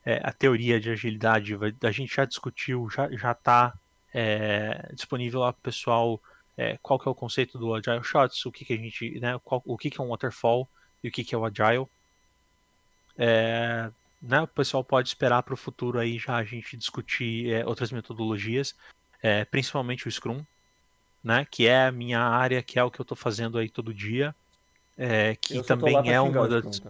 é, 0.04 0.20
a 0.22 0.32
teoria 0.32 0.78
de 0.78 0.90
agilidade, 0.90 1.54
vai- 1.54 1.74
a 1.82 1.90
gente 1.90 2.14
já 2.14 2.24
discutiu, 2.26 2.88
já, 2.90 3.10
já 3.12 3.34
tá 3.34 3.72
é, 4.12 4.90
disponível 4.92 5.40
lá 5.40 5.52
pro 5.52 5.62
pessoal 5.62 6.20
é, 6.56 6.78
qual 6.82 6.98
que 6.98 7.08
é 7.08 7.10
o 7.10 7.14
conceito 7.14 7.58
do 7.58 7.74
Agile 7.74 8.04
Shots, 8.04 8.44
o 8.44 8.52
que, 8.52 8.64
que 8.64 8.74
a 8.74 8.76
gente, 8.76 9.18
né, 9.20 9.38
qual, 9.42 9.62
o 9.64 9.78
que, 9.78 9.90
que 9.90 10.00
é 10.00 10.04
um 10.04 10.08
waterfall 10.08 10.68
e 11.02 11.08
o 11.08 11.10
que, 11.10 11.24
que 11.24 11.34
é 11.34 11.38
o 11.38 11.44
Agile. 11.46 11.86
Né, 14.22 14.40
o 14.40 14.46
pessoal 14.46 14.84
pode 14.84 15.08
esperar 15.08 15.42
para 15.42 15.54
o 15.54 15.56
futuro 15.56 15.98
aí 15.98 16.16
já 16.16 16.36
a 16.36 16.44
gente 16.44 16.76
discutir 16.76 17.52
é, 17.52 17.66
outras 17.66 17.90
metodologias, 17.90 18.74
é, 19.20 19.44
principalmente 19.44 20.06
o 20.06 20.10
Scrum, 20.10 20.44
né, 21.24 21.44
que 21.50 21.66
é 21.66 21.86
a 21.86 21.92
minha 21.92 22.20
área, 22.20 22.62
que 22.62 22.78
é 22.78 22.84
o 22.84 22.90
que 22.90 23.00
eu 23.00 23.02
estou 23.02 23.16
fazendo 23.16 23.58
aí 23.58 23.68
todo 23.68 23.92
dia, 23.92 24.32
é, 24.96 25.34
que 25.34 25.60
também 25.64 26.08
é 26.08 26.20
uma 26.20 26.46
das... 26.46 26.80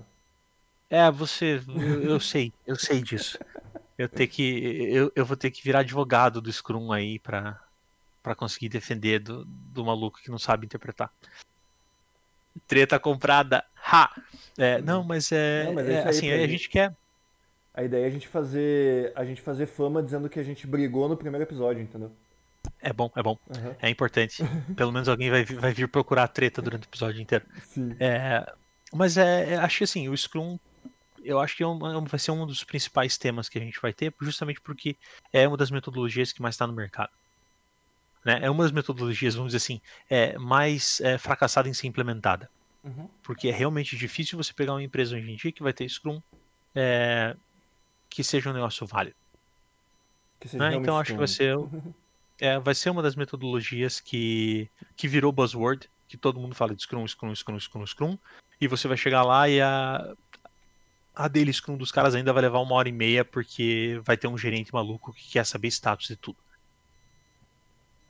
É, 0.90 1.10
você, 1.10 1.62
eu, 1.66 2.02
eu, 2.02 2.20
sei, 2.20 2.52
eu 2.66 2.76
sei 2.76 3.00
disso. 3.00 3.38
Eu 3.96 4.10
ter 4.10 4.26
que, 4.26 4.42
eu, 4.92 5.10
eu 5.16 5.24
vou 5.24 5.36
ter 5.38 5.50
que 5.50 5.64
virar 5.64 5.78
advogado 5.78 6.38
do 6.38 6.52
Scrum 6.52 6.92
aí 6.92 7.18
para 7.18 7.58
para 8.22 8.34
conseguir 8.34 8.68
defender 8.68 9.18
do, 9.18 9.44
do 9.44 9.84
maluco 9.84 10.20
que 10.22 10.30
não 10.30 10.38
sabe 10.38 10.66
interpretar. 10.66 11.10
Treta 12.68 12.98
comprada, 12.98 13.64
ha! 13.76 14.14
É, 14.56 14.80
não, 14.80 15.02
mas 15.02 15.32
é, 15.32 15.64
não, 15.64 15.74
mas 15.74 15.88
é, 15.88 15.92
é 15.92 16.08
assim, 16.08 16.30
a 16.30 16.46
gente 16.46 16.68
quer. 16.68 16.94
A 17.74 17.82
ideia 17.82 18.04
é 18.04 18.06
a 18.06 18.10
gente 18.10 18.28
fazer 18.28 19.12
a 19.16 19.24
gente 19.24 19.40
fazer 19.40 19.66
fama 19.66 20.02
dizendo 20.02 20.28
que 20.28 20.38
a 20.38 20.42
gente 20.42 20.66
brigou 20.66 21.08
no 21.08 21.16
primeiro 21.16 21.44
episódio, 21.44 21.82
entendeu? 21.82 22.12
É 22.80 22.92
bom, 22.92 23.10
é 23.16 23.22
bom. 23.22 23.38
Uhum. 23.48 23.74
É 23.80 23.88
importante. 23.88 24.42
Pelo 24.76 24.92
menos 24.92 25.08
alguém 25.08 25.30
vai, 25.30 25.44
vai 25.44 25.72
vir 25.72 25.88
procurar 25.88 26.28
treta 26.28 26.60
durante 26.60 26.86
o 26.86 26.88
episódio 26.88 27.20
inteiro. 27.20 27.44
Sim. 27.64 27.96
É, 27.98 28.52
mas 28.92 29.16
é, 29.16 29.54
é, 29.54 29.56
acho 29.56 29.78
que 29.78 29.84
assim, 29.84 30.08
o 30.08 30.16
Scrum, 30.16 30.58
eu 31.24 31.40
acho 31.40 31.56
que 31.56 31.62
é 31.62 31.66
uma, 31.66 32.00
vai 32.02 32.20
ser 32.20 32.30
um 32.30 32.46
dos 32.46 32.62
principais 32.62 33.16
temas 33.16 33.48
que 33.48 33.58
a 33.58 33.62
gente 33.62 33.80
vai 33.80 33.92
ter, 33.92 34.12
justamente 34.20 34.60
porque 34.60 34.96
é 35.32 35.48
uma 35.48 35.56
das 35.56 35.70
metodologias 35.70 36.32
que 36.32 36.42
mais 36.42 36.54
está 36.54 36.66
no 36.66 36.72
mercado. 36.72 37.10
Né? 38.24 38.40
É 38.42 38.50
uma 38.50 38.64
das 38.64 38.72
metodologias, 38.72 39.34
vamos 39.34 39.52
dizer 39.52 39.64
assim, 39.64 39.80
é, 40.10 40.38
mais 40.38 41.00
é, 41.00 41.16
fracassada 41.18 41.68
em 41.68 41.74
ser 41.74 41.86
implementada. 41.86 42.48
Uhum. 42.84 43.08
Porque 43.22 43.48
é 43.48 43.52
realmente 43.52 43.96
difícil 43.96 44.36
você 44.36 44.52
pegar 44.52 44.74
uma 44.74 44.82
empresa 44.82 45.16
hoje 45.16 45.30
em 45.30 45.36
dia 45.36 45.52
que 45.52 45.62
vai 45.62 45.72
ter 45.72 45.88
Scrum 45.88 46.20
é, 46.74 47.36
que 48.14 48.24
seja 48.24 48.50
um 48.50 48.52
negócio 48.52 48.86
válido. 48.86 49.16
Né? 50.54 50.74
Então 50.74 50.98
acho 50.98 51.12
que 51.12 51.18
vai 51.18 51.28
ser, 51.28 51.56
é, 52.40 52.58
vai 52.58 52.74
ser 52.74 52.90
uma 52.90 53.02
das 53.02 53.14
metodologias 53.14 54.00
que, 54.00 54.68
que 54.96 55.06
virou 55.06 55.32
buzzword, 55.32 55.88
que 56.08 56.16
todo 56.16 56.40
mundo 56.40 56.54
fala 56.54 56.74
de 56.74 56.82
Scrum, 56.82 57.06
Scrum, 57.06 57.34
Scrum, 57.34 57.60
Scrum, 57.60 57.86
Scrum, 57.86 58.18
e 58.60 58.66
você 58.66 58.88
vai 58.88 58.96
chegar 58.96 59.22
lá 59.22 59.48
e 59.48 59.60
a, 59.60 60.14
a 61.14 61.28
daily 61.28 61.52
Scrum 61.52 61.76
dos 61.76 61.92
caras 61.92 62.14
ainda 62.14 62.32
vai 62.32 62.42
levar 62.42 62.60
uma 62.60 62.74
hora 62.74 62.88
e 62.88 62.92
meia 62.92 63.24
porque 63.24 64.00
vai 64.04 64.16
ter 64.16 64.26
um 64.26 64.36
gerente 64.36 64.72
maluco 64.72 65.12
que 65.12 65.30
quer 65.30 65.46
saber 65.46 65.68
status 65.68 66.10
e 66.10 66.16
tudo 66.16 66.38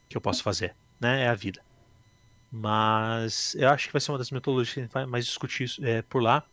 que 0.09 0.17
eu 0.17 0.21
posso 0.21 0.43
fazer, 0.43 0.75
né? 1.01 1.25
É 1.25 1.29
a 1.29 1.35
vida. 1.35 1.63
Mas 2.51 3.55
eu 3.55 3.71
acho 3.71 3.87
que 3.87 3.93
vai 3.93 4.01
ser 4.01 4.13
uma 4.13 4.19
das 4.19 4.31
metodologias 4.31 4.75
que 4.75 4.81
a 4.81 4.83
gente 4.83 4.93
vai 4.93 5.07
mais 5.07 5.25
discutir 5.25 5.73
é, 5.83 6.03
por 6.03 6.23
lá. 6.23 6.45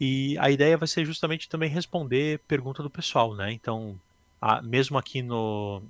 E 0.00 0.36
a 0.38 0.50
ideia 0.50 0.76
vai 0.76 0.88
ser 0.88 1.04
justamente 1.04 1.48
também 1.48 1.68
responder 1.68 2.40
pergunta 2.46 2.82
do 2.82 2.90
pessoal, 2.90 3.34
né? 3.34 3.52
Então, 3.52 3.98
a, 4.40 4.60
mesmo 4.62 4.98
aqui 4.98 5.22
no 5.22 5.82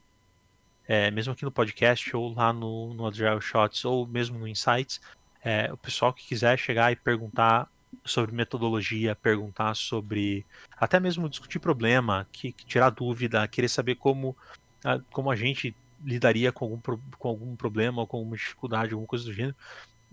é, 0.87 1.11
mesmo 1.11 1.33
aqui 1.33 1.45
no 1.45 1.53
podcast 1.53 2.15
ou 2.17 2.35
lá 2.35 2.53
no, 2.53 2.93
no 2.95 3.07
Agile 3.07 3.41
Shots 3.41 3.85
ou 3.85 4.07
mesmo 4.07 4.39
no 4.39 4.49
Insights, 4.49 5.01
é, 5.43 5.73
o 5.73 5.77
pessoal 5.77 6.13
que 6.13 6.27
quiser 6.27 6.59
chegar 6.59 6.93
e 6.93 6.97
perguntar 6.97 7.69
sobre 8.05 8.35
metodologia, 8.35 9.15
perguntar 9.15 9.75
sobre 9.75 10.45
até 10.77 10.99
mesmo 10.99 11.29
discutir 11.29 11.59
problema, 11.59 12.27
que, 12.33 12.53
que 12.53 12.65
tirar 12.65 12.91
dúvida, 12.91 13.47
querer 13.49 13.69
saber 13.69 13.97
como 13.97 14.37
a, 14.85 14.99
como 15.11 15.31
a 15.31 15.37
gente 15.37 15.75
lidaria 16.05 16.51
com 16.53 16.65
algum, 16.65 16.81
com 17.19 17.29
algum 17.29 17.57
problema 17.57 18.01
ou 18.01 18.07
com 18.07 18.19
alguma 18.19 18.37
dificuldade, 18.37 18.93
alguma 18.93 19.07
coisa 19.07 19.25
do 19.25 19.33
gênero. 19.33 19.57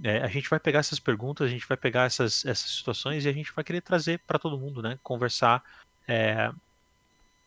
É, 0.03 0.19
a 0.19 0.27
gente 0.27 0.49
vai 0.49 0.59
pegar 0.59 0.79
essas 0.79 0.99
perguntas, 0.99 1.47
a 1.47 1.49
gente 1.49 1.67
vai 1.67 1.77
pegar 1.77 2.05
essas, 2.05 2.45
essas 2.45 2.71
situações 2.71 3.25
e 3.25 3.29
a 3.29 3.33
gente 3.33 3.51
vai 3.53 3.63
querer 3.63 3.81
trazer 3.81 4.19
para 4.19 4.39
todo 4.39 4.57
mundo, 4.57 4.81
né? 4.81 4.97
Conversar. 5.03 5.63
É, 6.07 6.51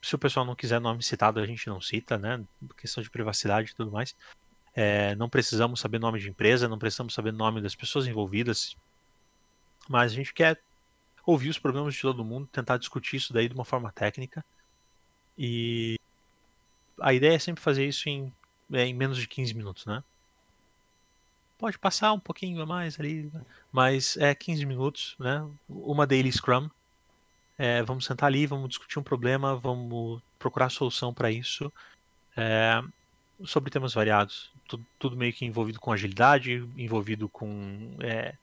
se 0.03 0.15
o 0.15 0.19
pessoal 0.19 0.45
não 0.45 0.55
quiser 0.55 0.81
nome 0.81 1.03
citado, 1.03 1.41
a 1.41 1.47
gente 1.47 1.67
não 1.69 1.81
cita, 1.81 2.19
né? 2.19 2.43
Questão 2.77 3.03
de 3.03 3.11
privacidade 3.11 3.71
e 3.71 3.75
tudo 3.75 3.91
mais. 3.91 4.15
É, 4.75 5.15
não 5.17 5.29
precisamos 5.29 5.81
saber 5.81 5.99
nome 5.99 6.19
de 6.19 6.29
empresa, 6.29 6.69
não 6.69 6.79
precisamos 6.79 7.15
saber 7.15 7.33
nome 7.33 7.61
das 7.61 7.75
pessoas 7.75 8.07
envolvidas, 8.07 8.77
mas 9.89 10.13
a 10.13 10.15
gente 10.15 10.33
quer 10.33 10.61
ouvir 11.25 11.51
os 11.51 11.59
problemas 11.59 11.95
de 11.95 12.01
todo 12.01 12.25
mundo, 12.25 12.49
tentar 12.51 12.79
discutir 12.79 13.17
isso 13.17 13.33
daí 13.33 13.49
de 13.49 13.55
uma 13.55 13.65
forma 13.65 13.93
técnica 13.93 14.45
e 15.37 15.99
a 17.01 17.13
ideia 17.13 17.35
é 17.35 17.39
sempre 17.39 17.63
fazer 17.63 17.87
isso 17.87 18.09
em, 18.09 18.33
é, 18.73 18.85
em 18.85 18.95
menos 18.95 19.19
de 19.19 19.27
15 19.27 19.55
minutos, 19.55 19.87
né? 19.87 20.03
Pode 21.63 21.79
passar 21.79 22.13
um 22.13 22.19
pouquinho 22.19 22.61
a 22.61 22.67
mais 22.67 22.99
ali, 22.99 23.31
mas 23.71 24.17
é 24.17 24.35
15 24.35 24.67
minutos, 24.67 25.15
né? 25.17 25.49
Uma 25.69 26.05
daily 26.05 26.33
scrum. 26.33 26.69
É, 27.57 27.81
vamos 27.85 28.05
sentar 28.05 28.27
ali, 28.27 28.49
vamos 28.49 28.69
discutir 28.71 28.99
um 28.99 29.03
problema, 29.05 29.55
vamos 29.55 30.21
procurar 30.41 30.71
solução 30.71 31.15
para 31.15 31.31
isso. 31.31 31.73
É, 32.37 32.83
sobre 33.45 33.71
temas 33.71 33.95
variados. 33.95 34.51
Tudo, 34.67 34.85
tudo, 34.99 35.17
meio 35.17 35.33
que 35.33 35.45
envolvido 35.45 35.79
com 35.79 35.93
agilidade, 35.93 36.69
envolvido 36.77 37.29
com 37.29 37.97
é, 38.01 38.35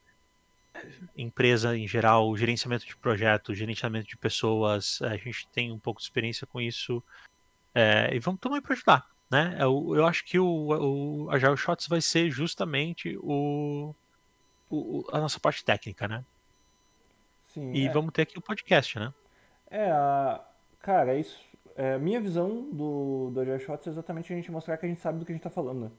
empresa 1.18 1.78
em 1.78 1.86
geral, 1.86 2.38
gerenciamento 2.38 2.86
de 2.86 2.96
projetos, 2.96 3.58
gerenciamento 3.58 4.08
de 4.08 4.16
pessoas. 4.16 5.02
A 5.02 5.18
gente 5.18 5.46
tem 5.50 5.74
um 5.74 5.80
pouco 5.80 6.00
de 6.00 6.06
experiência 6.06 6.48
com 6.48 6.62
isso. 6.62 7.04
É, 7.76 8.16
e 8.16 8.20
vamos 8.20 8.40
também 8.40 8.62
para 8.62 8.74
ajudar. 8.74 9.06
Né? 9.30 9.56
Eu, 9.60 9.96
eu 9.96 10.06
acho 10.06 10.26
que 10.26 10.40
o, 10.40 10.46
o 10.48 11.30
Agile 11.30 11.56
Shots 11.56 11.88
vai 11.88 12.02
ser 12.02 12.32
justamente 12.32 13.16
o, 13.22 13.94
o 14.70 15.06
a 15.12 15.20
nossa 15.20 15.40
parte 15.40 15.64
técnica, 15.64 16.08
né? 16.08 16.26
Sim, 17.48 17.72
e 17.72 17.86
é... 17.86 17.92
vamos 17.92 18.12
ter 18.12 18.24
aqui 18.24 18.40
o 18.40 18.42
podcast, 18.42 18.98
né? 18.98 19.14
É, 19.70 19.92
a... 19.92 20.44
cara, 20.82 21.14
é 21.14 21.20
isso. 21.20 21.40
É, 21.76 21.98
minha 21.98 22.20
visão 22.20 22.70
do, 22.72 23.30
do 23.32 23.40
Agile 23.40 23.60
Shots 23.60 23.88
é 23.88 23.92
exatamente 23.92 24.34
a 24.34 24.36
gente 24.36 24.52
mostrar 24.52 24.78
que 24.78 24.86
a 24.86 24.90
gente 24.90 25.00
sabe 25.00 25.20
do 25.20 25.26
que 25.26 25.32
a 25.32 25.36
gente 25.36 25.44
tá 25.44 25.50
falando, 25.50 25.82
né? 25.82 25.92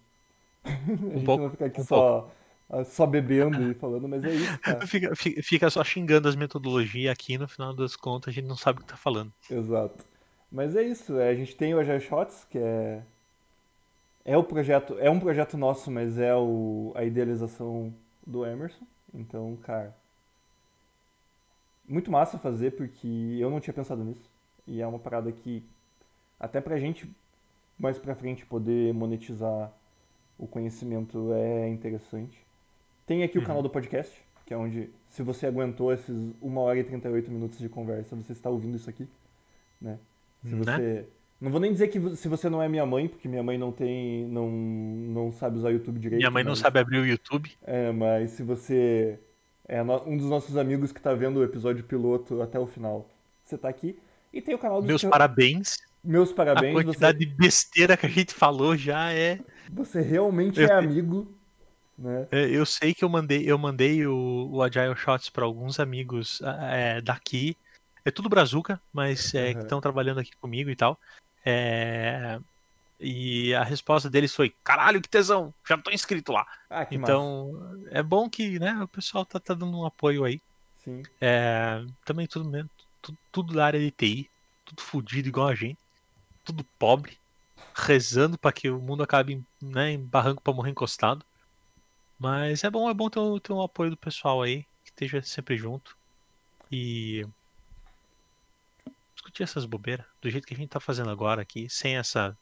a 0.64 1.14
gente 1.14 1.24
pouco, 1.24 1.44
não 1.44 1.50
fica 1.50 1.66
aqui 1.66 1.80
um 1.80 1.84
só, 1.84 2.32
pouco. 2.68 2.84
só 2.84 3.06
bebendo 3.06 3.70
e 3.70 3.74
falando, 3.74 4.08
mas 4.08 4.24
é 4.24 4.30
isso, 4.30 4.58
cara. 4.58 4.84
Fica, 4.88 5.14
fica 5.14 5.70
só 5.70 5.84
xingando 5.84 6.28
as 6.28 6.34
metodologias 6.34 7.12
aqui, 7.12 7.38
no 7.38 7.48
final 7.48 7.72
das 7.72 7.94
contas 7.94 8.32
a 8.32 8.34
gente 8.34 8.46
não 8.46 8.56
sabe 8.56 8.80
o 8.80 8.82
que 8.82 8.88
tá 8.88 8.96
falando. 8.96 9.32
Exato. 9.48 10.04
Mas 10.50 10.74
é 10.74 10.82
isso, 10.82 11.18
é, 11.18 11.30
a 11.30 11.34
gente 11.34 11.54
tem 11.54 11.72
o 11.72 11.78
Agile 11.78 12.00
Shots, 12.00 12.44
que 12.50 12.58
é 12.58 13.02
é 14.24 14.36
o 14.36 14.44
projeto, 14.44 14.96
é 14.98 15.10
um 15.10 15.20
projeto 15.20 15.56
nosso, 15.56 15.90
mas 15.90 16.18
é 16.18 16.34
o, 16.34 16.92
a 16.94 17.04
idealização 17.04 17.92
do 18.26 18.44
Emerson. 18.44 18.84
Então, 19.12 19.56
cara, 19.62 19.94
muito 21.88 22.10
massa 22.10 22.38
fazer 22.38 22.72
porque 22.72 23.08
eu 23.38 23.50
não 23.50 23.60
tinha 23.60 23.74
pensado 23.74 24.04
nisso. 24.04 24.28
E 24.66 24.80
é 24.80 24.86
uma 24.86 24.98
parada 24.98 25.32
que 25.32 25.64
até 26.38 26.60
pra 26.60 26.78
gente 26.78 27.10
mais 27.78 27.98
pra 27.98 28.14
frente 28.14 28.44
poder 28.44 28.92
monetizar 28.92 29.72
o 30.38 30.46
conhecimento 30.46 31.32
é 31.32 31.68
interessante. 31.68 32.38
Tem 33.06 33.22
aqui 33.22 33.38
uhum. 33.38 33.44
o 33.44 33.46
canal 33.46 33.62
do 33.62 33.70
podcast, 33.70 34.14
que 34.46 34.54
é 34.54 34.56
onde, 34.56 34.90
se 35.08 35.22
você 35.22 35.46
aguentou 35.46 35.92
esses 35.92 36.32
1 36.40 36.56
hora 36.58 36.78
e 36.78 36.84
38 36.84 37.30
minutos 37.30 37.58
de 37.58 37.68
conversa, 37.68 38.14
você 38.14 38.32
está 38.32 38.48
ouvindo 38.48 38.76
isso 38.76 38.88
aqui, 38.88 39.08
né? 39.80 39.98
Se 40.44 40.54
né? 40.54 40.64
você. 40.64 41.06
Não 41.40 41.50
vou 41.50 41.60
nem 41.60 41.72
dizer 41.72 41.88
que 41.88 42.16
se 42.16 42.28
você 42.28 42.50
não 42.50 42.62
é 42.62 42.68
minha 42.68 42.84
mãe, 42.84 43.08
porque 43.08 43.26
minha 43.26 43.42
mãe 43.42 43.56
não 43.56 43.72
tem. 43.72 44.26
não, 44.26 44.50
não 44.50 45.32
sabe 45.32 45.56
usar 45.56 45.68
o 45.68 45.72
YouTube 45.72 45.98
direito. 45.98 46.18
Minha 46.18 46.30
mãe 46.30 46.44
mas... 46.44 46.50
não 46.50 46.56
sabe 46.56 46.78
abrir 46.78 46.98
o 46.98 47.06
YouTube. 47.06 47.50
É, 47.62 47.90
mas 47.92 48.32
se 48.32 48.42
você 48.42 49.18
é 49.66 49.82
um 49.82 50.16
dos 50.16 50.26
nossos 50.26 50.56
amigos 50.56 50.92
que 50.92 50.98
está 50.98 51.14
vendo 51.14 51.38
o 51.38 51.44
episódio 51.44 51.82
piloto 51.82 52.42
até 52.42 52.58
o 52.58 52.66
final, 52.66 53.08
você 53.42 53.54
está 53.54 53.68
aqui. 53.68 53.98
E 54.32 54.42
tem 54.42 54.54
o 54.54 54.58
canal 54.58 54.82
do 54.82 54.86
Meus 54.86 55.02
parabéns. 55.02 55.78
Meus 56.04 56.30
parabéns. 56.30 56.76
A 56.76 56.82
quantidade 56.82 57.18
você... 57.18 57.26
de 57.26 57.34
besteira 57.34 57.96
que 57.96 58.06
a 58.06 58.10
gente 58.10 58.34
falou 58.34 58.76
já 58.76 59.10
é. 59.10 59.40
Você 59.72 60.02
realmente 60.02 60.60
eu... 60.60 60.68
é 60.68 60.72
amigo. 60.72 61.34
Né? 61.96 62.26
É, 62.30 62.50
eu 62.50 62.66
sei 62.66 62.92
que 62.92 63.04
eu 63.04 63.08
mandei, 63.08 63.50
eu 63.50 63.56
mandei 63.56 64.06
o, 64.06 64.48
o 64.52 64.62
Agile 64.62 64.96
Shots 64.96 65.30
para 65.30 65.44
alguns 65.44 65.80
amigos 65.80 66.40
é, 66.70 67.00
daqui 67.00 67.56
é 68.04 68.10
tudo 68.10 68.28
brazuca, 68.28 68.80
mas 68.92 69.34
é, 69.34 69.48
uhum. 69.48 69.54
que 69.54 69.60
estão 69.60 69.80
trabalhando 69.80 70.20
aqui 70.20 70.32
comigo 70.36 70.70
e 70.70 70.76
tal. 70.76 70.98
É, 71.44 72.38
e 72.98 73.54
a 73.54 73.64
resposta 73.64 74.10
deles 74.10 74.34
foi: 74.34 74.54
caralho, 74.62 75.00
que 75.00 75.08
tesão, 75.08 75.54
já 75.66 75.78
tô 75.78 75.90
inscrito 75.90 76.32
lá. 76.32 76.46
Ah, 76.68 76.86
então, 76.90 77.52
massa. 77.52 77.98
é 77.98 78.02
bom 78.02 78.28
que 78.28 78.58
né, 78.58 78.78
o 78.82 78.88
pessoal 78.88 79.24
tá, 79.24 79.40
tá 79.40 79.54
dando 79.54 79.78
um 79.78 79.86
apoio 79.86 80.24
aí. 80.24 80.40
Sim. 80.78 81.02
É, 81.20 81.82
também 82.04 82.26
tudo, 82.26 82.48
mesmo, 82.48 82.70
tudo, 83.00 83.18
tudo 83.32 83.54
da 83.54 83.66
área 83.66 83.80
de 83.80 83.90
TI, 83.90 84.30
tudo 84.64 84.82
fodido 84.82 85.28
igual 85.28 85.48
a 85.48 85.54
gente, 85.54 85.78
tudo 86.44 86.64
pobre, 86.78 87.18
rezando 87.74 88.38
para 88.38 88.52
que 88.52 88.70
o 88.70 88.80
mundo 88.80 89.02
acabe 89.02 89.42
né, 89.62 89.92
em 89.92 90.04
barranco 90.04 90.42
para 90.42 90.52
morrer 90.52 90.70
encostado. 90.70 91.24
Mas 92.18 92.64
é 92.64 92.70
bom, 92.70 92.90
é 92.90 92.94
bom 92.94 93.08
ter, 93.08 93.20
ter 93.40 93.52
um 93.52 93.62
apoio 93.62 93.90
do 93.90 93.96
pessoal 93.96 94.42
aí, 94.42 94.64
que 94.84 94.90
esteja 94.90 95.22
sempre 95.22 95.56
junto. 95.56 95.96
E 96.70 97.24
discutir 99.30 99.42
essas 99.44 99.64
bobeiras 99.64 100.04
do 100.20 100.28
jeito 100.28 100.46
que 100.46 100.54
a 100.54 100.56
gente 100.56 100.68
tá 100.68 100.80
fazendo 100.80 101.10
agora 101.10 101.40
aqui, 101.40 101.68
sem 101.68 101.96
essa. 101.96 102.36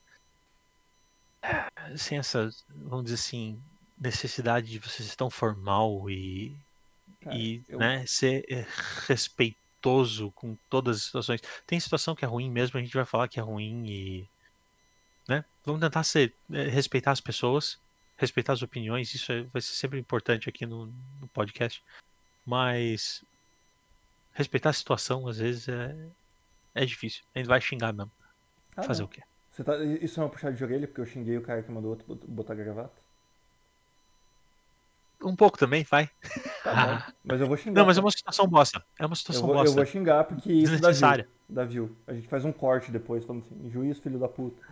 Sem 1.96 2.18
essa, 2.18 2.50
vamos 2.68 3.04
dizer 3.04 3.14
assim, 3.16 3.60
necessidade 3.98 4.68
de 4.68 4.78
você 4.78 5.02
ser 5.02 5.16
tão 5.16 5.30
formal 5.30 6.10
e, 6.10 6.56
Cara, 7.20 7.36
e 7.36 7.62
eu- 7.68 7.78
né, 7.78 8.04
ser 8.06 8.44
eh, 8.48 8.66
respeitoso 9.06 10.32
com 10.32 10.56
todas 10.68 10.96
as 10.96 11.02
situações. 11.04 11.40
Tem 11.66 11.78
situação 11.78 12.14
que 12.14 12.24
é 12.24 12.28
ruim 12.28 12.50
mesmo, 12.50 12.78
a 12.78 12.82
gente 12.82 12.94
vai 12.94 13.04
falar 13.04 13.28
que 13.28 13.38
é 13.38 13.42
ruim 13.42 13.86
e. 13.86 14.28
Né? 15.28 15.44
Vamos 15.64 15.80
tentar 15.80 16.02
ser, 16.02 16.34
eh, 16.52 16.68
respeitar 16.68 17.12
as 17.12 17.20
pessoas, 17.20 17.78
respeitar 18.16 18.54
as 18.54 18.62
opiniões, 18.62 19.14
isso 19.14 19.30
é- 19.30 19.42
vai 19.44 19.62
ser 19.62 19.74
sempre 19.74 19.98
importante 19.98 20.48
aqui 20.48 20.66
no, 20.66 20.86
no 21.20 21.28
podcast. 21.28 21.82
Mas 22.44 23.22
respeitar 24.32 24.70
a 24.70 24.72
situação, 24.72 25.28
às 25.28 25.38
vezes, 25.38 25.68
é, 25.68 25.94
é 26.82 26.86
difícil. 26.86 27.22
A 27.34 27.38
gente 27.38 27.48
vai 27.48 27.60
xingar 27.60 27.92
mesmo. 27.92 28.10
Ah, 28.76 28.82
Fazer 28.82 29.00
não. 29.02 29.06
o 29.06 29.10
quê? 29.10 29.22
Tá... 29.64 29.76
Isso 29.84 30.20
é 30.20 30.22
uma 30.22 30.30
puxada 30.30 30.54
de 30.54 30.62
orelha, 30.62 30.86
porque 30.86 31.00
eu 31.00 31.06
xinguei 31.06 31.36
o 31.36 31.42
cara 31.42 31.62
que 31.62 31.70
mandou 31.70 31.90
outro 31.90 32.06
bot- 32.06 32.26
botar 32.26 32.54
gravata? 32.54 32.92
Um 35.22 35.34
pouco 35.34 35.58
também, 35.58 35.82
vai. 35.82 36.08
Tá. 36.62 37.12
Mas 37.24 37.40
eu 37.40 37.48
vou 37.48 37.56
xingar. 37.56 37.80
Não, 37.80 37.86
mas 37.86 37.98
é 37.98 38.00
uma 38.00 38.10
situação 38.10 38.46
bosta. 38.46 38.84
É 39.00 39.04
uma 39.04 39.12
eu 39.12 39.16
situação 39.16 39.42
vou, 39.46 39.56
eu 39.56 39.62
bosta. 39.62 39.74
vou 39.74 39.84
xingar 39.86 40.22
porque 40.24 40.52
isso 40.52 40.80
dá 40.80 40.92
view. 40.92 41.26
Dá 41.48 41.64
view. 41.64 41.96
A 42.06 42.12
gente 42.14 42.28
faz 42.28 42.44
um 42.44 42.52
corte 42.52 42.92
depois, 42.92 43.24
falando 43.24 43.42
assim, 43.44 43.68
juiz, 43.70 43.98
filho 43.98 44.18
da 44.18 44.28
puta. 44.28 44.62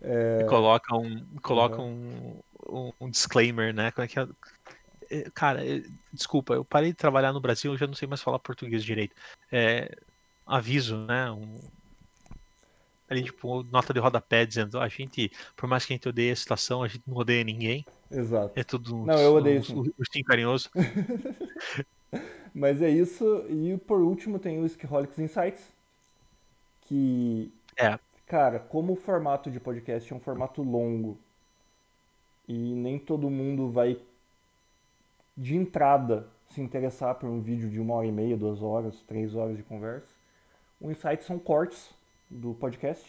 É, 0.00 0.44
Coloca 0.48 0.94
um, 0.96 1.26
coloca 1.42 1.80
Uhum. 1.82 2.40
um, 2.68 2.78
um, 2.86 2.92
um 3.00 3.10
disclaimer, 3.10 3.74
né? 3.74 3.90
Como 3.90 4.04
é 4.04 4.08
que 4.08 4.20
é? 4.20 4.28
É, 5.10 5.30
Cara, 5.34 5.66
é, 5.66 5.82
desculpa, 6.12 6.54
eu 6.54 6.64
parei 6.64 6.90
de 6.90 6.96
trabalhar 6.96 7.32
no 7.32 7.40
Brasil, 7.40 7.72
eu 7.72 7.78
já 7.78 7.86
não 7.88 7.94
sei 7.94 8.06
mais 8.06 8.22
falar 8.22 8.38
português 8.38 8.84
direito. 8.84 9.16
É, 9.50 9.90
aviso, 10.48 10.96
né? 11.06 11.30
Um, 11.30 11.58
ali, 13.08 13.22
tipo, 13.22 13.62
nota 13.64 13.92
de 13.92 14.00
rodapé 14.00 14.44
dizendo, 14.44 14.78
a 14.78 14.88
gente, 14.88 15.30
por 15.56 15.68
mais 15.68 15.84
que 15.84 15.92
a 15.92 15.96
gente 15.96 16.08
odeie 16.08 16.30
a 16.30 16.36
situação, 16.36 16.82
a 16.82 16.88
gente 16.88 17.02
não 17.06 17.16
odeia 17.16 17.44
ninguém. 17.44 17.84
Exato. 18.10 18.52
É 18.58 18.64
tudo 18.64 18.96
um, 18.96 19.04
Não, 19.04 19.18
eu 19.18 19.34
odeio 19.34 19.62
um, 19.70 19.80
um 19.80 19.92
ursinho 19.98 20.24
carinhoso. 20.24 20.70
Mas 22.54 22.82
é 22.82 22.90
isso. 22.90 23.44
E 23.48 23.76
por 23.86 24.00
último 24.00 24.38
tem 24.38 24.58
o 24.58 24.66
Skiholics 24.66 25.18
Insights. 25.18 25.72
Que, 26.82 27.52
É, 27.76 27.98
cara, 28.26 28.58
como 28.58 28.94
o 28.94 28.96
formato 28.96 29.50
de 29.50 29.60
podcast 29.60 30.10
é 30.10 30.16
um 30.16 30.20
formato 30.20 30.62
longo 30.62 31.18
e 32.48 32.54
nem 32.54 32.98
todo 32.98 33.28
mundo 33.28 33.70
vai 33.70 34.00
de 35.36 35.54
entrada 35.54 36.26
se 36.48 36.62
interessar 36.62 37.14
por 37.16 37.28
um 37.28 37.40
vídeo 37.40 37.68
de 37.68 37.78
uma 37.78 37.94
hora 37.94 38.06
e 38.06 38.12
meia, 38.12 38.36
duas 38.36 38.62
horas, 38.62 39.02
três 39.02 39.34
horas 39.34 39.56
de 39.56 39.62
conversa. 39.62 40.08
O 40.80 40.90
Insights 40.90 41.26
são 41.26 41.38
cortes 41.38 41.90
do 42.30 42.54
podcast 42.54 43.04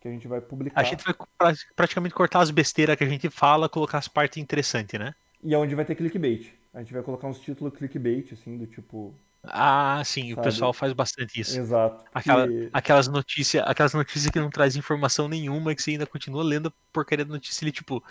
que 0.00 0.08
a 0.08 0.10
gente 0.10 0.26
vai 0.26 0.40
publicar. 0.40 0.80
a 0.80 0.84
gente 0.84 1.04
vai 1.04 1.12
pra- 1.14 1.52
praticamente 1.76 2.14
cortar 2.14 2.40
as 2.40 2.50
besteiras 2.50 2.96
que 2.96 3.04
a 3.04 3.08
gente 3.08 3.28
fala, 3.28 3.68
colocar 3.68 3.98
as 3.98 4.08
partes 4.08 4.38
interessantes, 4.38 4.98
né? 4.98 5.14
E 5.42 5.52
é 5.54 5.58
onde 5.58 5.74
vai 5.74 5.84
ter 5.84 5.94
clickbait. 5.94 6.52
A 6.72 6.78
gente 6.80 6.92
vai 6.94 7.02
colocar 7.02 7.26
uns 7.26 7.38
títulos 7.40 7.74
clickbait, 7.76 8.32
assim, 8.32 8.56
do 8.56 8.66
tipo. 8.66 9.14
Ah, 9.42 10.02
sim, 10.04 10.32
o 10.32 10.36
Sabe? 10.36 10.46
pessoal 10.46 10.72
faz 10.72 10.92
bastante 10.92 11.40
isso. 11.40 11.58
Exato. 11.58 12.04
Aquela- 12.14 12.46
que- 12.46 12.70
Aquelas 12.72 13.08
notícias, 13.08 13.62
aquelas 13.66 13.92
notícias 13.94 14.30
que 14.30 14.38
não 14.40 14.50
traz 14.50 14.76
informação 14.76 15.28
nenhuma, 15.28 15.74
que 15.74 15.82
você 15.82 15.92
ainda 15.92 16.06
continua 16.06 16.42
lendo 16.42 16.68
a 16.68 16.72
porcaria 16.92 17.24
da 17.24 17.32
notícia 17.32 17.64
ele 17.64 17.72
tipo, 17.72 18.02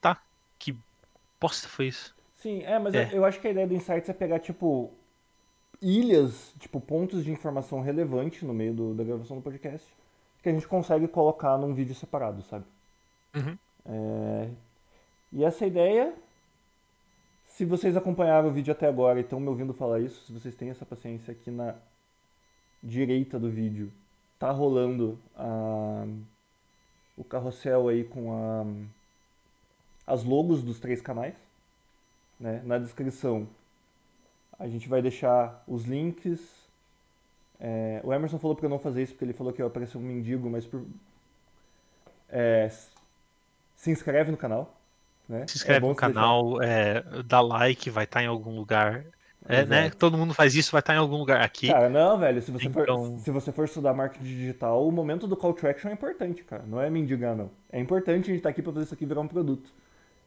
tá, 0.00 0.20
que 0.58 0.76
bosta 1.40 1.68
foi 1.68 1.86
isso? 1.88 2.14
Sim, 2.36 2.62
é, 2.62 2.78
mas 2.78 2.94
É. 2.94 3.10
eu 3.12 3.24
acho 3.24 3.40
que 3.40 3.48
a 3.48 3.50
ideia 3.50 3.66
do 3.66 3.74
Insights 3.74 4.08
é 4.08 4.12
pegar, 4.12 4.38
tipo, 4.40 4.92
ilhas, 5.80 6.52
tipo, 6.58 6.80
pontos 6.80 7.24
de 7.24 7.30
informação 7.30 7.80
relevante 7.80 8.44
no 8.44 8.54
meio 8.54 8.74
do- 8.74 8.94
da 8.94 9.04
gravação 9.04 9.36
do 9.36 9.42
podcast, 9.42 9.86
que 10.42 10.48
a 10.48 10.52
gente 10.52 10.66
consegue 10.68 11.08
colocar 11.08 11.58
num 11.58 11.74
vídeo 11.74 11.94
separado, 11.94 12.42
sabe? 12.42 12.64
Uhum. 13.34 13.58
É, 13.84 14.48
E 15.32 15.44
essa 15.44 15.66
ideia, 15.66 16.14
se 17.46 17.64
vocês 17.64 17.96
acompanharam 17.96 18.48
o 18.48 18.52
vídeo 18.52 18.72
até 18.72 18.86
agora 18.86 19.18
e 19.18 19.22
estão 19.22 19.40
me 19.40 19.48
ouvindo 19.48 19.74
falar 19.74 20.00
isso, 20.00 20.24
se 20.24 20.32
vocês 20.32 20.54
têm 20.54 20.70
essa 20.70 20.86
paciência 20.86 21.32
aqui 21.32 21.50
na 21.50 21.74
direita 22.82 23.38
do 23.38 23.50
vídeo, 23.50 23.92
tá 24.38 24.50
rolando 24.50 25.18
a- 25.34 26.06
o 27.16 27.24
carrossel 27.24 27.88
aí 27.88 28.04
com 28.04 28.32
a- 28.32 28.64
as 30.06 30.22
logos 30.22 30.62
dos 30.62 30.78
três 30.78 31.00
canais, 31.02 31.34
né? 32.38 32.62
Na 32.64 32.78
descrição 32.78 33.48
a 34.58 34.66
gente 34.68 34.88
vai 34.88 35.00
deixar 35.02 35.62
os 35.66 35.84
links. 35.84 36.40
É, 37.60 38.00
o 38.04 38.12
Emerson 38.12 38.38
falou 38.38 38.54
pra 38.56 38.66
eu 38.66 38.70
não 38.70 38.78
fazer 38.78 39.02
isso 39.02 39.12
porque 39.12 39.24
ele 39.24 39.32
falou 39.32 39.52
que 39.52 39.62
eu 39.62 39.66
apareci 39.66 39.96
um 39.96 40.00
mendigo, 40.02 40.48
mas 40.50 40.66
por, 40.66 40.84
é, 42.30 42.70
se 43.74 43.90
inscreve 43.90 44.30
no 44.30 44.36
canal. 44.36 44.74
Né? 45.28 45.44
Se 45.48 45.54
É 45.54 45.56
inscreve 45.56 45.80
bom 45.80 45.88
no 45.88 45.94
deixar- 45.94 46.12
canal, 46.12 46.62
é, 46.62 47.02
dá 47.24 47.40
like, 47.40 47.90
vai 47.90 48.04
estar 48.04 48.22
em 48.22 48.26
algum 48.26 48.54
lugar. 48.56 49.04
É, 49.48 49.64
né? 49.64 49.90
Todo 49.90 50.18
mundo 50.18 50.34
faz 50.34 50.56
isso, 50.56 50.72
vai 50.72 50.80
estar 50.80 50.94
em 50.94 50.98
algum 50.98 51.16
lugar 51.16 51.40
aqui. 51.40 51.68
Cara, 51.68 51.88
não, 51.88 52.18
velho, 52.18 52.42
se 52.42 52.50
você, 52.50 52.66
Então- 52.66 52.84
for, 52.84 53.18
se 53.20 53.30
você 53.30 53.52
for 53.52 53.64
estudar 53.64 53.94
marketing 53.94 54.24
digital, 54.24 54.86
o 54.86 54.90
momento 54.90 55.26
do 55.28 55.36
call 55.36 55.52
to 55.54 55.68
action 55.68 55.88
é 55.88 55.92
importante, 55.94 56.42
cara. 56.42 56.64
Não 56.66 56.80
é 56.80 56.90
mendigar, 56.90 57.36
não. 57.36 57.48
É 57.70 57.78
importante 57.78 58.24
a 58.24 58.26
gente 58.26 58.38
estar 58.38 58.48
aqui 58.48 58.60
pra 58.60 58.72
fazer 58.72 58.86
isso 58.86 58.94
aqui 58.94 59.06
virar 59.06 59.20
um 59.20 59.28
produto. 59.28 59.70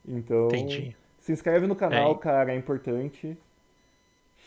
Então, 0.07 0.47
Entendi. 0.47 0.95
se 1.19 1.33
inscreve 1.33 1.67
no 1.67 1.75
canal, 1.75 2.13
É. 2.13 2.17
cara, 2.17 2.53
é 2.53 2.55
importante 2.57 3.37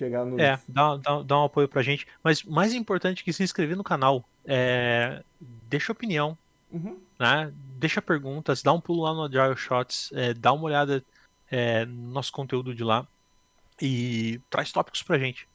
chegar 0.02 0.24
nos... 0.24 0.40
É, 0.40 0.58
dá, 0.68 0.96
dá, 0.96 1.22
dá 1.22 1.38
um 1.40 1.44
apoio 1.44 1.68
pra 1.68 1.82
gente. 1.82 2.06
Mas 2.22 2.42
mais 2.42 2.74
importante 2.74 3.22
que 3.22 3.32
se 3.32 3.42
inscrever 3.42 3.76
no 3.76 3.84
canal, 3.84 4.24
é, 4.46 5.22
deixa 5.40 5.92
opinião, 5.92 6.36
Uhum. 6.70 6.98
né? 7.18 7.52
Deixa 7.78 8.00
perguntas, 8.00 8.62
dá 8.62 8.72
um 8.72 8.80
pulo 8.80 9.02
lá 9.02 9.12
no 9.12 9.22
Agile 9.24 9.56
Shots, 9.56 10.10
é, 10.14 10.32
dá 10.34 10.52
uma 10.52 10.64
olhada 10.64 11.04
é, 11.50 11.84
no 11.84 12.10
nosso 12.12 12.32
conteúdo 12.32 12.74
de 12.74 12.82
lá 12.82 13.06
e 13.80 14.40
traz 14.48 14.72
tópicos 14.72 15.02
pra 15.02 15.18
gente. 15.18 15.46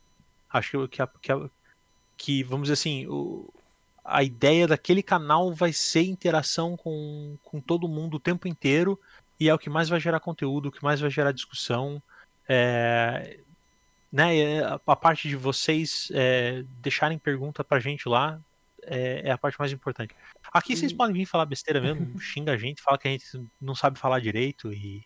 Acho 0.50 0.88
que, 0.88 1.02
que, 1.22 1.32
a- 1.32 1.50
que 2.18 2.44
vamos 2.44 2.64
dizer 2.68 2.74
assim, 2.74 3.08
o- 3.08 3.52
a 4.06 4.24
ideia 4.24 4.68
daquele 4.68 5.02
canal 5.04 5.52
vai 5.54 5.74
ser 5.74 6.04
interação 6.04 6.78
com, 6.78 7.36
com 7.44 7.60
todo 7.60 7.88
mundo 7.90 8.16
o 8.18 8.20
tempo 8.20 8.48
inteiro 8.48 8.98
e 9.40 9.50
é 9.50 9.54
o 9.54 9.60
que 9.60 9.70
mais 9.70 9.90
vai 9.90 10.00
gerar 10.00 10.20
conteúdo, 10.20 10.68
o 10.68 10.72
que 10.72 10.84
mais 10.84 11.02
vai 11.02 11.10
gerar 11.10 11.32
discussão. 11.32 12.02
É, 12.48 13.40
né, 14.18 14.36
é, 14.38 14.64
a, 14.64 14.96
parte 14.96 15.28
de 15.30 15.36
vocês 15.36 16.10
é, 16.14 16.64
deixarem 16.82 17.18
pergunta 17.20 17.64
pra 17.64 17.80
gente 17.80 18.10
lá 18.10 18.40
é, 18.84 19.22
é 19.30 19.32
a 19.32 19.38
parte 19.38 19.60
mais 19.60 19.72
importante. 19.72 20.16
Aqui 20.52 20.76
vocês 20.76 20.92
E- 20.92 20.96
podem 20.96 21.14
vir 21.14 21.26
falar 21.26 21.46
besteira 21.46 21.80
mesmo, 21.80 22.18
xinga 22.20 22.52
a 22.54 22.58
gente, 22.58 22.82
fala 22.82 22.98
que 22.98 23.08
a 23.08 23.12
gente 23.12 23.26
não 23.62 23.76
sabe 23.76 24.00
falar 24.00 24.20
direito 24.20 24.74
e, 24.74 25.04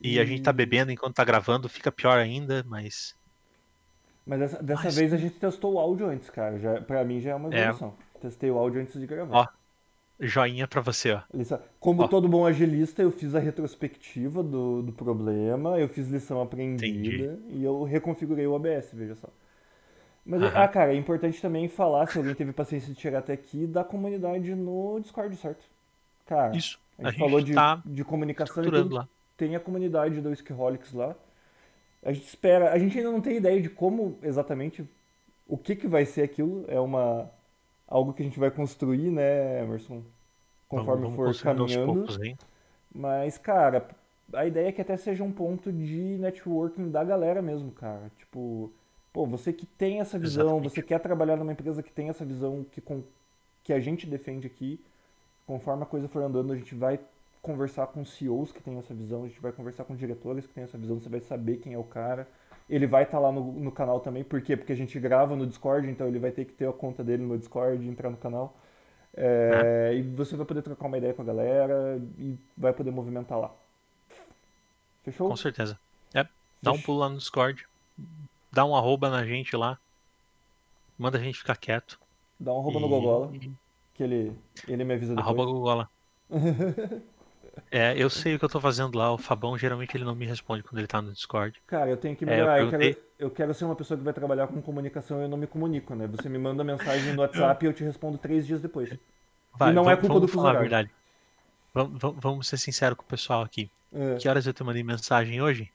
e 0.00 0.18
a 0.18 0.24
gente 0.24 0.42
tá 0.42 0.50
E- 0.50 0.54
bebendo 0.54 0.90
enquanto 0.90 1.14
tá 1.14 1.24
gravando, 1.24 1.68
fica 1.68 1.92
pior 1.92 2.18
ainda, 2.18 2.64
mas 2.68 3.14
Mas 4.26 4.38
dessa, 4.40 4.62
dessa 4.62 4.84
Mas- 4.84 4.96
vez 4.96 5.12
a 5.12 5.16
gente 5.16 5.34
testou 5.34 5.74
o 5.74 5.78
áudio 5.78 6.06
antes, 6.08 6.28
cara. 6.30 6.58
Já, 6.58 6.80
pra 6.80 7.04
mim 7.04 7.20
já 7.20 7.30
é 7.30 7.34
uma 7.34 7.52
É. 7.54 7.62
evolução. 7.62 7.94
Testei 8.20 8.50
o 8.50 8.58
áudio 8.58 8.80
antes 8.80 8.98
de 9.00 9.06
gravar. 9.06 9.36
Ó. 9.38 9.46
joinha 10.22 10.66
pra 10.68 10.80
você, 10.80 11.12
ó. 11.12 11.22
Como 11.80 12.02
Ó. 12.02 12.08
todo 12.08 12.28
bom 12.28 12.46
agilista, 12.46 13.02
eu 13.02 13.10
fiz 13.10 13.34
a 13.34 13.38
retrospectiva 13.38 14.42
do, 14.42 14.82
do 14.82 14.92
problema, 14.92 15.78
eu 15.78 15.88
fiz 15.88 16.08
lição 16.08 16.40
aprendida 16.40 16.86
Entendi. 16.86 17.38
e 17.50 17.64
eu 17.64 17.82
reconfigurei 17.82 18.46
o 18.46 18.52
OBS, 18.52 18.92
veja 18.94 19.14
só. 19.16 19.28
Mas, 20.24 20.42
Aham. 20.42 20.62
ah, 20.62 20.68
cara, 20.68 20.92
é 20.92 20.96
importante 20.96 21.40
também 21.42 21.68
falar, 21.68 22.06
se 22.06 22.16
alguém 22.16 22.34
teve 22.34 22.52
paciência 22.52 22.92
de 22.94 23.00
chegar 23.00 23.18
até 23.18 23.32
aqui, 23.32 23.66
da 23.66 23.82
comunidade 23.82 24.54
no 24.54 25.00
Discord, 25.00 25.36
certo? 25.36 25.64
Cara, 26.26 26.56
Isso. 26.56 26.78
a 26.98 27.02
A 27.02 27.10
gente 27.10 27.18
gente 27.18 27.18
falou 27.18 27.40
de, 27.40 27.54
tá 27.54 27.82
de 27.84 28.04
comunicação 28.04 28.64
e 28.64 28.66
estruturando 28.66 28.88
tudo, 28.88 28.96
lá. 28.96 29.08
tem 29.36 29.56
a 29.56 29.60
comunidade 29.60 30.20
do 30.20 30.32
Skiholics 30.32 30.92
lá. 30.92 31.16
A 32.02 32.12
gente 32.12 32.26
espera, 32.26 32.72
a 32.72 32.78
gente 32.78 32.98
ainda 32.98 33.10
não 33.12 33.20
tem 33.20 33.36
ideia 33.36 33.60
de 33.60 33.68
como 33.70 34.18
exatamente, 34.22 34.84
o 35.48 35.58
que 35.58 35.76
que 35.76 35.86
vai 35.88 36.04
ser 36.06 36.22
aquilo, 36.22 36.64
é 36.68 36.80
uma, 36.80 37.30
algo 37.92 38.14
que 38.14 38.22
a 38.22 38.24
gente 38.24 38.40
vai 38.40 38.50
construir, 38.50 39.10
né, 39.10 39.62
Emerson? 39.62 40.02
Conforme 40.66 41.02
vamos, 41.02 41.16
vamos 41.16 41.40
for 41.40 41.44
caminhando. 41.44 41.92
poucos? 41.92 42.18
Mas, 42.94 43.36
cara, 43.36 43.86
a 44.32 44.46
ideia 44.46 44.68
é 44.68 44.72
que 44.72 44.80
até 44.80 44.96
seja 44.96 45.22
um 45.22 45.30
ponto 45.30 45.70
de 45.70 46.16
networking 46.18 46.90
da 46.90 47.04
galera 47.04 47.42
mesmo, 47.42 47.70
cara. 47.70 48.10
Tipo, 48.16 48.72
pô, 49.12 49.26
você 49.26 49.52
que 49.52 49.66
tem 49.66 50.00
essa 50.00 50.18
visão, 50.18 50.44
Exatamente. 50.44 50.70
você 50.70 50.82
quer 50.82 51.00
trabalhar 51.00 51.36
numa 51.36 51.52
empresa 51.52 51.82
que 51.82 51.92
tem 51.92 52.08
essa 52.08 52.24
visão 52.24 52.64
que, 52.72 52.80
com, 52.80 53.02
que 53.62 53.74
a 53.74 53.80
gente 53.80 54.06
defende 54.06 54.46
aqui, 54.46 54.80
conforme 55.46 55.82
a 55.82 55.86
coisa 55.86 56.08
for 56.08 56.22
andando, 56.22 56.52
a 56.52 56.56
gente 56.56 56.74
vai 56.74 56.98
conversar 57.42 57.88
com 57.88 58.04
CEOs 58.04 58.52
que 58.52 58.62
têm 58.62 58.78
essa 58.78 58.94
visão, 58.94 59.24
a 59.24 59.28
gente 59.28 59.40
vai 59.40 59.52
conversar 59.52 59.84
com 59.84 59.94
diretores 59.94 60.46
que 60.46 60.54
têm 60.54 60.64
essa 60.64 60.78
visão, 60.78 60.98
você 60.98 61.10
vai 61.10 61.20
saber 61.20 61.58
quem 61.58 61.74
é 61.74 61.78
o 61.78 61.84
cara. 61.84 62.26
Ele 62.72 62.86
vai 62.86 63.04
estar 63.04 63.18
lá 63.20 63.30
no, 63.30 63.52
no 63.52 63.70
canal 63.72 64.00
também, 64.00 64.24
por 64.24 64.40
quê? 64.42 64.56
Porque 64.56 64.72
a 64.72 64.76
gente 64.76 64.98
grava 64.98 65.36
no 65.36 65.46
Discord, 65.46 65.88
então 65.88 66.08
ele 66.08 66.18
vai 66.18 66.32
ter 66.32 66.44
que 66.46 66.52
ter 66.54 66.68
a 66.68 66.72
conta 66.72 67.04
dele 67.04 67.22
no 67.22 67.38
Discord 67.38 67.86
entrar 67.88 68.10
no 68.10 68.16
canal. 68.16 68.56
É, 69.16 69.92
E 69.94 70.02
você 70.02 70.36
vai 70.36 70.46
poder 70.46 70.62
trocar 70.62 70.86
uma 70.86 70.98
ideia 70.98 71.14
com 71.14 71.22
a 71.22 71.24
galera 71.24 72.00
e 72.18 72.36
vai 72.56 72.72
poder 72.72 72.90
movimentar 72.90 73.38
lá. 73.38 73.50
Fechou? 75.04 75.28
Com 75.28 75.36
certeza. 75.36 75.78
É, 76.14 76.26
dá 76.62 76.72
um 76.72 76.80
pulo 76.80 76.98
lá 76.98 77.08
no 77.08 77.18
Discord, 77.18 77.64
dá 78.52 78.64
um 78.64 78.74
arroba 78.76 79.10
na 79.10 79.24
gente 79.24 79.56
lá, 79.56 79.78
manda 80.98 81.18
a 81.18 81.20
gente 81.20 81.38
ficar 81.38 81.56
quieto. 81.56 81.98
Dá 82.38 82.52
um 82.52 82.58
arroba 82.60 82.80
no 82.80 82.86
E- 82.86 82.90
Gogola, 82.90 83.32
que 83.94 84.02
ele, 84.02 84.32
ele 84.68 84.84
me 84.84 84.94
avisa 84.94 85.14
depois. 85.14 85.26
Arroba 85.26 85.44
Gogola. 85.44 85.88
É, 87.70 87.94
eu 87.96 88.08
sei 88.08 88.34
o 88.34 88.38
que 88.38 88.44
eu 88.44 88.48
tô 88.48 88.60
fazendo 88.60 88.96
lá. 88.96 89.12
O 89.12 89.18
Fabão 89.18 89.56
geralmente 89.58 89.94
ele 89.96 90.04
não 90.04 90.14
me 90.14 90.24
responde 90.26 90.62
quando 90.62 90.78
ele 90.78 90.86
tá 90.86 91.02
no 91.02 91.12
Discord. 91.12 91.60
Cara, 91.66 91.90
eu 91.90 91.96
tenho 91.96 92.16
que 92.16 92.24
É, 92.24 92.28
eu 92.28 92.30
melhorar. 92.32 92.58
eu, 92.60 92.70
perguntei- 92.70 92.94
quero, 92.94 93.06
eu 93.18 93.30
quero 93.30 93.54
ser 93.54 93.64
uma 93.66 93.76
pessoa 93.76 93.98
que 93.98 94.04
vai 94.04 94.12
trabalhar 94.14 94.46
com 94.46 94.60
comunicação 94.62 95.20
e 95.20 95.24
eu 95.24 95.28
não 95.28 95.36
me 95.36 95.46
comunico, 95.46 95.94
né? 95.94 96.06
Você 96.06 96.28
me 96.28 96.38
manda 96.38 96.64
mensagem 96.64 97.12
no 97.12 97.20
WhatsApp 97.22 97.64
e 97.64 97.68
eu 97.68 97.72
te 97.72 97.84
respondo 97.84 98.16
três 98.18 98.46
dias 98.46 98.60
depois. 98.60 98.88
Vai, 99.54 99.70
E 99.70 99.74
não 99.74 99.82
é 99.82 99.94
vamos- 99.94 100.00
culpa 100.00 100.14
vamos 100.14 100.20
do 100.22 100.28
fuso 100.28 100.44
horário. 100.46 100.60
verdade. 100.60 100.90
Vamos, 101.74 102.00
vamos- 102.00 102.20
vamos 102.22 102.48
ser 102.48 102.56
sinceros 102.56 102.96
com 102.96 103.04
o 103.04 103.06
pessoal 103.06 103.42
aqui. 103.42 103.70
É. 103.92 104.16
Que 104.16 104.28
horas 104.28 104.46
eu 104.46 104.52
te 104.54 104.64
mandei 104.64 104.82
mensagem 104.82 105.42
hoje? 105.42 105.70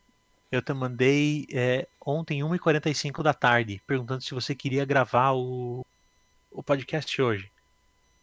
Eu 0.51 0.61
te 0.61 0.73
mandei 0.73 1.45
é, 1.53 1.87
ontem 2.03 2.41
1h45 2.43 3.21
da 3.21 3.33
tarde, 3.33 3.81
perguntando 3.85 4.21
se 4.23 4.33
você 4.33 4.55
queria 4.55 4.85
gravar 4.85 5.33
o, 5.33 5.85
o 6.51 6.63
podcast 6.63 7.21
hoje. 7.21 7.51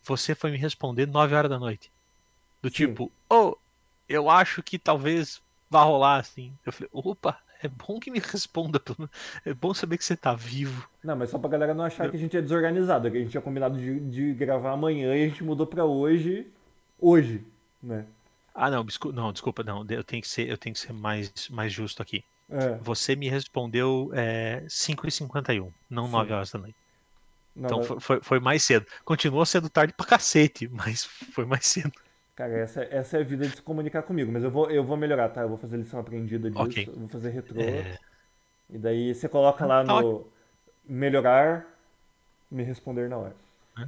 Você 0.02 0.34
foi 0.34 0.50
me 0.50 0.56
responder 0.56 1.06
9 1.06 1.34
horas 1.34 1.50
da 1.50 1.58
noite. 1.58 1.90
Do 2.64 2.70
tipo, 2.70 3.12
oh, 3.28 3.54
eu 4.08 4.30
acho 4.30 4.62
que 4.62 4.78
talvez 4.78 5.38
vá 5.68 5.82
rolar 5.82 6.16
assim. 6.16 6.50
Eu 6.64 6.72
falei, 6.72 6.88
opa, 6.90 7.38
é 7.62 7.68
bom 7.68 8.00
que 8.00 8.10
me 8.10 8.18
responda. 8.24 8.80
É 9.44 9.52
bom 9.52 9.74
saber 9.74 9.98
que 9.98 10.04
você 10.04 10.16
tá 10.16 10.34
vivo. 10.34 10.88
Não, 11.02 11.14
mas 11.14 11.28
só 11.28 11.38
pra 11.38 11.50
galera 11.50 11.74
não 11.74 11.84
achar 11.84 12.08
que 12.10 12.16
a 12.16 12.18
gente 12.18 12.34
é 12.34 12.40
desorganizado, 12.40 13.10
que 13.10 13.18
a 13.18 13.20
gente 13.20 13.30
tinha 13.32 13.42
combinado 13.42 13.76
de, 13.76 14.00
de 14.00 14.32
gravar 14.32 14.72
amanhã 14.72 15.14
e 15.14 15.24
a 15.24 15.28
gente 15.28 15.44
mudou 15.44 15.66
pra 15.66 15.84
hoje. 15.84 16.46
Hoje, 16.98 17.44
né? 17.82 18.06
Ah, 18.54 18.70
não, 18.70 18.82
desculpa, 18.82 19.14
não, 19.20 19.30
desculpa, 19.30 19.62
não. 19.62 19.84
Eu 19.90 20.02
tenho 20.02 20.22
que 20.22 20.28
ser, 20.28 20.48
eu 20.48 20.56
tenho 20.56 20.72
que 20.72 20.80
ser 20.80 20.94
mais, 20.94 21.30
mais 21.50 21.70
justo 21.70 22.00
aqui. 22.00 22.24
É. 22.48 22.76
Você 22.80 23.14
me 23.14 23.28
respondeu 23.28 24.10
é, 24.14 24.64
5h51, 24.68 25.70
não 25.90 26.06
Sim. 26.06 26.12
9 26.12 26.32
horas 26.32 26.50
da 26.50 26.58
noite. 26.60 26.76
Não, 27.54 27.66
Então 27.66 27.78
mas- 27.94 28.02
foi, 28.02 28.20
foi 28.22 28.40
mais 28.40 28.64
cedo. 28.64 28.86
Continuou 29.04 29.44
sendo 29.44 29.68
tarde 29.68 29.92
pra 29.94 30.06
cacete, 30.06 30.66
mas 30.72 31.04
foi 31.04 31.44
mais 31.44 31.66
cedo. 31.66 31.92
Cara, 32.36 32.52
essa, 32.58 32.82
essa 32.84 33.18
é 33.18 33.20
a 33.20 33.24
vida 33.24 33.46
de 33.46 33.54
se 33.56 33.62
comunicar 33.62 34.02
comigo, 34.02 34.32
mas 34.32 34.42
eu 34.42 34.50
vou, 34.50 34.68
eu 34.70 34.82
vou 34.82 34.96
melhorar, 34.96 35.28
tá? 35.28 35.42
Eu 35.42 35.48
vou 35.48 35.56
fazer 35.58 35.76
lição 35.76 36.00
aprendida 36.00 36.50
disso, 36.50 36.62
Ok. 36.62 36.88
eu 36.88 36.98
vou 36.98 37.08
fazer 37.08 37.30
retrô. 37.30 37.60
É, 37.60 37.96
E 38.68 38.76
daí 38.78 39.14
você 39.14 39.28
coloca 39.28 39.64
lá 39.64 39.84
Tá 39.84 40.02
no 40.02 40.26
melhorar, 40.84 41.64
me 42.50 42.64
responder 42.64 43.08
na 43.08 43.18
hora. 43.18 43.36
É. 43.78 43.82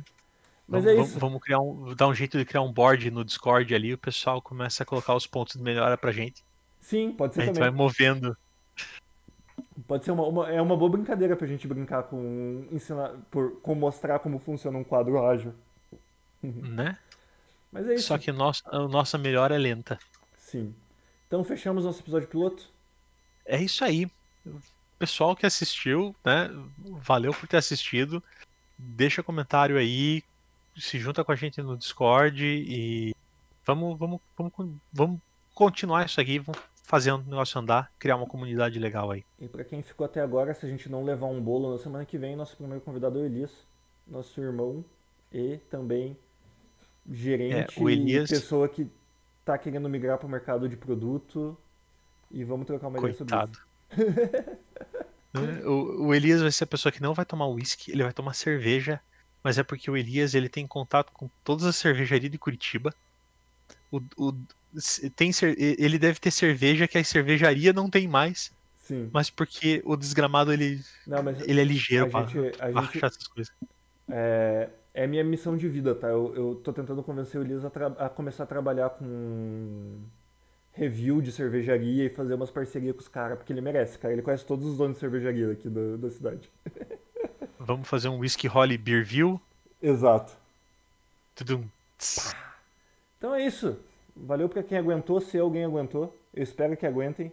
Mas 0.68 0.84
vamos, 0.84 0.86
é 0.86 0.94
isso. 0.94 1.18
vamos 1.18 1.40
criar 1.42 1.60
um, 1.60 1.94
dar 1.94 2.06
um 2.08 2.14
jeito 2.14 2.38
de 2.38 2.44
criar 2.44 2.62
um 2.62 2.72
board 2.72 3.10
no 3.10 3.24
Discord 3.24 3.74
ali, 3.74 3.92
o 3.94 3.98
pessoal 3.98 4.40
começa 4.40 4.82
a 4.84 4.86
colocar 4.86 5.14
os 5.14 5.26
pontos 5.26 5.56
de 5.56 5.62
melhora 5.62 5.96
pra 5.98 6.12
gente. 6.12 6.42
Sim, 6.80 7.12
pode 7.12 7.32
A 7.32 7.34
ser 7.34 7.46
gente 7.46 7.54
também. 7.54 7.68
vai 7.70 7.76
movendo. 7.76 8.36
Pode 9.88 10.04
ser 10.04 10.10
uma, 10.12 10.24
uma- 10.26 10.50
é 10.50 10.60
uma 10.60 10.76
boa 10.76 10.90
brincadeira 10.90 11.36
pra 11.36 11.46
gente 11.46 11.66
brincar 11.66 12.04
com 12.04 12.66
ensinar, 12.70 13.12
por, 13.30 13.60
com 13.60 13.74
mostrar 13.74 14.18
como 14.20 14.38
funciona 14.38 14.78
um 14.78 14.84
quadro 14.84 15.24
ágil. 15.24 15.52
Né? 16.42 16.96
Mas 17.70 17.88
é 17.88 17.94
isso. 17.94 18.08
Só 18.08 18.18
que 18.18 18.32
nossa, 18.32 18.62
a 18.66 18.88
nossa 18.88 19.18
melhora 19.18 19.54
é 19.54 19.58
lenta. 19.58 19.98
Sim. 20.38 20.74
Então 21.26 21.42
fechamos 21.44 21.84
nosso 21.84 22.00
episódio 22.00 22.28
piloto. 22.28 22.68
É 23.44 23.60
isso 23.60 23.84
aí. 23.84 24.10
Pessoal 24.98 25.36
que 25.36 25.44
assistiu, 25.44 26.14
né? 26.24 26.50
Valeu 27.02 27.32
por 27.32 27.48
ter 27.48 27.56
assistido. 27.56 28.22
Deixa 28.78 29.22
comentário 29.22 29.78
aí, 29.78 30.22
se 30.76 30.98
junta 30.98 31.24
com 31.24 31.32
a 31.32 31.36
gente 31.36 31.62
no 31.62 31.76
Discord 31.76 32.44
e 32.44 33.14
vamos, 33.64 33.98
vamos, 33.98 34.20
vamos, 34.36 34.52
vamos 34.92 35.20
continuar 35.54 36.04
isso 36.04 36.20
aqui, 36.20 36.38
vamos 36.38 36.60
fazer 36.82 37.10
o 37.10 37.18
negócio 37.18 37.58
andar, 37.58 37.90
criar 37.98 38.16
uma 38.16 38.26
comunidade 38.26 38.78
legal 38.78 39.10
aí. 39.10 39.24
E 39.40 39.48
pra 39.48 39.64
quem 39.64 39.82
ficou 39.82 40.04
até 40.04 40.20
agora, 40.20 40.54
se 40.54 40.64
a 40.64 40.68
gente 40.68 40.88
não 40.88 41.02
levar 41.02 41.26
um 41.26 41.40
bolo 41.40 41.72
na 41.72 41.78
semana 41.78 42.04
que 42.04 42.18
vem, 42.18 42.36
nosso 42.36 42.56
primeiro 42.56 42.82
convidado 42.82 43.18
é 43.18 43.22
o 43.22 43.26
Elias, 43.26 43.50
nosso 44.06 44.40
irmão 44.40 44.84
e 45.32 45.56
também 45.70 46.16
gerente 47.10 47.78
É, 47.78 47.82
o 47.82 47.88
Elias- 47.90 48.30
e 48.30 48.34
pessoa 48.34 48.68
que 48.68 48.86
tá 49.44 49.56
querendo 49.56 49.88
migrar 49.88 50.18
pro 50.18 50.28
mercado 50.28 50.68
de 50.68 50.76
produto. 50.76 51.56
E 52.30 52.42
vamos 52.44 52.66
trocar 52.66 52.88
uma 52.88 52.98
ideia 52.98 53.14
sobre 53.14 53.32
Coitado. 53.34 53.58
isso. 53.92 54.04
Né? 55.34 55.60
o, 55.66 56.06
o 56.06 56.14
Elias 56.14 56.40
vai 56.42 56.50
ser 56.50 56.64
a 56.64 56.66
pessoa 56.66 56.90
que 56.90 57.00
não 57.02 57.14
vai 57.14 57.24
tomar 57.24 57.46
uísque, 57.46 57.92
ele 57.92 58.02
vai 58.02 58.12
tomar 58.12 58.34
cerveja, 58.34 59.00
mas 59.44 59.58
é 59.58 59.62
porque 59.62 59.90
o 59.90 59.96
Elias 59.96 60.34
ele 60.34 60.48
tem 60.48 60.66
contato 60.66 61.12
com 61.12 61.28
todas 61.44 61.64
as 61.64 61.76
cervejarias 61.76 62.30
de 62.32 62.38
Curitiba. 62.38 62.92
O, 63.92 64.00
o- 64.16 64.34
tem, 65.14 65.30
ele 65.56 65.98
deve 65.98 66.18
ter 66.18 66.30
cerveja 66.30 66.88
que 66.88 66.98
a 66.98 67.04
cervejaria 67.04 67.72
não 67.72 67.88
tem 67.88 68.06
mais, 68.08 68.50
Sim. 68.80 69.08
mas 69.12 69.30
porque 69.30 69.80
o 69.86 69.96
desgramado 69.96 70.52
ele, 70.52 70.80
Não, 71.06 71.18
ele 71.46 71.60
é 71.60 71.64
ligeiro 71.64 72.06
a 72.06 72.10
pra, 72.10 72.26
gente, 72.26 72.38
a 72.60 72.72
pra 72.72 72.82
gente 72.82 72.96
achar 72.96 73.06
essas 73.06 73.26
coisas. 73.28 73.52
É, 74.08 74.68
é 74.96 75.06
minha 75.06 75.22
missão 75.22 75.58
de 75.58 75.68
vida, 75.68 75.94
tá? 75.94 76.08
Eu, 76.08 76.34
eu 76.34 76.60
tô 76.64 76.72
tentando 76.72 77.02
convencer 77.02 77.38
o 77.38 77.44
Elias 77.44 77.62
a, 77.64 77.68
a 78.06 78.08
começar 78.08 78.44
a 78.44 78.46
trabalhar 78.46 78.88
com 78.88 80.00
review 80.72 81.20
de 81.20 81.30
cervejaria 81.30 82.06
e 82.06 82.08
fazer 82.08 82.32
umas 82.32 82.50
parcerias 82.50 82.94
com 82.94 83.02
os 83.02 83.08
caras, 83.08 83.36
porque 83.36 83.52
ele 83.52 83.60
merece, 83.60 83.98
cara. 83.98 84.14
Ele 84.14 84.22
conhece 84.22 84.46
todos 84.46 84.64
os 84.66 84.78
donos 84.78 84.94
de 84.94 85.00
cervejaria 85.00 85.52
aqui 85.52 85.68
da, 85.68 85.96
da 85.98 86.10
cidade. 86.10 86.50
Vamos 87.60 87.86
fazer 87.86 88.08
um 88.08 88.18
Whisky 88.20 88.46
Holly 88.48 88.78
Beer 88.78 89.04
View. 89.04 89.38
Exato. 89.82 90.32
Tudum. 91.34 91.64
Então 93.18 93.34
é 93.34 93.44
isso. 93.44 93.78
Valeu 94.16 94.48
pra 94.48 94.62
quem 94.62 94.78
aguentou, 94.78 95.20
se 95.20 95.38
alguém 95.38 95.64
aguentou. 95.64 96.16
Eu 96.32 96.42
espero 96.42 96.74
que 96.74 96.86
aguentem. 96.86 97.30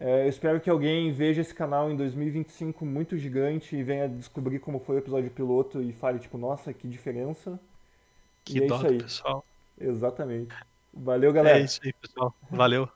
É, 0.00 0.24
eu 0.24 0.28
espero 0.28 0.60
que 0.60 0.70
alguém 0.70 1.10
veja 1.10 1.40
esse 1.40 1.52
canal 1.52 1.90
em 1.90 1.96
2025 1.96 2.86
muito 2.86 3.16
gigante 3.18 3.74
e 3.74 3.82
venha 3.82 4.08
descobrir 4.08 4.60
como 4.60 4.78
foi 4.78 4.96
o 4.96 4.98
episódio 5.00 5.28
piloto 5.28 5.82
e 5.82 5.92
fale, 5.92 6.20
tipo, 6.20 6.38
nossa, 6.38 6.72
que 6.72 6.86
diferença. 6.86 7.58
Que 8.44 8.60
e 8.60 8.62
é 8.62 8.66
dó 8.66 8.76
isso 8.76 8.86
aí. 8.86 8.98
pessoal. 9.02 9.44
Exatamente. 9.80 10.54
Valeu, 10.94 11.32
galera. 11.32 11.58
É 11.58 11.62
isso 11.62 11.80
aí, 11.82 11.92
pessoal. 11.92 12.32
Valeu. 12.48 12.88